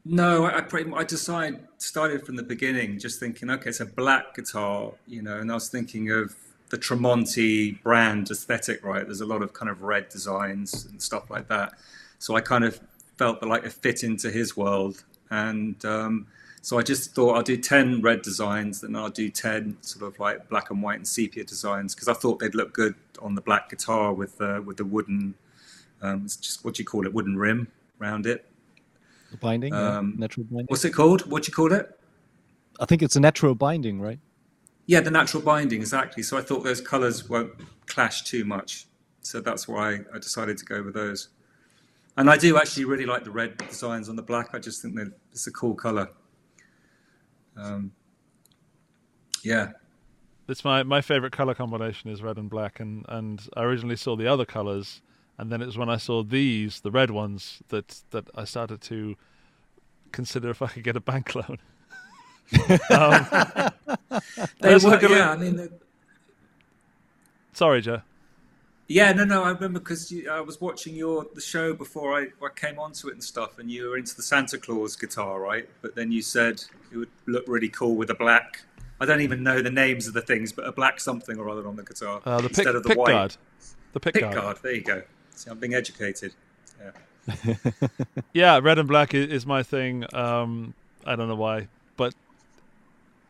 No, 0.05 0.45
I, 0.45 0.59
I, 0.59 0.61
pretty, 0.63 0.91
I 0.95 1.05
decided 1.05 1.61
started 1.77 2.25
from 2.25 2.37
the 2.37 2.43
beginning, 2.55 2.99
just 2.99 3.21
thinking, 3.21 3.51
okay, 3.51 3.71
it's 3.71 3.81
a 3.81 3.87
black 3.87 4.35
guitar, 4.37 4.93
you 5.07 5.23
know, 5.23 5.37
and 5.41 5.51
I 5.51 5.55
was 5.55 5.69
thinking 5.69 6.11
of 6.11 6.35
the 6.71 6.79
Tremonti 6.79 7.83
brand 7.83 8.31
aesthetic, 8.31 8.85
right? 8.85 9.05
There's 9.05 9.21
a 9.21 9.27
lot 9.27 9.43
of 9.43 9.53
kind 9.53 9.71
of 9.71 9.83
red 9.83 10.09
designs 10.09 10.87
and 10.87 11.01
stuff 11.01 11.31
like 11.31 11.49
that. 11.49 11.73
So 12.19 12.37
I 12.37 12.41
kind 12.41 12.65
of 12.65 12.81
felt 13.17 13.41
that 13.41 13.47
like 13.47 13.65
it 13.65 13.73
fit 13.73 14.05
into 14.05 14.31
his 14.31 14.57
world, 14.57 15.05
and 15.31 15.83
um, 15.85 16.27
so 16.63 16.79
I 16.79 16.83
just 16.83 17.15
thought 17.15 17.37
I'll 17.37 17.43
do 17.43 17.57
ten 17.57 18.01
red 18.03 18.23
designs, 18.23 18.81
then 18.81 18.97
I'll 18.97 19.09
do 19.09 19.29
ten 19.31 19.77
sort 19.81 20.13
of 20.13 20.19
like 20.21 20.49
black 20.49 20.71
and 20.71 20.83
white 20.83 20.97
and 20.97 21.09
sepia 21.09 21.45
designs 21.45 21.95
because 21.95 22.09
I 22.09 22.15
thought 22.15 22.39
they'd 22.41 22.55
look 22.55 22.73
good 22.73 22.95
on 23.21 23.35
the 23.35 23.41
black 23.41 23.71
guitar 23.71 24.13
with 24.13 24.39
the 24.39 24.63
with 24.65 24.77
the 24.77 24.85
wooden 24.85 25.35
Um, 26.03 26.23
it's 26.25 26.37
just 26.37 26.65
what 26.65 26.75
do 26.75 26.83
you 26.83 26.87
call 26.87 27.07
it? 27.07 27.13
Wooden 27.13 27.37
rim 27.37 27.69
around 28.01 28.27
it. 28.27 28.45
The 29.31 29.37
binding, 29.37 29.73
yeah, 29.73 29.99
Um, 29.99 30.15
natural 30.17 30.45
binding. 30.45 30.67
What's 30.67 30.85
it 30.85 30.93
called? 30.93 31.31
What 31.31 31.43
do 31.43 31.51
you 31.51 31.55
call 31.55 31.73
it? 31.73 31.99
I 32.81 32.85
think 32.87 33.03
it's 33.03 33.17
a 33.17 33.21
natural 33.21 33.55
binding, 33.55 34.01
right? 34.01 34.21
Yeah, 34.89 35.01
the 35.03 35.11
natural 35.11 35.43
binding, 35.43 35.81
exactly. 35.81 36.23
So 36.23 36.39
I 36.39 36.41
thought 36.41 36.65
those 36.65 36.81
colours 36.81 37.29
won't 37.29 37.53
clash 37.87 38.23
too 38.23 38.47
much. 38.47 38.87
So 39.21 39.39
that's 39.39 39.69
why 39.69 40.01
I 40.15 40.19
decided 40.19 40.57
to 40.59 40.65
go 40.65 40.83
with 40.83 40.95
those. 40.95 41.29
And 42.17 42.31
I 42.31 42.39
do 42.39 42.57
actually 42.57 42.87
really 42.87 43.05
like 43.05 43.23
the 43.23 43.31
red 43.31 43.59
designs 43.59 44.09
on 44.09 44.17
the 44.17 44.23
black. 44.23 44.55
I 44.55 44.59
just 44.59 44.81
think 44.81 44.99
it's 45.31 45.47
a 45.47 45.53
cool 45.53 45.75
colour. 45.75 46.09
Um, 47.55 47.93
yeah, 49.45 49.73
It's 50.49 50.65
my, 50.65 50.83
my 50.83 51.03
favorite 51.03 51.33
color 51.33 51.55
combination 51.55 52.11
is 52.11 52.23
red 52.23 52.39
and 52.39 52.49
black, 52.49 52.81
and, 52.81 53.05
and 53.09 53.47
I 53.55 53.65
originally 53.65 53.97
saw 53.97 54.17
the 54.17 54.27
other 54.27 54.47
colors, 54.47 55.03
and 55.37 55.53
then 55.53 55.61
it 55.61 55.67
was 55.67 55.77
when 55.77 55.91
I 55.91 55.99
saw 55.99 56.23
these, 56.23 56.81
the 56.81 56.91
red 56.91 57.11
ones, 57.11 57.63
that 57.69 58.01
that 58.11 58.31
I 58.35 58.45
started 58.45 58.81
to 58.83 59.17
consider 60.13 60.49
if 60.49 60.63
I 60.63 60.69
could 60.69 60.85
get 60.85 60.97
a 60.97 61.01
bank 61.01 61.35
loan. 61.35 61.59
um, 62.91 63.27
they 64.61 64.75
were, 64.75 65.01
yeah. 65.01 65.33
it. 65.33 65.35
I 65.35 65.37
mean, 65.37 65.57
the, 65.57 65.71
sorry, 67.53 67.81
Joe. 67.81 68.03
yeah, 68.89 69.13
no, 69.13 69.25
no. 69.25 69.43
I 69.45 69.51
remember 69.51 69.79
because 69.81 70.13
I 70.31 70.41
was 70.41 70.61
watching 70.61 70.95
your 70.95 71.27
the 71.35 71.41
show 71.41 71.75
before 71.75 72.19
I, 72.19 72.29
I 72.45 72.49
came 72.55 72.79
onto 72.79 73.09
it 73.09 73.13
and 73.15 73.23
stuff, 73.25 73.59
and 73.59 73.71
you 73.71 73.89
were 73.91 73.97
into 73.99 74.15
the 74.17 74.23
Santa 74.23 74.59
Claus 74.59 74.97
guitar, 74.97 75.41
right? 75.41 75.69
But 75.83 75.95
then 75.95 76.11
you 76.13 76.23
said 76.23 76.63
it 76.93 76.97
would 76.97 77.11
look 77.27 77.45
really 77.47 77.69
cool 77.69 77.97
with 77.97 78.11
a 78.11 78.15
black. 78.15 78.63
I 79.01 79.07
don't 79.07 79.21
even 79.21 79.43
know 79.45 79.63
the 79.63 79.71
names 79.71 80.09
of 80.09 80.15
the 80.15 80.23
things, 80.23 80.53
but 80.53 80.67
a 80.67 80.73
black 80.73 80.99
something 81.01 81.39
or 81.39 81.49
other 81.49 81.69
on 81.69 81.77
the 81.77 81.85
guitar 81.85 82.21
Uh, 82.25 82.41
the 82.41 82.49
instead 82.49 82.65
pick, 82.67 82.75
of 82.75 82.83
the 82.83 82.89
pick 82.89 82.99
white. 82.99 83.13
guard. 83.13 83.37
The 83.93 84.01
pick, 84.01 84.15
Pick 84.15 84.23
guard. 84.25 84.35
guard. 84.35 84.59
There 84.63 84.75
you 84.75 84.81
go. 84.83 85.03
See, 85.37 85.51
I'm 85.51 85.59
being 85.59 85.75
educated. 85.75 86.33
Yeah. 86.81 87.55
Yeah, 88.33 88.59
red 88.63 88.79
and 88.79 88.89
black 88.89 89.15
is, 89.15 89.47
my 89.47 89.63
thing. 89.63 90.05
Um, 90.15 90.75
I 91.07 91.15
don't 91.17 91.29
know 91.29 91.37
why, 91.37 91.69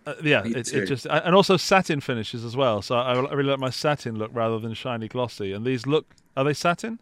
uh, 0.09 0.15
yeah, 0.23 0.43
it, 0.45 0.73
it 0.73 0.87
just 0.87 1.07
and 1.07 1.35
also 1.35 1.57
satin 1.57 2.01
finishes 2.01 2.45
as 2.45 2.57
well. 2.57 2.81
So 2.83 2.97
I, 2.97 3.15
I 3.15 3.33
really 3.35 3.51
like 3.51 3.59
my 3.59 3.71
satin 3.71 4.17
look 4.17 4.31
rather 4.33 4.59
than 4.59 4.75
shiny 4.75 5.09
glossy. 5.09 5.53
And 5.53 5.65
these 5.65 5.87
look 5.87 6.07
are 6.37 6.45
they 6.45 6.55
satin? 6.55 6.99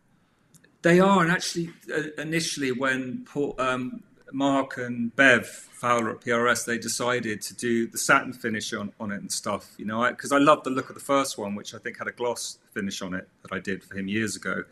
They 0.83 1.01
are, 1.01 1.23
and 1.23 1.33
actually, 1.33 1.71
uh, 1.93 2.11
initially, 2.19 2.71
when 2.71 3.25
Paul, 3.25 3.55
um, 3.59 4.03
Mark 4.33 4.79
and 4.79 5.15
Bev 5.17 5.47
Fowler 5.47 6.11
at 6.11 6.21
PRS, 6.21 6.65
they 6.65 6.79
decided 6.79 7.43
to 7.43 7.55
do 7.55 7.87
the 7.87 7.99
satin 7.99 8.33
finish 8.33 8.73
on, 8.73 8.93
on 9.01 9.11
it 9.11 9.21
and 9.21 9.31
stuff, 9.31 9.73
you 9.79 9.85
know, 9.85 10.09
because 10.09 10.33
I, 10.33 10.39
loved 10.39 10.65
the 10.65 10.71
look 10.71 10.89
of 10.89 10.95
the 10.95 11.01
first 11.01 11.39
one, 11.39 11.55
which 11.55 11.75
I 11.75 11.79
think 11.79 11.99
had 11.99 12.09
a 12.09 12.13
gloss 12.13 12.59
finish 12.73 13.03
on 13.03 13.15
it 13.15 13.29
that 13.43 13.53
I 13.53 13.59
did 13.59 13.85
for 13.85 13.97
him 13.97 14.09
years 14.09 14.37
ago. 14.37 14.65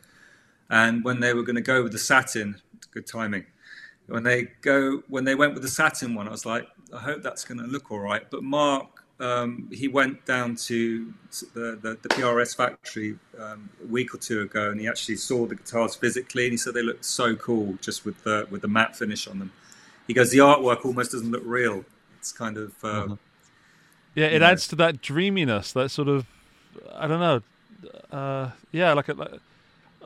And 0.71 1.05
when 1.05 1.21
they 1.21 1.35
were 1.35 1.43
going 1.43 1.57
to 1.57 1.63
go 1.63 1.83
with 1.83 1.93
the 1.93 1.99
satin, 1.99 2.61
good 2.91 3.07
timing. 3.07 3.47
When 4.07 4.23
they 4.23 4.49
go, 4.61 5.03
when 5.09 5.25
they 5.25 5.35
went 5.35 5.55
with 5.55 5.63
the 5.63 5.69
satin 5.69 6.15
one, 6.15 6.29
I 6.29 6.31
was 6.31 6.47
like, 6.47 6.67
I 6.95 6.99
hope 7.01 7.23
that's 7.23 7.45
going 7.45 7.59
to 7.59 7.67
look 7.67 7.91
all 7.91 7.99
right. 7.99 8.23
But 8.31 8.43
Mark, 8.43 9.05
um, 9.21 9.69
he 9.73 9.89
went 9.89 10.25
down 10.27 10.57
to 10.57 11.13
the, 11.55 11.79
the, 11.83 11.99
the 12.03 12.09
PRS 12.09 12.57
factory 12.57 13.17
um, 13.39 13.69
a 13.83 13.87
week 13.87 14.15
or 14.15 14.19
two 14.19 14.43
ago, 14.43 14.71
and 14.71 14.81
he 14.81 14.89
actually 14.89 15.17
saw 15.17 15.47
the 15.47 15.55
guitars 15.57 15.95
physically, 15.95 16.45
and 16.45 16.53
he 16.53 16.57
said 16.57 16.75
they 16.75 16.83
looked 16.83 17.05
so 17.05 17.35
cool 17.37 17.77
just 17.81 18.05
with 18.05 18.23
the 18.25 18.47
with 18.51 18.63
the 18.63 18.69
matte 18.69 18.97
finish 18.97 19.27
on 19.27 19.39
them. 19.39 19.53
He 20.07 20.15
goes, 20.15 20.31
the 20.31 20.39
artwork 20.39 20.85
almost 20.85 21.13
doesn't 21.13 21.31
look 21.31 21.43
real. 21.45 21.85
It's 22.19 22.33
kind 22.33 22.57
of 22.57 22.73
uh, 22.85 23.09
Yeah, 24.15 24.27
it 24.27 24.43
Yeah. 24.43 24.51
adds 24.51 24.69
to 24.69 24.77
that 24.77 25.01
dreaminess, 25.03 25.73
that 25.73 25.91
sort 25.91 26.09
of 26.09 26.27
I 26.95 27.07
don't 27.07 27.21
know. 27.21 27.43
Uh, 28.17 28.51
yeah, 28.73 28.93
like 28.93 29.09
a 29.09 29.15
like, 29.15 29.41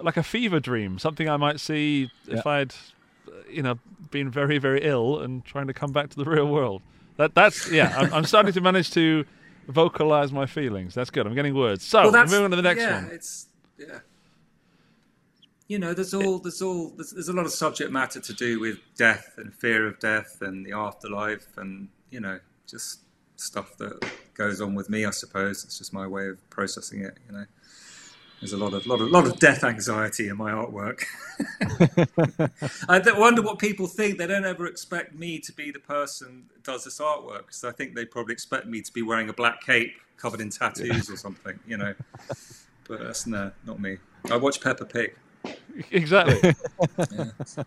like 0.00 0.16
a 0.16 0.22
fever 0.22 0.60
dream, 0.60 0.98
something 0.98 1.28
I 1.28 1.36
might 1.36 1.60
see 1.60 2.10
if 2.28 2.46
I'd 2.46 2.74
you 3.50 3.62
know 3.62 3.78
been 4.10 4.30
very 4.30 4.58
very 4.58 4.82
ill 4.82 5.20
and 5.20 5.44
trying 5.44 5.66
to 5.66 5.74
come 5.74 5.92
back 5.92 6.10
to 6.10 6.16
the 6.16 6.24
real 6.24 6.46
world. 6.46 6.82
That 7.16 7.34
that's 7.34 7.70
yeah. 7.70 7.94
I'm, 7.98 8.14
I'm 8.14 8.24
starting 8.24 8.52
to 8.52 8.60
manage 8.60 8.90
to 8.92 9.24
vocalize 9.68 10.32
my 10.32 10.46
feelings. 10.46 10.94
That's 10.94 11.10
good. 11.10 11.26
I'm 11.26 11.34
getting 11.34 11.54
words. 11.54 11.84
So 11.84 12.10
well, 12.10 12.24
moving 12.24 12.44
on 12.44 12.50
to 12.50 12.56
the 12.56 12.62
next 12.62 12.80
yeah, 12.80 13.02
one. 13.02 13.10
It's 13.12 13.46
yeah. 13.78 13.98
You 15.68 15.78
know, 15.78 15.92
there's 15.92 16.14
all 16.14 16.38
there's 16.38 16.62
all 16.62 16.90
there's, 16.96 17.10
there's 17.10 17.28
a 17.28 17.32
lot 17.32 17.44
of 17.44 17.52
subject 17.52 17.92
matter 17.92 18.20
to 18.20 18.32
do 18.32 18.58
with 18.58 18.78
death 18.96 19.34
and 19.36 19.52
fear 19.52 19.86
of 19.86 19.98
death 19.98 20.38
and 20.40 20.64
the 20.64 20.72
afterlife 20.72 21.58
and 21.58 21.88
you 22.10 22.20
know 22.20 22.40
just 22.66 23.00
stuff 23.36 23.76
that 23.76 24.02
goes 24.34 24.60
on 24.60 24.74
with 24.74 24.88
me. 24.88 25.04
I 25.04 25.10
suppose 25.10 25.64
it's 25.64 25.78
just 25.78 25.92
my 25.92 26.06
way 26.06 26.28
of 26.28 26.50
processing 26.50 27.02
it. 27.02 27.18
You 27.26 27.36
know, 27.36 27.44
there's 28.40 28.52
a 28.52 28.56
lot 28.56 28.72
of 28.72 28.86
lot 28.86 29.00
of 29.00 29.10
lot 29.10 29.26
of 29.26 29.38
death 29.38 29.64
anxiety 29.64 30.28
in 30.28 30.36
my 30.36 30.52
artwork. 30.52 31.02
I 32.88 33.00
wonder 33.18 33.42
what 33.42 33.58
people 33.58 33.86
think. 33.86 34.18
They 34.18 34.26
don't 34.26 34.44
ever 34.44 34.66
expect 34.66 35.14
me 35.14 35.40
to 35.40 35.52
be 35.52 35.70
the 35.70 35.80
person 35.80 36.44
that 36.52 36.62
does 36.62 36.84
this 36.84 37.00
artwork 37.00 37.46
because 37.46 37.64
I 37.64 37.72
think 37.72 37.94
they 37.94 38.04
probably 38.04 38.34
expect 38.34 38.66
me 38.66 38.80
to 38.80 38.92
be 38.92 39.02
wearing 39.02 39.28
a 39.28 39.32
black 39.32 39.60
cape 39.62 39.92
covered 40.16 40.40
in 40.40 40.50
tattoos 40.50 41.10
or 41.10 41.16
something. 41.16 41.58
You 41.66 41.78
know, 41.78 41.94
but 42.86 43.00
that's 43.00 43.26
no, 43.26 43.50
not 43.66 43.80
me. 43.80 43.98
I 44.30 44.36
watch 44.36 44.60
Peppa 44.60 44.84
Pig. 44.84 45.16
Exactly. 45.90 46.54
yeah, 46.98 47.24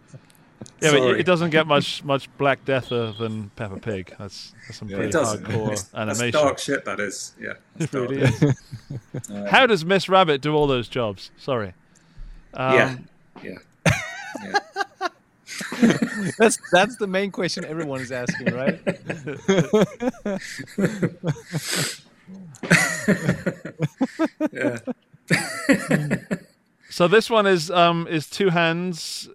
but 0.79 0.83
it, 0.88 0.89
Sorry. 0.91 1.19
it 1.19 1.25
doesn't 1.25 1.49
get 1.49 1.67
much 1.67 2.03
much 2.03 2.29
black 2.38 2.63
deather 2.65 3.11
than 3.13 3.49
Peppa 3.55 3.79
Pig. 3.79 4.13
That's, 4.19 4.53
that's 4.67 4.77
some 4.79 4.89
It 4.89 4.95
pretty 4.95 5.11
doesn't. 5.11 5.43
hardcore 5.45 5.71
It's- 5.71 5.83
That's 5.83 5.93
animation. 6.19 6.41
dark 6.41 6.59
shit. 6.59 6.85
That 6.85 6.99
is. 6.99 7.33
Yeah. 7.39 7.53
It 7.79 7.93
really 7.93 8.21
is. 8.21 8.43
How 9.49 9.65
does 9.67 9.85
Miss 9.85 10.07
Rabbit 10.09 10.41
do 10.41 10.53
all 10.53 10.67
those 10.67 10.88
jobs? 10.88 11.31
Sorry. 11.38 11.73
Um, 12.53 12.73
yeah. 12.75 12.95
Yeah. 13.43 13.57
Yeah. 14.43 14.59
That's 16.38 16.57
that's 16.71 16.97
the 16.97 17.07
main 17.07 17.31
question 17.31 17.65
everyone 17.65 18.01
is 18.01 18.11
asking, 18.11 18.53
right? 18.53 18.79
yeah. 24.51 24.77
So 26.89 27.07
this 27.07 27.29
one 27.29 27.47
is 27.47 27.71
um 27.71 28.07
is 28.09 28.29
two 28.29 28.49
hands 28.49 29.29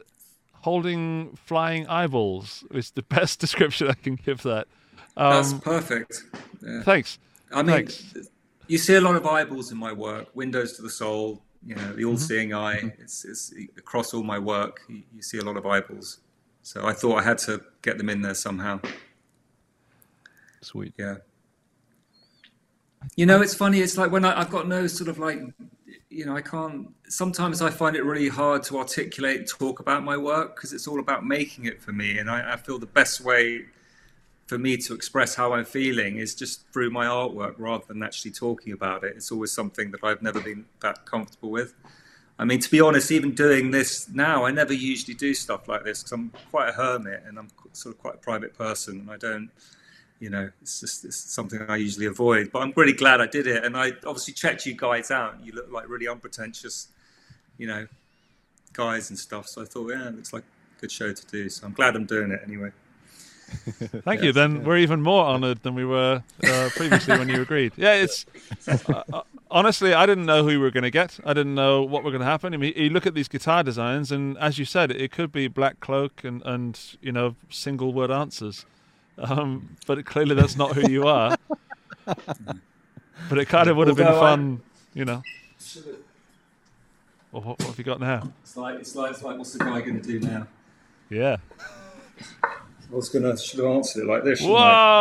holding 0.66 1.36
flying 1.36 1.86
eyeballs. 1.86 2.64
Is 2.72 2.90
the 2.90 3.02
best 3.16 3.38
description 3.40 3.88
I 3.88 3.94
can 3.94 4.16
give 4.16 4.42
that. 4.42 4.66
That's 5.16 5.52
Um, 5.52 5.60
perfect. 5.60 6.12
Yeah. 6.66 6.82
thanks. 6.82 7.18
I 7.52 7.62
mean, 7.62 7.76
Thanks. 7.76 8.14
you 8.66 8.76
see 8.76 8.96
a 8.96 9.00
lot 9.00 9.14
of 9.14 9.24
eyeballs 9.24 9.70
in 9.72 9.78
my 9.78 9.92
work. 9.92 10.26
Windows 10.34 10.70
to 10.76 10.82
the 10.82 10.90
soul. 10.90 11.40
You 11.64 11.74
know, 11.76 11.82
Mm-hmm. 11.82 11.96
the 11.98 12.04
all-seeing 12.04 12.52
eye. 12.54 12.80
It's, 12.98 13.24
it's 13.24 13.52
across 13.78 14.12
all 14.14 14.22
my 14.34 14.38
work. 14.38 14.80
You, 14.88 15.02
you 15.14 15.22
see 15.22 15.38
a 15.38 15.44
lot 15.44 15.56
of 15.56 15.64
eyeballs. 15.66 16.18
So 16.62 16.84
I 16.84 16.92
thought 16.92 17.16
I 17.18 17.22
had 17.22 17.38
to 17.48 17.62
get 17.82 17.96
them 17.98 18.08
in 18.10 18.20
there 18.22 18.34
somehow. 18.34 18.80
Sweet. 20.60 20.92
Yeah. 20.98 21.16
You 23.16 23.26
know, 23.26 23.40
it's 23.40 23.54
funny. 23.54 23.78
It's 23.80 23.96
like 23.96 24.10
when 24.10 24.24
I, 24.24 24.40
I've 24.40 24.50
got 24.50 24.66
no 24.68 24.86
sort 24.88 25.08
of 25.08 25.18
like, 25.18 25.38
you 26.16 26.24
know, 26.24 26.34
I 26.34 26.40
can't. 26.40 26.88
Sometimes 27.08 27.60
I 27.60 27.70
find 27.70 27.94
it 27.94 28.04
really 28.04 28.28
hard 28.28 28.62
to 28.64 28.78
articulate, 28.78 29.38
and 29.38 29.46
talk 29.46 29.80
about 29.80 30.02
my 30.02 30.16
work 30.16 30.56
because 30.56 30.72
it's 30.72 30.88
all 30.88 30.98
about 30.98 31.26
making 31.26 31.66
it 31.66 31.82
for 31.82 31.92
me. 31.92 32.18
And 32.18 32.30
I, 32.30 32.54
I 32.54 32.56
feel 32.56 32.78
the 32.78 32.86
best 32.86 33.20
way 33.20 33.66
for 34.46 34.58
me 34.58 34.76
to 34.78 34.94
express 34.94 35.34
how 35.34 35.52
I'm 35.52 35.64
feeling 35.64 36.16
is 36.16 36.34
just 36.34 36.66
through 36.72 36.90
my 36.90 37.04
artwork 37.04 37.54
rather 37.58 37.84
than 37.86 38.02
actually 38.02 38.30
talking 38.30 38.72
about 38.72 39.04
it. 39.04 39.14
It's 39.16 39.30
always 39.30 39.52
something 39.52 39.90
that 39.90 40.02
I've 40.02 40.22
never 40.22 40.40
been 40.40 40.64
that 40.80 41.04
comfortable 41.04 41.50
with. 41.50 41.74
I 42.38 42.44
mean, 42.44 42.60
to 42.60 42.70
be 42.70 42.80
honest, 42.80 43.10
even 43.10 43.34
doing 43.34 43.70
this 43.70 44.08
now, 44.08 44.44
I 44.44 44.52
never 44.52 44.72
usually 44.72 45.14
do 45.14 45.34
stuff 45.34 45.68
like 45.68 45.84
this 45.84 46.02
because 46.02 46.12
I'm 46.12 46.32
quite 46.50 46.68
a 46.70 46.72
hermit 46.72 47.24
and 47.26 47.38
I'm 47.38 47.48
sort 47.72 47.94
of 47.94 48.00
quite 48.00 48.14
a 48.14 48.18
private 48.18 48.56
person 48.56 49.00
and 49.00 49.10
I 49.10 49.16
don't 49.16 49.50
you 50.20 50.30
know, 50.30 50.50
it's 50.62 50.80
just 50.80 51.04
it's 51.04 51.16
something 51.16 51.60
I 51.68 51.76
usually 51.76 52.06
avoid. 52.06 52.50
But 52.52 52.62
I'm 52.62 52.72
really 52.76 52.92
glad 52.92 53.20
I 53.20 53.26
did 53.26 53.46
it, 53.46 53.64
and 53.64 53.76
I 53.76 53.92
obviously 54.06 54.34
checked 54.34 54.66
you 54.66 54.74
guys 54.74 55.10
out. 55.10 55.36
You 55.44 55.52
look 55.52 55.70
like 55.70 55.88
really 55.88 56.08
unpretentious, 56.08 56.88
you 57.58 57.66
know, 57.66 57.86
guys 58.72 59.10
and 59.10 59.18
stuff. 59.18 59.48
So 59.48 59.62
I 59.62 59.64
thought, 59.64 59.90
yeah, 59.90 60.08
it 60.08 60.16
looks 60.16 60.32
like 60.32 60.44
a 60.44 60.80
good 60.80 60.92
show 60.92 61.12
to 61.12 61.26
do. 61.26 61.48
So 61.48 61.66
I'm 61.66 61.72
glad 61.72 61.96
I'm 61.96 62.06
doing 62.06 62.30
it 62.30 62.40
anyway. 62.44 62.70
Thank 64.04 64.22
you. 64.22 64.32
Then 64.32 64.64
we're 64.64 64.78
even 64.78 65.02
more 65.02 65.24
honoured 65.24 65.62
than 65.62 65.74
we 65.74 65.84
were 65.84 66.22
uh, 66.44 66.68
previously 66.74 67.16
when 67.16 67.28
you 67.28 67.42
agreed. 67.42 67.72
Yeah, 67.76 67.94
it's 67.94 68.26
uh, 68.66 69.02
uh, 69.12 69.22
honestly 69.50 69.94
I 69.94 70.04
didn't 70.04 70.26
know 70.26 70.42
who 70.42 70.48
we 70.48 70.58
were 70.58 70.72
going 70.72 70.82
to 70.82 70.90
get. 70.90 71.20
I 71.24 71.32
didn't 71.32 71.54
know 71.54 71.82
what 71.82 72.02
were 72.02 72.10
going 72.10 72.22
to 72.22 72.26
happen. 72.26 72.54
I 72.54 72.56
mean, 72.56 72.72
you 72.74 72.90
look 72.90 73.06
at 73.06 73.14
these 73.14 73.28
guitar 73.28 73.62
designs, 73.62 74.10
and 74.10 74.36
as 74.38 74.58
you 74.58 74.64
said, 74.64 74.90
it 74.90 75.12
could 75.12 75.30
be 75.30 75.46
black 75.46 75.78
cloak 75.78 76.24
and 76.24 76.42
and 76.44 76.78
you 77.00 77.12
know 77.12 77.36
single 77.48 77.92
word 77.92 78.10
answers. 78.10 78.66
Um, 79.18 79.76
but 79.86 80.04
clearly 80.04 80.34
that's 80.34 80.56
not 80.56 80.74
who 80.74 80.90
you 80.90 81.06
are. 81.06 81.36
but 82.04 83.38
it 83.38 83.46
kind 83.48 83.68
of 83.68 83.76
would 83.76 83.88
have 83.88 83.96
been 83.96 84.06
Although 84.06 84.18
I- 84.26 84.30
fun, 84.36 84.60
you 84.94 85.04
know. 85.04 85.22
Well, 87.32 87.42
what, 87.42 87.58
what 87.58 87.62
have 87.68 87.78
you 87.78 87.84
got 87.84 88.00
now? 88.00 88.32
It's 88.42 88.56
like 88.56 88.78
it's 88.78 88.94
like 88.94 89.10
it's 89.12 89.22
like 89.22 89.36
what's 89.36 89.52
the 89.52 89.58
guy 89.58 89.80
going 89.80 90.00
to 90.00 90.06
do 90.06 90.20
now? 90.20 90.46
Yeah. 91.10 91.36
I 92.42 92.94
was 92.94 93.08
going 93.08 93.24
to 93.24 93.36
should 93.36 93.58
have 93.58 93.68
answered 93.68 94.04
it 94.04 94.06
like 94.06 94.22
this. 94.24 94.38
shouldn't 94.38 94.56
I? 94.58 94.60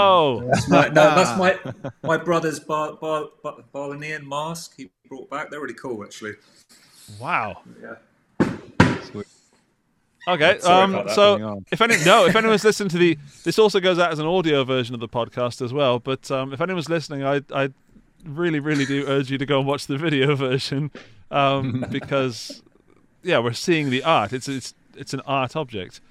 Whoa! 0.09 0.49
That's 0.51 0.67
my, 0.67 0.87
no, 0.87 0.93
that's 1.15 1.37
my 1.37 1.59
my 2.03 2.17
brother's 2.17 2.59
bar, 2.59 2.93
bar, 2.93 3.25
bar, 3.43 3.57
Barlinian 3.73 4.23
mask 4.27 4.73
he 4.75 4.89
brought 5.07 5.29
back. 5.29 5.51
They're 5.51 5.61
really 5.61 5.75
cool, 5.75 6.03
actually. 6.03 6.33
Wow. 7.19 7.61
Yeah. 7.81 7.95
Okay. 10.27 10.59
Um, 10.59 10.95
about 10.95 11.07
that. 11.07 11.15
Going 11.15 11.49
so 11.49 11.63
if 11.71 11.81
any 11.81 12.03
no, 12.03 12.25
if 12.25 12.35
anyone's 12.35 12.63
listening 12.63 12.89
to 12.89 12.97
the, 12.97 13.17
this 13.43 13.59
also 13.59 13.79
goes 13.79 13.99
out 13.99 14.11
as 14.11 14.19
an 14.19 14.25
audio 14.25 14.63
version 14.63 14.93
of 14.93 15.01
the 15.01 15.09
podcast 15.09 15.63
as 15.63 15.71
well. 15.73 15.99
But 15.99 16.29
um, 16.31 16.53
if 16.53 16.61
anyone's 16.61 16.89
listening, 16.89 17.23
I 17.23 17.41
I 17.53 17.69
really 18.23 18.59
really 18.59 18.85
do 18.85 19.05
urge 19.07 19.29
you 19.29 19.37
to 19.37 19.45
go 19.45 19.59
and 19.59 19.67
watch 19.67 19.87
the 19.87 19.97
video 19.97 20.35
version 20.35 20.91
um, 21.31 21.85
because 21.91 22.63
yeah, 23.23 23.39
we're 23.39 23.53
seeing 23.53 23.89
the 23.89 24.03
art. 24.03 24.33
It's 24.33 24.47
it's 24.47 24.73
it's 24.95 25.13
an 25.13 25.21
art 25.25 25.55
object. 25.55 26.01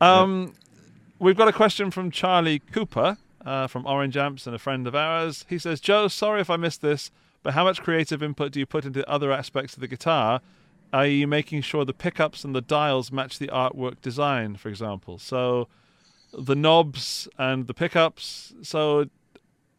Um, 0.00 0.54
We've 1.20 1.36
got 1.36 1.48
a 1.48 1.52
question 1.52 1.90
from 1.90 2.10
Charlie 2.10 2.58
Cooper 2.58 3.16
uh, 3.46 3.66
from 3.68 3.86
Orange 3.86 4.16
Amps 4.16 4.46
and 4.46 4.54
a 4.54 4.58
friend 4.58 4.86
of 4.86 4.94
ours. 4.94 5.46
He 5.48 5.58
says, 5.58 5.80
Joe, 5.80 6.08
sorry 6.08 6.40
if 6.40 6.50
I 6.50 6.56
missed 6.56 6.82
this, 6.82 7.10
but 7.42 7.54
how 7.54 7.64
much 7.64 7.82
creative 7.82 8.22
input 8.22 8.52
do 8.52 8.58
you 8.58 8.66
put 8.66 8.84
into 8.84 9.08
other 9.08 9.30
aspects 9.32 9.74
of 9.74 9.80
the 9.80 9.88
guitar? 9.88 10.40
You 11.02 11.26
making 11.26 11.62
sure 11.62 11.84
the 11.84 11.92
pickups 11.92 12.44
and 12.44 12.54
the 12.54 12.60
dials 12.60 13.10
match 13.10 13.38
the 13.38 13.48
artwork 13.48 14.00
design, 14.00 14.56
for 14.56 14.68
example? 14.68 15.18
So 15.18 15.68
the 16.32 16.54
knobs 16.54 17.28
and 17.38 17.66
the 17.66 17.74
pickups. 17.74 18.54
So 18.62 19.06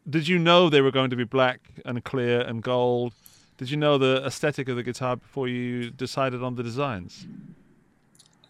did 0.10 0.28
you 0.28 0.38
know 0.38 0.70
they 0.70 0.82
were 0.82 0.92
going 0.92 1.10
to 1.10 1.16
be 1.16 1.24
black 1.24 1.62
and 1.86 2.04
clear 2.04 2.42
and 2.42 2.62
gold? 2.62 3.14
Did 3.58 3.72
you 3.72 3.78
know 3.78 3.98
the 3.98 4.24
aesthetic 4.26 4.68
of 4.68 4.76
the 4.76 4.84
guitar 4.84 5.16
before 5.16 5.48
you 5.48 5.90
decided 5.90 6.44
on 6.44 6.56
the 6.56 6.64
designs? 6.64 7.26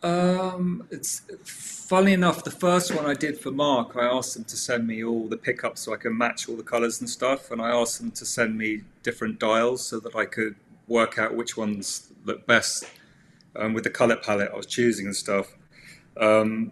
Um, 0.01 0.87
it's 0.91 1.21
funny 1.43 2.13
enough. 2.13 2.43
The 2.43 2.51
first 2.51 2.93
one 2.93 3.05
I 3.05 3.13
did 3.13 3.39
for 3.39 3.51
Mark, 3.51 3.95
I 3.95 4.05
asked 4.05 4.35
him 4.35 4.43
to 4.45 4.57
send 4.57 4.85
me 4.85 5.03
all 5.03 5.27
the 5.27 5.37
pickups 5.37 5.81
so 5.81 5.93
I 5.93 5.97
can 5.97 6.17
match 6.17 6.49
all 6.49 6.55
the 6.55 6.63
colors 6.63 6.99
and 6.99 7.09
stuff, 7.09 7.51
and 7.51 7.61
I 7.61 7.69
asked 7.69 8.01
him 8.01 8.11
to 8.11 8.25
send 8.25 8.57
me 8.57 8.81
different 9.01 9.39
dials 9.39 9.85
so 9.85 9.99
that 9.99 10.15
I 10.15 10.25
could 10.25 10.55
work 10.87 11.17
out 11.17 11.35
which 11.35 11.57
ones 11.57 12.11
look 12.25 12.45
best 12.47 12.85
um, 13.55 13.73
with 13.73 13.83
the 13.83 13.89
color 13.89 14.15
palette 14.15 14.51
I 14.53 14.57
was 14.57 14.65
choosing 14.65 15.05
and 15.07 15.15
stuff. 15.15 15.47
Um, 16.17 16.71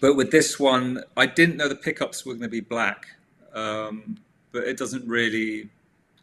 but 0.00 0.14
with 0.14 0.30
this 0.30 0.58
one, 0.60 1.02
I 1.16 1.26
didn't 1.26 1.56
know 1.56 1.68
the 1.68 1.74
pickups 1.76 2.24
were 2.26 2.34
going 2.34 2.42
to 2.42 2.48
be 2.48 2.60
black, 2.60 3.06
um, 3.54 4.18
but 4.52 4.64
it 4.64 4.76
doesn't 4.76 5.06
really 5.06 5.68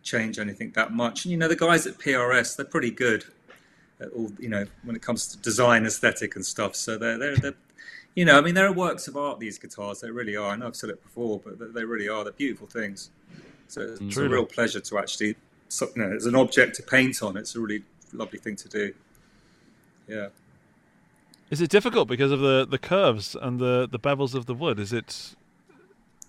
change 0.04 0.38
anything 0.40 0.72
that 0.76 0.92
much. 0.94 1.26
And 1.26 1.32
you 1.32 1.38
know, 1.38 1.48
the 1.48 1.56
guys 1.56 1.88
at 1.88 1.98
PRS, 1.98 2.56
they're 2.56 2.66
pretty 2.66 2.92
good 2.92 3.26
at 4.00 4.10
all. 4.12 4.32
You 4.40 4.50
know, 4.50 4.66
when 4.84 4.96
it 4.96 5.02
comes 5.02 5.28
to 5.28 5.38
design, 5.38 5.86
aesthetic, 5.86 6.36
and 6.36 6.46
stuff. 6.46 6.76
So 6.76 6.98
they're 6.98 7.18
they're, 7.18 7.36
they're 7.38 7.54
you 8.16 8.26
know, 8.26 8.38
I 8.38 8.42
mean, 8.42 8.54
they're 8.54 8.72
works 8.72 9.08
of 9.08 9.18
art. 9.18 9.40
These 9.40 9.58
guitars, 9.58 10.02
they 10.02 10.12
really 10.12 10.36
are. 10.36 10.52
I 10.52 10.56
know 10.56 10.68
I've 10.68 10.76
said 10.76 10.92
it 10.92 11.02
before, 11.02 11.40
but 11.44 11.58
they- 11.58 11.66
they 11.80 11.84
really 11.84 12.08
are. 12.08 12.24
They're 12.24 12.34
beautiful 12.34 12.68
things. 12.68 13.10
So 13.68 13.82
it's 13.82 14.00
a 14.18 14.30
real 14.30 14.46
pleasure 14.46 14.80
to 14.82 14.98
actually, 15.00 15.36
so- 15.70 15.90
you 15.96 16.02
know, 16.02 16.16
as 16.16 16.26
an 16.26 16.36
object 16.36 16.76
to 16.76 16.84
paint 16.84 17.22
on. 17.22 17.38
It's 17.38 17.56
a 17.56 17.60
really 17.60 17.84
lovely 18.14 18.40
thing 18.40 18.56
to 18.58 18.70
do. 18.70 18.94
Yeah. 20.08 20.28
Is 21.50 21.62
it 21.62 21.70
difficult 21.70 22.08
because 22.08 22.32
of 22.32 22.40
the, 22.40 22.66
the 22.70 22.80
curves 22.80 23.36
and 23.40 23.60
the, 23.60 23.88
the 23.90 24.00
bevels 24.00 24.34
of 24.34 24.46
the 24.46 24.54
wood? 24.54 24.80
Is 24.80 24.92
it 24.92 25.36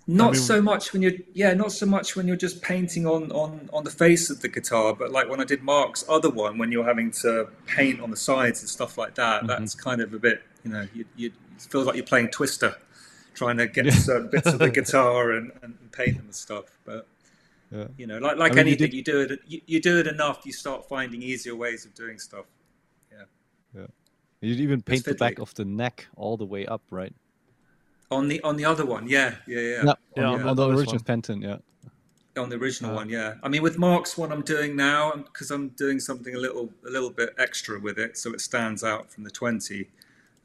Not 0.06 0.32
mean- 0.32 0.42
so 0.42 0.60
much 0.60 0.92
when 0.92 1.02
you're 1.02 1.12
yeah, 1.32 1.54
not 1.54 1.72
so 1.72 1.86
much 1.86 2.14
when 2.14 2.26
you're 2.26 2.36
just 2.36 2.60
painting 2.62 3.06
on, 3.06 3.32
on, 3.32 3.70
on 3.72 3.84
the 3.84 3.90
face 3.90 4.28
of 4.30 4.42
the 4.42 4.48
guitar, 4.48 4.94
but 4.94 5.10
like 5.12 5.28
when 5.28 5.40
I 5.40 5.44
did 5.44 5.62
Mark's 5.62 6.04
other 6.08 6.30
one, 6.30 6.58
when 6.58 6.70
you're 6.70 6.84
having 6.84 7.10
to 7.22 7.48
paint 7.66 8.00
on 8.00 8.10
the 8.10 8.16
sides 8.16 8.60
and 8.60 8.68
stuff 8.68 8.98
like 8.98 9.14
that, 9.14 9.38
mm-hmm. 9.38 9.46
that's 9.46 9.74
kind 9.74 10.00
of 10.00 10.12
a 10.12 10.18
bit 10.18 10.42
you 10.62 10.70
know 10.70 10.86
you, 10.94 11.04
you 11.16 11.32
it 11.56 11.62
feels 11.62 11.86
like 11.86 11.96
you're 11.96 12.04
playing 12.04 12.28
Twister, 12.28 12.76
trying 13.32 13.56
to 13.58 13.66
get 13.66 13.90
certain 13.92 14.28
bits 14.28 14.52
of 14.52 14.58
the 14.58 14.70
guitar 14.80 15.32
and, 15.32 15.52
and 15.62 15.74
paint 15.92 16.16
them 16.16 16.26
and 16.26 16.34
stuff. 16.34 16.64
But 16.84 17.06
Yeah. 17.74 17.86
you 17.98 18.06
know, 18.06 18.18
like 18.18 18.36
like 18.36 18.52
I 18.52 18.54
mean, 18.56 18.66
you 18.66 18.70
anything, 18.72 18.90
did- 18.90 18.94
you 18.94 19.02
do 19.02 19.20
it 19.22 19.40
you, 19.46 19.60
you 19.66 19.80
do 19.80 19.98
it 19.98 20.06
enough, 20.06 20.42
you 20.46 20.52
start 20.52 20.88
finding 20.88 21.20
easier 21.22 21.56
ways 21.56 21.84
of 21.84 21.92
doing 21.94 22.18
stuff. 22.18 22.44
Yeah. 23.10 23.24
Yeah. 23.74 23.86
You'd 24.40 24.60
even 24.60 24.80
paint 24.82 25.04
the 25.04 25.14
back 25.14 25.38
of 25.40 25.52
the 25.54 25.64
neck 25.64 26.06
all 26.16 26.36
the 26.36 26.44
way 26.46 26.66
up, 26.66 26.82
right? 26.90 27.12
On 28.10 28.28
the 28.28 28.40
on 28.42 28.56
the 28.56 28.64
other 28.64 28.86
one, 28.86 29.08
yeah, 29.08 29.34
yeah, 29.46 29.58
yeah. 29.60 29.82
Yeah, 29.84 29.92
Yeah, 30.16 30.24
on, 30.24 30.34
on 30.34 30.40
on 30.40 30.46
the- 30.46 30.54
the 30.54 30.62
on 30.68 30.70
this 30.72 30.80
original 30.80 31.02
Fenton, 31.04 31.42
yeah. 31.42 31.56
on 32.36 32.48
the 32.48 32.56
original 32.56 32.92
Uh, 32.92 32.96
one 32.96 33.08
yeah 33.08 33.34
i 33.44 33.48
mean 33.48 33.62
with 33.62 33.78
mark's 33.78 34.18
one 34.18 34.32
i'm 34.32 34.42
doing 34.42 34.74
now 34.74 35.12
because 35.12 35.52
i'm 35.52 35.68
doing 35.84 36.00
something 36.00 36.34
a 36.34 36.38
little 36.38 36.68
a 36.84 36.90
little 36.90 37.10
bit 37.10 37.30
extra 37.38 37.78
with 37.78 37.96
it 37.96 38.18
so 38.18 38.32
it 38.32 38.40
stands 38.40 38.82
out 38.82 39.08
from 39.12 39.22
the 39.22 39.30
20 39.30 39.86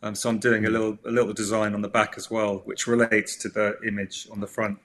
um, 0.03 0.13
so 0.13 0.29
i'm 0.29 0.37
doing 0.37 0.65
a 0.67 0.69
little 0.69 0.99
a 1.05 1.09
little 1.17 1.33
design 1.33 1.73
on 1.73 1.81
the 1.81 1.89
back 1.89 2.13
as 2.15 2.29
well 2.29 2.61
which 2.65 2.85
relates 2.85 3.35
to 3.35 3.49
the 3.49 3.75
image 3.87 4.27
on 4.31 4.39
the 4.39 4.45
front 4.45 4.77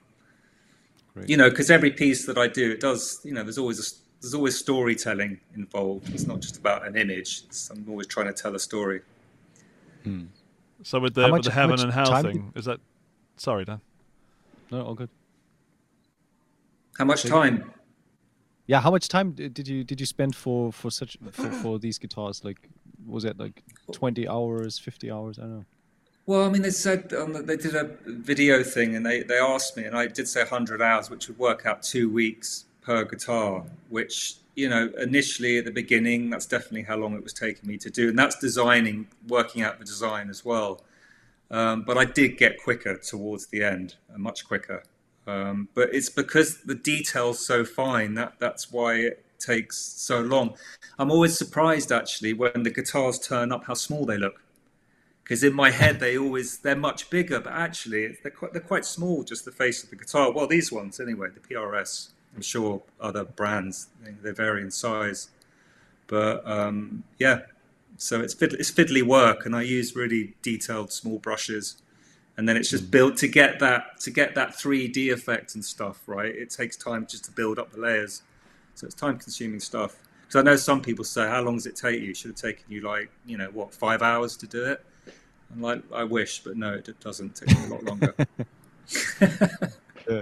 Great. 1.15 1.29
you 1.29 1.37
know 1.37 1.49
because 1.49 1.71
every 1.71 1.91
piece 1.91 2.25
that 2.25 2.37
i 2.37 2.45
do 2.45 2.71
it 2.71 2.81
does 2.81 3.21
you 3.23 3.33
know 3.33 3.41
there's 3.41 3.57
always 3.57 3.79
a, 3.79 3.87
there's 4.21 4.33
always 4.33 4.57
storytelling 4.57 5.39
involved 5.55 6.13
it's 6.13 6.27
not 6.27 6.41
just 6.41 6.57
about 6.57 6.85
an 6.85 6.97
image 6.97 7.43
it's, 7.45 7.69
i'm 7.69 7.85
always 7.87 8.05
trying 8.05 8.27
to 8.27 8.33
tell 8.33 8.53
a 8.53 8.59
story 8.59 8.99
hmm. 10.03 10.25
so 10.83 10.99
with 10.99 11.13
the, 11.13 11.21
How 11.21 11.31
with 11.31 11.43
the 11.43 11.51
heaven 11.51 11.79
and 11.79 11.93
hell 11.93 12.05
time 12.05 12.23
thing? 12.25 12.51
Is 12.53 12.65
that 12.65 12.81
sorry, 13.37 13.63
Dan? 13.63 13.79
No, 14.71 14.81
all 14.81 14.93
good. 14.93 15.09
how 16.97 17.05
much 17.05 17.23
time 17.23 17.71
Yeah, 18.67 18.81
how 18.81 18.91
much 18.91 19.07
time 19.07 19.31
did 19.31 19.67
you 19.69 19.85
did 19.85 20.01
you 20.01 20.05
spend 20.05 20.35
for 20.35 20.73
for 20.73 20.91
such 20.91 21.17
for, 21.31 21.49
for 21.51 21.79
these 21.79 21.97
guitars? 21.97 22.43
Like, 22.43 22.67
was 23.05 23.23
it 23.23 23.39
like 23.39 23.63
twenty 23.93 24.27
hours, 24.27 24.79
fifty 24.79 25.09
hours? 25.09 25.39
I 25.39 25.43
don't 25.43 25.59
know. 25.59 25.65
Well, 26.27 26.43
I 26.43 26.49
mean, 26.49 26.63
they 26.63 26.71
said 26.71 27.13
um, 27.13 27.45
they 27.45 27.55
did 27.55 27.75
a 27.75 27.95
video 28.05 28.63
thing, 28.63 28.95
and 28.95 29.05
they, 29.05 29.21
they 29.21 29.37
asked 29.37 29.77
me, 29.77 29.83
and 29.83 29.95
I 29.95 30.07
did 30.07 30.27
say 30.27 30.41
100 30.41 30.81
hours, 30.81 31.09
which 31.09 31.27
would 31.27 31.37
work 31.37 31.65
out 31.65 31.83
two 31.83 32.09
weeks 32.09 32.65
per 32.81 33.03
guitar. 33.03 33.63
Which 33.89 34.37
you 34.55 34.69
know, 34.69 34.89
initially 34.97 35.57
at 35.57 35.65
the 35.65 35.71
beginning, 35.71 36.29
that's 36.29 36.45
definitely 36.45 36.83
how 36.83 36.95
long 36.95 37.13
it 37.13 37.23
was 37.23 37.33
taking 37.33 37.67
me 37.69 37.77
to 37.77 37.89
do, 37.89 38.09
and 38.09 38.17
that's 38.17 38.39
designing, 38.39 39.07
working 39.27 39.61
out 39.61 39.77
the 39.77 39.85
design 39.85 40.29
as 40.29 40.43
well. 40.43 40.81
Um, 41.51 41.83
but 41.83 41.97
I 41.97 42.05
did 42.05 42.37
get 42.37 42.61
quicker 42.63 42.97
towards 42.97 43.47
the 43.47 43.63
end, 43.63 43.95
uh, 44.13 44.17
much 44.17 44.47
quicker. 44.47 44.83
Um, 45.27 45.67
but 45.73 45.93
it's 45.93 46.09
because 46.09 46.61
the 46.63 46.75
detail's 46.75 47.45
so 47.45 47.63
fine 47.63 48.15
that 48.15 48.33
that's 48.39 48.71
why 48.71 48.95
it 48.95 49.25
takes 49.37 49.77
so 49.77 50.21
long. 50.21 50.55
I'm 50.97 51.11
always 51.11 51.37
surprised 51.37 51.91
actually 51.91 52.33
when 52.33 52.63
the 52.63 52.71
guitars 52.71 53.19
turn 53.19 53.51
up 53.51 53.65
how 53.65 53.73
small 53.75 54.05
they 54.05 54.17
look 54.17 54.41
because 55.25 55.43
in 55.43 55.55
my 55.55 55.71
head 55.71 55.99
they 55.99 56.17
always 56.19 56.59
they're 56.59 56.75
much 56.75 57.09
bigger, 57.09 57.39
but 57.39 57.51
actually 57.51 58.15
they're 58.21 58.31
quite, 58.31 58.53
they're 58.53 58.61
quite 58.61 58.85
small. 58.85 59.23
Just 59.23 59.43
the 59.43 59.51
face 59.51 59.83
of 59.83 59.89
the 59.89 59.95
guitar. 59.95 60.31
Well, 60.31 60.47
these 60.47 60.71
ones 60.71 60.99
anyway. 60.99 61.29
The 61.29 61.39
PRS. 61.39 62.09
I'm 62.35 62.41
sure 62.41 62.83
other 62.99 63.23
brands 63.23 63.87
they, 64.21 64.31
vary 64.31 64.61
in 64.61 64.69
size, 64.69 65.29
but 66.07 66.47
um, 66.47 67.03
yeah. 67.17 67.41
So 67.97 68.19
it's 68.19 68.35
fiddly, 68.35 68.59
it's 68.59 68.71
fiddly 68.71 69.01
work, 69.01 69.45
and 69.45 69.55
I 69.55 69.63
use 69.63 69.95
really 69.95 70.35
detailed 70.41 70.91
small 70.91 71.17
brushes, 71.17 71.81
and 72.37 72.47
then 72.47 72.57
it's 72.57 72.69
just 72.69 72.91
built 72.91 73.17
to 73.17 73.27
get 73.27 73.59
that 73.59 73.99
to 74.01 74.11
get 74.11 74.35
that 74.35 74.49
3D 74.49 75.11
effect 75.11 75.55
and 75.55 75.65
stuff. 75.65 76.01
Right, 76.05 76.35
it 76.35 76.51
takes 76.51 76.77
time 76.77 77.07
just 77.07 77.25
to 77.25 77.31
build 77.31 77.57
up 77.57 77.71
the 77.71 77.79
layers, 77.79 78.21
so 78.75 78.85
it's 78.85 78.95
time 78.95 79.17
consuming 79.17 79.59
stuff. 79.59 79.97
Because 80.21 80.35
I 80.35 80.43
know 80.43 80.57
some 80.57 80.81
people 80.81 81.05
say, 81.05 81.27
"How 81.27 81.41
long 81.41 81.55
does 81.55 81.65
it 81.65 81.77
take 81.77 82.01
you?" 82.01 82.13
Should 82.13 82.31
have 82.31 82.39
taken 82.39 82.65
you 82.67 82.81
like 82.81 83.09
you 83.25 83.37
know 83.37 83.49
what 83.53 83.73
five 83.73 84.03
hours 84.03 84.37
to 84.37 84.45
do 84.45 84.65
it. 84.65 84.85
I'm 85.53 85.61
like, 85.61 85.83
I 85.93 86.03
wish, 86.03 86.39
but 86.43 86.57
no, 86.57 86.73
it 86.73 86.99
doesn't. 86.99 87.41
It 87.41 87.47
takes 87.47 87.63
a 87.65 87.67
lot 87.67 87.83
longer. 87.83 88.15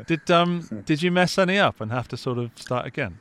Did 0.05 0.31
um 0.31 0.69
did 0.85 1.01
you 1.01 1.11
mess 1.11 1.37
any 1.37 1.57
up 1.59 1.81
and 1.81 1.91
have 1.91 2.07
to 2.09 2.17
sort 2.17 2.37
of 2.37 2.51
start 2.55 2.85
again? 2.85 3.19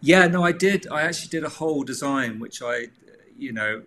yeah, 0.00 0.26
no, 0.26 0.44
I 0.44 0.52
did. 0.52 0.86
I 0.90 1.02
actually 1.02 1.28
did 1.28 1.44
a 1.44 1.48
whole 1.48 1.82
design, 1.82 2.38
which 2.38 2.62
I, 2.62 2.86
you 3.36 3.52
know, 3.52 3.82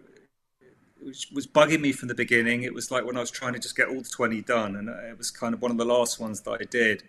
which 1.02 1.30
was 1.34 1.48
bugging 1.48 1.82
me 1.82 1.92
from 1.92 2.08
the 2.08 2.16
beginning. 2.16 2.64
It 2.64 2.74
was 2.74 2.92
like 2.92 3.06
when 3.06 3.18
I 3.18 3.22
was 3.22 3.32
trying 3.32 3.54
to 3.54 3.60
just 3.60 3.76
get 3.76 3.88
all 3.88 4.02
the 4.02 4.10
20 4.10 4.42
done, 4.42 4.76
and 4.76 4.90
it 4.90 5.18
was 5.18 5.32
kind 5.32 5.54
of 5.54 5.62
one 5.62 5.72
of 5.72 5.78
the 5.78 5.86
last 5.86 6.20
ones 6.20 6.42
that 6.42 6.52
I 6.62 6.66
did. 6.70 7.04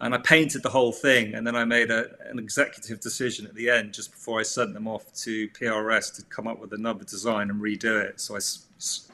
And 0.00 0.14
I 0.14 0.18
painted 0.18 0.62
the 0.62 0.70
whole 0.70 0.92
thing, 0.92 1.34
and 1.34 1.46
then 1.46 1.54
I 1.56 1.64
made 1.64 1.90
a, 1.90 2.10
an 2.28 2.38
executive 2.38 3.00
decision 3.00 3.46
at 3.46 3.54
the 3.54 3.70
end, 3.70 3.94
just 3.94 4.10
before 4.10 4.40
I 4.40 4.42
sent 4.42 4.74
them 4.74 4.88
off 4.88 5.12
to 5.22 5.48
PRS 5.50 6.14
to 6.16 6.22
come 6.24 6.46
up 6.48 6.58
with 6.58 6.72
another 6.72 7.04
design 7.04 7.50
and 7.50 7.60
redo 7.60 8.02
it. 8.02 8.20
So 8.20 8.34
I, 8.34 8.38
s- 8.38 8.66
s- 8.76 9.08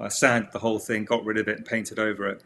I 0.00 0.08
sanded 0.08 0.52
the 0.52 0.58
whole 0.58 0.78
thing, 0.78 1.04
got 1.04 1.24
rid 1.24 1.38
of 1.38 1.48
it, 1.48 1.56
and 1.58 1.66
painted 1.66 1.98
over 1.98 2.26
it. 2.28 2.42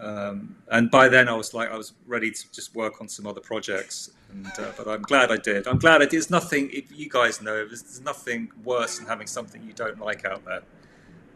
Um, 0.00 0.56
and 0.70 0.90
by 0.90 1.08
then 1.08 1.28
I 1.28 1.34
was 1.34 1.54
like, 1.54 1.70
I 1.70 1.76
was 1.76 1.92
ready 2.06 2.30
to 2.30 2.52
just 2.52 2.74
work 2.74 3.00
on 3.00 3.08
some 3.08 3.26
other 3.26 3.40
projects. 3.40 4.10
And, 4.30 4.46
uh, 4.58 4.72
but 4.76 4.86
I'm 4.86 5.02
glad 5.02 5.30
I 5.32 5.36
did. 5.36 5.66
I'm 5.66 5.78
glad 5.78 5.96
I 5.96 6.04
did. 6.04 6.12
There's 6.12 6.30
nothing, 6.30 6.70
if 6.72 6.84
you 6.96 7.08
guys 7.08 7.40
know, 7.42 7.66
there's, 7.66 7.82
there's 7.82 8.00
nothing 8.00 8.50
worse 8.64 8.98
than 8.98 9.06
having 9.06 9.26
something 9.26 9.62
you 9.62 9.72
don't 9.72 9.98
like 9.98 10.24
out 10.24 10.44
there. 10.44 10.62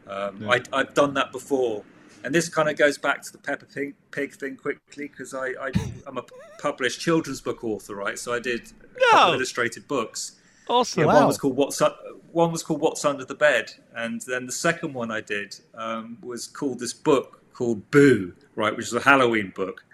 Um, 0.07 0.49
I, 0.49 0.63
I've 0.73 0.95
done 0.95 1.15
that 1.15 1.33
before. 1.33 1.83
And 2.25 2.33
this 2.33 2.49
kind 2.49 2.69
of 2.69 2.77
goes 2.77 2.99
back 2.99 3.23
to 3.23 3.33
the 3.33 3.39
Peppa 3.39 3.65
Pig, 3.67 3.95
Pig 4.13 4.33
thing 4.35 4.57
quickly 4.57 5.09
because 5.09 5.35
I, 5.35 5.49
I, 5.61 5.73
I'm 6.07 6.19
a 6.19 6.25
published 6.61 7.01
children's 7.01 7.41
book 7.41 7.65
author, 7.65 7.97
right? 7.97 8.17
So 8.19 8.33
I 8.33 8.39
did 8.39 8.61
a 8.61 9.01
couple 9.11 9.19
No. 9.19 9.29
of 9.31 9.35
illustrated 9.35 9.89
books. 9.89 10.37
Awesome. 10.73 11.01
Yeah, 11.03 11.07
Wow. 11.07 11.15
one 11.19 11.27
was 11.27 11.39
called 11.39 11.57
What's 11.57 11.81
U- 11.81 12.21
one 12.33 12.51
was 12.51 12.63
called 12.63 12.81
What's 12.81 13.05
Under 13.05 13.25
the 13.27 13.35
Bed, 13.35 13.73
and 13.95 14.23
then 14.23 14.47
the 14.47 14.53
second 14.53 14.95
one 14.95 15.11
I 15.11 15.21
did 15.21 15.55
um, 15.75 16.17
was 16.23 16.47
called 16.47 16.79
this 16.79 16.95
book 16.95 17.43
called 17.53 17.91
Boo, 17.91 18.33
right, 18.57 18.75
which 18.75 18.87
is 18.87 18.95
a 18.95 19.01
Halloween 19.01 19.53
book. 19.55 19.85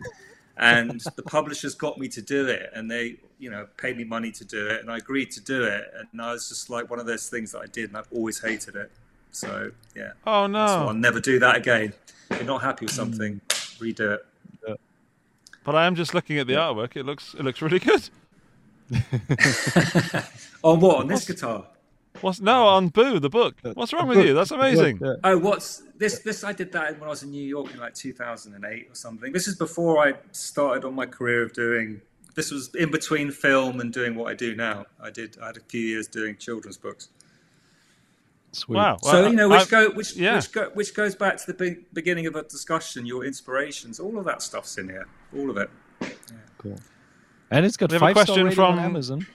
And 0.56 1.00
the 1.16 1.22
publishers 1.22 1.74
got 1.74 1.98
me 1.98 2.09
to 2.09 2.22
do 2.22 2.46
it, 2.46 2.70
and 2.74 2.88
they 2.90 3.18
you 3.40 3.50
know, 3.50 3.66
paid 3.76 3.96
me 3.96 4.05
money 4.05 4.30
to 4.32 4.44
do 4.44 4.66
it, 4.68 4.80
and 4.80 4.90
I 4.90 4.96
agreed 4.98 5.30
to 5.32 5.40
do 5.40 5.64
it. 5.64 5.84
And 6.12 6.20
I 6.22 6.32
was 6.32 6.48
just 6.48 6.70
like 6.70 6.90
one 6.90 6.98
of 6.98 7.06
those 7.06 7.28
things 7.28 7.52
that 7.52 7.60
I 7.60 7.66
did, 7.66 7.88
and 7.90 7.96
I've 7.96 8.09
always 8.12 8.40
hated 8.40 8.76
it. 8.76 8.90
So 9.30 9.70
yeah, 9.94 10.12
Oh 10.26 10.46
so 10.46 10.56
I'll 10.59 10.94
never 10.94 11.20
do 11.20 11.38
that 11.40 11.56
again. 11.56 11.92
If 12.30 12.38
you're 12.38 12.46
not 12.46 12.62
happy 12.62 12.86
with 12.86 12.94
something, 12.94 13.40
redo 13.78 14.14
it. 14.14 14.24
But 15.64 15.74
I 15.74 15.86
am 15.86 15.94
just 15.96 16.14
looking 16.14 16.38
at 16.38 16.46
the 16.46 16.55
artwork. 16.55 16.96
It 16.96 17.05
looks 17.05 17.34
it 17.34 17.42
looks 17.42 17.60
really 17.62 17.78
good. 17.78 18.09
On 20.62 20.80
what? 20.80 20.98
On 20.98 21.06
this 21.06 21.26
guitar? 21.26 21.66
What's 22.20 22.40
no 22.40 22.66
on 22.66 22.89
Boo 22.89 23.20
the 23.20 23.28
book? 23.30 23.55
What's 23.74 23.93
wrong 23.93 24.09
with 24.09 24.18
you? 24.26 24.35
That's 24.35 24.51
amazing. 24.51 24.98
Yeah. 25.01 25.14
Oh, 25.22 25.39
what's 25.39 25.82
this? 25.97 26.18
This 26.20 26.43
I 26.43 26.52
did 26.52 26.72
that 26.72 26.98
when 26.98 27.06
I 27.06 27.10
was 27.10 27.22
in 27.22 27.30
New 27.30 27.43
York 27.47 27.72
in 27.72 27.78
like 27.78 27.94
2008 27.94 28.89
or 28.90 28.94
something. 28.94 29.32
This 29.32 29.47
is 29.47 29.55
before 29.56 30.05
I 30.05 30.14
started 30.32 30.85
on 30.85 30.94
my 30.94 31.06
career 31.06 31.43
of 31.44 31.52
doing. 31.52 32.01
This 32.35 32.51
was 32.51 32.74
in 32.74 32.90
between 32.90 33.30
film 33.30 33.80
and 33.80 33.93
doing 33.93 34.14
what 34.16 34.30
I 34.30 34.35
do 34.35 34.56
now. 34.56 34.86
I 35.01 35.10
did. 35.10 35.36
I 35.40 35.47
had 35.48 35.56
a 35.56 35.60
few 35.60 35.80
years 35.80 36.09
doing 36.09 36.36
children's 36.36 36.76
books. 36.76 37.09
Sweet. 38.52 38.76
Wow. 38.76 38.97
so 39.02 39.28
you 39.28 39.36
know, 39.36 39.52
I- 39.52 39.59
which 39.60 39.68
go 39.70 39.90
which 39.90 40.16
yeah. 40.16 40.36
which 40.36 40.51
go 40.52 40.70
which 40.70 40.94
goes 40.94 41.14
back 41.14 41.36
to 41.36 41.52
the 41.52 41.55
be- 41.55 41.85
beginning 41.93 42.26
of 42.26 42.35
a 42.35 42.43
discussion. 42.43 43.06
Your 43.06 43.24
inspirations, 43.24 44.01
all 44.01 44.18
of 44.18 44.24
that 44.24 44.43
stuff's 44.43 44.76
in 44.78 44.89
here. 44.89 45.06
All 45.36 45.51
of 45.51 45.56
it. 45.56 45.70
Cool. 46.59 46.78
And 47.51 47.64
it's 47.64 47.76
got 47.76 47.90
We 47.90 47.94
have 47.94 48.02
a 48.02 48.06
five 48.06 48.24
star 48.24 48.24
question 48.36 48.47
on 48.48 48.52
from- 48.55 48.78
Amazon. 48.80 49.26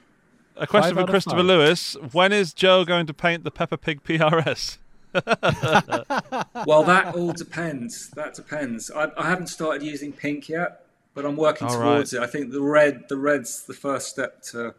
A 0.56 0.68
question 0.68 0.96
for 0.96 1.06
Christopher 1.06 1.38
five. 1.38 1.46
Lewis: 1.46 1.96
When 2.12 2.32
is 2.32 2.54
Joe 2.54 2.86
going 2.86 3.06
to 3.08 3.14
paint 3.14 3.44
the 3.44 3.52
Peppa 3.52 3.78
Pig 3.78 4.04
PRS? 4.04 4.78
Well, 6.66 6.84
that 6.86 7.14
all 7.16 7.34
depends. 7.34 8.10
That 8.12 8.34
depends. 8.36 8.90
I, 8.90 9.10
I 9.18 9.28
haven't 9.30 9.48
started 9.48 9.84
using 9.84 10.14
pink 10.14 10.48
yet, 10.48 10.86
but 11.14 11.26
I'm 11.26 11.36
working 11.36 11.68
All 11.68 11.78
towards 11.80 12.14
it. 12.14 12.22
I 12.22 12.28
think 12.28 12.52
the 12.52 12.62
red, 12.62 13.04
the 13.10 13.18
red's 13.18 13.64
the 13.64 13.74
first 13.74 14.08
step 14.08 14.42
to 14.44 14.74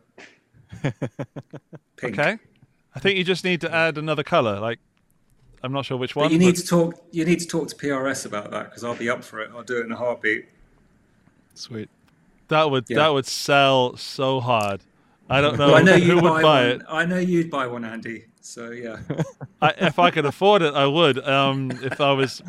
pink. 1.96 2.18
Okay. 2.18 2.38
I 2.94 3.00
think 3.00 3.18
you 3.18 3.24
just 3.24 3.44
need 3.44 3.60
to 3.62 3.72
add 3.72 3.98
another 3.98 4.22
color. 4.22 4.58
Like, 4.60 4.78
I'm 5.62 5.72
not 5.72 5.84
sure 5.84 5.96
which 5.98 6.16
one. 6.16 6.26
But 6.26 6.32
you 6.32 6.38
need 6.38 6.54
but- 6.54 6.60
to 6.62 6.66
talk. 6.66 7.04
You 7.10 7.24
need 7.24 7.40
to 7.40 7.46
talk 7.46 7.68
to 7.68 7.76
PRS 7.76 8.24
about 8.26 8.50
that 8.52 8.70
because 8.70 8.82
I'll 8.84 8.94
be 8.96 9.10
up 9.10 9.22
for 9.24 9.40
it. 9.40 9.50
I'll 9.54 9.62
do 9.62 9.78
it 9.78 9.86
in 9.86 9.92
a 9.92 9.96
heartbeat. 9.96 10.46
Sweet. 11.54 11.88
That 12.48 12.70
would 12.70 12.86
Yeah. 12.88 12.96
that 12.98 13.08
would 13.08 13.26
sell 13.26 13.96
so 13.96 14.40
hard. 14.40 14.80
I 15.30 15.40
don't 15.40 15.56
know, 15.58 15.68
Well, 15.68 15.76
I 15.76 15.82
know 15.82 15.96
who 15.96 16.14
you'd 16.14 16.22
buy, 16.22 16.42
buy 16.42 16.64
it. 16.66 16.82
I 16.88 17.06
know 17.06 17.18
you'd 17.18 17.50
buy 17.50 17.66
one, 17.66 17.84
Andy. 17.84 18.26
So 18.40 18.70
yeah. 18.70 18.98
I, 19.62 19.72
if 19.78 19.98
I 19.98 20.10
could 20.10 20.26
afford 20.26 20.62
it, 20.62 20.74
I 20.74 20.86
would. 20.86 21.18
Um, 21.26 21.70
if 21.82 22.00
I 22.00 22.12
was, 22.12 22.42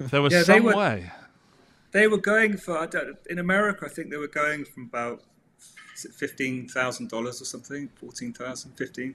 if 0.00 0.10
there 0.10 0.20
was 0.22 0.32
Yeah, 0.32 0.40
they 0.40 0.44
some 0.44 0.64
were- 0.64 0.76
way. 0.76 1.10
they 1.92 2.08
were 2.08 2.18
going 2.18 2.56
for. 2.56 2.76
I 2.78 2.86
don't, 2.86 3.16
in 3.30 3.38
America, 3.38 3.86
I 3.86 3.88
think 3.88 4.10
they 4.10 4.16
were 4.16 4.26
going 4.28 4.64
from 4.64 4.84
about 4.84 5.22
fifteen 5.94 6.68
thousand 6.68 7.08
dollars 7.10 7.40
or 7.40 7.44
something, 7.44 7.88
fourteen 7.94 8.32
thousand, 8.32 8.72
fifteen. 8.72 9.14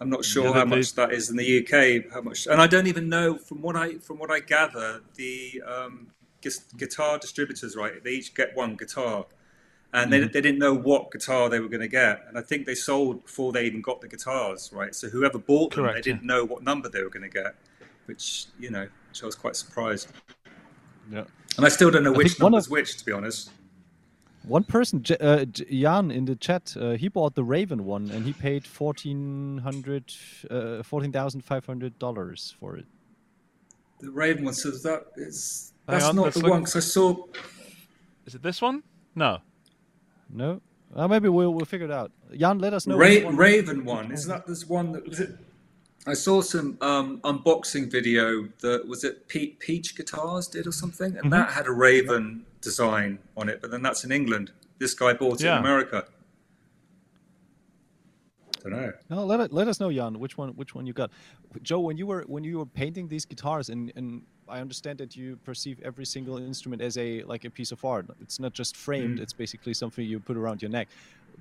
I'm 0.00 0.10
not 0.10 0.24
sure 0.24 0.44
Yeah, 0.46 0.52
how 0.54 0.64
much 0.64 0.94
that 0.94 1.12
is 1.12 1.28
in 1.30 1.36
the 1.36 1.58
UK. 1.60 2.12
How 2.12 2.20
much? 2.20 2.46
And 2.46 2.60
I 2.60 2.66
don't 2.66 2.86
even 2.86 3.08
know 3.08 3.36
from 3.38 3.62
what 3.62 3.76
I 3.76 3.98
from 3.98 4.18
what 4.18 4.30
I 4.30 4.40
gather, 4.40 5.02
the 5.14 5.62
um, 5.66 6.08
guitar 6.76 7.18
distributors, 7.18 7.76
right? 7.76 8.02
They 8.02 8.10
each 8.12 8.34
get 8.34 8.56
one 8.56 8.74
guitar, 8.76 9.26
and 9.92 10.10
Mm-hmm. 10.12 10.20
they, 10.22 10.28
they 10.28 10.40
didn't 10.40 10.58
know 10.58 10.74
what 10.74 11.10
guitar 11.10 11.48
they 11.48 11.60
were 11.60 11.68
going 11.68 11.80
to 11.80 11.88
get. 11.88 12.24
And 12.28 12.36
I 12.38 12.42
think 12.42 12.66
they 12.66 12.74
sold 12.74 13.24
before 13.24 13.52
they 13.52 13.64
even 13.64 13.80
got 13.80 14.00
the 14.00 14.08
guitars, 14.08 14.70
right? 14.72 14.94
So 14.94 15.08
whoever 15.08 15.38
bought 15.38 15.74
them, 15.74 15.84
Correct, 15.84 15.96
they 15.96 16.02
didn't 16.12 16.24
know 16.24 16.44
what 16.44 16.62
number 16.62 16.88
they 16.88 17.02
were 17.02 17.08
going 17.10 17.22
to 17.22 17.28
get, 17.28 17.54
which 18.06 18.46
you 18.60 18.70
know, 18.70 18.86
which 19.08 19.22
I 19.22 19.26
was 19.26 19.34
quite 19.34 19.56
surprised. 19.56 20.08
Yeah. 21.10 21.24
And 21.56 21.64
I 21.64 21.70
still 21.70 21.90
don't 21.90 22.04
know 22.04 22.12
which 22.12 22.38
one 22.38 22.52
number's 22.52 22.66
of- 22.66 22.72
which, 22.72 22.96
to 22.98 23.04
be 23.04 23.12
honest. 23.12 23.50
One 24.44 24.62
person, 24.64 25.02
J- 25.02 25.16
uh, 25.20 25.44
J- 25.44 25.64
Jan 25.82 26.10
in 26.10 26.24
the 26.24 26.34
chat, 26.36 26.74
uh, 26.80 26.92
he 26.92 27.08
bought 27.08 27.34
the 27.34 27.44
Raven 27.44 27.84
one 27.84 28.10
and 28.10 28.24
he 28.24 28.32
paid 28.32 28.66
fourteen 28.66 29.58
hundred, 29.58 30.04
uh, 30.50 30.82
fourteen 30.82 31.12
thousand 31.12 31.42
five 31.42 31.66
hundred 31.66 31.98
dollars 31.98 32.54
for 32.58 32.76
it. 32.76 32.86
The 34.00 34.10
Raven 34.10 34.44
one. 34.44 34.54
So 34.54 34.70
that 34.70 35.06
is 35.16 35.72
that's 35.86 36.04
on, 36.04 36.16
not 36.16 36.32
the 36.32 36.38
look- 36.40 36.50
one 36.50 36.60
because 36.60 36.76
I 36.76 36.80
saw. 36.80 37.26
Is 38.26 38.34
it 38.36 38.42
this 38.42 38.62
one? 38.62 38.82
No. 39.14 39.38
No, 40.30 40.60
uh, 40.94 41.08
maybe 41.08 41.28
we'll 41.28 41.52
we'll 41.54 41.64
figure 41.64 41.86
it 41.86 41.92
out. 41.92 42.12
Jan, 42.36 42.58
let 42.58 42.74
us 42.74 42.86
know. 42.86 42.96
Ra- 42.96 43.24
one- 43.24 43.36
Raven 43.36 43.84
one. 43.84 44.12
Isn't 44.12 44.30
that 44.30 44.46
this 44.46 44.66
one 44.68 44.92
that 44.92 45.08
was 45.08 45.20
it? 45.20 45.36
I 46.06 46.14
saw 46.14 46.40
some 46.40 46.78
um, 46.80 47.20
unboxing 47.22 47.90
video 47.90 48.48
that 48.60 48.86
was 48.86 49.04
it 49.04 49.28
Pe- 49.28 49.56
Peach 49.58 49.94
Guitars 49.96 50.46
did 50.48 50.66
or 50.66 50.72
something, 50.72 51.12
and 51.16 51.18
Mm-hmm. 51.24 51.30
that 51.30 51.50
had 51.50 51.66
a 51.66 51.72
Raven 51.72 52.44
design 52.60 53.18
on 53.36 53.48
it. 53.48 53.60
But 53.60 53.70
then 53.70 53.82
that's 53.82 54.04
in 54.04 54.12
England. 54.12 54.52
This 54.78 54.94
guy 54.94 55.12
bought 55.12 55.40
it 55.40 55.44
Yeah. 55.44 55.54
in 55.54 55.58
America. 55.64 56.06
Don't 58.62 58.72
know. 58.72 58.92
No, 59.10 59.24
let 59.24 59.40
it, 59.40 59.52
let 59.52 59.68
us 59.68 59.78
know, 59.80 59.92
Jan, 59.92 60.18
which 60.18 60.36
one 60.36 60.50
which 60.50 60.74
one 60.74 60.86
you 60.86 60.92
got. 60.92 61.10
Joe, 61.62 61.80
when 61.80 61.96
you 61.96 62.06
were 62.06 62.22
when 62.26 62.44
you 62.44 62.58
were 62.58 62.66
painting 62.66 63.08
these 63.08 63.24
guitars, 63.24 63.68
and 63.68 63.92
and 63.96 64.22
I 64.50 64.60
understand 64.60 64.98
that 64.98 65.16
you 65.16 65.38
perceive 65.44 65.80
every 65.84 66.06
single 66.06 66.38
instrument 66.38 66.82
as 66.82 66.96
a 66.98 67.22
like 67.24 67.44
a 67.44 67.50
piece 67.50 67.72
of 67.72 67.84
art. 67.84 68.06
It's 68.20 68.40
not 68.40 68.52
just 68.52 68.76
framed; 68.76 69.18
Mm. 69.18 69.22
it's 69.22 69.32
basically 69.32 69.74
something 69.74 70.04
you 70.04 70.20
put 70.20 70.36
around 70.36 70.62
your 70.62 70.70
neck. 70.70 70.88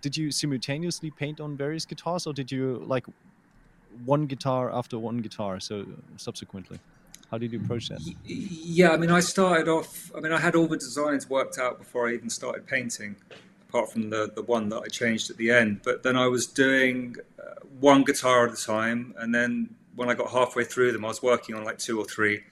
Did 0.01 0.15
you 0.17 0.31
simultaneously 0.31 1.11
paint 1.11 1.39
on 1.39 1.57
various 1.57 1.85
guitars, 1.85 2.27
or 2.27 2.33
did 2.33 2.51
you 2.51 2.83
like 2.85 3.05
one 4.05 4.25
guitar 4.27 4.71
after 4.71 4.99
one 4.99 5.17
guitar? 5.19 5.59
So 5.59 5.85
subsequently, 6.17 6.79
how 7.31 7.37
did 7.37 7.51
you 7.51 7.59
approach 7.59 7.89
that? 7.89 7.99
Yeah, 8.25 8.91
I 8.91 8.97
mean, 8.97 9.11
I 9.11 9.21
started 9.21 9.67
off. 9.67 10.11
I 10.15 10.19
mean, 10.19 10.31
I 10.33 10.39
had 10.39 10.55
all 10.55 10.67
the 10.67 10.77
designs 10.77 11.29
worked 11.29 11.57
out 11.57 11.79
before 11.79 12.09
I 12.09 12.13
even 12.13 12.29
started 12.29 12.67
painting, 12.67 13.15
apart 13.69 13.91
from 13.91 14.09
the 14.09 14.31
the 14.33 14.43
one 14.43 14.69
that 14.69 14.81
I 14.81 14.87
changed 14.87 15.29
at 15.31 15.37
the 15.37 15.51
end. 15.51 15.81
But 15.83 16.03
then 16.03 16.15
I 16.15 16.27
was 16.27 16.45
doing 16.45 17.15
uh, 17.39 17.55
one 17.79 18.03
guitar 18.03 18.47
at 18.47 18.53
a 18.53 18.63
time, 18.63 19.13
and 19.17 19.33
then 19.33 19.75
when 19.95 20.09
I 20.09 20.13
got 20.13 20.29
halfway 20.29 20.63
through 20.63 20.91
them, 20.91 21.03
I 21.05 21.07
was 21.07 21.23
working 21.23 21.55
on 21.55 21.63
like 21.63 21.79
two 21.79 21.97
or 21.99 22.05
three 22.05 22.43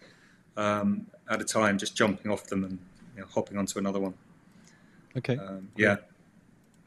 um, 0.58 1.06
at 1.30 1.42
a 1.42 1.44
time, 1.46 1.78
just 1.78 1.96
jumping 1.96 2.32
off 2.32 2.46
them 2.48 2.64
and 2.64 2.80
you 3.16 3.22
know, 3.22 3.28
hopping 3.34 3.58
onto 3.58 3.80
another 3.80 4.00
one. 4.00 4.14
Okay. 5.18 5.38
Um, 5.38 5.70
yeah, 5.76 5.98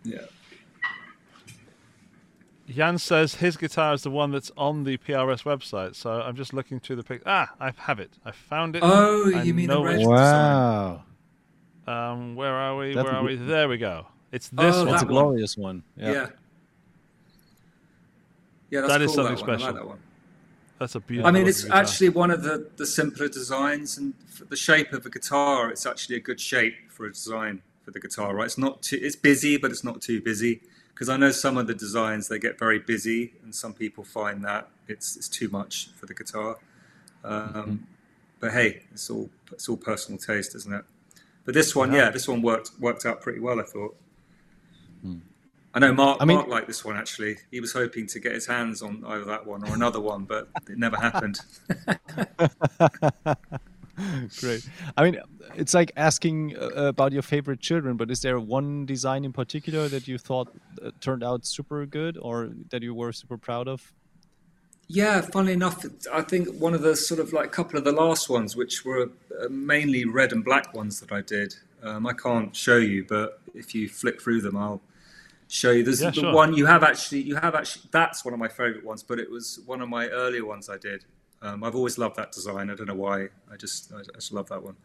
yeah. 0.05 0.21
Jan 2.69 2.99
says 2.99 3.37
his 3.37 3.57
guitar 3.57 3.95
is 3.95 4.03
the 4.03 4.11
one 4.11 4.31
that's 4.31 4.51
on 4.57 4.85
the 4.85 4.99
PRS 4.99 5.43
website. 5.45 5.95
So 5.95 6.11
I'm 6.21 6.37
just 6.37 6.53
looking 6.53 6.81
through 6.81 6.97
the 6.97 7.03
pic. 7.03 7.23
Ah, 7.25 7.51
I 7.59 7.73
have 7.79 7.99
it. 7.99 8.11
I 8.27 8.31
found 8.31 8.77
it. 8.77 8.83
Oh, 8.85 9.33
I 9.35 9.43
you 9.43 9.55
mean 9.55 9.69
the 9.71 9.81
red 9.81 10.07
wow, 10.07 11.03
Um, 11.87 12.37
where 12.37 12.53
are 12.53 12.77
we? 12.77 12.93
That's 12.95 13.07
where 13.07 13.15
are 13.17 13.25
we? 13.25 13.37
There 13.37 13.69
we 13.71 13.79
go. 13.79 14.07
It's 14.33 14.51
this 14.51 14.75
Oh, 14.77 14.81
one. 14.85 14.91
that's 14.93 15.03
a 15.03 15.07
glorious 15.07 15.57
one. 15.57 15.83
yeah, 15.97 16.13
Yeah. 16.13 16.27
yeah. 18.71 18.81
that's 18.83 18.93
That 18.93 19.01
is 19.01 19.07
cool, 19.07 19.15
something 19.15 19.37
that 19.37 19.41
one. 19.47 19.51
I 19.51 19.57
special. 19.57 19.67
like 19.75 19.83
that 19.83 19.89
one. 19.89 19.99
That's 20.79 20.95
a 20.95 21.01
beautiful. 21.01 21.29
I 21.29 21.33
mean, 21.33 21.47
it's 21.47 21.65
guitar. 21.65 21.81
actually 21.81 22.09
one 22.11 22.31
of 22.31 22.43
the, 22.43 22.71
the 22.77 22.87
simpler 22.87 23.29
designs, 23.29 23.99
and 23.99 24.15
for 24.29 24.45
the 24.45 24.57
shape 24.57 24.93
of 24.93 25.05
a 25.07 25.11
guitar, 25.11 25.71
it's 25.71 25.87
actually 25.87 26.17
a 26.17 26.21
good 26.21 26.41
shape 26.41 26.75
for 26.91 27.07
a 27.07 27.13
design 27.13 27.63
for 27.85 27.91
the 27.91 28.01
guitar. 28.01 28.35
Right? 28.35 28.47
It's 28.47 28.59
not 28.59 28.83
too, 28.83 28.99
it's 29.01 29.17
busy, 29.17 29.57
but 29.57 29.71
it's 29.71 29.85
not 29.85 30.01
too 30.01 30.21
busy. 30.21 30.61
Because 30.95 31.09
I 31.09 31.17
know 31.17 31.31
some 31.31 31.57
of 31.57 31.67
the 31.69 31.75
designs 31.75 32.29
they 32.29 32.39
get 32.39 32.59
very 32.59 32.79
busy, 32.79 33.33
and 33.43 33.55
some 33.55 33.73
people 33.73 34.05
find 34.05 34.45
that 34.45 34.69
it's 34.89 35.17
it's 35.17 35.29
too 35.29 35.49
much 35.49 35.91
for 35.97 36.07
the 36.07 36.15
guitar. 36.15 36.57
Um, 37.25 37.87
But 38.41 38.53
hey, 38.53 38.83
it's 38.93 39.11
all 39.11 39.29
it's 39.53 39.69
all 39.69 39.77
personal 39.77 40.19
taste, 40.19 40.55
isn't 40.55 40.73
it? 40.73 40.85
But 41.45 41.55
this 41.55 41.75
one, 41.75 41.93
Yeah. 41.93 42.05
yeah, 42.05 42.11
this 42.11 42.29
one 42.29 42.41
worked 42.41 42.71
worked 42.79 43.05
out 43.05 43.21
pretty 43.21 43.41
well. 43.41 43.59
I 43.59 43.65
thought. 43.65 43.97
I 45.75 45.81
know 45.81 45.93
Mark. 45.93 46.19
I 46.21 46.25
mean- 46.25 46.39
Mark 46.39 46.49
liked 46.49 46.67
this 46.67 46.85
one 46.85 46.97
actually. 46.97 47.37
He 47.51 47.61
was 47.61 47.73
hoping 47.73 48.07
to 48.09 48.21
get 48.21 48.33
his 48.33 48.47
hands 48.47 48.83
on 48.83 49.05
either 49.07 49.25
that 49.25 49.47
one 49.47 49.69
or 49.69 49.75
another 49.75 50.01
one, 50.01 50.25
but 50.25 50.49
it 50.69 50.79
never 50.79 50.97
happened. 50.97 51.41
Great. 54.41 54.69
I 54.97 55.05
mean, 55.05 55.21
it's 55.57 55.75
like 55.75 55.91
asking 55.97 56.57
uh, 56.57 56.85
about 56.85 57.13
your 57.13 57.23
favorite 57.23 57.61
children, 57.61 57.97
but 57.97 58.11
is 58.11 58.23
there 58.23 58.39
one 58.39 58.87
design 58.87 59.25
in 59.25 59.33
particular 59.33 59.89
that 59.89 60.07
you 60.07 60.19
thought 60.19 60.49
uh, 60.83 60.93
turned 61.01 61.25
out 61.25 61.45
super 61.45 61.85
good 61.85 62.17
or 62.17 62.51
that 62.71 62.83
you 62.83 62.95
were 62.95 63.13
super 63.13 63.37
proud 63.37 63.67
of? 63.67 63.93
Yeah, 64.87 65.21
funnily 65.21 65.53
enough, 65.53 65.85
I 66.13 66.23
think 66.23 66.49
one 66.59 66.75
of 66.75 66.81
the 66.81 66.97
sort 66.97 67.21
of 67.21 67.33
like 67.33 67.53
couple 67.53 67.79
of 67.79 67.85
the 67.85 67.93
last 67.93 68.31
ones, 68.31 68.57
which 68.57 68.85
were 68.85 69.11
uh, 69.39 69.49
mainly 69.51 70.07
red 70.07 70.33
and 70.33 70.45
black 70.45 70.75
ones 70.75 71.01
that 71.01 71.13
I 71.13 71.21
did. 71.21 71.55
Um, 71.83 72.07
I 72.07 72.15
can't 72.15 72.57
show 72.57 72.79
you, 72.79 73.05
but 73.05 73.41
if 73.55 73.75
you 73.75 73.89
flick 73.89 74.23
through 74.23 74.41
them, 74.41 74.57
I'll 74.57 74.81
show 75.49 75.71
you. 75.73 75.83
There's 75.83 76.01
Yeah, 76.03 76.11
the 76.11 76.21
sure. 76.21 76.35
one 76.35 76.55
you 76.55 76.67
have 76.67 76.83
actually. 76.85 77.23
You 77.23 77.35
have 77.37 77.55
actually. 77.55 77.89
That's 77.91 78.25
one 78.25 78.33
of 78.35 78.41
my 78.41 78.49
favorite 78.49 78.85
ones, 78.85 79.03
but 79.03 79.19
it 79.19 79.31
was 79.31 79.61
one 79.67 79.81
of 79.83 79.89
my 79.89 80.09
earlier 80.09 80.45
ones 80.47 80.69
I 80.69 80.77
did. 80.79 81.05
Um, 81.43 81.65
I've 81.65 81.75
always 81.75 81.99
loved 81.99 82.17
that 82.17 82.33
design. 82.33 82.71
I 82.71 82.75
don't 82.75 82.87
know 82.87 82.95
why. 82.95 83.29
I 83.51 83.57
just 83.57 83.93
I 83.93 84.03
just 84.15 84.33
love 84.33 84.49
that 84.51 84.63
one. 84.63 84.77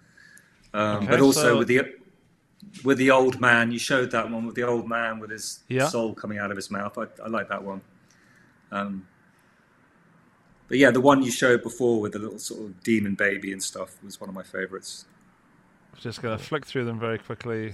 Um, 0.73 0.97
Okay, 0.97 1.07
but 1.07 1.19
also 1.19 1.41
so- 1.41 1.57
with 1.59 1.67
the 1.67 1.81
with 2.83 2.97
the 2.97 3.11
old 3.11 3.39
man, 3.41 3.71
you 3.71 3.79
showed 3.79 4.09
that 4.11 4.29
one 4.31 4.45
with 4.45 4.55
the 4.55 4.63
old 4.63 4.87
man 4.87 5.19
with 5.19 5.29
his 5.31 5.63
Yeah. 5.67 5.87
soul 5.89 6.13
coming 6.15 6.37
out 6.37 6.49
of 6.49 6.55
his 6.55 6.71
mouth. 6.71 6.97
I, 6.97 7.07
I 7.23 7.27
like 7.27 7.49
that 7.49 7.63
one. 7.63 7.81
Um, 8.71 9.05
but 10.69 10.77
yeah, 10.77 10.89
the 10.91 11.01
one 11.01 11.21
you 11.21 11.29
showed 11.29 11.61
before 11.61 11.99
with 11.99 12.13
the 12.13 12.19
little 12.19 12.39
sort 12.39 12.61
of 12.61 12.81
demon 12.83 13.15
baby 13.15 13.51
and 13.51 13.61
stuff 13.61 14.01
was 14.03 14.19
one 14.19 14.29
of 14.29 14.33
my 14.35 14.43
favorites. 14.43 15.05
Just 15.99 16.21
going 16.21 16.35
to 16.37 16.43
flick 16.43 16.65
through 16.65 16.85
them 16.85 16.99
very 16.99 17.19
quickly. 17.19 17.73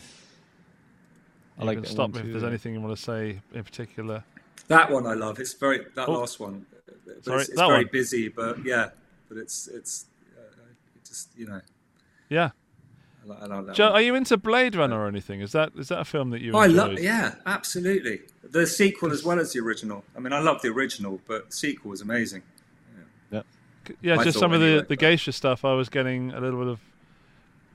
I 1.59 1.65
like 1.65 1.75
you 1.77 1.81
can 1.83 1.91
stop 1.91 2.11
one 2.11 2.21
me 2.23 2.27
if 2.27 2.31
there's 2.33 2.43
anything 2.43 2.73
you 2.73 2.81
want 2.81 2.95
to 2.95 3.01
say 3.01 3.39
in 3.53 3.63
particular. 3.63 4.23
That 4.67 4.89
one 4.91 5.05
I 5.07 5.13
love. 5.13 5.39
It's 5.39 5.53
very 5.53 5.85
that 5.95 6.07
Oh. 6.07 6.13
last 6.19 6.39
one. 6.39 6.65
But 7.05 7.23
Sorry, 7.25 7.39
it's, 7.41 7.49
it's 7.49 7.57
that 7.57 7.67
very 7.67 7.83
one. 7.85 7.89
busy, 7.91 8.27
but 8.29 8.63
yeah, 8.65 8.89
but 9.27 9.37
it's 9.37 9.67
it's 9.67 10.05
uh, 10.37 10.41
it 10.95 11.05
just 11.05 11.29
you 11.37 11.47
know. 11.47 11.61
Yeah, 12.29 12.51
I 13.23 13.27
like, 13.27 13.41
I 13.51 13.61
that 13.61 13.75
Joe, 13.75 13.87
are 13.89 14.01
you 14.01 14.13
into 14.15 14.37
Blade 14.37 14.75
Runner 14.75 14.99
or 14.99 15.07
anything? 15.07 15.41
Is 15.41 15.51
that 15.53 15.71
is 15.77 15.87
that 15.89 15.99
a 15.99 16.05
film 16.05 16.29
that 16.29 16.41
you 16.41 16.51
Oh, 16.53 16.59
I 16.59 16.67
love, 16.67 16.99
yeah, 16.99 17.35
absolutely. 17.47 18.21
The 18.43 18.67
sequel 18.67 19.11
as 19.11 19.23
well 19.23 19.39
as 19.39 19.53
the 19.53 19.59
original. 19.59 20.03
I 20.15 20.19
mean, 20.19 20.33
I 20.33 20.39
love 20.39 20.61
the 20.61 20.69
original, 20.69 21.19
but 21.27 21.49
the 21.49 21.55
sequel 21.55 21.89
was 21.91 22.01
amazing. 22.01 22.43
yeah, 23.31 23.41
Yeah. 24.01 24.15
just 24.17 24.35
thought 24.35 24.39
some 24.39 24.53
of 24.53 24.61
the 24.61 24.77
the 24.81 24.85
but- 24.89 24.99
geisha 24.99 25.31
stuff. 25.31 25.65
I 25.65 25.73
was 25.73 25.89
getting 25.89 26.31
a 26.31 26.39
little 26.39 26.59
bit 26.59 26.67
of. 26.69 26.79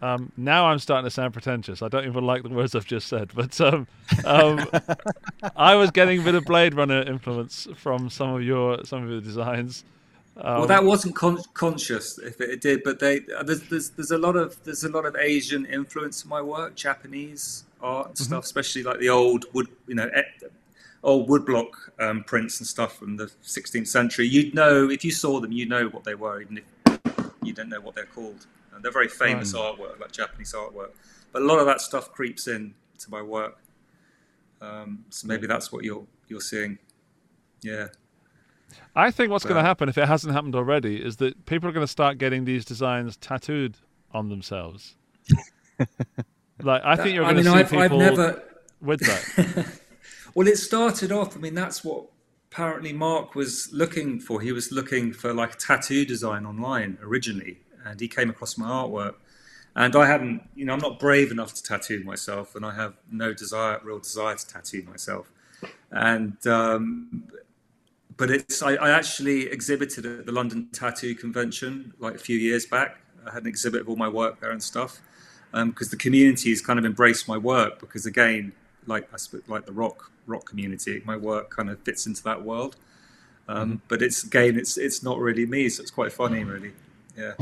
Um, 0.04 0.30
now 0.36 0.66
I'm 0.66 0.78
starting 0.78 1.06
to 1.06 1.10
sound 1.10 1.32
pretentious. 1.32 1.80
I 1.80 1.88
don't 1.88 2.06
even 2.06 2.26
like 2.26 2.42
the 2.42 2.50
words 2.50 2.74
I've 2.74 2.84
just 2.84 3.08
said, 3.08 3.30
but 3.34 3.58
um, 3.62 3.86
um, 4.26 4.68
I 5.56 5.76
was 5.76 5.90
getting 5.90 6.20
a 6.20 6.22
bit 6.22 6.34
of 6.34 6.44
Blade 6.44 6.74
Runner 6.74 7.00
influence 7.00 7.66
from 7.74 8.10
some 8.10 8.34
of 8.34 8.42
your 8.42 8.84
some 8.84 9.04
of 9.04 9.10
your 9.10 9.22
designs. 9.22 9.82
Um, 10.36 10.58
well, 10.58 10.66
that 10.66 10.84
wasn't 10.84 11.16
con- 11.16 11.42
conscious 11.54 12.18
if 12.18 12.38
it 12.42 12.60
did, 12.60 12.82
but 12.84 12.98
they 12.98 13.20
there's, 13.46 13.62
there's 13.70 13.90
there's 13.90 14.10
a 14.10 14.18
lot 14.18 14.36
of 14.36 14.62
there's 14.64 14.84
a 14.84 14.90
lot 14.90 15.06
of 15.06 15.16
Asian 15.16 15.64
influence 15.64 16.22
in 16.22 16.28
my 16.28 16.42
work, 16.42 16.74
Japanese 16.74 17.64
art 17.80 18.08
and 18.08 18.18
stuff, 18.18 18.44
especially 18.44 18.82
like 18.82 18.98
the 18.98 19.08
old 19.08 19.46
wood, 19.54 19.68
you 19.86 19.94
know, 19.94 20.10
old 21.02 21.30
woodblock 21.30 21.70
um, 21.98 22.24
prints 22.24 22.60
and 22.60 22.66
stuff 22.66 22.98
from 22.98 23.16
the 23.16 23.30
16th 23.42 23.88
century. 23.88 24.26
You'd 24.26 24.54
know 24.54 24.90
if 24.90 25.02
you 25.02 25.12
saw 25.12 25.40
them, 25.40 25.52
you'd 25.52 25.70
know 25.70 25.86
what 25.88 26.04
they 26.04 26.14
were, 26.14 26.42
even 26.42 26.58
if 26.58 27.10
you 27.42 27.54
don't 27.54 27.70
know 27.70 27.80
what 27.80 27.94
they're 27.94 28.04
called. 28.04 28.46
And 28.74 28.84
they're 28.84 28.92
very 28.92 29.08
famous 29.08 29.52
artwork, 29.52 30.00
like 30.00 30.12
Japanese 30.12 30.52
artwork. 30.52 30.90
But 31.32 31.42
a 31.42 31.44
lot 31.44 31.58
of 31.58 31.66
that 31.66 31.80
stuff 31.80 32.12
creeps 32.12 32.48
in 32.48 32.74
to 32.98 33.10
my 33.10 33.22
work. 33.22 33.58
Um, 34.60 35.04
so 35.10 35.26
maybe 35.26 35.46
that's 35.46 35.70
what 35.70 35.84
you're 35.84 36.06
you're 36.28 36.40
seeing. 36.40 36.78
Yeah. 37.62 37.88
I 38.96 39.10
think 39.10 39.30
what's 39.30 39.44
going 39.44 39.56
to 39.56 39.62
happen, 39.62 39.88
if 39.88 39.98
it 39.98 40.08
hasn't 40.08 40.34
happened 40.34 40.56
already, 40.56 40.96
is 40.96 41.16
that 41.16 41.46
people 41.46 41.68
are 41.68 41.72
going 41.72 41.86
to 41.86 41.90
start 41.90 42.18
getting 42.18 42.44
these 42.44 42.64
designs 42.64 43.16
tattooed 43.16 43.76
on 44.12 44.28
themselves. 44.28 44.96
like 46.62 46.82
I 46.84 46.96
think 46.96 47.14
you're 47.14 47.24
I 47.24 47.32
going 47.32 47.44
to 47.44 47.50
mean, 47.50 47.52
see 47.52 47.60
I've, 47.60 47.70
people 47.70 48.00
I've 48.00 48.16
never. 48.16 48.42
with 48.80 49.00
that. 49.00 49.78
Well, 50.34 50.48
it 50.48 50.58
started 50.58 51.12
off. 51.12 51.36
I 51.36 51.40
mean, 51.40 51.54
that's 51.54 51.84
what 51.84 52.06
apparently 52.50 52.92
Mark 52.92 53.34
was 53.34 53.72
looking 53.72 54.18
for. 54.18 54.40
He 54.40 54.50
was 54.50 54.72
looking 54.72 55.12
for 55.12 55.32
like 55.32 55.54
a 55.54 55.56
tattoo 55.56 56.04
design 56.04 56.44
online 56.44 56.98
originally, 57.00 57.60
and 57.84 58.00
he 58.00 58.08
came 58.08 58.30
across 58.30 58.56
my 58.58 58.66
artwork. 58.66 59.14
And 59.76 59.96
I 59.96 60.06
hadn't, 60.06 60.42
you 60.54 60.64
know, 60.64 60.72
I'm 60.72 60.78
not 60.78 61.00
brave 61.00 61.32
enough 61.32 61.52
to 61.54 61.62
tattoo 61.62 62.04
myself, 62.04 62.54
and 62.54 62.64
I 62.64 62.74
have 62.74 62.94
no 63.10 63.34
desire, 63.34 63.80
real 63.82 63.98
desire 63.98 64.36
to 64.36 64.46
tattoo 64.46 64.82
myself. 64.84 65.32
And 65.90 66.44
um, 66.46 67.24
but 68.16 68.30
it's 68.30 68.62
I, 68.62 68.74
I 68.74 68.90
actually 68.90 69.46
exhibited 69.50 70.06
at 70.06 70.26
the 70.26 70.32
London 70.32 70.68
Tattoo 70.72 71.14
Convention 71.14 71.92
like 71.98 72.14
a 72.14 72.18
few 72.18 72.38
years 72.38 72.66
back. 72.66 72.98
I 73.26 73.32
had 73.32 73.42
an 73.42 73.48
exhibit 73.48 73.80
of 73.82 73.88
all 73.88 73.96
my 73.96 74.08
work 74.08 74.40
there 74.40 74.50
and 74.50 74.62
stuff 74.62 75.00
because 75.52 75.90
the 75.90 75.96
community 75.96 76.50
has 76.50 76.60
kind 76.60 76.78
of 76.78 76.84
embraced 76.84 77.28
my 77.28 77.38
work 77.38 77.80
because 77.80 78.06
again, 78.06 78.52
like 78.86 79.12
I 79.12 79.16
sp- 79.18 79.46
like 79.48 79.66
the 79.66 79.72
rock 79.72 80.10
rock 80.26 80.46
community, 80.46 81.02
my 81.04 81.16
work 81.16 81.50
kind 81.50 81.70
of 81.70 81.80
fits 81.80 82.06
into 82.06 82.22
that 82.24 82.42
world. 82.44 82.76
Um, 83.48 83.82
But 83.88 84.02
it's 84.02 84.24
again, 84.24 84.58
it's 84.58 84.76
it's 84.78 85.02
not 85.02 85.18
really 85.18 85.46
me, 85.46 85.68
so 85.68 85.82
it's 85.82 85.90
quite 85.90 86.12
funny, 86.12 86.44
really. 86.44 86.72
Yeah. 87.16 87.34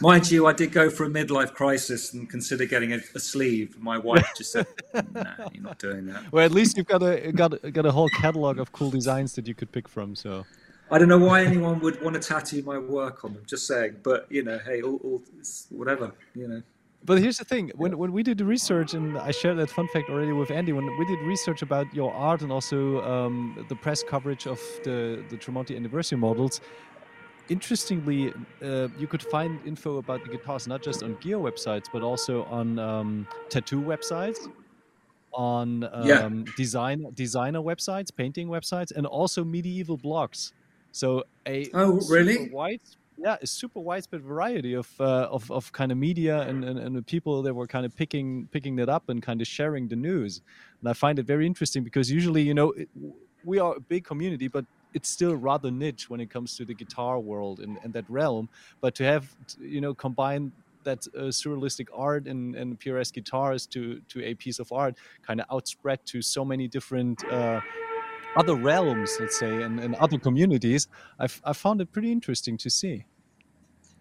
Mind 0.00 0.30
you, 0.30 0.46
I 0.46 0.52
did 0.52 0.72
go 0.72 0.88
for 0.88 1.04
a 1.04 1.08
midlife 1.08 1.52
crisis 1.52 2.12
and 2.12 2.28
consider 2.28 2.64
getting 2.64 2.92
a, 2.92 3.00
a 3.14 3.18
sleeve. 3.18 3.78
My 3.78 3.98
wife 3.98 4.30
just 4.36 4.52
said, 4.52 4.66
"Nah, 5.12 5.48
you're 5.52 5.62
not 5.62 5.78
doing 5.78 6.06
that." 6.06 6.32
Well, 6.32 6.44
at 6.44 6.52
least 6.52 6.76
you've 6.76 6.86
got 6.86 7.02
a 7.02 7.32
got 7.32 7.60
got 7.72 7.86
a 7.86 7.92
whole 7.92 8.08
catalog 8.08 8.58
of 8.58 8.72
cool 8.72 8.90
designs 8.90 9.34
that 9.34 9.46
you 9.46 9.54
could 9.54 9.70
pick 9.72 9.88
from. 9.88 10.14
So 10.14 10.46
I 10.90 10.98
don't 10.98 11.08
know 11.08 11.18
why 11.18 11.42
anyone 11.44 11.80
would 11.80 12.00
want 12.02 12.14
to 12.14 12.20
tattoo 12.20 12.62
my 12.62 12.78
work 12.78 13.24
on 13.24 13.34
them. 13.34 13.42
Just 13.46 13.66
saying, 13.66 13.96
but 14.02 14.26
you 14.30 14.42
know, 14.44 14.58
hey, 14.64 14.82
all, 14.82 14.96
all 15.04 15.22
whatever, 15.70 16.12
you 16.34 16.48
know. 16.48 16.62
But 17.04 17.18
here's 17.18 17.38
the 17.38 17.44
thing: 17.44 17.70
when 17.74 17.98
when 17.98 18.12
we 18.12 18.22
did 18.22 18.38
the 18.38 18.44
research, 18.44 18.94
and 18.94 19.18
I 19.18 19.30
shared 19.30 19.58
that 19.58 19.70
fun 19.70 19.88
fact 19.88 20.08
already 20.08 20.32
with 20.32 20.50
Andy, 20.50 20.72
when 20.72 20.86
we 20.98 21.04
did 21.06 21.18
research 21.20 21.62
about 21.62 21.92
your 21.94 22.12
art 22.14 22.42
and 22.42 22.50
also 22.50 23.02
um, 23.02 23.64
the 23.68 23.76
press 23.76 24.02
coverage 24.02 24.46
of 24.46 24.60
the 24.84 25.24
the 25.28 25.36
Tremonti 25.36 25.76
anniversary 25.76 26.18
models, 26.18 26.60
interestingly, 27.48 28.34
uh, 28.62 28.88
you 28.94 29.08
could 29.08 29.22
find 29.22 29.60
info 29.62 29.96
about 29.98 30.22
the 30.22 30.28
guitars 30.28 30.66
not 30.66 30.80
just 30.82 31.02
on 31.02 31.14
gear 31.14 31.38
websites, 31.38 31.84
but 31.92 32.02
also 32.02 32.44
on 32.44 32.78
um, 32.78 33.28
tattoo 33.50 33.82
websites, 33.82 34.48
on 35.32 35.84
um, 35.84 36.52
Yeah. 36.52 36.56
design 36.56 37.04
designer 37.14 37.60
websites, 37.60 38.14
painting 38.14 38.48
websites, 38.48 38.92
and 38.94 39.06
also 39.06 39.44
medieval 39.44 39.98
blogs. 39.98 40.52
So 40.92 41.24
a 41.46 41.72
Oh, 41.72 42.00
really? 42.08 42.50
wide 42.50 42.80
yeah 43.18 43.36
a 43.40 43.46
super 43.46 43.80
widespread 43.80 44.22
variety 44.22 44.74
of 44.74 44.92
uh, 45.00 45.28
of, 45.30 45.50
of 45.50 45.72
kind 45.72 45.90
of 45.92 45.98
media 45.98 46.42
and, 46.42 46.64
and, 46.64 46.78
and 46.78 47.06
people 47.06 47.42
that 47.42 47.54
were 47.54 47.66
kind 47.66 47.86
of 47.86 47.94
picking 47.96 48.48
picking 48.52 48.76
that 48.76 48.88
up 48.88 49.04
and 49.08 49.22
kind 49.22 49.40
of 49.40 49.46
sharing 49.48 49.88
the 49.88 49.96
news 49.96 50.40
and 50.80 50.90
i 50.90 50.92
find 50.92 51.18
it 51.18 51.26
very 51.26 51.46
interesting 51.46 51.82
because 51.82 52.10
usually 52.10 52.42
you 52.42 52.52
know 52.54 52.72
it, 52.72 52.88
we 53.42 53.58
are 53.58 53.74
a 53.76 53.80
big 53.80 54.04
community 54.04 54.48
but 54.48 54.66
it's 54.96 55.10
still 55.16 55.34
rather 55.50 55.70
niche 55.70 56.04
when 56.10 56.20
it 56.24 56.30
comes 56.36 56.50
to 56.56 56.64
the 56.64 56.76
guitar 56.82 57.16
world 57.30 57.56
and, 57.64 57.72
and 57.82 57.90
that 57.96 58.08
realm 58.08 58.48
but 58.84 58.92
to 58.98 59.04
have 59.12 59.24
you 59.58 59.80
know 59.84 59.94
combine 59.94 60.52
that 60.86 61.02
uh, 61.18 61.32
surrealistic 61.40 61.88
art 61.92 62.24
and, 62.32 62.54
and 62.54 62.78
PRS 62.82 63.12
guitars 63.12 63.66
to 63.74 64.00
to 64.12 64.16
a 64.30 64.32
piece 64.34 64.58
of 64.64 64.68
art 64.72 64.94
kind 65.26 65.40
of 65.40 65.46
outspread 65.52 65.98
to 66.06 66.22
so 66.22 66.44
many 66.44 66.66
different 66.76 67.18
uh, 67.38 67.60
other 68.36 68.54
realms, 68.54 69.16
let's 69.18 69.38
say, 69.38 69.62
and, 69.62 69.80
and 69.80 69.94
other 69.96 70.18
communities, 70.18 70.88
I've, 71.18 71.40
I 71.44 71.52
found 71.54 71.80
it 71.80 71.90
pretty 71.90 72.12
interesting 72.12 72.56
to 72.58 72.70
see. 72.70 73.06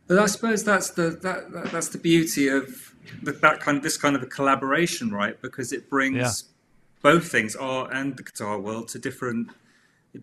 But 0.07 0.19
I 0.19 0.27
suppose 0.27 0.63
that's 0.63 0.91
the 0.91 1.07
that, 1.23 1.51
that 1.51 1.71
that's 1.71 1.89
the 1.89 1.97
beauty 1.97 2.47
of 2.47 2.93
the, 3.23 3.31
that 3.31 3.59
kind 3.59 3.77
of 3.77 3.83
this 3.83 3.97
kind 3.97 4.15
of 4.15 4.21
a 4.21 4.27
collaboration, 4.27 5.09
right? 5.09 5.41
Because 5.41 5.71
it 5.71 5.89
brings 5.89 6.17
Yeah. 6.17 6.31
both 7.01 7.31
things, 7.31 7.55
art 7.55 7.91
and 7.91 8.15
the 8.15 8.23
guitar 8.23 8.59
world, 8.59 8.89
to 8.89 8.99
different. 8.99 9.49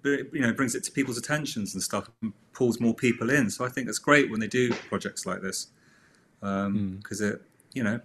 It, 0.04 0.30
you 0.32 0.40
know, 0.40 0.52
brings 0.52 0.74
it 0.74 0.84
to 0.84 0.92
people's 0.92 1.18
attentions 1.18 1.74
and 1.74 1.82
stuff, 1.82 2.08
and 2.22 2.32
pulls 2.52 2.80
more 2.80 2.94
people 2.94 3.30
in. 3.30 3.50
So 3.50 3.64
I 3.64 3.68
think 3.68 3.88
it's 3.88 3.98
great 3.98 4.30
when 4.30 4.40
they 4.40 4.46
do 4.46 4.72
projects 4.88 5.26
like 5.26 5.42
this, 5.42 5.68
um, 6.42 6.72
hmm. 6.72 6.96
because 6.96 7.20
it, 7.20 7.42
you 7.74 7.82
know, 7.82 8.00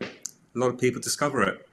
a 0.00 0.06
lot 0.54 0.68
of 0.68 0.78
people 0.78 1.00
discover 1.00 1.42
it. 1.42 1.66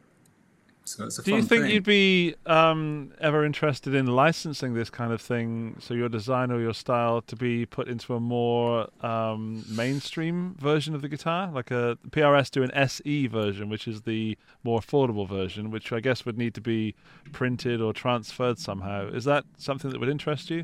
So 0.88 1.04
it's 1.06 1.20
a 1.20 1.24
Do 1.24 1.32
fun 1.32 1.40
you 1.42 1.46
think 1.46 1.64
thing. 1.64 1.72
you'd 1.74 1.84
be 1.84 2.36
um, 2.46 3.12
ever 3.20 3.44
interested 3.44 3.94
in 3.94 4.08
licensing 4.08 4.74
this 4.74 4.90
kind 4.90 5.12
of 5.12 5.20
thing, 5.22 5.76
so 5.80 5.94
your 5.94 6.08
design 6.08 6.50
or 6.50 6.62
your 6.62 6.74
style, 6.74 7.22
to 7.24 7.36
be 7.36 7.66
put 7.66 7.90
into 7.90 8.16
a 8.16 8.22
more 8.22 8.88
um, 9.06 9.66
mainstream 9.70 10.56
version 10.58 10.96
of 10.96 11.02
the 11.02 11.10
guitar, 11.10 11.52
like 11.52 11.72
a 11.72 11.98
PRS 12.10 12.50
do 12.52 12.64
an 12.64 12.72
SE 12.72 13.28
version, 13.28 13.68
which 13.70 13.86
is 13.86 14.04
the 14.04 14.38
more 14.64 14.80
affordable 14.80 15.28
version, 15.28 15.72
which 15.72 15.92
I 15.92 16.00
guess 16.00 16.26
would 16.26 16.38
need 16.38 16.54
to 16.54 16.62
be 16.62 16.96
printed 17.34 17.82
or 17.82 17.92
transferred 17.92 18.58
somehow. 18.58 19.10
Is 19.10 19.26
that 19.26 19.44
something 19.58 19.92
that 19.92 20.00
would 20.00 20.10
interest 20.10 20.50
you? 20.50 20.64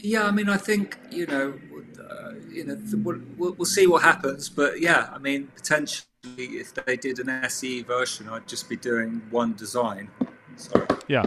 Yeah, 0.00 0.24
I 0.24 0.32
mean, 0.32 0.48
I 0.48 0.56
think 0.56 0.98
you 1.10 1.26
know, 1.26 1.54
uh, 1.98 2.32
you 2.50 2.64
know, 2.64 2.74
th- 2.76 2.94
we'll, 2.94 3.20
we'll, 3.38 3.52
we'll 3.52 3.64
see 3.64 3.86
what 3.86 4.02
happens. 4.02 4.48
But 4.48 4.80
yeah, 4.80 5.08
I 5.14 5.18
mean, 5.18 5.48
potentially, 5.54 6.04
if 6.36 6.74
they 6.74 6.96
did 6.96 7.18
an 7.18 7.28
SE 7.28 7.82
version, 7.82 8.28
I'd 8.28 8.46
just 8.48 8.68
be 8.68 8.76
doing 8.76 9.22
one 9.30 9.54
design. 9.54 10.10
Sorry, 10.56 10.86
Yeah. 11.08 11.26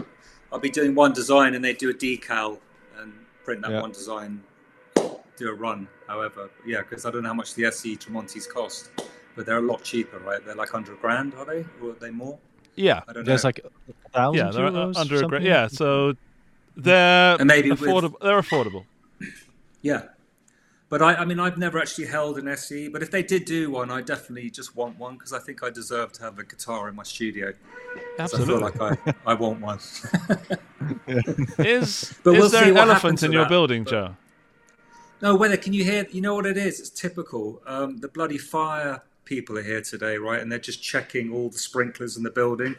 I'll 0.52 0.60
be 0.60 0.70
doing 0.70 0.96
one 0.96 1.14
design, 1.14 1.54
and 1.56 1.64
they'd 1.64 1.78
do 1.78 1.90
a 1.90 1.94
decal 1.94 2.60
and 3.00 3.14
print 3.44 3.62
that 3.64 3.72
Yeah. 3.72 3.82
one 3.82 3.92
design, 3.92 4.44
do 5.36 5.50
a 5.50 5.54
run. 5.54 5.88
However, 6.08 6.50
yeah, 6.66 6.82
because 6.82 7.06
I 7.06 7.12
don't 7.12 7.24
know 7.24 7.30
how 7.30 7.36
much 7.36 7.54
the 7.56 7.66
SE 7.66 7.96
Tremontis 7.98 8.48
cost, 8.50 8.90
but 9.36 9.46
they're 9.46 9.58
a 9.58 9.62
lot 9.62 9.84
cheaper, 9.84 10.20
right? 10.20 10.44
They're 10.46 10.56
like 10.56 10.70
hundred 10.70 11.00
grand, 11.02 11.34
are 11.36 11.46
they? 11.46 11.66
Or 11.82 11.92
are 11.92 11.94
they 12.00 12.10
more? 12.12 12.40
Yeah. 12.76 13.02
I 13.08 13.14
don't 13.14 13.26
There's 13.26 13.44
know. 13.44 13.48
like 13.50 13.60
a 13.60 14.10
thousand 14.10 14.38
Yeah, 14.46 14.52
they're 14.52 14.66
uh, 14.68 14.72
euros, 14.72 14.96
under 14.98 15.16
a 15.16 15.20
something? 15.20 15.30
great. 15.30 15.42
Yeah, 15.44 15.68
so 15.68 16.14
they're 16.76 17.36
And 17.40 17.48
maybe 17.48 17.70
with- 17.72 17.82
affordable. 17.82 18.20
They're 18.22 18.40
affordable. 18.42 18.86
Yeah. 19.82 20.04
But 20.90 21.02
I, 21.02 21.16
I 21.16 21.26
mean, 21.26 21.40
I've 21.40 21.58
never 21.58 21.80
actually 21.80 22.08
held 22.08 22.38
an 22.38 22.48
SE. 22.48 22.88
But 22.88 23.04
if 23.04 23.12
they 23.12 23.22
did 23.22 23.44
do 23.44 23.70
one, 23.72 23.92
I 23.92 24.02
definitely 24.02 24.50
just 24.50 24.74
want 24.76 24.98
one 24.98 25.16
because 25.16 25.34
I 25.34 25.40
think 25.40 25.62
I 25.62 25.70
deserve 25.70 26.14
to 26.14 26.24
have 26.24 26.40
a 26.40 26.44
guitar 26.46 26.88
in 26.88 26.96
my 26.96 27.04
studio. 27.04 27.52
'Cause 28.18 28.34
I 28.34 28.38
feel 28.38 28.64
Absolutely. 28.64 28.80
like 28.80 29.00
I, 29.08 29.14
I 29.26 29.34
want 29.34 29.60
one. 29.60 29.80
Is 31.60 32.14
But 32.24 32.36
is 32.36 32.40
we'll 32.40 32.50
there 32.50 32.70
an 32.72 32.78
elephant 32.78 33.24
in 33.24 33.32
your 33.32 33.44
that, 33.44 33.50
building, 33.50 33.84
but- 33.84 33.92
Joe? 33.92 34.16
no, 35.22 35.36
whether 35.36 35.58
can 35.58 35.74
you 35.74 35.84
hear? 35.84 36.06
You 36.12 36.22
know 36.22 36.36
what 36.36 36.46
it 36.46 36.58
is? 36.58 36.80
It's 36.80 36.90
typical. 36.90 37.62
Um, 37.66 37.98
the 37.98 38.08
bloody 38.08 38.38
fire 38.38 39.02
people 39.26 39.58
are 39.58 39.64
here 39.64 39.82
today, 39.82 40.18
right? 40.18 40.40
And 40.40 40.52
they're 40.52 40.60
just 40.60 40.82
checking 40.82 41.32
all 41.34 41.50
the 41.50 41.58
sprinklers 41.58 42.16
in 42.18 42.24
the 42.24 42.30
building, 42.30 42.76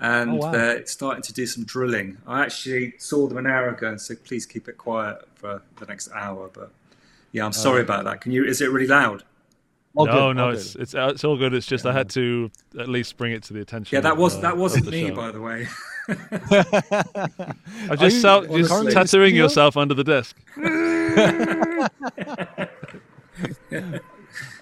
and 0.00 0.30
Oh, 0.30 0.34
wow. 0.36 0.50
they're 0.52 0.86
starting 0.86 1.22
to 1.22 1.32
do 1.32 1.46
some 1.46 1.64
drilling. 1.64 2.18
I 2.26 2.42
actually 2.42 2.94
saw 2.98 3.26
them 3.28 3.36
an 3.38 3.46
hour 3.46 3.68
ago 3.68 3.88
and 3.88 4.00
said, 4.00 4.24
"Please 4.24 4.46
keep 4.46 4.68
it 4.68 4.78
quiet 4.78 5.18
for 5.36 5.62
the 5.78 5.86
next 5.86 6.10
hour." 6.12 6.50
But 6.52 6.70
yeah, 7.36 7.44
I'm 7.44 7.52
sorry 7.52 7.82
about 7.82 8.04
that. 8.04 8.20
Can 8.22 8.32
you? 8.32 8.44
Is 8.44 8.60
it 8.62 8.70
really 8.70 8.86
loud? 8.86 9.22
All 9.94 10.06
no, 10.06 10.12
good, 10.28 10.36
no, 10.36 10.48
it's 10.50 10.74
it's 10.76 10.94
uh, 10.94 11.08
it's 11.12 11.22
all 11.24 11.36
good. 11.36 11.52
It's 11.54 11.66
just 11.66 11.84
I 11.86 11.92
had 11.92 12.08
to 12.10 12.50
at 12.78 12.88
least 12.88 13.16
bring 13.18 13.32
it 13.32 13.42
to 13.44 13.52
the 13.52 13.60
attention. 13.60 13.94
Yeah, 13.94 14.00
that 14.00 14.16
was 14.16 14.36
uh, 14.36 14.40
that 14.40 14.56
wasn't 14.56 14.86
me, 14.90 15.08
show. 15.08 15.14
by 15.14 15.30
the 15.30 15.40
way. 15.40 15.66
I 16.08 17.88
Are 17.90 17.96
just 17.96 18.16
you 18.16 18.20
sell, 18.22 18.40
just 18.46 18.72
in 18.72 18.84
the 18.86 18.92
tattooing 18.92 19.30
studio? 19.30 19.44
yourself 19.44 19.76
under 19.76 19.94
the 19.94 20.04
desk. 20.04 20.36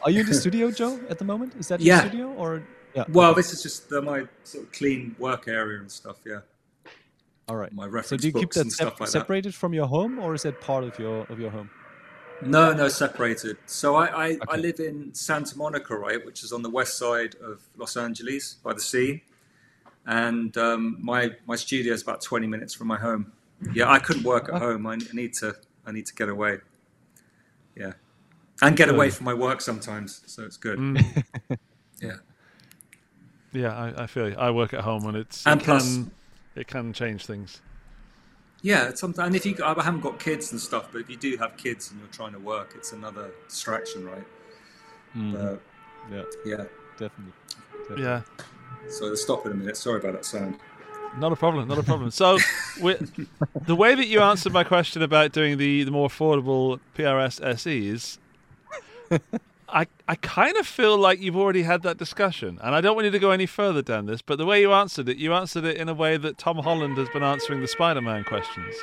Are 0.02 0.10
you 0.10 0.20
in 0.20 0.26
the 0.26 0.34
studio, 0.34 0.70
Joe, 0.70 1.00
at 1.08 1.18
the 1.18 1.24
moment? 1.24 1.54
Is 1.58 1.68
that 1.68 1.80
Yeah. 1.80 2.00
your 2.02 2.08
studio 2.08 2.26
or? 2.32 2.62
Yeah. 2.94 3.04
Well, 3.08 3.34
this 3.34 3.52
is 3.52 3.62
just 3.62 3.92
uh, 3.92 4.00
my 4.02 4.26
sort 4.44 4.64
of 4.64 4.72
clean 4.72 5.16
work 5.18 5.48
area 5.48 5.80
and 5.80 5.90
stuff. 5.90 6.16
Yeah, 6.24 6.40
All 7.48 7.56
right. 7.56 7.72
my 7.72 7.86
reference 7.86 8.08
So 8.08 8.16
do 8.16 8.28
you 8.28 8.32
keep 8.32 8.52
that 8.52 8.60
and 8.60 8.72
sep- 8.72 8.86
stuff 8.88 9.00
like 9.00 9.08
that. 9.08 9.12
separated 9.20 9.52
from 9.54 9.74
your 9.74 9.86
home, 9.88 10.18
or 10.20 10.32
is 10.34 10.42
that 10.42 10.60
part 10.60 10.84
of 10.84 10.96
your 10.98 11.24
of 11.28 11.40
your 11.40 11.50
home? 11.50 11.70
No, 12.44 12.72
no, 12.72 12.88
separated. 12.88 13.56
So 13.66 13.96
I, 13.96 14.26
I, 14.28 14.38
I 14.48 14.56
live 14.56 14.80
in 14.80 15.12
Santa 15.14 15.56
Monica, 15.56 15.96
right, 15.96 16.24
which 16.24 16.42
is 16.44 16.52
on 16.52 16.62
the 16.62 16.70
west 16.70 16.98
side 16.98 17.34
of 17.42 17.62
Los 17.76 17.96
Angeles 17.96 18.54
by 18.54 18.72
the 18.72 18.80
sea, 18.80 19.22
and 20.06 20.56
um, 20.58 20.98
my 21.00 21.32
my 21.46 21.56
studio 21.56 21.92
is 21.94 22.02
about 22.02 22.20
twenty 22.22 22.46
minutes 22.46 22.74
from 22.74 22.86
my 22.88 22.98
home. 22.98 23.32
Yeah, 23.72 23.90
I 23.90 23.98
couldn't 23.98 24.24
work 24.24 24.48
at 24.52 24.60
home. 24.60 24.86
I, 24.86 24.94
I 24.94 24.98
need 25.12 25.32
to 25.34 25.54
I 25.86 25.92
need 25.92 26.06
to 26.06 26.14
get 26.14 26.28
away. 26.28 26.58
Yeah, 27.76 27.92
and 28.62 28.76
get 28.76 28.88
away 28.88 29.10
from 29.10 29.24
my 29.24 29.34
work 29.34 29.60
sometimes, 29.60 30.22
so 30.26 30.44
it's 30.44 30.56
good. 30.56 30.78
Mm. 30.78 31.24
Yeah, 32.02 32.16
Yeah, 33.52 33.72
I, 33.74 34.02
I 34.02 34.06
feel 34.06 34.28
you. 34.28 34.34
I 34.36 34.50
work 34.50 34.74
at 34.74 34.80
home 34.80 35.06
and 35.06 35.16
it's 35.16 35.46
And 35.46 35.60
it 35.60 35.64
plus- 35.64 35.94
can 35.94 36.10
it 36.56 36.66
can 36.66 36.92
change 36.92 37.24
things. 37.24 37.60
Yeah. 38.64 38.88
It's 38.88 39.00
sometimes, 39.00 39.26
and 39.26 39.36
if 39.36 39.44
you 39.46 39.54
I 39.64 39.80
haven't 39.82 40.00
got 40.00 40.18
kids 40.18 40.50
and 40.52 40.60
stuff, 40.60 40.88
but 40.90 41.02
if 41.02 41.10
you 41.10 41.16
do 41.16 41.36
have 41.36 41.56
kids 41.56 41.90
and 41.90 42.00
you're 42.00 42.08
trying 42.08 42.32
to 42.32 42.38
work, 42.40 42.72
it's 42.74 42.92
another 42.92 43.30
distraction, 43.48 44.04
right? 44.06 44.24
Mm-hmm. 45.14 45.32
But, 45.34 45.62
Yeah, 46.10 46.22
yeah. 46.44 46.64
definitely. 46.98 47.32
Yeah, 47.98 48.22
So 48.88 49.04
let's 49.06 49.22
stop 49.22 49.44
in 49.46 49.52
a 49.52 49.54
minute. 49.54 49.76
Sorry 49.76 50.00
about 50.00 50.14
that 50.14 50.24
sound. 50.24 50.58
not 51.18 51.30
a 51.32 51.36
problem, 51.36 51.68
not 51.68 51.78
a 51.78 51.82
problem. 51.82 52.10
So, 52.10 52.38
the 52.80 53.76
way 53.76 53.94
that 53.94 54.06
you 54.06 54.20
answered 54.20 54.52
my 54.54 54.64
question 54.64 55.02
about 55.02 55.32
doing 55.32 55.58
the 55.58 55.84
the 55.84 55.90
more 55.90 56.08
affordable 56.08 56.80
PRS 56.96 57.36
SEs, 57.58 58.18
I 59.68 59.86
I 60.08 60.16
kind 60.16 60.56
of 60.56 60.66
feel 60.66 60.96
like 60.96 61.20
you've 61.20 61.36
already 61.36 61.62
had 61.62 61.82
that 61.82 61.96
discussion, 61.96 62.58
and 62.62 62.74
I 62.74 62.80
don't 62.80 62.94
want 62.94 63.06
you 63.06 63.10
to 63.10 63.18
go 63.18 63.30
any 63.30 63.46
further 63.46 63.82
down 63.82 64.06
this. 64.06 64.22
But 64.22 64.38
the 64.38 64.46
way 64.46 64.60
you 64.60 64.72
answered 64.72 65.08
it, 65.08 65.16
you 65.16 65.32
answered 65.32 65.64
it 65.64 65.76
in 65.76 65.88
a 65.88 65.94
way 65.94 66.16
that 66.16 66.38
Tom 66.38 66.58
Holland 66.58 66.96
has 66.98 67.08
been 67.08 67.22
answering 67.22 67.60
the 67.60 67.68
Spider-Man 67.68 68.24
questions. 68.24 68.74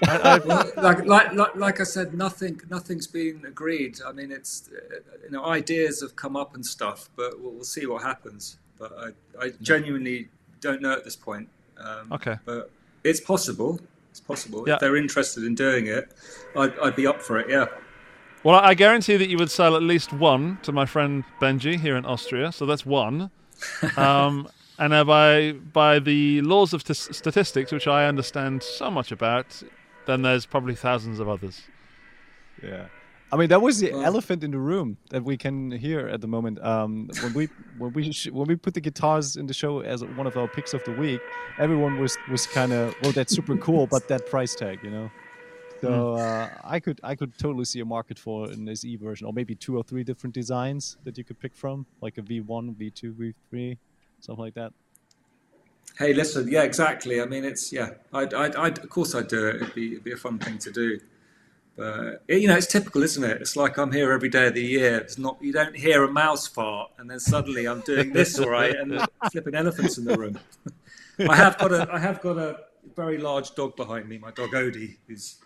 I, 0.06 0.38
Well, 0.44 0.70
like, 0.76 1.04
like, 1.06 1.32
like, 1.32 1.56
like 1.56 1.80
I 1.80 1.84
said, 1.84 2.14
nothing, 2.14 2.60
nothing's 2.70 3.08
been 3.08 3.44
agreed. 3.44 3.98
I 4.06 4.12
mean, 4.12 4.30
it's, 4.30 4.70
uh, 4.72 5.00
you 5.24 5.30
know, 5.30 5.44
ideas 5.44 6.00
have 6.02 6.14
come 6.14 6.36
up 6.36 6.54
and 6.54 6.64
stuff, 6.64 7.10
but 7.16 7.40
we'll, 7.40 7.52
we'll 7.52 7.64
see 7.64 7.84
what 7.86 8.02
happens. 8.02 8.58
But 8.78 8.92
I, 8.96 9.46
I 9.46 9.52
genuinely 9.60 10.28
don't 10.60 10.80
know 10.80 10.92
at 10.92 11.04
this 11.04 11.16
point. 11.16 11.48
Um, 11.78 12.12
Okay. 12.12 12.36
But 12.44 12.70
it's 13.02 13.20
possible. 13.20 13.80
It's 14.10 14.20
possible. 14.20 14.64
Yeah. 14.66 14.74
If 14.74 14.80
they're 14.80 14.96
interested 14.96 15.44
in 15.44 15.54
doing 15.54 15.86
it, 15.86 16.12
I'd, 16.56 16.78
I'd 16.78 16.96
be 16.96 17.06
up 17.06 17.20
for 17.20 17.38
it. 17.38 17.48
Yeah. 17.50 17.66
Well, 18.48 18.60
I 18.60 18.72
guarantee 18.72 19.18
that 19.18 19.28
you 19.28 19.36
would 19.36 19.50
sell 19.50 19.76
at 19.76 19.82
least 19.82 20.10
one 20.14 20.58
to 20.62 20.72
my 20.72 20.86
friend 20.86 21.22
Benji 21.38 21.78
here 21.78 21.98
in 21.98 22.06
Austria. 22.06 22.50
So 22.50 22.64
that's 22.64 22.86
one. 22.86 23.30
Um, 23.98 24.48
and 24.78 24.94
uh, 24.94 25.04
by 25.04 25.52
by 25.52 25.98
the 25.98 26.40
laws 26.42 26.72
of 26.72 26.82
t- 26.82 26.94
statistics, 26.94 27.72
which 27.72 27.86
I 27.86 28.06
understand 28.06 28.62
so 28.62 28.90
much 28.90 29.12
about, 29.12 29.62
then 30.06 30.22
there's 30.22 30.46
probably 30.46 30.76
thousands 30.76 31.18
of 31.20 31.28
others. 31.28 31.60
Yeah. 32.62 32.86
I 33.32 33.36
mean, 33.36 33.48
that 33.48 33.60
was 33.60 33.80
the 33.80 33.90
Well- 33.92 34.04
elephant 34.04 34.42
in 34.44 34.52
the 34.52 34.58
room 34.72 34.96
that 35.10 35.22
we 35.24 35.36
can 35.36 35.70
hear 35.70 36.08
at 36.08 36.20
the 36.22 36.28
moment. 36.28 36.56
Um, 36.64 37.10
when 37.22 37.32
we 37.34 37.48
when 37.76 37.92
we 37.92 38.12
sh- 38.12 38.30
when 38.38 38.46
we 38.48 38.56
put 38.56 38.72
the 38.72 38.80
guitars 38.80 39.36
in 39.36 39.46
the 39.46 39.54
show 39.54 39.80
as 39.80 40.02
one 40.20 40.26
of 40.26 40.36
our 40.38 40.48
picks 40.48 40.72
of 40.72 40.82
the 40.84 40.92
week, 40.92 41.20
everyone 41.58 42.00
was 42.00 42.16
was 42.30 42.46
kind 42.46 42.72
of 42.72 42.94
well, 43.02 43.12
that's 43.12 43.34
super 43.34 43.56
cool, 43.58 43.86
but 43.86 44.08
that 44.08 44.22
price 44.30 44.54
tag, 44.54 44.78
you 44.82 44.90
know. 44.90 45.10
So 45.80 46.14
uh, 46.14 46.48
I 46.64 46.80
could 46.80 47.00
I 47.04 47.14
could 47.14 47.36
totally 47.38 47.64
see 47.64 47.80
a 47.80 47.84
market 47.84 48.18
for 48.18 48.50
an 48.50 48.68
SE 48.68 48.96
version, 48.96 49.26
or 49.26 49.32
maybe 49.32 49.54
two 49.54 49.76
or 49.76 49.82
three 49.82 50.04
different 50.04 50.34
designs 50.34 50.96
that 51.04 51.16
you 51.16 51.24
could 51.24 51.38
pick 51.38 51.54
from, 51.54 51.86
like 52.00 52.18
a 52.18 52.22
V1, 52.22 52.74
V2, 52.74 53.34
V3, 53.52 53.78
something 54.20 54.44
like 54.44 54.54
that. 54.54 54.72
Hey, 55.98 56.12
listen. 56.12 56.48
Yeah, 56.48 56.62
exactly. 56.62 57.20
I 57.20 57.26
mean, 57.26 57.44
it's 57.44 57.72
yeah. 57.72 57.90
I'd, 58.12 58.34
I'd, 58.34 58.56
I'd 58.56 58.78
of 58.78 58.88
course 58.88 59.14
I'd 59.14 59.28
do 59.28 59.46
it. 59.48 59.56
It'd 59.56 59.74
be, 59.74 59.92
it'd 59.92 60.04
be 60.04 60.12
a 60.12 60.16
fun 60.16 60.38
thing 60.38 60.58
to 60.58 60.70
do. 60.70 61.00
But 61.76 62.24
it, 62.26 62.42
you 62.42 62.48
know, 62.48 62.56
it's 62.56 62.66
typical, 62.66 63.04
isn't 63.04 63.22
it? 63.22 63.40
It's 63.40 63.54
like 63.54 63.78
I'm 63.78 63.92
here 63.92 64.12
every 64.12 64.28
day 64.28 64.48
of 64.48 64.54
the 64.54 64.62
year. 64.62 64.96
It's 64.96 65.16
not 65.16 65.38
you 65.40 65.52
don't 65.52 65.76
hear 65.76 66.02
a 66.02 66.10
mouse 66.10 66.46
fart, 66.46 66.90
and 66.98 67.08
then 67.08 67.20
suddenly 67.20 67.66
I'm 67.66 67.80
doing 67.82 68.12
this 68.12 68.38
all 68.38 68.48
right, 68.48 68.74
and 68.74 69.00
flipping 69.30 69.54
elephants 69.54 69.96
in 69.96 70.04
the 70.04 70.18
room. 70.18 70.38
I 71.28 71.36
have 71.36 71.56
got 71.58 71.72
a 71.72 71.88
I 71.92 71.98
have 71.98 72.20
got 72.20 72.36
a 72.36 72.58
very 72.96 73.18
large 73.18 73.54
dog 73.54 73.76
behind 73.76 74.08
me. 74.08 74.18
My 74.18 74.32
dog 74.32 74.50
Odie, 74.50 74.96
who's 75.06 75.36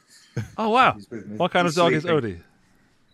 Oh 0.56 0.70
wow! 0.70 0.94
He's 0.94 1.10
with 1.10 1.26
me. 1.26 1.36
What 1.36 1.50
kind 1.52 1.66
He's 1.66 1.76
of 1.76 1.84
dog 1.84 1.92
is 1.92 2.02
sleeping. 2.02 2.36
Odie? 2.36 2.40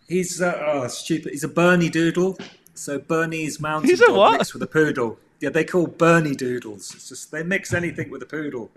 he's 0.07 0.41
uh, 0.41 0.61
oh 0.65 0.87
stupid. 0.87 1.31
He's 1.33 1.43
a 1.43 1.49
Bernedoodle. 1.49 2.39
So 2.73 2.97
Bernese 2.99 3.59
mountain 3.61 3.89
He's 3.89 3.99
a 4.01 4.07
dog 4.07 4.15
what? 4.17 4.37
mixed 4.39 4.53
with 4.53 4.63
a 4.63 4.67
poodle. 4.67 5.19
Yeah, 5.41 5.49
they 5.49 5.63
call 5.65 5.87
Bernedoodles. 5.87 6.95
It's 6.95 7.09
just 7.09 7.31
they 7.31 7.43
mix 7.43 7.73
anything 7.73 8.09
with 8.09 8.21
a 8.23 8.25
poodle. 8.25 8.71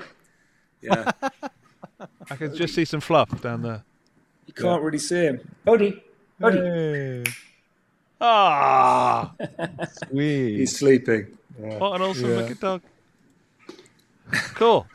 Yeah. 0.81 1.10
I 2.31 2.36
can 2.36 2.55
just 2.55 2.74
see 2.74 2.85
some 2.85 3.01
fluff 3.01 3.40
down 3.40 3.62
there. 3.62 3.85
You 4.47 4.55
can't 4.55 4.82
really 4.82 4.98
see 4.98 5.24
him. 5.27 5.40
Odie. 5.66 6.01
Odie. 6.40 7.24
Hey, 7.27 7.32
Ah, 8.20 9.32
sweet. 10.09 10.56
He's 10.59 10.77
sleeping. 10.78 11.27
what 11.56 11.97
an 11.97 12.02
awesome 12.02 12.31
Yeah. 12.31 12.36
looking 12.36 12.55
dog. 12.56 12.82
Cool. 14.54 14.86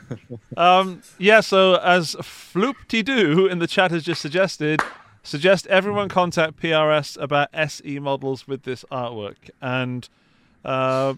Um, 0.56 1.02
yeah, 1.18 1.42
so 1.42 1.76
as 1.76 2.16
Floopty 2.16 3.04
Doo 3.04 3.48
in 3.48 3.60
the 3.60 3.68
chat 3.68 3.92
has 3.92 4.04
just 4.04 4.22
suggested, 4.22 4.82
suggest 5.24 5.68
everyone 5.68 6.10
contact 6.10 6.60
PRS 6.60 7.22
about 7.22 7.50
SE 7.54 8.00
models 8.00 8.48
with 8.48 8.64
this 8.64 8.84
artwork. 8.92 9.50
And 9.62 10.08
uh, 10.66 11.16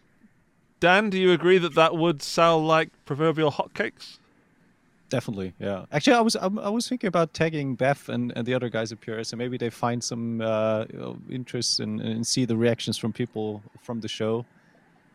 Dan, 0.80 1.10
do 1.10 1.20
you 1.20 1.32
agree 1.32 1.58
that 1.58 1.76
that 1.76 1.96
would 1.96 2.22
sell 2.22 2.64
like 2.64 2.90
proverbial 3.06 3.52
hotcakes? 3.52 4.18
Definitely, 5.10 5.54
yeah. 5.60 5.86
Actually, 5.92 6.14
I 6.14 6.22
was 6.22 6.36
I, 6.36 6.48
was 6.48 6.88
thinking 6.88 7.08
about 7.08 7.34
tagging 7.34 7.74
Beth 7.74 8.10
and, 8.10 8.32
and 8.36 8.46
the 8.46 8.54
other 8.54 8.70
guys 8.70 8.92
up 8.92 9.04
here, 9.04 9.24
so 9.24 9.36
maybe 9.36 9.58
they 9.58 9.72
find 9.72 10.04
some 10.04 10.40
uh, 10.40 10.86
interest 11.32 11.80
and, 11.80 12.00
and 12.00 12.26
see 12.26 12.46
the 12.46 12.56
reactions 12.56 12.98
from 12.98 13.12
people 13.12 13.64
from 13.82 14.02
the 14.02 14.08
show. 14.08 14.46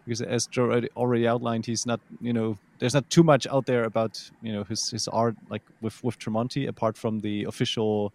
Because 0.04 0.20
as 0.20 0.46
Joe 0.46 0.64
already, 0.64 0.88
already 0.96 1.26
outlined, 1.26 1.66
he's 1.66 1.86
not 1.86 2.00
you 2.20 2.32
know 2.32 2.58
there's 2.78 2.94
not 2.94 3.08
too 3.10 3.22
much 3.22 3.46
out 3.46 3.66
there 3.66 3.84
about 3.84 4.30
you 4.42 4.52
know 4.52 4.64
his, 4.64 4.90
his 4.90 5.08
art 5.08 5.36
like 5.48 5.62
with 5.80 6.02
with 6.04 6.18
Tremonti 6.18 6.68
apart 6.68 6.96
from 6.96 7.20
the 7.20 7.44
official 7.44 8.12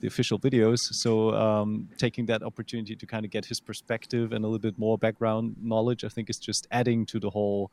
the 0.00 0.06
official 0.06 0.38
videos. 0.38 0.78
So 0.78 1.34
um, 1.34 1.88
taking 1.98 2.26
that 2.26 2.42
opportunity 2.42 2.96
to 2.96 3.06
kind 3.06 3.24
of 3.24 3.30
get 3.30 3.44
his 3.44 3.60
perspective 3.60 4.32
and 4.32 4.44
a 4.44 4.48
little 4.48 4.58
bit 4.58 4.78
more 4.78 4.98
background 4.98 5.56
knowledge, 5.62 6.04
I 6.04 6.08
think 6.08 6.30
is 6.30 6.38
just 6.38 6.66
adding 6.70 7.06
to 7.06 7.20
the 7.20 7.30
whole 7.30 7.70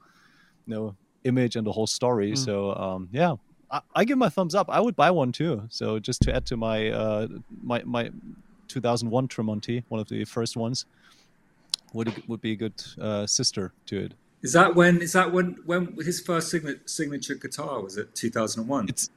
you 0.65 0.75
know 0.75 0.95
image 1.23 1.55
and 1.55 1.65
the 1.65 1.71
whole 1.71 1.87
story. 1.87 2.33
Mm. 2.33 2.37
So 2.37 2.75
um, 2.75 3.09
yeah, 3.11 3.35
I, 3.71 3.81
I 3.95 4.05
give 4.05 4.17
my 4.17 4.29
thumbs 4.29 4.55
up. 4.55 4.69
I 4.69 4.79
would 4.79 4.95
buy 4.95 5.11
one 5.11 5.31
too. 5.31 5.63
So 5.69 5.99
just 5.99 6.21
to 6.23 6.35
add 6.35 6.45
to 6.47 6.57
my 6.57 6.89
uh, 6.89 7.27
my 7.63 7.81
my 7.83 8.11
2001 8.67 9.27
Tremonti, 9.27 9.83
one 9.87 9.99
of 9.99 10.07
the 10.09 10.25
first 10.25 10.57
ones, 10.57 10.85
would 11.93 12.11
would 12.27 12.41
be 12.41 12.51
a 12.51 12.55
good 12.55 12.83
uh, 13.01 13.25
sister 13.27 13.73
to 13.87 13.97
it. 14.05 14.13
Is 14.43 14.53
that 14.53 14.75
when? 14.75 15.01
Is 15.01 15.13
that 15.13 15.31
when? 15.31 15.57
When 15.65 15.95
his 16.05 16.19
first 16.21 16.49
signature, 16.49 16.81
signature 16.85 17.35
guitar 17.35 17.81
was 17.81 17.97
it? 17.97 18.13
Two 18.15 18.29
thousand 18.29 18.67
one. 18.67 18.87
It's 18.89 19.09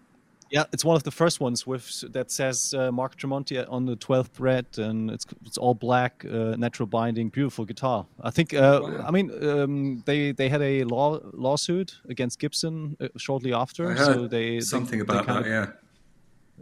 yeah, 0.52 0.64
it's 0.72 0.84
one 0.84 0.96
of 0.96 1.04
the 1.04 1.12
first 1.12 1.38
ones 1.40 1.64
with 1.64 2.12
that 2.12 2.30
says 2.32 2.74
uh, 2.74 2.90
Mark 2.90 3.16
Tremonti 3.16 3.64
on 3.70 3.86
the 3.86 3.96
12th 3.96 4.30
fret, 4.32 4.78
and 4.78 5.08
it's 5.10 5.24
it's 5.46 5.56
all 5.58 5.74
black, 5.74 6.24
uh, 6.24 6.56
natural 6.56 6.88
binding, 6.88 7.28
beautiful 7.28 7.64
guitar. 7.64 8.06
I 8.20 8.30
think. 8.30 8.52
Uh, 8.54 8.80
Wow. 8.82 9.04
I 9.06 9.10
mean, 9.12 9.30
um, 9.48 10.02
they 10.06 10.32
they 10.32 10.48
had 10.48 10.60
a 10.62 10.82
law 10.84 11.20
lawsuit 11.34 12.00
against 12.08 12.40
Gibson 12.40 12.96
uh, 13.00 13.06
shortly 13.16 13.52
after, 13.52 13.90
I 13.90 13.94
heard 13.94 14.14
so 14.14 14.26
they 14.26 14.54
they- 14.56 14.60
something 14.60 14.98
they 14.98 15.02
about 15.04 15.26
kind 15.26 15.44
that. 15.44 15.50
of- 15.50 15.52
Yeah. 15.52 15.66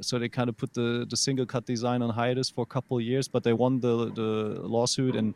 so 0.00 0.18
they 0.18 0.28
kind 0.28 0.48
of 0.50 0.56
put 0.56 0.74
the, 0.74 1.06
the 1.10 1.16
single 1.16 1.46
cut 1.46 1.64
design 1.66 2.02
on 2.02 2.10
hiatus 2.10 2.50
for 2.50 2.62
a 2.62 2.66
couple 2.74 2.96
of 2.98 3.02
years, 3.02 3.26
but 3.28 3.42
they 3.42 3.52
won 3.54 3.80
the 3.80 4.12
the 4.20 4.60
lawsuit 4.68 5.16
and 5.16 5.34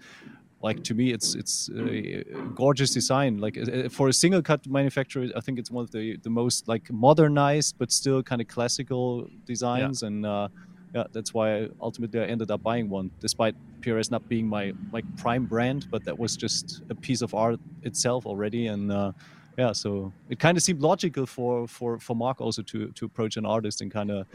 like 0.62 0.82
to 0.84 0.94
me 0.94 1.12
it's 1.12 1.34
it's 1.34 1.68
a 1.76 2.24
gorgeous 2.54 2.92
design 2.92 3.38
like 3.38 3.58
for 3.90 4.08
a 4.08 4.12
single 4.12 4.40
cut 4.40 4.64
manufacturer 4.66 5.26
i 5.36 5.40
think 5.40 5.58
it's 5.58 5.70
one 5.70 5.84
of 5.84 5.90
the 5.90 6.16
the 6.22 6.30
most 6.30 6.68
like 6.68 6.90
modernized 6.90 7.76
but 7.78 7.90
still 7.90 8.22
kind 8.22 8.40
of 8.40 8.48
classical 8.48 9.28
designs 9.44 10.02
and 10.02 10.24
uh 10.24 10.48
yeah 10.94 11.04
that's 11.12 11.34
why 11.34 11.46
I 11.56 11.68
ultimately 11.80 12.20
i 12.20 12.24
ended 12.24 12.50
up 12.50 12.62
buying 12.62 12.88
one 12.88 13.10
despite 13.20 13.54
prs 13.80 14.10
not 14.10 14.28
being 14.28 14.46
my 14.46 14.72
like 14.92 15.04
prime 15.16 15.46
brand 15.46 15.88
but 15.90 16.04
that 16.04 16.18
was 16.18 16.36
just 16.36 16.82
a 16.90 16.94
piece 16.94 17.22
of 17.22 17.34
art 17.34 17.58
itself 17.82 18.26
already 18.26 18.68
and 18.68 18.92
uh 18.92 19.12
yeah, 19.58 19.72
so 19.72 20.12
it 20.30 20.38
kind 20.38 20.56
of 20.56 20.62
seemed 20.62 20.80
logical 20.80 21.26
for 21.26 21.68
for 21.68 21.98
for 21.98 22.16
Mark 22.16 22.40
also 22.40 22.62
to 22.62 22.88
to 22.88 23.04
approach 23.04 23.36
an 23.36 23.44
artist 23.44 23.82
and 23.82 23.90
kind 23.90 24.10
of, 24.10 24.26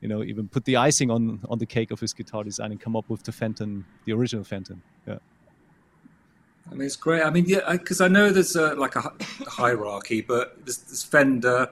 you 0.00 0.08
know, 0.08 0.24
even 0.24 0.48
put 0.48 0.64
the 0.64 0.76
icing 0.76 1.10
on 1.10 1.40
on 1.48 1.58
the 1.58 1.66
cake 1.66 1.92
of 1.92 2.00
his 2.00 2.12
guitar 2.12 2.42
design 2.42 2.72
and 2.72 2.80
come 2.80 2.96
up 2.96 3.08
with 3.08 3.22
the 3.22 3.30
Fenton, 3.30 3.84
the 4.04 4.12
original 4.12 4.44
Fenton. 4.44 4.82
Yeah. 5.06 5.18
I 6.70 6.74
mean, 6.74 6.86
it's 6.86 6.96
great. 6.96 7.22
I 7.22 7.30
mean, 7.30 7.44
yeah, 7.46 7.60
because 7.72 8.00
I 8.00 8.08
know 8.08 8.30
there's 8.30 8.56
a, 8.56 8.74
like 8.74 8.96
a 8.96 9.12
hierarchy, 9.46 10.20
but 10.22 10.56
there's, 10.64 10.78
there's 10.78 11.02
Fender, 11.04 11.68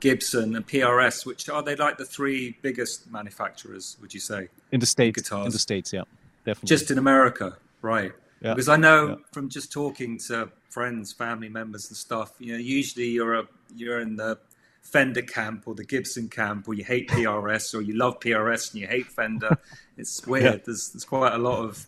Gibson, 0.00 0.54
and 0.56 0.66
PRS, 0.66 1.26
which 1.26 1.48
are 1.48 1.62
they 1.62 1.76
like 1.76 1.98
the 1.98 2.04
three 2.04 2.56
biggest 2.62 3.10
manufacturers? 3.10 3.96
Would 4.00 4.14
you 4.14 4.20
say 4.20 4.48
In 4.72 4.80
the 4.80 4.86
states, 4.86 5.30
in 5.30 5.50
the 5.50 5.58
states, 5.58 5.92
yeah, 5.92 6.02
definitely. 6.44 6.68
just 6.68 6.90
in 6.90 6.98
America, 6.98 7.56
right? 7.82 8.12
Yeah. 8.40 8.54
Because 8.54 8.68
I 8.68 8.76
know 8.76 9.08
Yeah. 9.08 9.14
from 9.32 9.48
just 9.50 9.70
talking 9.72 10.16
to 10.28 10.50
friends, 10.70 11.12
family 11.12 11.48
members, 11.48 11.88
and 11.88 11.96
stuff. 11.96 12.32
You 12.38 12.52
know, 12.52 12.58
usually 12.58 13.08
you're 13.08 13.34
a 13.34 13.44
you're 13.76 14.00
in 14.00 14.16
the 14.16 14.38
Fender 14.82 15.20
camp 15.22 15.64
or 15.66 15.74
the 15.74 15.84
Gibson 15.84 16.28
camp, 16.28 16.66
or 16.66 16.72
you 16.74 16.82
hate 16.84 17.08
PRS, 17.10 17.74
or 17.74 17.82
you 17.82 17.94
love 17.94 18.18
PRS 18.20 18.72
and 18.72 18.80
you 18.80 18.86
hate 18.86 19.06
Fender. 19.08 19.58
It's 19.98 20.26
weird. 20.26 20.62
There's 20.64 20.88
there's 20.90 21.04
quite 21.04 21.34
a 21.34 21.38
lot 21.38 21.58
of 21.62 21.86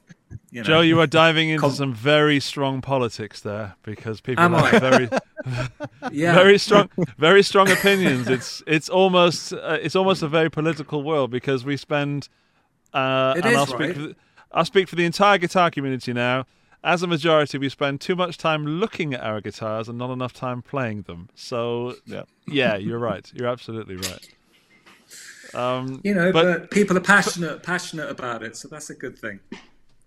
you 0.52 0.60
know. 0.60 0.66
Joe, 0.66 0.80
you 0.82 1.00
are 1.00 1.06
diving 1.08 1.48
into 1.48 1.62
Com- 1.62 1.72
some 1.72 1.92
very 1.94 2.38
strong 2.38 2.80
politics 2.82 3.40
there 3.40 3.74
because 3.82 4.20
people 4.20 4.44
Am 4.44 4.52
have 4.52 4.74
I? 4.74 4.78
very, 4.78 5.08
yeah, 6.12 6.34
very 6.34 6.58
strong, 6.58 6.88
very 7.18 7.42
strong 7.42 7.68
opinions. 7.70 8.28
It's 8.28 8.62
it's 8.66 8.88
almost 8.88 9.52
uh, 9.52 9.78
it's 9.82 9.96
almost 9.96 10.22
a 10.22 10.28
very 10.28 10.50
political 10.50 11.02
world 11.02 11.30
because 11.30 11.64
we 11.64 11.76
spend. 11.76 12.28
Uh, 12.94 13.34
It 13.36 13.44
and 13.44 13.52
is, 13.54 13.58
I'll 13.58 13.66
speak. 13.66 13.80
right? 13.80 13.94
For 13.94 14.00
the, 14.02 14.16
I'll 14.52 14.64
speak 14.66 14.86
for 14.88 14.96
the 14.96 15.04
entire 15.06 15.38
guitar 15.38 15.70
community 15.70 16.12
now. 16.12 16.44
As 16.84 17.02
a 17.02 17.06
majority, 17.06 17.58
we 17.58 17.68
spend 17.68 18.00
too 18.00 18.14
much 18.16 18.36
time 18.36 18.66
looking 18.66 19.14
at 19.14 19.20
our 19.22 19.40
guitars 19.40 19.88
and 19.88 19.96
not 19.96 20.10
enough 20.10 20.32
time 20.34 20.60
playing 20.62 21.02
them. 21.02 21.28
So, 21.34 21.94
Yeah. 22.06 22.24
yeah, 22.46 22.76
you're 22.76 22.98
right. 22.98 23.30
You're 23.34 23.46
absolutely 23.48 23.94
right. 23.96 24.28
Um, 25.54 26.00
you 26.02 26.12
know, 26.14 26.32
but- 26.32 26.44
but, 26.60 26.70
people 26.70 26.96
are 26.96 27.00
passionate 27.00 27.62
passionate 27.62 28.10
about 28.10 28.42
it, 28.42 28.56
so 28.56 28.68
that's 28.68 28.90
a 28.90 28.94
good 28.94 29.16
thing, 29.18 29.40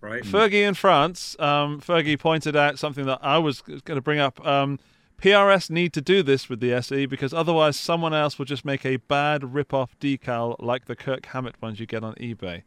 right? 0.06 0.22
Fergie 0.22 0.66
in 0.66 0.74
France, 0.74 1.36
um, 1.38 1.80
Fergie 1.80 2.18
pointed 2.18 2.56
out 2.56 2.78
something 2.78 3.06
that 3.06 3.18
I 3.22 3.38
was 3.38 3.60
going 3.60 3.82
to 3.96 4.00
bring 4.00 4.18
up. 4.18 4.44
Um, 4.46 4.78
PRS 5.20 5.70
need 5.70 5.92
to 5.94 6.00
do 6.00 6.22
this 6.22 6.48
with 6.48 6.60
the 6.60 6.72
SE 6.74 7.06
because 7.06 7.32
otherwise 7.32 7.76
someone 7.76 8.12
else 8.12 8.38
will 8.38 8.44
just 8.44 8.64
make 8.64 8.84
a 8.84 8.96
bad 8.96 9.54
rip-off 9.54 9.98
decal 9.98 10.56
like 10.58 10.84
the 10.84 10.96
Kirk 10.96 11.26
Hammett 11.26 11.60
ones 11.60 11.80
you 11.80 11.86
get 11.86 12.04
on 12.04 12.14
eBay. 12.14 12.62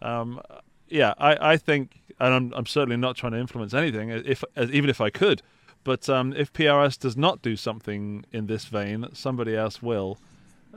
Um, 0.00 0.40
yeah, 0.88 1.14
I, 1.18 1.52
I 1.52 1.56
think, 1.56 2.00
and 2.18 2.34
I'm, 2.34 2.52
I'm 2.54 2.66
certainly 2.66 2.96
not 2.96 3.16
trying 3.16 3.32
to 3.32 3.38
influence 3.38 3.74
anything, 3.74 4.10
if 4.10 4.42
even 4.56 4.88
if 4.88 5.00
I 5.00 5.10
could, 5.10 5.42
but 5.82 6.08
um, 6.08 6.32
if 6.32 6.52
PRS 6.52 6.98
does 6.98 7.16
not 7.16 7.42
do 7.42 7.56
something 7.56 8.24
in 8.32 8.46
this 8.46 8.64
vein, 8.64 9.06
somebody 9.12 9.54
else 9.54 9.82
will. 9.82 10.18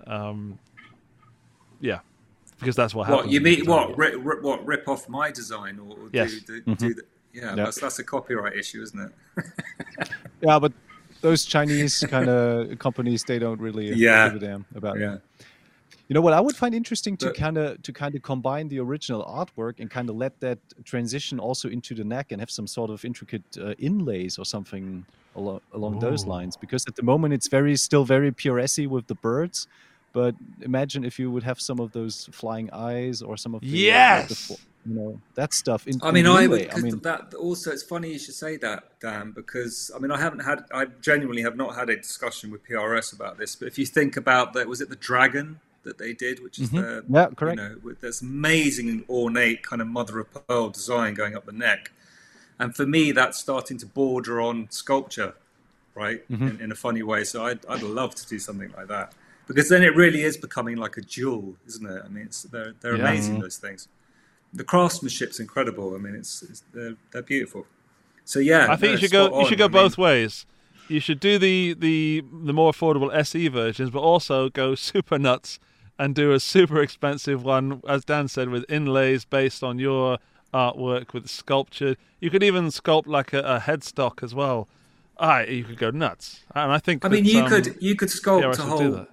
Um, 0.06 0.60
yeah, 1.80 2.00
because 2.60 2.76
that's 2.76 2.94
what 2.96 3.08
happens. 3.08 3.26
What 3.26 3.32
you 3.32 3.38
in 3.38 3.44
mean? 3.44 3.66
What 3.66 3.98
rip, 3.98 4.16
rip, 4.24 4.42
what 4.42 4.66
rip 4.66 4.88
off 4.88 5.08
my 5.10 5.32
design 5.32 5.80
or, 5.80 5.92
or 5.98 6.10
Yes. 6.12 6.34
do, 6.42 6.62
do, 6.62 6.76
do 6.76 6.94
the, 6.96 7.02
yeah, 7.34 7.50
Yeah. 7.50 7.56
that's 7.56 7.80
that's 7.80 8.00
a 8.00 8.04
copyright 8.04 8.56
issue, 8.56 8.82
isn't 8.82 9.00
it? 9.38 9.46
Yeah, 10.42 10.60
but 10.60 10.72
those 11.22 11.46
Chinese 11.46 12.04
kind 12.08 12.30
of 12.30 12.78
companies, 12.80 13.24
they 13.24 13.40
don't 13.40 13.60
really 13.60 13.94
Yeah. 13.94 14.30
give 14.30 14.42
a 14.42 14.46
damn 14.46 14.66
about 14.76 14.98
it. 14.98 15.02
Yeah. 15.02 15.18
You 16.08 16.14
know 16.14 16.22
what 16.22 16.34
I 16.34 16.40
would 16.40 16.56
find 16.56 16.74
interesting 16.74 17.18
to 17.18 17.34
kind 17.34 17.58
of 17.58 17.82
to 17.82 17.92
kind 17.92 18.16
of 18.16 18.22
combine 18.22 18.70
the 18.70 18.80
original 18.80 19.24
artwork 19.26 19.80
and 19.82 19.90
kind 19.92 20.10
of 20.10 20.16
let 20.16 20.40
that 20.40 20.60
transition 20.86 21.38
also 21.40 21.68
into 21.70 21.94
the 21.96 22.04
neck 22.06 22.32
and 22.32 22.40
have 22.40 22.50
some 22.50 22.66
sort 22.68 22.90
of 22.90 23.04
intricate 23.04 23.44
uh, 23.60 23.74
inlays 23.78 24.38
or 24.40 24.46
something 24.46 25.06
along 25.36 25.60
along 25.74 26.00
those 26.00 26.26
lines. 26.26 26.56
Because 26.56 26.86
at 26.88 26.96
the 26.96 27.04
moment 27.04 27.34
it's 27.34 27.50
very 27.50 27.76
still 27.76 28.06
very 28.06 28.32
puresy 28.32 28.88
with 28.88 29.08
the 29.08 29.16
birds, 29.16 29.68
but 30.20 30.34
imagine 30.72 31.02
if 31.12 31.16
you 31.22 31.28
would 31.34 31.44
have 31.52 31.60
some 31.70 31.80
of 31.84 31.90
those 31.98 32.16
flying 32.42 32.68
eyes 32.90 33.22
or 33.28 33.34
some 33.44 33.54
of 33.56 33.62
the, 33.62 33.70
the 33.72 33.78
Yes! 33.78 34.48
fo- 34.48 34.64
you 34.88 34.94
know 35.00 35.12
that 35.36 35.54
stuff. 35.54 35.82
In, 35.90 35.94
I 36.02 36.12
mean, 36.12 36.26
the 36.26 36.32
I 36.32 36.48
would. 36.48 36.74
I 36.74 36.80
mean, 36.86 36.98
that 37.10 37.34
also, 37.48 37.68
it's 37.76 37.84
funny 37.84 38.08
you 38.14 38.20
should 38.26 38.34
say 38.46 38.54
that, 38.68 38.80
Dan, 39.06 39.26
because 39.42 39.92
I 39.96 40.00
mean, 40.00 40.12
I 40.18 40.20
haven't 40.26 40.44
had, 40.52 40.60
I 40.74 40.86
genuinely 41.10 41.44
have 41.48 41.58
not 41.64 41.76
had 41.76 41.88
a 41.90 41.98
discussion 41.98 42.50
with 42.54 42.62
PRS 42.68 43.08
about 43.18 43.38
this. 43.38 43.52
But 43.60 43.68
if 43.72 43.78
you 43.78 43.86
think 43.86 44.18
about 44.18 44.54
that, 44.54 44.66
was 44.68 44.80
it 44.82 44.90
the 44.90 45.02
dragon 45.12 45.60
that 45.84 45.98
they 45.98 46.14
did, 46.14 46.36
which 46.44 46.58
is 46.64 46.70
the 46.72 46.78
Mm-hmm. 46.82 47.16
Yeah, 47.16 47.28
correct. 47.40 47.60
You 47.60 47.64
know, 47.70 47.76
with 47.84 48.00
this 48.02 48.22
amazing 48.22 49.04
ornate 49.10 49.62
kind 49.70 49.82
of 49.84 49.88
mother 50.00 50.16
of 50.20 50.28
pearl 50.48 50.70
design 50.70 51.14
going 51.22 51.36
up 51.38 51.46
the 51.46 51.52
neck, 51.70 51.92
and 52.60 52.74
for 52.76 52.86
me, 52.88 53.04
that's 53.12 53.38
starting 53.38 53.78
to 53.84 53.86
border 53.86 54.36
on 54.42 54.56
sculpture, 54.72 55.34
right, 56.04 56.22
Mm-hmm. 56.32 56.48
in, 56.48 56.62
in 56.66 56.72
a 56.72 56.76
funny 56.86 57.04
way. 57.12 57.24
So 57.32 57.46
I'd, 57.46 57.62
I'd 57.68 57.84
love 57.84 58.16
to 58.16 58.26
do 58.34 58.40
something 58.40 58.72
like 58.78 58.88
that. 58.88 59.14
Because 59.48 59.70
then 59.70 59.82
it 59.82 59.96
really 59.96 60.24
is 60.24 60.38
becoming 60.38 60.76
like 60.78 60.98
a 60.98 61.02
jewel, 61.02 61.56
isn't 61.68 61.86
it? 61.90 62.02
I 62.04 62.10
mean, 62.10 62.26
it's, 62.26 62.44
they're 62.44 62.74
they're 62.82 62.98
Yeah. 62.98 63.08
amazing 63.08 63.40
those 63.40 63.58
things 63.58 63.88
the 64.54 64.64
craftsmanship's 64.64 65.40
incredible. 65.40 65.96
I 65.96 65.98
mean, 65.98 66.16
it's, 66.16 66.44
it's 66.44 66.64
they're, 66.74 66.96
they're 67.12 67.22
beautiful. 67.22 67.66
So 68.26 68.40
yeah, 68.40 68.68
I 68.70 68.76
think 68.76 68.90
no, 68.90 68.92
you 68.92 68.98
should 68.98 69.12
go. 69.12 69.40
You 69.40 69.48
should 69.48 69.58
go 69.58 69.66
I 69.66 69.68
mean, 69.68 69.74
both 69.74 69.98
ways. 69.98 70.46
You 70.90 71.00
should 71.00 71.20
do 71.20 71.38
the 71.38 71.74
the 71.74 72.24
the 72.44 72.54
more 72.54 72.72
affordable 72.72 73.14
SE 73.14 73.48
versions, 73.48 73.90
but 73.90 74.00
also 74.00 74.50
go 74.50 74.76
super 74.90 75.18
nuts 75.18 75.60
and 75.98 76.14
do 76.14 76.32
a 76.34 76.40
super 76.40 76.82
expensive 76.82 77.44
one, 77.44 77.82
as 77.88 78.06
Dan 78.06 78.28
said, 78.28 78.50
with 78.50 78.66
inlays 78.70 79.26
based 79.26 79.64
on 79.64 79.80
your 79.80 80.18
artwork 80.54 81.14
with 81.14 81.30
sculpture. 81.30 81.96
You 82.20 82.30
could 82.30 82.44
even 82.44 82.68
sculpt 82.68 83.08
like 83.08 83.34
a, 83.34 83.40
a 83.40 83.60
headstock 83.60 84.22
as 84.22 84.36
well. 84.36 84.68
Ah, 85.20 85.42
you 85.42 85.64
could 85.64 85.78
go 85.78 85.90
nuts. 85.90 86.42
And 86.54 86.72
I 86.72 86.80
think. 86.80 87.06
I 87.06 87.10
mean, 87.10 87.26
you 87.26 87.44
um, 87.44 87.50
could 87.50 87.78
you 87.80 87.96
could 87.96 88.10
sculpt 88.10 88.60
a 88.60 88.62
whole. 88.62 89.08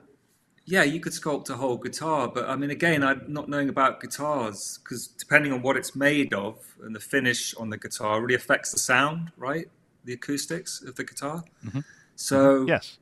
Yeah, 0.66 0.82
you 0.82 0.99
could 0.99 1.12
sculpt 1.12 1.51
a 1.51 1.55
whole 1.55 1.77
guitar, 1.77 2.27
but 2.27 2.49
I 2.49 2.57
mean, 2.57 2.70
again, 2.70 3.05
I'm 3.05 3.24
not 3.28 3.49
knowing 3.49 3.69
about 3.69 4.01
guitars 4.01 4.78
because 4.82 5.09
depending 5.09 5.53
on 5.53 5.61
what 5.61 5.77
it's 5.77 5.95
made 5.95 6.32
of 6.32 6.57
and 6.82 6.95
the 6.95 7.01
finish 7.01 7.55
on 7.57 7.69
the 7.69 7.77
guitar 7.77 8.20
really 8.23 8.35
affects 8.35 8.73
the 8.73 8.78
sound, 8.78 9.31
right? 9.36 9.66
The 10.05 10.15
acoustics 10.15 10.82
of 10.82 10.97
the 10.97 11.05
guitar. 11.05 11.45
Mm-hmm. 11.66 11.81
So 12.16 12.66
Yes. 12.66 12.99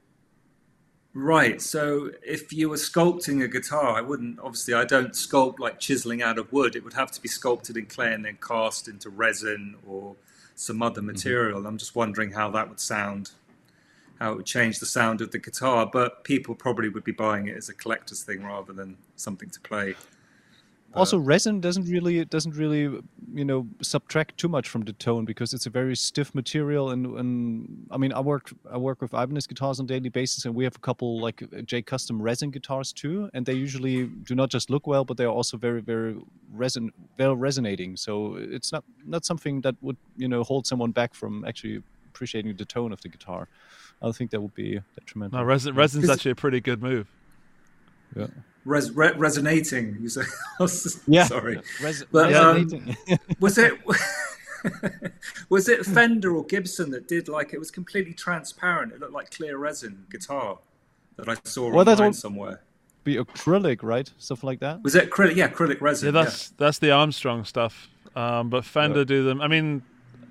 Right. 1.14 1.60
So 1.60 2.10
if 2.26 2.52
you 2.55 2.70
were 2.70 2.76
sculpting 2.76 3.44
a 3.44 3.48
guitar, 3.48 3.97
I 3.97 4.01
wouldn't 4.01 4.40
obviously 4.40 4.72
I 4.72 4.84
don't 4.84 5.12
sculpt 5.12 5.59
like 5.59 5.78
chiseling 5.78 6.22
out 6.22 6.39
of 6.39 6.51
wood. 6.52 6.74
It 6.74 6.84
would 6.84 6.94
have 6.94 7.10
to 7.12 7.20
be 7.20 7.28
sculpted 7.28 7.76
in 7.76 7.86
clay 7.86 8.14
and 8.14 8.24
then 8.24 8.39
cast 8.40 8.89
into 8.89 9.10
resin 9.10 9.76
or 9.86 10.16
some 10.55 10.82
other 10.82 11.02
material. 11.02 11.66
I'm 11.66 11.76
just 11.76 11.94
wondering 11.94 12.32
how 12.32 12.51
that 12.52 12.68
would 12.68 12.80
sound, 12.80 13.32
how 14.22 14.32
it 14.32 14.36
would 14.36 14.46
change 14.46 14.78
the 14.78 14.86
sound 14.86 15.20
of 15.20 15.30
the 15.32 15.38
guitar. 15.38 15.88
But 15.92 16.22
people 16.24 16.54
probably 16.54 16.88
would 16.88 17.04
be 17.04 17.12
buying 17.12 17.48
it 17.48 17.56
as 17.56 17.68
a 17.68 17.74
collector's 17.74 18.22
thing 18.22 18.44
rather 18.44 18.72
than 18.72 18.96
something 19.16 19.50
to 19.50 19.60
play. 19.60 19.94
also 20.94 21.18
resin 21.18 21.58
doesn't 21.58 21.86
really 21.94 22.18
it 22.18 22.28
doesn't 22.28 22.54
really 22.62 22.82
you 23.40 23.46
know 23.50 23.66
subtract 23.80 24.36
too 24.36 24.48
much 24.56 24.68
from 24.68 24.82
the 24.82 24.92
tone 25.06 25.24
because 25.24 25.54
it's 25.54 25.64
a 25.64 25.70
very 25.70 25.96
stiff 25.96 26.34
material 26.34 26.90
and 26.90 27.06
and 27.20 27.32
i 27.90 27.96
mean 28.02 28.12
i 28.12 28.20
work 28.20 28.52
i 28.70 28.76
work 28.88 29.00
with 29.00 29.12
ibanez 29.22 29.46
guitars 29.46 29.80
on 29.80 29.86
a 29.86 29.88
daily 29.94 30.10
basis 30.10 30.44
and 30.44 30.54
we 30.54 30.64
have 30.68 30.76
a 30.76 30.84
couple 30.88 31.10
like 31.26 31.42
uh, 31.42 31.62
j 31.70 31.80
custom 31.80 32.20
resin 32.20 32.50
guitars 32.50 32.92
too 32.92 33.30
and 33.32 33.46
they 33.46 33.54
usually 33.54 33.98
do 34.30 34.34
not 34.34 34.50
just 34.50 34.68
look 34.68 34.86
well 34.86 35.04
but 35.08 35.16
they're 35.16 35.36
also 35.40 35.56
very 35.56 35.80
very 35.80 36.14
resin 36.62 36.92
well 37.18 37.34
resonating 37.48 37.96
so 37.96 38.36
it's 38.56 38.70
not 38.70 38.84
not 39.14 39.24
something 39.24 39.62
that 39.62 39.74
would 39.80 40.00
you 40.22 40.28
know 40.28 40.42
hold 40.50 40.66
someone 40.66 40.92
back 41.00 41.14
from 41.14 41.42
actually 41.48 41.82
appreciating 42.12 42.54
the 42.56 42.68
tone 42.76 42.92
of 42.92 43.00
the 43.00 43.08
guitar 43.08 43.48
i 44.02 44.04
don't 44.04 44.14
think 44.16 44.30
that 44.32 44.40
would 44.42 44.54
be 44.54 44.80
detrimental 44.98 45.38
No, 45.38 45.44
resin, 45.44 45.74
resin's 45.74 46.04
Is- 46.04 46.10
actually 46.10 46.32
a 46.32 46.34
pretty 46.36 46.60
good 46.60 46.82
move. 46.82 47.06
yeah 48.14 48.26
Res- 48.64 48.92
re- 48.92 49.12
resonating. 49.16 49.96
You 50.00 50.08
say? 50.08 50.22
yeah 51.08 51.24
Sorry. 51.24 51.60
Res- 51.82 52.04
But, 52.12 52.32
um, 52.34 52.56
resonating. 52.62 52.96
Was 53.40 53.58
it 53.58 53.72
was 55.48 55.68
it 55.68 55.84
Fender 55.84 56.36
or 56.36 56.44
Gibson 56.44 56.90
that 56.92 57.08
did 57.08 57.28
like 57.28 57.52
it 57.52 57.58
was 57.58 57.70
completely 57.72 58.12
transparent? 58.14 58.92
It 58.92 59.00
looked 59.00 59.12
like 59.12 59.30
clear 59.32 59.58
resin 59.58 60.06
guitar 60.10 60.58
that 61.16 61.28
I 61.28 61.34
saw 61.44 61.70
Well, 61.70 61.80
online 61.88 62.00
all- 62.08 62.12
somewhere. 62.12 62.60
be 63.04 63.16
acrylic 63.16 63.82
right 63.82 64.08
stuff 64.18 64.44
like 64.44 64.60
that 64.60 64.82
Was 64.84 64.94
it 64.94 65.10
acrylic? 65.10 65.34
Yeah, 65.34 65.48
acrylic 65.48 65.80
resin. 65.80 66.14
Yeah, 66.14 66.22
that's 66.22 66.50
that's 66.50 66.78
the 66.78 66.92
Armstrong 66.92 67.44
stuff. 67.44 67.88
Um, 68.14 68.48
but 68.50 68.64
Fender 68.64 69.00
Yeah. 69.00 69.04
do 69.04 69.24
them. 69.24 69.40
I 69.40 69.48
mean, 69.48 69.82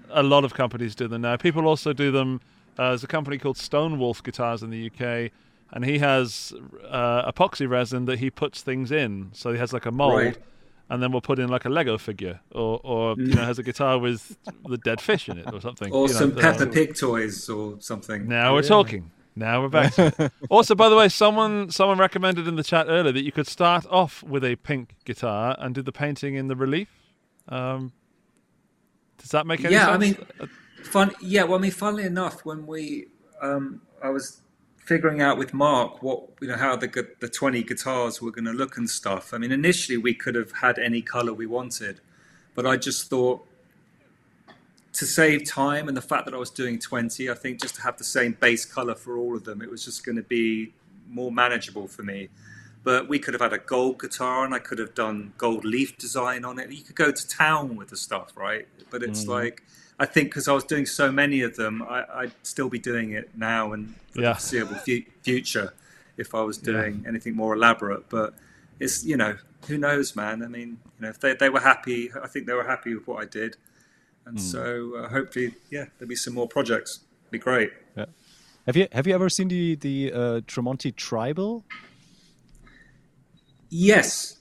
a 0.09 0.23
lot 0.23 0.45
of 0.45 0.53
companies 0.53 0.95
do 0.95 1.07
them 1.09 1.21
now. 1.23 1.35
People 1.35 1.67
also 1.67 1.91
do 1.93 2.11
them. 2.11 2.39
Uh, 2.77 2.89
there's 2.89 3.03
a 3.03 3.07
company 3.07 3.37
called 3.37 3.57
Stone 3.57 3.99
Wolf 3.99 4.23
Guitars 4.23 4.63
in 4.63 4.69
the 4.69 4.87
UK, 4.89 5.31
and 5.71 5.85
he 5.85 5.99
has 5.99 6.53
uh, 6.89 7.29
epoxy 7.31 7.69
resin 7.69 8.05
that 8.05 8.19
he 8.19 8.29
puts 8.29 8.61
things 8.61 8.91
in. 8.91 9.29
So 9.33 9.51
he 9.51 9.57
has 9.59 9.73
like 9.73 9.85
a 9.85 9.91
mold, 9.91 10.13
Right. 10.15 10.37
and 10.89 11.01
then 11.03 11.11
we'll 11.11 11.21
put 11.21 11.37
in 11.39 11.49
like 11.49 11.65
a 11.65 11.69
Lego 11.69 11.97
figure, 11.97 12.39
or 12.51 12.79
or 12.83 13.15
you 13.17 13.33
know 13.35 13.43
has 13.43 13.59
a 13.59 13.63
guitar 13.63 13.99
with 13.99 14.37
the 14.67 14.77
dead 14.77 15.01
fish 15.01 15.29
in 15.29 15.37
it 15.37 15.51
or 15.53 15.59
something. 15.61 15.91
or 15.91 16.07
you 16.07 16.13
some 16.13 16.33
the- 16.33 16.41
Peppa 16.41 16.67
Pig 16.67 16.95
toys 16.95 17.49
or 17.49 17.75
something. 17.79 18.27
Now 18.27 18.53
we're 18.53 18.63
talking. 18.63 19.11
Now 19.35 19.61
we're 19.61 19.69
back. 19.69 19.93
To 19.95 20.13
it. 20.17 20.31
also, 20.49 20.75
by 20.75 20.89
the 20.89 20.95
way, 20.95 21.07
someone 21.07 21.69
someone 21.71 21.97
recommended 21.97 22.47
in 22.47 22.55
the 22.57 22.63
chat 22.63 22.87
earlier 22.89 23.13
that 23.13 23.23
you 23.23 23.31
could 23.31 23.47
start 23.47 23.85
off 23.89 24.23
with 24.23 24.43
a 24.43 24.55
pink 24.57 24.95
guitar 25.05 25.55
and 25.59 25.73
do 25.75 25.81
the 25.81 25.93
painting 25.93 26.35
in 26.35 26.47
the 26.47 26.55
relief. 26.55 26.89
Um, 27.47 27.93
does 29.17 29.29
that 29.31 29.45
make 29.47 29.63
any 29.63 29.73
Yeah, 29.73 29.89
I 29.89 29.99
sense? 29.99 30.17
mean, 30.39 30.49
fun. 30.83 31.11
Yeah, 31.21 31.43
well, 31.43 31.57
I 31.57 31.61
mean, 31.61 31.71
funnily 31.71 32.03
enough, 32.03 32.45
when 32.45 32.67
we 32.67 33.07
um, 33.41 33.81
I 34.01 34.09
was 34.09 34.41
figuring 34.77 35.21
out 35.21 35.37
with 35.37 35.53
Mark 35.53 36.01
what 36.01 36.27
you 36.41 36.47
know 36.47 36.57
how 36.57 36.75
the 36.75 37.07
the 37.19 37.29
twenty 37.29 37.63
guitars 37.63 38.21
were 38.21 38.31
going 38.31 38.45
to 38.45 38.51
look 38.51 38.77
and 38.77 38.89
stuff. 38.89 39.33
I 39.33 39.37
mean, 39.37 39.51
initially 39.51 39.97
we 39.97 40.13
could 40.13 40.35
have 40.35 40.51
had 40.51 40.79
any 40.79 41.01
color 41.01 41.33
we 41.33 41.45
wanted, 41.45 42.01
but 42.55 42.65
I 42.65 42.77
just 42.77 43.09
thought 43.09 43.45
to 44.93 45.05
save 45.05 45.45
time 45.45 45.87
and 45.87 45.95
the 45.95 46.01
fact 46.01 46.25
that 46.25 46.33
I 46.33 46.37
was 46.37 46.49
doing 46.49 46.79
twenty, 46.79 47.29
I 47.29 47.33
think 47.33 47.61
just 47.61 47.75
to 47.75 47.81
have 47.83 47.97
the 47.97 48.03
same 48.03 48.37
base 48.39 48.65
color 48.65 48.95
for 48.95 49.17
all 49.17 49.35
of 49.35 49.43
them, 49.43 49.61
it 49.61 49.69
was 49.69 49.85
just 49.85 50.05
going 50.05 50.17
to 50.17 50.23
be 50.23 50.73
more 51.09 51.31
manageable 51.31 51.87
for 51.87 52.03
me. 52.03 52.29
But 52.83 53.07
we 53.07 53.19
could 53.19 53.35
have 53.35 53.41
had 53.41 53.53
a 53.53 53.59
gold 53.59 53.99
guitar, 53.99 54.43
and 54.43 54.55
I 54.55 54.59
could 54.59 54.79
have 54.79 54.95
done 54.95 55.33
gold 55.37 55.63
leaf 55.63 55.99
design 55.99 56.43
on 56.43 56.57
it. 56.57 56.71
You 56.71 56.83
could 56.83 56.95
go 56.95 57.11
to 57.11 57.27
town 57.27 57.75
with 57.75 57.89
the 57.89 57.97
stuff, 57.97 58.33
right? 58.35 58.67
But 58.89 59.03
it's 59.03 59.27
like 59.27 59.63
I 60.01 60.05
think 60.13 60.29
because 60.29 60.47
I 60.47 60.53
was 60.53 60.63
doing 60.63 60.85
so 60.87 61.11
many 61.11 61.41
of 61.41 61.55
them, 61.61 61.83
I, 61.83 61.99
I'd 62.21 62.31
still 62.43 62.69
be 62.69 62.79
doing 62.79 63.11
it 63.19 63.29
now 63.35 63.71
and 63.73 63.93
for 64.11 64.21
Yeah. 64.21 64.29
the 64.33 64.39
foreseeable 64.39 64.75
fu- 64.85 65.05
future 65.21 65.73
if 66.17 66.33
I 66.33 66.41
was 66.41 66.57
doing 66.57 67.05
anything 67.07 67.35
more 67.35 67.53
elaborate. 67.53 68.03
But 68.09 68.33
it's 68.79 69.05
you 69.05 69.15
know 69.15 69.33
who 69.67 69.77
knows, 69.77 70.15
man. 70.15 70.41
I 70.43 70.47
mean, 70.47 70.69
you 70.95 71.01
know, 71.03 71.09
if 71.09 71.19
they 71.19 71.33
they 71.35 71.49
were 71.49 71.59
happy, 71.71 72.09
I 72.25 72.27
think 72.27 72.47
they 72.47 72.53
were 72.53 72.67
happy 72.75 72.95
with 72.95 73.05
what 73.07 73.21
I 73.21 73.27
did, 73.39 73.57
and 74.25 74.41
so 74.41 74.63
uh, 74.97 75.07
hopefully, 75.09 75.53
yeah, 75.69 75.85
there'll 75.97 76.09
be 76.09 76.15
some 76.15 76.33
more 76.33 76.47
projects. 76.47 77.01
Be 77.29 77.37
great. 77.39 77.71
Yeah. 77.95 78.05
Have 78.65 78.75
you 78.75 78.87
have 78.91 79.05
you 79.07 79.13
ever 79.13 79.29
seen 79.29 79.47
the 79.49 79.75
the 79.75 79.97
uh, 80.13 80.19
Tremonti 80.51 80.91
Tribal? 80.95 81.63
Yes, 83.69 84.39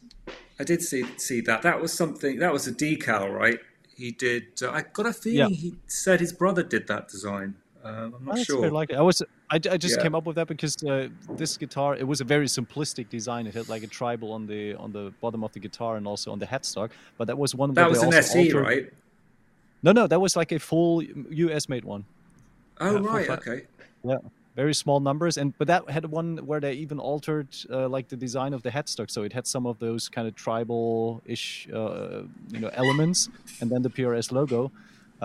I 0.59 0.65
did 0.65 0.83
see 0.83 1.05
see 1.19 1.41
that. 1.43 1.63
That 1.63 1.81
was 1.83 1.93
something. 1.93 2.39
That 2.39 2.53
was 2.53 2.67
a 2.67 2.73
decal, 2.73 3.33
right? 3.33 3.61
He 4.01 4.11
did. 4.13 4.45
Uh, 4.63 4.71
I 4.79 4.81
got 4.99 5.07
a 5.07 5.13
feeling 5.13 5.39
Yeah. 5.53 5.61
he 5.65 5.75
said 5.87 6.21
his 6.21 6.33
brother 6.33 6.63
did 6.75 6.85
that 6.93 7.09
design. 7.09 7.55
Um, 7.85 8.15
I'm 8.17 8.25
not 8.25 8.35
That's 8.37 8.47
sure. 8.47 8.71
likely. 8.71 8.97
I 8.97 9.05
was 9.11 9.23
I, 9.55 9.57
I 9.75 9.77
just 9.85 9.97
Yeah. 9.97 10.03
came 10.05 10.15
up 10.19 10.25
with 10.29 10.37
that 10.37 10.49
because 10.55 10.75
uh, 10.85 11.09
this 11.41 11.53
guitar 11.63 11.91
it 12.03 12.07
was 12.13 12.21
a 12.21 12.25
very 12.35 12.47
simplistic 12.59 13.07
design. 13.19 13.47
It 13.47 13.55
had 13.55 13.69
like 13.75 13.83
a 13.83 13.87
tribal 13.99 14.33
on 14.33 14.47
the 14.53 14.63
on 14.85 14.91
the 14.93 15.05
bottom 15.23 15.43
of 15.47 15.51
the 15.53 15.61
guitar 15.67 15.93
and 15.99 16.07
also 16.13 16.31
on 16.33 16.39
the 16.39 16.47
headstock. 16.47 16.91
But 17.19 17.25
that 17.29 17.39
was 17.39 17.55
one 17.55 17.73
that 17.75 17.89
was 17.91 18.03
an 18.03 18.13
SE, 18.15 18.39
altered- 18.47 18.63
right? 18.71 18.85
No, 19.83 19.93
no, 19.93 20.07
that 20.13 20.21
was 20.21 20.33
like 20.37 20.51
a 20.53 20.59
full 20.59 21.03
US 21.47 21.69
made 21.69 21.85
one. 21.95 22.05
Oh, 22.81 22.99
right. 23.01 23.29
Okay. 23.39 23.59
Yeah, 24.05 24.17
very 24.63 24.75
small 24.75 25.01
numbers, 25.01 25.35
and 25.41 25.49
but 25.59 25.67
that 25.73 25.83
had 25.97 26.05
one 26.21 26.29
where 26.49 26.61
they 26.65 26.75
even 26.85 26.99
altered 27.13 27.49
uh, 27.71 27.89
like 27.97 28.07
the 28.15 28.21
design 28.27 28.53
of 28.57 28.61
the 28.67 28.73
headstock, 28.77 29.09
so 29.11 29.21
it 29.29 29.33
had 29.39 29.47
some 29.55 29.65
of 29.71 29.79
those 29.79 30.03
kind 30.17 30.27
of 30.29 30.35
tribal-ish, 30.45 31.47
uh, 31.73 32.23
you 32.55 32.61
know, 32.63 32.71
elements, 32.83 33.19
and 33.61 33.67
then 33.71 33.81
the 33.87 33.93
PRS 33.97 34.27
logo. 34.39 34.61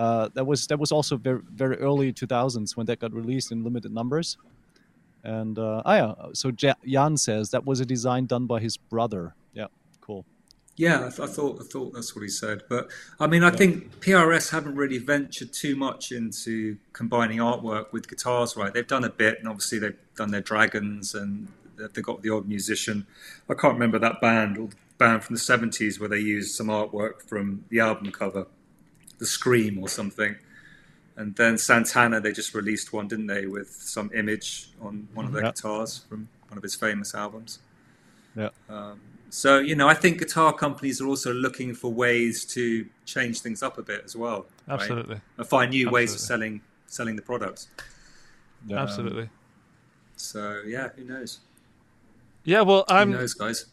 Uh, 0.02 0.28
that 0.36 0.46
was 0.50 0.66
that 0.70 0.78
was 0.84 0.90
also 0.96 1.14
very 1.28 1.42
very 1.62 1.76
early 1.86 2.08
2000s 2.12 2.76
when 2.76 2.86
that 2.86 2.98
got 3.04 3.12
released 3.22 3.48
in 3.52 3.58
limited 3.68 3.92
numbers. 4.00 4.28
And 5.22 5.58
uh, 5.58 5.88
ah 5.88 5.96
yeah, 6.02 6.12
so 6.40 6.46
Jan 6.94 7.14
says 7.16 7.50
that 7.54 7.64
was 7.70 7.78
a 7.80 7.86
design 7.94 8.24
done 8.26 8.46
by 8.46 8.58
his 8.66 8.76
brother. 8.92 9.34
Yeah, 9.60 9.68
cool. 10.06 10.24
Yeah, 10.76 11.06
I, 11.06 11.08
th- 11.08 11.20
I 11.20 11.26
thought 11.26 11.58
I 11.60 11.64
thought 11.64 11.94
that's 11.94 12.14
what 12.14 12.22
he 12.22 12.28
said. 12.28 12.62
But 12.68 12.90
I 13.18 13.26
mean, 13.26 13.42
I 13.42 13.50
think 13.50 14.00
PRS 14.00 14.50
haven't 14.50 14.76
really 14.76 14.98
ventured 14.98 15.52
too 15.52 15.74
much 15.74 16.12
into 16.12 16.76
combining 16.92 17.38
artwork 17.38 17.92
with 17.92 18.08
guitars, 18.08 18.56
right? 18.56 18.72
They've 18.72 18.86
done 18.86 19.04
a 19.04 19.10
bit, 19.10 19.38
and 19.38 19.48
obviously 19.48 19.78
they've 19.78 19.96
done 20.16 20.30
their 20.30 20.42
dragons, 20.42 21.14
and 21.14 21.48
they've 21.76 22.04
got 22.04 22.22
the 22.22 22.30
odd 22.30 22.46
musician. 22.46 23.06
I 23.48 23.54
can't 23.54 23.72
remember 23.72 23.98
that 24.00 24.20
band 24.20 24.58
or 24.58 24.68
band 24.98 25.24
from 25.24 25.34
the 25.34 25.40
seventies 25.40 25.98
where 25.98 26.10
they 26.10 26.18
used 26.18 26.54
some 26.54 26.66
artwork 26.66 27.22
from 27.22 27.64
the 27.70 27.80
album 27.80 28.12
cover, 28.12 28.46
the 29.18 29.26
Scream 29.26 29.78
or 29.78 29.88
something. 29.88 30.36
And 31.16 31.34
then 31.36 31.56
Santana, 31.56 32.20
they 32.20 32.32
just 32.32 32.54
released 32.54 32.92
one, 32.92 33.08
didn't 33.08 33.28
they, 33.28 33.46
with 33.46 33.70
some 33.70 34.10
image 34.14 34.68
on 34.82 35.08
one 35.14 35.24
of 35.24 35.32
their 35.32 35.40
mm-hmm. 35.40 35.46
Yeah. 35.46 35.52
guitars 35.52 35.98
from 36.06 36.28
one 36.48 36.58
of 36.58 36.62
his 36.62 36.74
famous 36.74 37.14
albums. 37.14 37.60
Yeah. 38.36 38.50
Um, 38.68 39.00
So, 39.30 39.58
you 39.58 39.74
know, 39.74 39.88
I 39.88 39.94
think 39.94 40.18
guitar 40.18 40.52
companies 40.52 41.00
are 41.00 41.06
also 41.06 41.32
looking 41.32 41.74
for 41.74 41.92
ways 41.92 42.44
to 42.46 42.86
change 43.04 43.40
things 43.40 43.62
up 43.62 43.76
a 43.78 43.82
bit 43.82 44.02
as 44.04 44.14
well. 44.16 44.46
right? 44.66 44.74
Absolutely. 44.80 45.20
And 45.36 45.46
find 45.46 45.70
new 45.70 45.90
ways 45.90 46.14
of 46.14 46.20
selling 46.20 46.60
selling 46.86 47.16
the 47.16 47.22
products. 47.22 47.68
Yeah. 48.66 48.80
Absolutely. 48.82 49.28
So, 50.16 50.62
yeah, 50.66 50.88
who 50.96 51.04
knows? 51.04 51.40
Yeah, 52.44 52.62
well, 52.62 52.84
I'm. 52.88 53.12
Who 53.12 53.18
knows, 53.18 53.34
guys? 53.34 53.66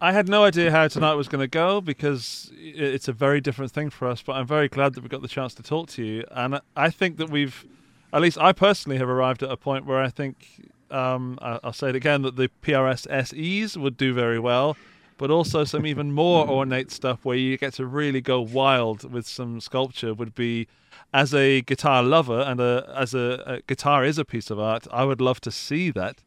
I 0.00 0.12
had 0.12 0.28
no 0.28 0.44
idea 0.44 0.70
how 0.70 0.86
tonight 0.86 1.14
was 1.14 1.26
going 1.26 1.40
to 1.40 1.48
go 1.48 1.80
because 1.80 2.52
it's 2.56 3.08
a 3.08 3.12
very 3.12 3.40
different 3.40 3.72
thing 3.72 3.90
for 3.90 4.06
us. 4.06 4.22
But 4.22 4.34
I'm 4.34 4.46
very 4.46 4.68
glad 4.68 4.94
that 4.94 5.02
we 5.02 5.08
got 5.08 5.22
the 5.22 5.28
chance 5.28 5.54
to 5.54 5.62
talk 5.62 5.88
to 5.90 6.04
you, 6.04 6.24
and 6.30 6.60
I 6.76 6.90
think 6.90 7.16
that 7.16 7.30
we've, 7.30 7.64
at 8.12 8.20
least 8.20 8.38
I 8.38 8.52
personally 8.52 8.98
have 8.98 9.08
arrived 9.08 9.42
at 9.42 9.50
a 9.50 9.56
point 9.56 9.86
where 9.86 10.00
I 10.00 10.08
think 10.08 10.70
um, 10.92 11.38
I- 11.42 11.58
I'll 11.64 11.72
say 11.72 11.88
it 11.88 11.96
again 11.96 12.22
that 12.22 12.36
the 12.36 12.48
PRS 12.62 13.08
SEs 13.10 13.76
would 13.76 13.96
do 13.96 14.12
very 14.14 14.38
well, 14.38 14.76
but 15.18 15.30
also 15.30 15.64
some 15.64 15.84
even 15.84 16.12
more 16.12 16.48
ornate 16.48 16.90
stuff 16.90 17.24
where 17.24 17.36
you 17.36 17.58
get 17.58 17.74
to 17.74 17.86
really 17.86 18.20
go 18.22 18.40
wild 18.40 19.12
with 19.12 19.26
some 19.26 19.60
sculpture 19.60 20.14
would 20.14 20.34
be. 20.34 20.66
As 21.10 21.32
a 21.32 21.62
guitar 21.62 22.02
lover 22.02 22.40
and 22.40 22.60
a, 22.60 22.92
as 22.94 23.14
a, 23.14 23.42
a 23.46 23.60
guitar 23.62 24.04
is 24.04 24.18
a 24.18 24.26
piece 24.26 24.50
of 24.50 24.58
art, 24.58 24.86
I 24.92 25.04
would 25.04 25.22
love 25.22 25.40
to 25.42 25.50
see 25.50 25.90
that. 25.92 26.22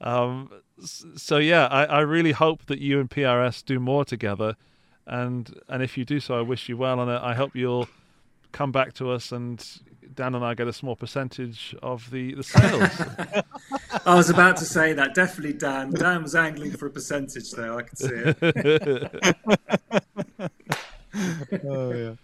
Um, 0.00 0.50
so 1.16 1.38
yeah, 1.38 1.66
I, 1.66 1.84
I 1.84 2.00
really 2.00 2.32
hope 2.32 2.66
that 2.66 2.80
you 2.80 2.98
and 2.98 3.08
PRS 3.08 3.64
do 3.64 3.78
more 3.78 4.04
together, 4.04 4.56
and 5.06 5.54
and 5.68 5.80
if 5.82 5.96
you 5.96 6.04
do 6.04 6.18
so, 6.18 6.38
I 6.38 6.42
wish 6.42 6.68
you 6.68 6.76
well, 6.76 7.00
and 7.00 7.10
I 7.10 7.30
I 7.30 7.34
hope 7.34 7.54
you'll 7.54 7.88
come 8.52 8.72
back 8.72 8.92
to 8.94 9.10
us, 9.10 9.32
and 9.32 9.64
Dan 10.14 10.34
and 10.34 10.44
I 10.44 10.54
get 10.54 10.66
a 10.68 10.72
small 10.72 10.96
percentage 10.96 11.74
of 11.82 12.10
the 12.10 12.34
the 12.34 12.42
sales. 12.42 12.90
I 14.06 14.14
was 14.14 14.30
about 14.30 14.56
to 14.58 14.64
say 14.64 14.92
that. 14.94 15.14
Definitely 15.14 15.54
Dan. 15.54 15.90
Dan 15.92 16.22
was 16.22 16.34
angling 16.34 16.72
for 16.72 16.86
a 16.86 16.90
percentage 16.90 17.50
there. 17.52 17.74
I 17.76 17.82
could 17.82 17.98
see 17.98 18.14
it. 18.14 19.36
Oh 21.64 21.92
yeah. 21.92 22.14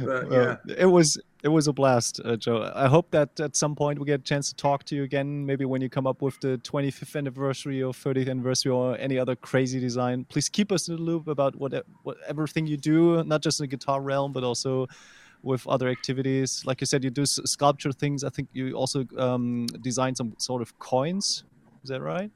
But, 0.00 0.28
Well, 0.30 0.58
yeah. 0.66 0.74
it 0.78 0.86
was 0.86 1.18
it 1.42 1.48
was 1.48 1.66
a 1.68 1.72
blast, 1.72 2.20
uh, 2.24 2.36
Joe. 2.36 2.70
I 2.74 2.86
hope 2.88 3.10
that 3.10 3.38
at 3.40 3.56
some 3.56 3.74
point 3.74 3.98
we 3.98 4.06
get 4.06 4.20
a 4.20 4.22
chance 4.22 4.48
to 4.50 4.54
talk 4.54 4.84
to 4.84 4.94
you 4.96 5.02
again. 5.02 5.44
Maybe 5.44 5.64
when 5.64 5.80
you 5.82 5.88
come 5.88 6.06
up 6.06 6.22
with 6.22 6.38
the 6.40 6.58
25th 6.58 7.16
anniversary 7.16 7.82
or 7.82 7.92
30th 7.92 8.28
anniversary 8.28 8.70
or 8.72 8.96
any 8.98 9.18
other 9.18 9.34
crazy 9.34 9.80
design. 9.80 10.24
Please 10.28 10.48
keep 10.48 10.70
us 10.72 10.88
in 10.88 10.96
the 10.96 11.02
loop 11.02 11.26
about 11.28 11.56
what 11.56 11.72
what 12.04 12.16
everything 12.28 12.66
you 12.66 12.76
do, 12.76 13.24
not 13.24 13.42
just 13.42 13.60
in 13.60 13.64
the 13.64 13.68
guitar 13.68 14.00
realm, 14.00 14.32
but 14.32 14.44
also 14.44 14.86
with 15.42 15.66
other 15.66 15.88
activities. 15.88 16.62
Like 16.64 16.80
you 16.80 16.86
said, 16.86 17.04
you 17.04 17.10
do 17.10 17.26
sculpture 17.26 17.92
things. 17.92 18.24
I 18.24 18.30
think 18.30 18.48
you 18.52 18.72
also 18.74 19.04
um, 19.18 19.66
design 19.80 20.14
some 20.14 20.34
sort 20.38 20.62
of 20.62 20.78
coins. 20.78 21.44
Is 21.82 21.90
that 21.90 22.00
right? 22.00 22.30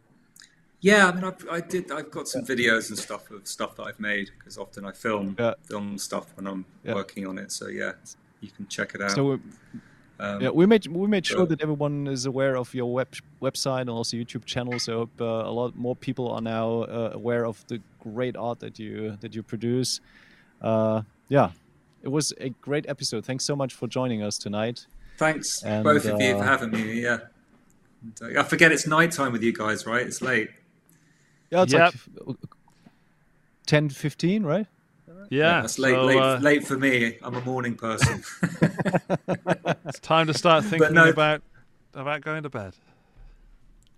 Yeah, 0.81 1.09
I 1.09 1.13
mean, 1.13 1.25
I've, 1.25 1.49
I 1.51 1.61
did. 1.61 1.91
I've 1.91 2.11
got 2.11 2.29
some 2.29 2.45
videos 2.45 2.91
and 2.91 2.99
stuff 2.99 3.31
of 3.31 3.47
stuff 3.49 3.77
that 3.77 3.85
I've 3.85 4.01
made 4.01 4.31
because 4.39 4.59
often 4.59 4.85
I 4.85 4.93
film 4.93 5.37
Yeah. 5.39 5.55
film 5.65 5.99
stuff 5.99 6.27
when 6.37 6.47
I'm 6.47 6.65
Yeah. 6.85 6.95
working 6.95 7.27
on 7.27 7.39
it. 7.39 7.51
So 7.53 7.69
yeah, 7.69 7.93
you 8.41 8.51
can 8.51 8.67
check 8.69 8.95
it 8.95 9.01
out. 9.01 9.13
So 9.13 9.25
we, 9.25 9.35
um, 10.21 10.43
yeah, 10.43 10.51
we 10.51 10.67
made 10.67 10.87
we 10.87 11.07
made 11.07 11.27
sure 11.27 11.43
uh, 11.43 11.47
that 11.47 11.63
everyone 11.63 12.07
is 12.07 12.27
aware 12.27 12.57
of 12.57 12.75
your 12.75 12.93
web 12.93 13.09
website 13.43 13.83
and 13.83 13.91
also 13.91 14.17
YouTube 14.17 14.45
channel. 14.45 14.79
So 14.79 15.09
uh, 15.21 15.25
a 15.25 15.51
lot 15.51 15.75
more 15.75 15.97
people 15.97 16.31
are 16.31 16.43
now 16.43 16.83
uh, 16.83 17.11
aware 17.15 17.47
of 17.47 17.65
the 17.69 17.83
great 17.99 18.37
art 18.37 18.61
that 18.61 18.79
you 18.79 19.17
that 19.21 19.35
you 19.35 19.43
produce. 19.43 20.01
Uh, 20.61 21.03
yeah, 21.29 21.51
it 22.07 22.13
was 22.13 22.33
a 22.39 22.51
great 22.51 22.89
episode. 22.89 23.25
Thanks 23.25 23.45
so 23.45 23.57
much 23.57 23.75
for 23.75 23.89
joining 23.89 24.23
us 24.23 24.39
tonight. 24.39 24.87
Thanks 25.19 25.61
and, 25.65 25.83
both 25.83 26.05
of 26.05 26.21
you 26.21 26.35
for 26.35 26.43
uh, 26.43 26.47
having 26.47 26.71
me. 26.71 27.03
Yeah, 27.03 27.19
uh, 28.23 28.39
I 28.39 28.45
forget 28.45 28.71
it's 28.71 28.87
nighttime 28.87 29.33
with 29.33 29.43
you 29.43 29.53
guys, 29.53 29.87
right? 29.87 30.07
It's 30.07 30.23
late. 30.23 30.51
Yeah, 31.51 31.65
it's 31.65 31.73
Yep. 31.73 31.95
like 32.25 32.37
10, 33.67 33.89
15, 33.89 34.45
right? 34.45 34.67
yeah, 35.31 35.63
that's 35.63 35.81
late. 35.81 35.95
so, 35.95 36.05
late, 36.05 36.17
uh, 36.19 36.39
late 36.39 36.65
for 36.65 36.79
me. 36.79 37.19
I'm 37.23 37.35
a 37.35 37.41
morning 37.41 37.75
person. 37.75 38.23
it's 39.85 39.99
time 39.99 40.29
to 40.29 40.35
start 40.35 40.65
thinking 40.65 40.95
no- 40.95 41.09
about 41.09 41.43
about 41.93 42.21
going 42.21 42.45
to 42.45 42.51
bed. 42.51 42.75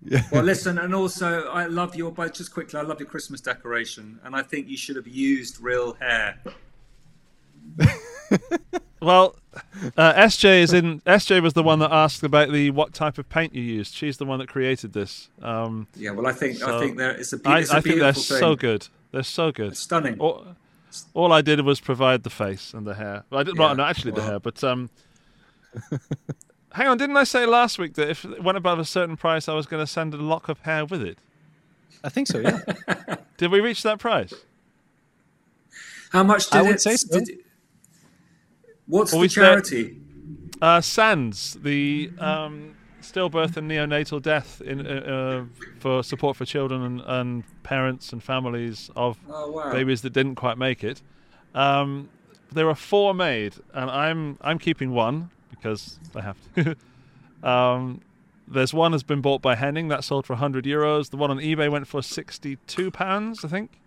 Yeah. 0.02 0.22
well, 0.32 0.44
listen, 0.44 0.78
and 0.78 0.94
also 0.94 1.48
I 1.48 1.66
love 1.66 1.94
your. 1.94 2.10
But 2.10 2.32
just 2.32 2.55
quickly, 2.55 2.80
I 2.80 2.85
love 2.85 3.01
your 3.01 3.09
Christmas 3.09 3.43
decoration, 3.43 4.18
and 4.24 4.35
I 4.35 4.43
think 4.43 4.66
you 4.66 4.78
should 4.78 4.97
have 4.97 5.09
used 5.09 5.60
real 5.60 5.93
hair. 5.94 6.39
Well, 9.01 9.36
uh, 9.97 10.12
SJ 10.15 10.59
is 10.61 10.73
in. 10.73 11.01
SJ 11.03 11.40
was 11.40 11.53
the 11.53 11.62
one 11.62 11.78
that 11.78 11.93
asked 11.93 12.24
about 12.24 12.51
the 12.51 12.73
what 12.73 12.93
type 12.93 13.16
of 13.16 13.28
paint 13.28 13.55
you 13.55 13.62
used. 13.62 13.95
She's 13.95 14.16
the 14.16 14.24
one 14.24 14.40
that 14.40 14.49
created 14.49 14.93
this. 14.93 15.28
Um, 15.40 15.86
Yeah, 15.95 16.11
well, 16.11 16.27
I 16.27 16.32
think 16.32 16.57
So, 16.59 16.77
I 16.77 16.81
think 16.81 16.97
there 16.97 17.12
it's 17.12 17.32
a, 17.32 17.39
be- 17.39 17.47
I, 17.47 17.61
it's 17.61 17.70
a 17.73 17.77
I 17.77 17.81
think 17.81 18.01
they're 18.01 18.12
thing. 18.12 18.23
so 18.40 18.57
good. 18.57 18.89
They're 19.12 19.23
so 19.23 19.53
good. 19.53 19.69
It's 19.69 19.78
stunning. 19.81 20.19
All, 20.19 20.45
all 21.15 21.32
I 21.32 21.43
did 21.43 21.61
was 21.61 21.78
provide 21.78 22.24
the 22.24 22.31
face 22.31 22.74
and 22.74 22.85
the 22.85 22.95
hair. 22.95 23.23
Well, 23.31 23.39
I 23.40 23.45
didn't. 23.45 23.57
Yeah, 23.59 23.66
Well, 23.66 23.77
not 23.77 23.89
actually 23.89 24.12
the 24.12 24.23
hair, 24.23 24.40
but 24.40 24.65
um. 24.65 24.90
hang 26.73 26.89
on, 26.89 26.99
didn't 26.99 27.16
I 27.16 27.24
say 27.24 27.47
last 27.47 27.78
week 27.78 27.95
that 27.95 28.11
if 28.11 28.24
it 28.24 28.43
went 28.43 28.59
above 28.59 28.81
a 28.81 28.85
certain 28.85 29.16
price, 29.16 29.49
I 29.49 29.55
was 29.55 29.66
going 29.66 29.81
to 29.82 29.86
send 29.90 30.12
a 30.12 30.16
lock 30.16 30.49
of 30.49 30.59
hair 30.62 30.85
with 30.85 31.03
it? 31.03 31.19
I 32.03 32.09
think 32.09 32.27
so. 32.27 32.40
Yeah. 32.40 33.16
Did 33.36 33.53
we 33.53 33.61
reach 33.61 33.85
that 33.85 34.01
price? 34.01 34.35
How 36.11 36.24
much 36.24 36.51
did 36.51 36.59
I 36.59 36.62
would 36.62 36.74
it? 36.77 36.81
say 36.81 36.97
so. 36.97 37.20
did- 37.20 37.39
what's 38.89 39.12
Well, 39.12 39.23
the 39.23 39.28
charity? 39.28 40.01
Uh, 40.60 40.81
Sands, 40.81 41.56
the 41.62 42.10
um, 42.19 42.74
stillbirth 43.01 43.56
and 43.56 43.70
neonatal 43.70 44.20
death 44.20 44.60
in 44.60 44.86
uh, 44.86 44.90
uh, 44.90 45.44
for 45.78 46.02
support 46.02 46.36
for 46.36 46.44
children 46.44 46.82
and, 46.82 47.01
and 47.06 47.44
parents 47.62 48.12
and 48.12 48.23
families 48.23 48.90
of 48.97 49.16
Oh 49.28 49.52
wow. 49.52 49.73
babies 49.73 50.02
that 50.02 50.12
didn't 50.12 50.35
quite 50.35 50.59
make 50.59 50.82
it. 50.82 51.01
Um, 51.55 52.09
there 52.52 52.69
are 52.69 52.74
four 52.74 53.15
made, 53.15 53.55
and 53.73 53.90
I'm 53.90 54.39
I'm 54.40 54.59
keeping 54.59 54.93
one 54.93 55.31
because 55.51 55.98
I 56.15 56.23
have 56.23 56.36
to. 56.56 56.77
um, 57.48 58.01
there's 58.51 58.73
one 58.73 58.93
has 58.93 59.02
been 59.02 59.20
bought 59.20 59.43
by 59.43 59.55
Henning 59.55 59.89
that 59.89 60.02
sold 60.05 60.27
for 60.27 60.32
100 60.32 60.65
euros. 60.65 61.10
The 61.10 61.19
one 61.19 61.31
on 61.31 61.36
eBay 61.39 61.70
went 61.70 61.86
for 61.86 62.02
62 62.02 62.90
pounds, 62.90 63.44
I 63.44 63.48
think. 63.48 63.78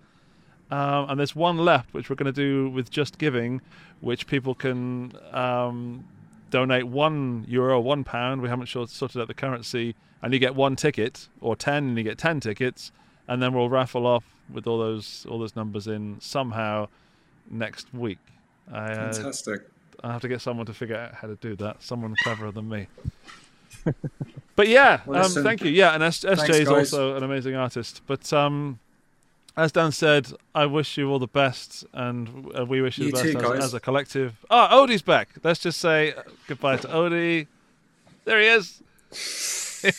Um, 0.71 1.09
and 1.09 1.19
there's 1.19 1.35
one 1.35 1.57
left, 1.57 1.93
which 1.93 2.09
we're 2.09 2.15
going 2.15 2.33
to 2.33 2.41
do 2.41 2.69
with 2.69 2.89
Just 2.89 3.17
Giving, 3.17 3.59
which 3.99 4.25
people 4.25 4.55
can 4.55 5.11
um, 5.33 6.05
donate 6.49 6.85
one 6.87 7.45
euro, 7.47 7.79
one 7.81 8.03
pound. 8.05 8.41
We 8.41 8.47
haven't 8.49 8.67
sort- 8.69 8.89
sorted 8.89 9.21
out 9.21 9.27
the 9.27 9.33
currency, 9.33 9.95
and 10.21 10.31
you 10.33 10.39
get 10.39 10.55
one 10.55 10.77
ticket, 10.77 11.27
or 11.41 11.55
ten, 11.57 11.89
and 11.89 11.97
you 11.97 12.03
get 12.03 12.17
ten 12.17 12.39
tickets, 12.39 12.91
and 13.27 13.41
then 13.43 13.53
we'll 13.53 13.69
raffle 13.69 14.07
off 14.07 14.23
with 14.51 14.65
all 14.65 14.79
those 14.79 15.25
all 15.29 15.39
those 15.39 15.55
numbers 15.57 15.87
in 15.87 16.17
somehow 16.21 16.87
next 17.49 17.93
week. 17.93 18.19
I, 18.71 18.91
uh, 18.91 19.13
Fantastic. 19.13 19.61
I 20.03 20.13
have 20.13 20.21
to 20.21 20.27
get 20.29 20.39
someone 20.41 20.65
to 20.67 20.73
figure 20.73 20.95
out 20.95 21.15
how 21.15 21.27
to 21.27 21.35
do 21.35 21.55
that. 21.57 21.83
Someone 21.83 22.15
cleverer 22.23 22.51
than 22.51 22.69
me. 22.69 22.87
but 24.55 24.67
yeah, 24.67 25.01
Well, 25.05 25.25
um, 25.25 25.43
thank 25.43 25.63
you. 25.63 25.71
Yeah, 25.71 25.93
and 25.93 26.03
S- 26.03 26.23
SJ 26.23 26.61
is 26.61 26.67
also 26.67 27.15
an 27.15 27.23
amazing 27.23 27.55
artist. 27.55 28.01
But 28.07 28.31
um, 28.33 28.79
as 29.57 29.71
Dan 29.71 29.91
said, 29.91 30.27
I 30.55 30.65
wish 30.65 30.97
you 30.97 31.09
all 31.09 31.19
the 31.19 31.27
best, 31.27 31.85
and 31.93 32.51
uh, 32.57 32.65
we 32.65 32.81
wish 32.81 32.97
you, 32.97 33.05
You 33.05 33.11
the 33.11 33.33
best 33.33 33.39
too, 33.39 33.53
as, 33.53 33.65
as 33.65 33.73
a 33.73 33.79
collective. 33.79 34.33
Oh, 34.49 34.67
Odie's 34.71 35.01
back. 35.01 35.29
Let's 35.43 35.59
just 35.59 35.79
say 35.79 36.13
goodbye 36.47 36.77
to 36.77 36.87
Odie. 36.87 37.47
There 38.25 38.39
he 38.39 38.47
is. 38.47 38.81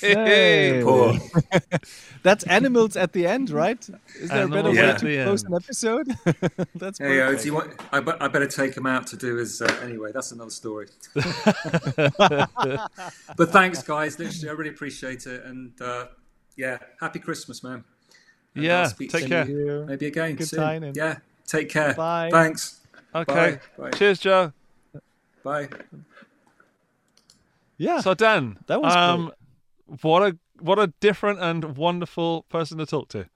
Hey. 0.00 0.80
Poor. 0.84 1.18
That's 2.22 2.44
animals 2.44 2.96
at 2.96 3.12
the 3.12 3.26
end, 3.26 3.50
right? 3.50 3.80
Is 4.20 4.30
there 4.30 4.44
a 4.44 4.48
better 4.48 4.68
Animals 4.68 4.76
way 4.76 4.94
to 4.96 5.04
the 5.18 5.24
close 5.24 5.42
an 5.42 5.54
episode? 5.54 6.06
That's 6.76 6.98
Hey, 6.98 7.20
uh, 7.20 7.26
perfect. 7.26 7.42
do 7.42 7.48
you 7.48 7.54
want? 7.54 7.80
I, 7.92 8.00
be- 8.00 8.12
I 8.20 8.28
better 8.28 8.46
take 8.46 8.76
him 8.76 8.86
out 8.86 9.08
to 9.08 9.16
do 9.16 9.36
his. 9.36 9.60
Uh, 9.60 9.76
anyway, 9.82 10.12
that's 10.14 10.30
another 10.30 10.50
story. 10.50 10.86
but 11.14 12.48
thanks, 13.50 13.82
guys. 13.82 14.18
Literally, 14.20 14.48
I 14.48 14.52
really 14.52 14.70
appreciate 14.70 15.26
it. 15.26 15.44
And 15.44 15.72
uh, 15.82 16.06
yeah, 16.56 16.78
happy 17.00 17.18
Christmas, 17.18 17.64
man. 17.64 17.84
And 18.54 18.64
Yeah, 18.64 18.80
I'll 18.82 18.88
speak 18.88 19.10
take 19.10 19.22
to 19.24 19.28
care. 19.28 19.48
you 19.48 19.84
Maybe 19.88 20.06
again. 20.06 20.34
Good 20.36 20.48
soon. 20.48 20.60
time 20.60 20.82
and- 20.82 20.96
Yeah. 20.96 21.18
Take 21.46 21.68
care. 21.70 21.94
Bye. 21.94 22.28
Thanks. 22.30 22.80
Okay. 23.14 23.58
Bye. 23.78 23.84
Bye. 23.84 23.90
Cheers, 23.90 24.18
Joe. 24.20 24.52
Bye. 25.42 25.68
yeah. 27.76 28.00
So 28.00 28.14
Dan, 28.14 28.58
That 28.66 28.80
was 28.82 28.94
um, 28.94 29.32
what 30.02 30.22
a 30.22 30.38
what 30.60 30.78
a 30.78 30.88
different 31.00 31.40
and 31.40 31.76
wonderful 31.76 32.42
person 32.48 32.78
to 32.78 32.86
talk 32.86 33.08
to. 33.08 33.26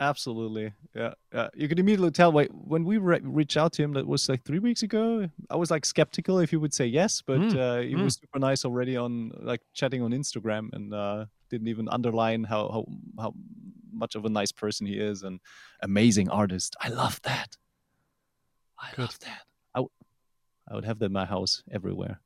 Absolutely, 0.00 0.74
yeah, 0.94 1.14
yeah. 1.34 1.48
You 1.56 1.66
could 1.66 1.80
immediately 1.80 2.12
tell. 2.12 2.30
Wait, 2.30 2.54
when 2.54 2.84
we 2.84 2.98
re- 2.98 3.18
reached 3.20 3.56
out 3.56 3.72
to 3.74 3.82
him, 3.82 3.94
that 3.94 4.06
was 4.06 4.28
like 4.28 4.44
three 4.44 4.60
weeks 4.60 4.84
ago. 4.84 5.28
I 5.50 5.56
was 5.56 5.72
like 5.72 5.84
skeptical 5.84 6.38
if 6.38 6.50
he 6.50 6.56
would 6.56 6.72
say 6.72 6.86
yes, 6.86 7.20
but 7.20 7.40
Mm, 7.40 7.56
uh, 7.56 7.80
he 7.82 7.94
mm. 7.94 8.04
was 8.04 8.14
super 8.14 8.38
nice 8.38 8.64
already 8.64 8.96
on 8.96 9.32
like 9.40 9.60
chatting 9.74 10.02
on 10.02 10.12
Instagram, 10.12 10.72
and 10.72 10.94
uh, 10.94 11.24
didn't 11.50 11.68
even 11.68 11.88
underline 11.88 12.44
how 12.44 12.68
how 12.68 12.86
how 13.22 13.34
much 13.92 14.14
of 14.14 14.24
a 14.24 14.28
nice 14.28 14.52
person 14.52 14.86
he 14.86 14.94
is 14.98 15.22
and 15.22 15.40
amazing 15.82 16.28
artist. 16.30 16.76
I 16.80 16.88
love 16.88 17.20
that. 17.22 17.56
I 18.80 18.90
Good. 18.90 19.02
love 19.02 19.18
that. 19.20 19.42
I, 19.74 19.78
w- 19.78 19.90
I 20.70 20.74
would 20.74 20.84
have 20.84 20.98
that 21.00 21.06
in 21.06 21.12
my 21.12 21.24
house 21.24 21.62
everywhere. 21.70 22.20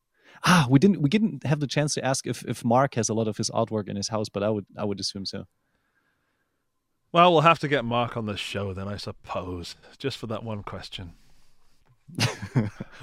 Ah, 0.44 0.66
we 0.68 0.78
didn't 0.78 1.00
we 1.00 1.08
didn't 1.08 1.44
have 1.44 1.60
the 1.60 1.66
chance 1.66 1.94
to 1.94 2.04
ask 2.04 2.26
if 2.26 2.44
if 2.46 2.64
Mark 2.64 2.94
has 2.96 3.08
a 3.08 3.14
lot 3.14 3.28
of 3.28 3.36
his 3.36 3.50
artwork 3.50 3.88
in 3.88 3.96
his 3.96 4.08
house, 4.08 4.28
but 4.28 4.42
I 4.42 4.50
would 4.50 4.66
I 4.76 4.84
would 4.84 5.00
assume 5.00 5.24
so. 5.26 5.46
Well, 7.12 7.30
we'll 7.32 7.42
have 7.42 7.58
to 7.60 7.68
get 7.68 7.84
Mark 7.84 8.16
on 8.16 8.24
the 8.26 8.36
show 8.38 8.72
then, 8.72 8.88
I 8.88 8.96
suppose, 8.96 9.76
just 9.98 10.16
for 10.16 10.26
that 10.28 10.42
one 10.44 10.62
question. 10.62 11.12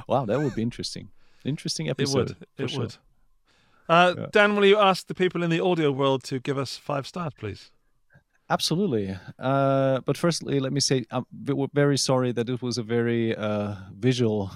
Wow, 0.07 0.25
that 0.25 0.39
would 0.41 0.55
be 0.55 0.61
interesting. 0.63 1.09
Interesting 1.45 1.85
It 1.85 1.91
episode. 1.91 2.29
would. 2.29 2.47
It 2.57 2.69
sure. 2.71 2.81
would. 2.81 2.95
Uh, 3.89 4.13
Yeah. 4.17 4.27
Dan, 4.31 4.55
will 4.55 4.65
you 4.65 4.77
ask 4.77 5.07
the 5.07 5.15
people 5.15 5.43
in 5.43 5.49
the 5.49 5.59
audio 5.59 5.91
world 5.91 6.23
to 6.25 6.39
give 6.39 6.57
us 6.57 6.77
five 6.77 7.05
stars, 7.07 7.33
please? 7.37 7.71
Absolutely. 8.51 9.15
Uh, 9.37 9.99
but 10.05 10.17
firstly, 10.17 10.59
let 10.59 10.73
me 10.73 10.79
say 10.79 11.05
I'm 11.11 11.25
very 11.73 11.97
sorry 11.97 12.31
that 12.31 12.49
it 12.49 12.61
was 12.63 12.79
a 12.79 12.83
very 12.83 13.35
uh, 13.35 13.75
visual 13.95 14.51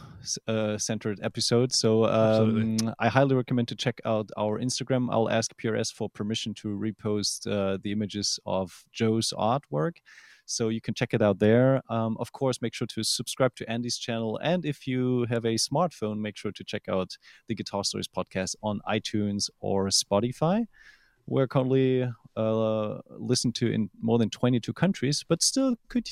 uh, 0.47 0.80
centered 0.80 1.19
episode. 1.22 1.72
So 1.72 2.05
um, 2.05 2.77
I 2.97 3.07
highly 3.10 3.35
recommend 3.35 3.68
to 3.68 3.76
check 3.76 4.01
out 4.03 4.31
our 4.35 4.60
Instagram. 4.60 5.10
I'll 5.11 5.30
ask 5.30 5.51
PRS 5.61 5.93
for 5.93 6.10
permission 6.10 6.55
to 6.55 6.69
repost 6.69 7.45
uh, 7.45 7.77
the 7.84 7.91
images 7.91 8.39
of 8.47 8.84
Joe's 8.91 9.31
artwork. 9.38 9.97
So 10.45 10.69
you 10.69 10.81
can 10.81 10.93
check 10.93 11.13
it 11.13 11.21
out 11.21 11.39
there. 11.39 11.81
Um, 11.89 12.17
of 12.19 12.31
course, 12.31 12.61
make 12.61 12.73
sure 12.73 12.87
to 12.87 13.03
subscribe 13.03 13.55
to 13.55 13.69
Andy's 13.69 13.97
channel. 13.97 14.39
And 14.43 14.65
if 14.65 14.85
you 14.87 15.25
have 15.29 15.45
a 15.45 15.55
smartphone, 15.55 16.19
make 16.19 16.37
sure 16.37 16.51
to 16.51 16.63
check 16.63 16.83
out 16.89 17.17
the 17.47 17.55
Guitar 17.55 17.83
Stories 17.83 18.07
podcast 18.07 18.55
on 18.61 18.81
iTunes 18.87 19.49
or 19.61 19.87
Spotify. 19.87 20.65
We're 21.25 21.47
currently 21.47 22.09
uh, 22.35 22.97
listened 23.09 23.55
to 23.55 23.71
in 23.71 23.89
more 24.01 24.17
than 24.17 24.29
22 24.29 24.73
countries, 24.73 25.23
but 25.27 25.41
still 25.41 25.75
could 25.87 26.09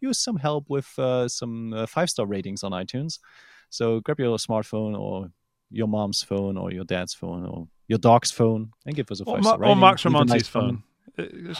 use 0.00 0.18
some 0.18 0.36
help 0.36 0.68
with 0.68 0.98
uh, 0.98 1.28
some 1.28 1.72
uh, 1.72 1.86
five 1.86 2.10
star 2.10 2.26
ratings 2.26 2.64
on 2.64 2.72
iTunes. 2.72 3.20
So 3.68 4.00
grab 4.00 4.18
your 4.18 4.36
smartphone 4.38 4.98
or 4.98 5.30
your 5.70 5.86
mom's 5.86 6.22
phone 6.22 6.56
or 6.56 6.72
your 6.72 6.84
dad's 6.84 7.14
phone 7.14 7.46
or 7.46 7.68
your 7.86 7.98
dog's 7.98 8.32
phone 8.32 8.72
and 8.86 8.96
give 8.96 9.10
us 9.12 9.20
a 9.20 9.24
five 9.24 9.44
star 9.44 9.54
or 9.56 9.60
rating. 9.60 9.78
Mark 9.78 10.04
Leave 10.04 10.14
a 10.14 10.18
Tremonti's 10.18 10.28
nice 10.30 10.48
phone. 10.48 10.62
comment. 10.62 10.84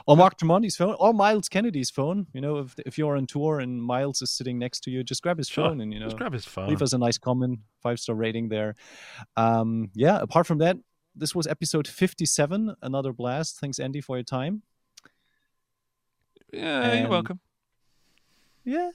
Or 0.06 0.16
Mark 0.16 0.38
Tremonti's 0.38 0.76
phone, 0.76 0.96
or 0.98 1.12
Myles 1.12 1.48
Kennedy's 1.48 1.90
phone. 1.90 2.26
You 2.32 2.40
know, 2.40 2.58
if 2.58 2.74
if 2.86 2.96
you're 2.96 3.16
on 3.16 3.26
tour 3.26 3.60
and 3.60 3.82
Myles 3.82 4.22
is 4.22 4.30
sitting 4.30 4.58
next 4.58 4.80
to 4.84 4.90
you, 4.90 5.02
just 5.04 5.22
grab 5.22 5.38
his 5.38 5.48
Sure. 5.48 5.68
phone 5.68 5.80
and 5.80 5.92
you 5.92 5.98
know 6.00 6.06
Just 6.06 6.16
grab 6.16 6.32
his 6.32 6.46
phone. 6.46 6.68
leave 6.68 6.80
us 6.82 6.92
a 6.92 6.98
nice 6.98 7.18
comment, 7.18 7.60
five 7.82 7.98
star 8.00 8.14
rating 8.16 8.48
there. 8.48 8.74
Um, 9.36 9.90
yeah, 9.94 10.18
apart 10.20 10.46
from 10.46 10.58
that, 10.58 10.76
this 11.14 11.34
was 11.34 11.46
episode 11.46 11.86
57, 11.88 12.74
another 12.82 13.12
blast. 13.12 13.58
Thanks, 13.60 13.78
Andy, 13.78 14.00
for 14.00 14.16
your 14.16 14.24
time. 14.24 14.62
yeah, 16.52 17.00
you're 17.00 17.08
welcome. 17.10 17.40
Yeah. 18.64 18.90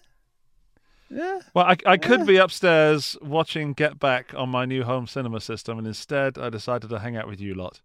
Yeah. 1.09 1.39
Well, 1.53 1.65
I, 1.65 1.76
I 1.85 1.97
could 1.97 2.22
Yeah. 2.22 2.26
be 2.26 2.38
upstairs 2.38 3.15
watching 3.22 3.73
Get 3.73 3.99
Back 3.99 4.34
on 4.35 4.49
my 4.49 4.65
new 4.65 4.84
home 4.84 5.05
cinema 5.07 5.39
system, 5.39 5.77
and 5.77 5.85
instead 5.88 6.38
I 6.38 6.49
decided 6.49 6.89
to 6.89 6.99
hang 6.99 7.15
out 7.15 7.27
with 7.27 7.39
you 7.39 7.53
lot. 7.53 7.81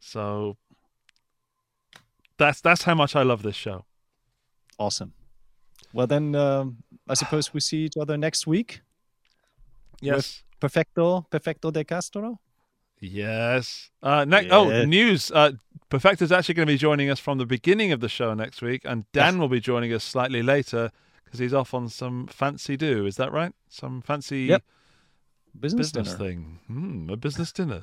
So 0.00 0.56
that's 2.38 2.60
that's 2.60 2.82
how 2.82 2.94
much 2.94 3.14
I 3.16 3.22
love 3.22 3.42
this 3.42 3.56
show. 3.56 3.84
Awesome. 4.78 5.12
Well, 5.92 6.06
then 6.06 6.34
um, 6.34 6.78
I 7.08 7.14
suppose 7.14 7.52
we 7.54 7.60
see 7.60 7.78
each 7.84 7.96
other 7.96 8.16
next 8.16 8.46
week. 8.46 8.80
Yes. 10.00 10.42
Perfecto, 10.60 11.26
Perfecto 11.30 11.70
de 11.70 11.84
Castro. 11.84 12.40
Yes. 13.00 13.90
Uh, 14.02 14.24
ne- 14.24 14.48
Oh, 14.50 14.84
news. 14.84 15.30
Uh, 15.30 15.52
is 15.92 16.32
actually 16.32 16.54
going 16.54 16.66
to 16.66 16.72
be 16.72 16.76
joining 16.76 17.08
us 17.10 17.18
from 17.20 17.38
the 17.38 17.46
beginning 17.46 17.92
of 17.92 18.00
the 18.00 18.08
show 18.08 18.34
next 18.34 18.60
week, 18.60 18.82
and 18.84 19.04
Dan 19.12 19.38
will 19.38 19.48
be 19.48 19.60
joining 19.60 19.92
us 19.92 20.04
slightly 20.04 20.42
later 20.42 20.90
because 21.24 21.38
he's 21.38 21.54
off 21.54 21.72
on 21.74 21.88
some 21.88 22.26
fancy 22.26 22.76
do. 22.76 23.06
Is 23.06 23.16
that 23.16 23.32
right? 23.32 23.52
Some 23.68 24.02
fancy 24.02 24.42
Yep. 24.44 24.62
Business, 25.58 25.90
business 25.92 26.14
dinner. 26.14 26.18
thing. 26.30 26.58
Hmm, 26.66 27.10
a 27.10 27.16
business 27.16 27.52
dinner. 27.52 27.82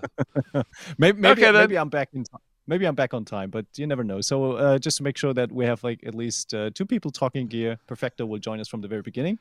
Maybe 0.98 1.20
maybe, 1.20 1.42
Okay, 1.46 1.52
maybe 1.52 1.78
I'm 1.78 1.90
back 1.90 2.10
in 2.14 2.24
time. 2.24 2.40
Maybe 2.68 2.86
I'm 2.86 2.96
back 2.96 3.14
on 3.14 3.26
time, 3.26 3.52
but 3.52 3.66
you 3.76 3.86
never 3.86 4.04
know. 4.04 4.22
So 4.22 4.54
uh, 4.54 4.78
just 4.80 4.98
to 4.98 5.04
make 5.04 5.18
sure 5.18 5.34
that 5.34 5.52
we 5.52 5.66
have 5.66 5.84
like 5.84 6.02
at 6.06 6.16
least 6.16 6.54
uh, 6.54 6.72
two 6.74 6.86
people 6.86 7.12
talking 7.12 7.48
gear, 7.48 7.78
Perfecto 7.88 8.26
will 8.26 8.40
join 8.40 8.60
us 8.60 8.68
from 8.68 8.82
the 8.82 8.88
very 8.88 9.02
beginning, 9.02 9.40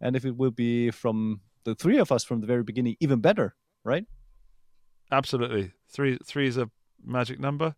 and 0.00 0.16
if 0.16 0.24
it 0.24 0.36
will 0.36 0.50
be 0.50 0.90
from 0.90 1.40
the 1.64 1.74
three 1.74 1.98
of 1.98 2.12
us 2.12 2.24
from 2.24 2.40
the 2.40 2.46
very 2.46 2.62
beginning, 2.62 2.96
even 3.00 3.20
better, 3.20 3.54
right? 3.84 4.04
Absolutely. 5.10 5.72
Three 5.88 6.18
three 6.24 6.46
is 6.46 6.56
a 6.56 6.70
magic 7.04 7.40
number. 7.40 7.74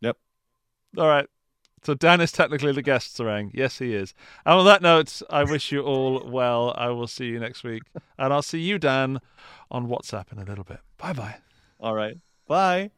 Yep. 0.00 0.16
All 0.98 1.08
right. 1.08 1.26
So 1.82 1.94
Dan 1.94 2.20
is 2.20 2.32
technically 2.32 2.72
the 2.72 2.82
guest, 2.82 3.16
Sarang. 3.16 3.50
Yes, 3.54 3.78
he 3.78 3.94
is. 3.94 4.12
And 4.44 4.58
on 4.58 4.64
that 4.66 4.82
note, 4.82 5.22
I 5.30 5.44
wish 5.44 5.70
you 5.70 5.82
all 5.82 6.28
well. 6.28 6.74
I 6.76 6.88
will 6.88 7.06
see 7.06 7.26
you 7.26 7.38
next 7.38 7.62
week, 7.62 7.82
and 8.18 8.32
I'll 8.32 8.42
see 8.42 8.60
you, 8.60 8.78
Dan, 8.78 9.20
on 9.70 9.86
WhatsApp 9.86 10.32
in 10.32 10.38
a 10.38 10.44
little 10.44 10.64
bit. 10.64 10.80
Bye 10.98 11.12
bye. 11.12 11.36
All 11.80 11.94
right. 11.94 12.16
Bye. 12.46 12.90